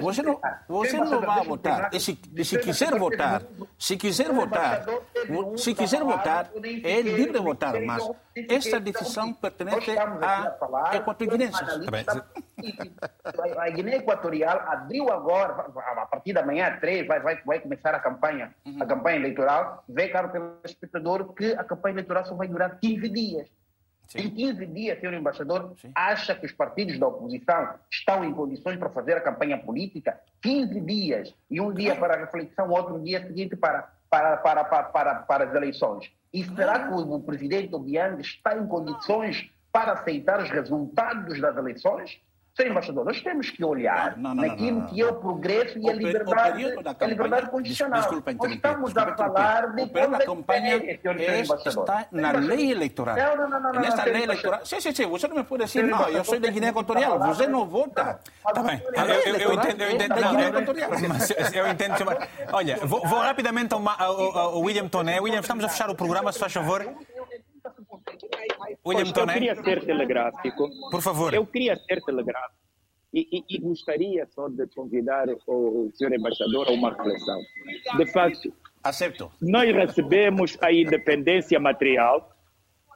Você 0.00 0.22
não, 0.22 0.40
você 0.66 0.96
não 0.96 1.20
vai 1.20 1.44
votar. 1.44 1.90
E 1.92 2.00
se, 2.00 2.18
e 2.34 2.44
se 2.44 2.58
quiser 2.58 2.98
votar, 2.98 3.42
se 3.78 3.96
quiser 3.98 4.32
votar, 4.32 4.86
se 5.56 5.74
quiser 5.74 6.02
votar, 6.02 6.50
é 6.82 7.02
livre 7.02 7.32
de 7.32 7.38
votar, 7.40 7.78
mas 7.82 8.10
esta 8.48 8.80
decisão 8.80 9.26
nós 9.28 9.36
pertence 9.36 9.98
a 9.98 10.56
falar 10.58 10.94
equatorianos. 10.94 11.60
analista 11.60 12.24
A 13.24 13.62
a 13.62 13.70
Guiné 13.70 13.96
Equatorial 13.96 14.62
abriu 14.66 15.12
agora, 15.12 15.66
a 15.76 16.06
partir 16.06 16.32
da 16.32 16.44
manhã, 16.44 16.76
três, 16.80 17.06
vai, 17.06 17.20
vai, 17.20 17.40
vai 17.44 17.60
começar 17.60 17.94
a 17.94 18.00
campanha, 18.00 18.54
a 18.80 18.86
campanha 18.86 19.16
eleitoral. 19.16 19.84
Vê, 19.88 20.08
caro 20.08 20.30
telespectador, 20.30 21.32
que 21.34 21.52
a 21.52 21.64
campanha 21.64 21.97
eleitoral 21.98 22.24
só 22.24 22.34
vai 22.34 22.48
durar 22.48 22.78
15 22.78 23.08
dias. 23.08 23.48
Em 24.14 24.30
15 24.30 24.66
dias, 24.66 24.98
senhor 24.98 25.12
embaixador, 25.12 25.74
acha 25.94 26.34
que 26.34 26.46
os 26.46 26.52
partidos 26.52 26.98
da 26.98 27.06
oposição 27.06 27.74
estão 27.90 28.24
em 28.24 28.32
condições 28.32 28.78
para 28.78 28.88
fazer 28.88 29.14
a 29.14 29.20
campanha 29.20 29.58
política? 29.58 30.18
15 30.40 30.80
dias. 30.80 31.34
E 31.50 31.60
um 31.60 31.72
dia 31.72 31.94
para 31.94 32.14
a 32.14 32.18
reflexão, 32.18 32.70
outro 32.70 32.98
dia 33.02 33.26
seguinte 33.26 33.54
para, 33.54 33.92
para, 34.08 34.38
para, 34.38 34.64
para, 34.64 34.82
para, 34.84 35.14
para 35.16 35.44
as 35.44 35.54
eleições. 35.54 36.10
E 36.32 36.42
será 36.42 36.86
que 36.86 36.94
o, 36.94 37.14
o 37.14 37.22
presidente 37.22 37.74
Obiang 37.74 38.18
está 38.20 38.56
em 38.56 38.66
condições 38.66 39.50
para 39.70 39.92
aceitar 39.92 40.42
os 40.42 40.48
resultados 40.48 41.38
das 41.38 41.56
eleições? 41.56 42.18
Senhor 42.58 42.70
embaixador, 42.72 43.04
nós 43.04 43.20
temos 43.20 43.50
que 43.50 43.64
olhar 43.64 44.16
Não, 44.16 44.34
não, 44.34 44.42
naquilo 44.42 44.80
não, 44.80 44.86
que 44.88 45.00
é 45.00 45.06
o 45.06 45.14
progresso 45.14 45.78
e 45.78 45.82
O 45.82 45.90
a 45.90 45.92
liberdade, 45.92 46.82
da 46.82 46.90
a 46.90 47.06
liberdade 47.06 47.42
campanha- 47.42 47.46
condicional. 47.46 48.00
Desculpa 48.00 48.32
Nós 48.32 48.50
estamos 48.50 48.92
desculpa 48.92 49.12
a 49.12 49.16
falar 49.16 49.60
de 49.76 49.82
O 49.82 49.88
período 49.88 49.92
da 49.92 50.06
coisas 50.08 50.24
campanha 50.26 50.74
é- 50.74 50.98
está 51.68 52.06
na 52.10 52.32
lei 52.32 52.72
eleitoral. 52.72 53.16
Não, 53.16 53.36
não, 53.36 53.48
não, 53.60 53.72
não, 53.74 53.80
Nesta 53.80 54.02
lei 54.06 54.24
eleitoral. 54.24 54.66
Sim, 54.66 54.80
sim, 54.80 54.92
sim. 54.92 55.06
Você 55.06 55.28
não 55.28 55.36
me 55.36 55.44
pode 55.44 55.64
dizer, 55.66 55.84
não, 55.84 56.08
eu 56.08 56.24
sou 56.24 56.40
da 56.40 56.50
Guiné 56.50 56.70
Equatorial. 56.70 57.20
Você 57.20 57.46
não 57.46 57.64
vota. 57.64 58.18
Está 58.48 58.60
bem, 58.60 58.82
eu, 59.40 59.52
entendo, 59.54 59.82
eu 59.82 59.90
entendo. 59.92 60.14
É 60.14 61.60
eu- 61.60 61.68
entendo. 61.68 61.94
Olha, 62.52 62.76
vou, 62.82 63.00
rapidamente 63.20 63.72
ao 63.72 64.60
William 64.60 64.88
Toné. 64.88 65.20
William, 65.20 65.38
estamos 65.40 65.64
a 65.64 65.68
fechar 65.68 65.88
o 65.90 65.94
programa, 65.94 66.32
se 66.32 66.40
faz 66.40 66.52
favor. 66.52 66.84
William 68.86 69.12
eu 69.14 69.26
queria 69.26 69.54
ser 69.62 69.84
telegráfico. 69.84 70.68
Por 70.90 71.02
favor. 71.02 71.34
Eu 71.34 71.46
queria 71.46 71.76
ser 71.76 72.00
telegráfico. 72.02 72.54
E, 73.12 73.26
e- 73.38 73.44
e 73.56 73.58
gostaria 73.58 74.26
só 74.26 74.48
de 74.48 74.66
convidar 74.68 75.28
o, 75.46 75.90
senhor 75.94 76.12
embaixador 76.12 76.68
a 76.68 76.72
uma 76.72 76.90
reflexão. 76.90 77.40
De 77.96 78.06
facto, 78.12 78.52
Aceito. 78.84 79.30
nós 79.40 79.74
recebemos 79.74 80.58
a 80.60 80.70
independência 80.72 81.58
material, 81.58 82.30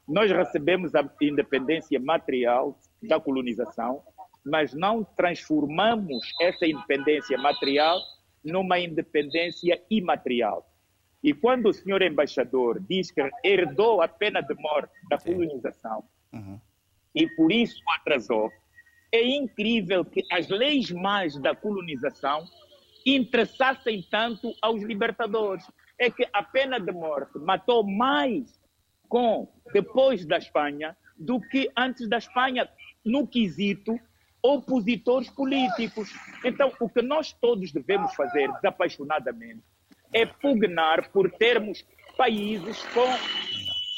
nós 0.07 0.31
recebemos 0.31 0.95
a 0.95 1.09
independência 1.21 1.99
material 1.99 2.79
da 3.03 3.19
colonização, 3.19 4.03
mas 4.45 4.75
não 4.75 5.03
transformamos 5.03 6.23
essa 6.41 6.67
independência 6.67 7.39
material 7.39 7.99
numa 8.45 8.79
independência 8.79 9.81
imaterial. 9.91 10.67
E 11.23 11.33
quando 11.33 11.67
o 11.67 11.73
senhor 11.73 12.03
embaixador 12.03 12.81
diz 12.81 13.11
que 13.11 13.31
herdou 13.45 14.03
a 14.03 14.09
pena 14.09 14.41
de 14.41 14.55
morte 14.55 14.93
da 15.09 15.19
colonização 15.19 16.05
e 17.15 17.29
por 17.29 17.53
isso 17.53 17.81
atrasou, 17.97 18.51
é 19.13 19.23
incrível 19.23 20.05
que 20.05 20.25
as 20.33 20.49
leis 20.49 20.91
más 20.91 21.37
da 21.39 21.55
colonização 21.55 22.45
interessassem 23.07 24.03
tanto 24.11 24.53
aos 24.61 24.83
libertadores. 24.83 25.65
É 25.99 26.11
que 26.11 26.27
a 26.33 26.43
pena 26.43 26.81
de 26.81 26.91
morte 26.91 27.39
matou 27.39 27.85
mais 27.85 28.61
com 29.09 29.47
depois 29.73 30.25
da 30.25 30.39
Espanha 30.39 30.97
do 31.17 31.41
que 31.41 31.71
antes 31.77 32.09
da 32.09 32.19
Espanha 32.19 32.69
no 33.05 33.27
quesito 33.27 34.01
opositores 34.43 35.31
políticos. 35.31 36.13
Então, 36.45 36.73
o 36.81 36.89
que 36.89 37.03
nós 37.03 37.33
todos 37.33 37.71
devemos 37.71 38.13
fazer 38.15 38.51
desapaixonadamente 38.55 39.63
é 40.13 40.27
pugnar 40.27 41.11
por 41.11 41.31
termos 41.31 41.85
países 42.17 42.83
com 42.95 43.07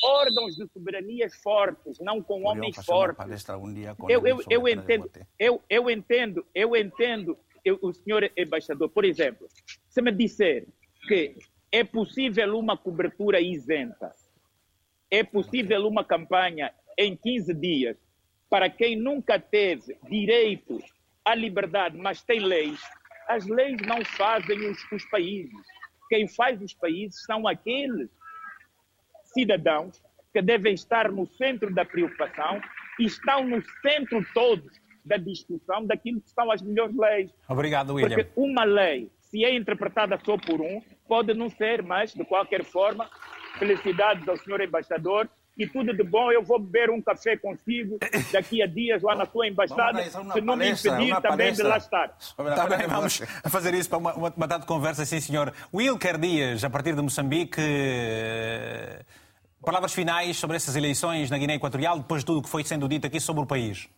órgãos 0.05 0.55
de 0.57 0.67
soberanias 0.69 1.35
fortes, 1.37 1.99
não 1.99 2.23
com 2.23 2.45
homens 2.45 2.77
fortes. 2.85 3.17
um 3.57 4.11
Eu, 4.11 4.27
eu, 4.27 4.41
eu 4.51 4.69
entendo, 4.69 5.11
eu, 5.39 5.63
eu 5.69 5.91
entendo, 5.91 6.47
eu 6.55 6.77
entendo, 6.77 7.39
eu, 7.65 7.79
o 7.83 7.93
senhor 7.93 8.31
embaixador, 8.37 8.91
por 8.91 9.05
exemplo, 9.05 9.49
se 9.89 10.03
me 10.03 10.13
disser 10.13 10.67
que 11.09 11.37
é 11.73 11.83
possível 11.83 12.59
uma 12.59 12.77
cobertura 12.77 13.41
isenta, 13.41 14.13
é 15.11 15.23
possível 15.25 15.87
uma 15.87 16.05
campanha 16.05 16.73
em 16.99 17.17
15 17.17 17.55
dias 17.55 17.97
para 18.49 18.71
quem 18.71 18.97
nunca 18.97 19.39
teve 19.39 19.97
direito 20.09 20.81
à 21.25 21.35
liberdade, 21.35 21.97
mas 21.97 22.23
tem 22.23 22.41
leis, 22.41 22.81
as 23.27 23.47
leis 23.47 23.79
não 23.87 24.05
fazem 24.05 24.71
os, 24.71 24.79
os 24.93 25.05
países. 25.07 25.53
Quem 26.09 26.29
faz 26.29 26.61
os 26.61 26.75
países 26.75 27.23
são 27.25 27.47
aqueles 27.47 28.11
cidadãos 29.25 30.03
que 30.33 30.43
devem 30.43 30.75
estar 30.75 31.11
no 31.11 31.27
centro 31.27 31.73
da 31.73 31.85
preocupação 31.85 32.61
e 32.99 33.05
estão 33.05 33.47
no 33.47 33.63
centro 33.83 34.25
todos 34.35 34.81
da 35.05 35.17
discussão 35.17 35.85
daquilo 35.85 36.21
que 36.21 36.31
são 36.31 36.51
as 36.51 36.63
melhores 36.63 36.97
leis. 36.97 37.31
Obrigado, 37.49 37.95
William. 37.95 38.17
Porque 38.17 38.31
uma 38.37 38.65
lei, 38.65 39.11
se 39.21 39.45
é 39.45 39.55
interpretada 39.55 40.19
só 40.25 40.37
por 40.39 40.61
um, 40.61 40.81
pode 41.07 41.35
não 41.35 41.51
ser, 41.51 41.83
mas 41.83 42.15
de 42.15 42.25
qualquer 42.25 42.65
forma, 42.65 43.09
felicidades 43.59 44.27
ao 44.27 44.37
senhor 44.37 44.61
embaixador 44.61 45.29
e 45.57 45.67
tudo 45.67 45.95
de 45.95 46.03
bom. 46.03 46.31
Eu 46.33 46.43
vou 46.43 46.59
beber 46.59 46.91
um 46.91 47.01
café 47.01 47.37
consigo 47.37 47.99
daqui 48.33 48.63
a 48.63 48.67
dias 48.67 49.03
lá 49.03 49.15
na 49.15 49.27
sua 49.27 49.47
embaixada, 49.47 50.03
se 50.05 50.17
não 50.17 50.25
me 50.35 50.43
palestra, 50.43 50.93
impedir 50.93 51.13
uma 51.13 51.21
também 51.21 51.53
de 51.53 51.63
palestra. 51.63 51.69
lá 51.69 51.77
estar. 51.77 52.17
Está 52.19 52.67
bem, 52.77 52.87
vamos 52.87 53.23
fazer 53.49 53.75
isso 53.75 53.89
para 53.89 53.99
uma, 53.99 54.15
uma, 54.15 54.35
uma 54.37 54.47
data 54.47 54.63
de 54.63 54.67
conversa, 54.67 55.05
sim, 55.05 55.21
senhor. 55.21 55.53
Wilker 55.73 56.19
Dias, 56.19 56.65
a 56.65 56.71
partir 56.71 56.95
de 56.95 57.03
Moçambique, 57.03 57.61
eh, 57.61 59.01
palavras 59.65 59.93
finais 59.93 60.37
sobre 60.37 60.57
essas 60.57 60.77
eleições 60.77 61.31
na 61.31 61.39
Guiné 61.39 61.55
Equatorial, 61.55 61.99
depois 61.99 62.23
de 62.23 62.27
tudo 62.27 62.41
o 62.41 62.43
que 62.43 62.49
foi 62.49 62.65
sendo 62.65 62.89
dito 62.89 63.07
aqui 63.07 63.21
sobre 63.21 63.43
o 63.43 63.47
país. 63.47 63.89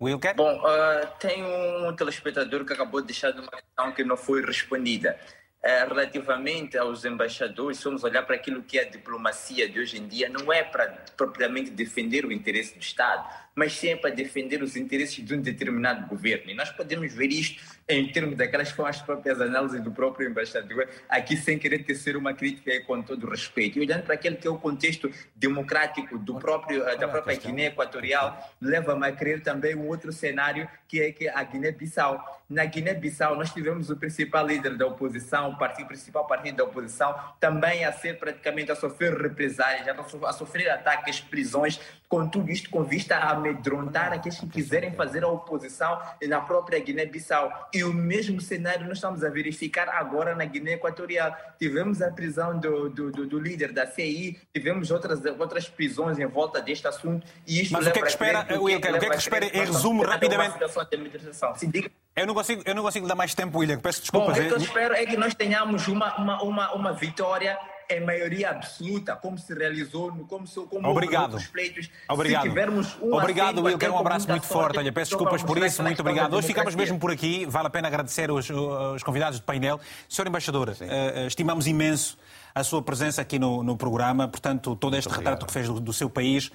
Wilker? 0.00 0.34
Bom, 0.34 0.60
ah, 0.66 1.06
tem 1.20 1.44
um 1.44 1.94
telespectador 1.94 2.64
que 2.64 2.72
acabou 2.72 3.00
de 3.00 3.06
deixar 3.06 3.32
uma 3.34 3.50
questão 3.50 3.92
que 3.92 4.02
não 4.02 4.16
foi 4.16 4.44
respondida. 4.44 5.16
Eh, 5.64 5.84
relativamente 5.84 6.76
aos 6.76 7.04
embaixadores, 7.04 7.78
se 7.78 7.84
vamos 7.84 8.02
olhar 8.02 8.24
para 8.24 8.34
aquilo 8.34 8.64
que 8.64 8.80
é 8.80 8.82
a 8.82 8.90
diplomacia 8.90 9.68
de 9.68 9.78
hoje 9.78 9.96
em 9.96 10.08
dia, 10.08 10.28
não 10.28 10.52
é 10.52 10.64
para 10.64 10.88
propriamente 11.16 11.70
defender 11.70 12.24
o 12.24 12.32
interesse 12.32 12.74
do 12.74 12.82
Estado, 12.82 13.28
mas 13.54 13.74
sim 13.74 13.88
é 13.88 13.96
para 13.96 14.10
defender 14.10 14.62
os 14.62 14.76
interesses 14.76 15.24
de 15.24 15.34
um 15.34 15.40
determinado 15.40 16.06
governo. 16.06 16.50
E 16.50 16.54
nós 16.54 16.70
podemos 16.70 17.12
ver 17.12 17.30
isto 17.30 17.62
em 17.88 18.10
termos 18.10 18.36
daquelas 18.36 18.70
que 18.70 18.76
são 18.76 18.86
as 18.86 19.00
próprias 19.02 19.40
análises 19.40 19.80
do 19.82 19.90
próprio 19.90 20.28
embaixador, 20.28 20.88
aqui 21.08 21.36
sem 21.36 21.58
querer 21.58 21.84
tecer 21.84 22.16
uma 22.16 22.32
crítica 22.32 22.80
com 22.84 23.02
todo 23.02 23.28
respeito. 23.28 23.78
E 23.78 23.82
olhando 23.82 24.04
para 24.04 24.14
aquele 24.14 24.36
que 24.36 24.46
é 24.46 24.50
o 24.50 24.58
contexto 24.58 25.10
democrático 25.36 26.18
do 26.18 26.38
próprio, 26.38 26.86
eh, 26.88 26.96
da 26.96 27.08
própria 27.08 27.36
Guiné 27.36 27.66
Equatorial, 27.66 28.50
leva-me 28.60 29.06
a 29.06 29.12
crer 29.12 29.42
também 29.42 29.74
um 29.74 29.88
outro 29.88 30.12
cenário 30.12 30.68
que 30.88 31.00
é 31.00 31.12
que 31.12 31.28
a 31.28 31.42
Guiné-Bissau. 31.42 32.42
Na 32.48 32.64
Guiné-Bissau, 32.64 33.34
nós 33.34 33.50
tivemos 33.50 33.90
o 33.90 33.96
principal 33.96 34.46
líder 34.46 34.76
da 34.76 34.86
oposição, 34.86 35.50
o 35.50 35.58
partido, 35.58 35.86
o 35.86 35.88
principal 35.88 36.26
partido 36.26 36.56
da 36.56 36.64
oposição, 36.64 37.14
também 37.40 37.84
a 37.84 37.92
ser 37.92 38.18
praticamente 38.18 38.70
a 38.70 38.76
sofrer 38.76 39.14
represálias, 39.14 39.86
a 39.88 40.32
sofrer 40.32 40.68
ataques, 40.70 41.20
prisões, 41.20 41.80
com 42.08 42.28
tudo 42.28 42.50
isto 42.50 42.68
com 42.68 42.84
vista 42.84 43.16
a 43.16 43.34
amedrontar 43.42 44.12
aqueles 44.12 44.38
que 44.38 44.46
quiserem 44.46 44.92
fazer 44.92 45.24
a 45.24 45.28
oposição 45.28 46.00
na 46.28 46.40
própria 46.40 46.78
Guiné-Bissau. 46.78 47.68
E 47.74 47.82
o 47.82 47.92
mesmo 47.92 48.40
cenário 48.40 48.86
nós 48.86 48.98
estamos 48.98 49.24
a 49.24 49.28
verificar 49.28 49.88
agora 49.88 50.34
na 50.34 50.44
Guiné 50.44 50.74
Equatorial. 50.74 51.36
Tivemos 51.58 52.00
a 52.00 52.10
prisão 52.10 52.58
do, 52.58 52.88
do, 52.88 53.10
do, 53.10 53.26
do 53.26 53.38
líder 53.38 53.72
da 53.72 53.86
CI, 53.86 54.40
tivemos 54.54 54.90
outras, 54.90 55.24
outras 55.38 55.68
prisões 55.68 56.18
em 56.18 56.26
volta 56.26 56.60
deste 56.60 56.86
assunto. 56.86 57.26
E 57.46 57.62
isto 57.62 57.72
Mas 57.72 57.86
o 57.86 57.92
que 57.92 57.98
é 57.98 58.02
que 58.02 58.08
espera, 58.08 58.46
Wilker, 58.58 58.94
o 58.94 58.98
que 58.98 59.06
é 59.06 59.10
que 59.10 59.16
espera 59.16 59.44
em 59.46 59.64
resumo, 59.64 60.04
rapidamente? 60.04 60.56
Eu 62.14 62.26
não, 62.26 62.34
consigo, 62.34 62.62
eu 62.66 62.74
não 62.74 62.82
consigo 62.82 63.06
dar 63.06 63.14
mais 63.14 63.34
tempo, 63.34 63.58
William. 63.58 63.78
Peço 63.80 64.02
desculpas. 64.02 64.36
Bom, 64.36 64.44
o 64.44 64.48
que 64.48 64.54
eu 64.54 64.58
espero 64.58 64.94
é 64.94 65.06
que 65.06 65.16
nós 65.16 65.34
tenhamos 65.34 65.88
uma, 65.88 66.14
uma, 66.16 66.42
uma, 66.42 66.72
uma 66.74 66.92
vitória 66.92 67.58
em 67.88 68.00
maioria 68.00 68.50
absoluta, 68.50 69.16
como 69.16 69.38
se 69.38 69.54
realizou, 69.54 70.10
como, 70.28 70.46
se, 70.46 70.60
como 70.60 70.88
obrigado. 70.88 71.32
outros 71.32 71.46
pleitos. 71.46 71.90
Obrigado. 72.08 72.42
Se 72.42 72.48
tivermos 72.48 72.96
um 73.00 73.14
obrigado, 73.14 73.62
Wilker. 73.62 73.92
Um 73.92 73.98
abraço 73.98 74.28
muito 74.28 74.46
forte. 74.46 74.62
forte. 74.62 74.78
Olha, 74.78 74.92
peço 74.92 75.10
desculpas 75.10 75.42
por 75.42 75.58
isso. 75.58 75.82
Muito 75.82 76.00
obrigado. 76.00 76.34
Hoje 76.34 76.46
ficamos 76.46 76.74
mesmo 76.74 76.98
por 76.98 77.10
aqui. 77.10 77.46
Vale 77.46 77.66
a 77.66 77.70
pena 77.70 77.88
agradecer 77.88 78.30
os, 78.30 78.48
os 78.50 79.02
convidados 79.02 79.40
do 79.40 79.44
painel. 79.44 79.80
Senhor 80.08 80.26
Embaixador, 80.26 80.68
uh, 80.68 81.26
estimamos 81.26 81.66
imenso 81.66 82.16
a 82.54 82.62
sua 82.64 82.82
presença 82.82 83.22
aqui 83.22 83.38
no, 83.38 83.62
no 83.62 83.76
programa. 83.76 84.28
Portanto, 84.28 84.76
todo 84.76 84.96
este 84.96 85.08
retrato 85.08 85.46
que 85.46 85.52
fez 85.52 85.68
do, 85.68 85.80
do 85.80 85.92
seu 85.92 86.08
país. 86.10 86.48
Uh, 86.48 86.52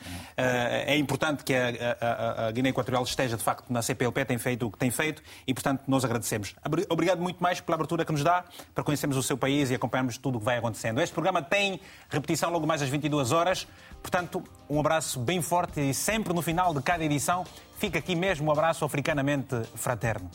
é 0.85 0.97
importante 0.97 1.43
que 1.43 1.53
a, 1.53 1.97
a, 1.99 2.47
a, 2.47 2.51
Guiné 2.51 2.69
Equatorial 2.69 3.03
esteja, 3.03 3.37
de 3.37 3.43
facto, 3.43 3.71
na 3.71 3.81
CPLP, 3.81 4.25
tem 4.25 4.37
feito 4.37 4.67
o 4.67 4.71
que 4.71 4.77
tem 4.77 4.91
feito 4.91 5.21
e, 5.45 5.53
portanto, 5.53 5.83
nós 5.87 6.03
agradecemos. 6.03 6.55
Obrigado 6.89 7.21
muito 7.21 7.41
mais 7.41 7.59
pela 7.59 7.75
abertura 7.75 8.05
que 8.05 8.11
nos 8.11 8.23
dá 8.23 8.43
para 8.73 8.83
conhecermos 8.83 9.17
o 9.17 9.23
seu 9.23 9.37
país 9.37 9.69
e 9.69 9.75
acompanharmos 9.75 10.17
tudo 10.17 10.37
o 10.37 10.39
que 10.39 10.45
vai 10.45 10.57
acontecendo. 10.57 11.01
Este 11.01 11.13
programa 11.13 11.41
tem 11.41 11.79
repetição 12.09 12.49
logo 12.49 12.65
mais 12.65 12.81
às 12.81 12.89
22 12.89 13.31
horas. 13.31 13.67
Portanto, 14.01 14.43
um 14.69 14.79
abraço 14.79 15.19
bem 15.19 15.41
forte 15.41 15.79
e 15.81 15.93
sempre 15.93 16.33
no 16.33 16.41
final 16.41 16.73
de 16.73 16.81
cada 16.81 17.03
edição 17.03 17.45
fica 17.77 17.99
aqui 17.99 18.15
mesmo 18.15 18.47
um 18.47 18.51
abraço 18.51 18.85
africanamente 18.85 19.55
fraterno. 19.75 20.29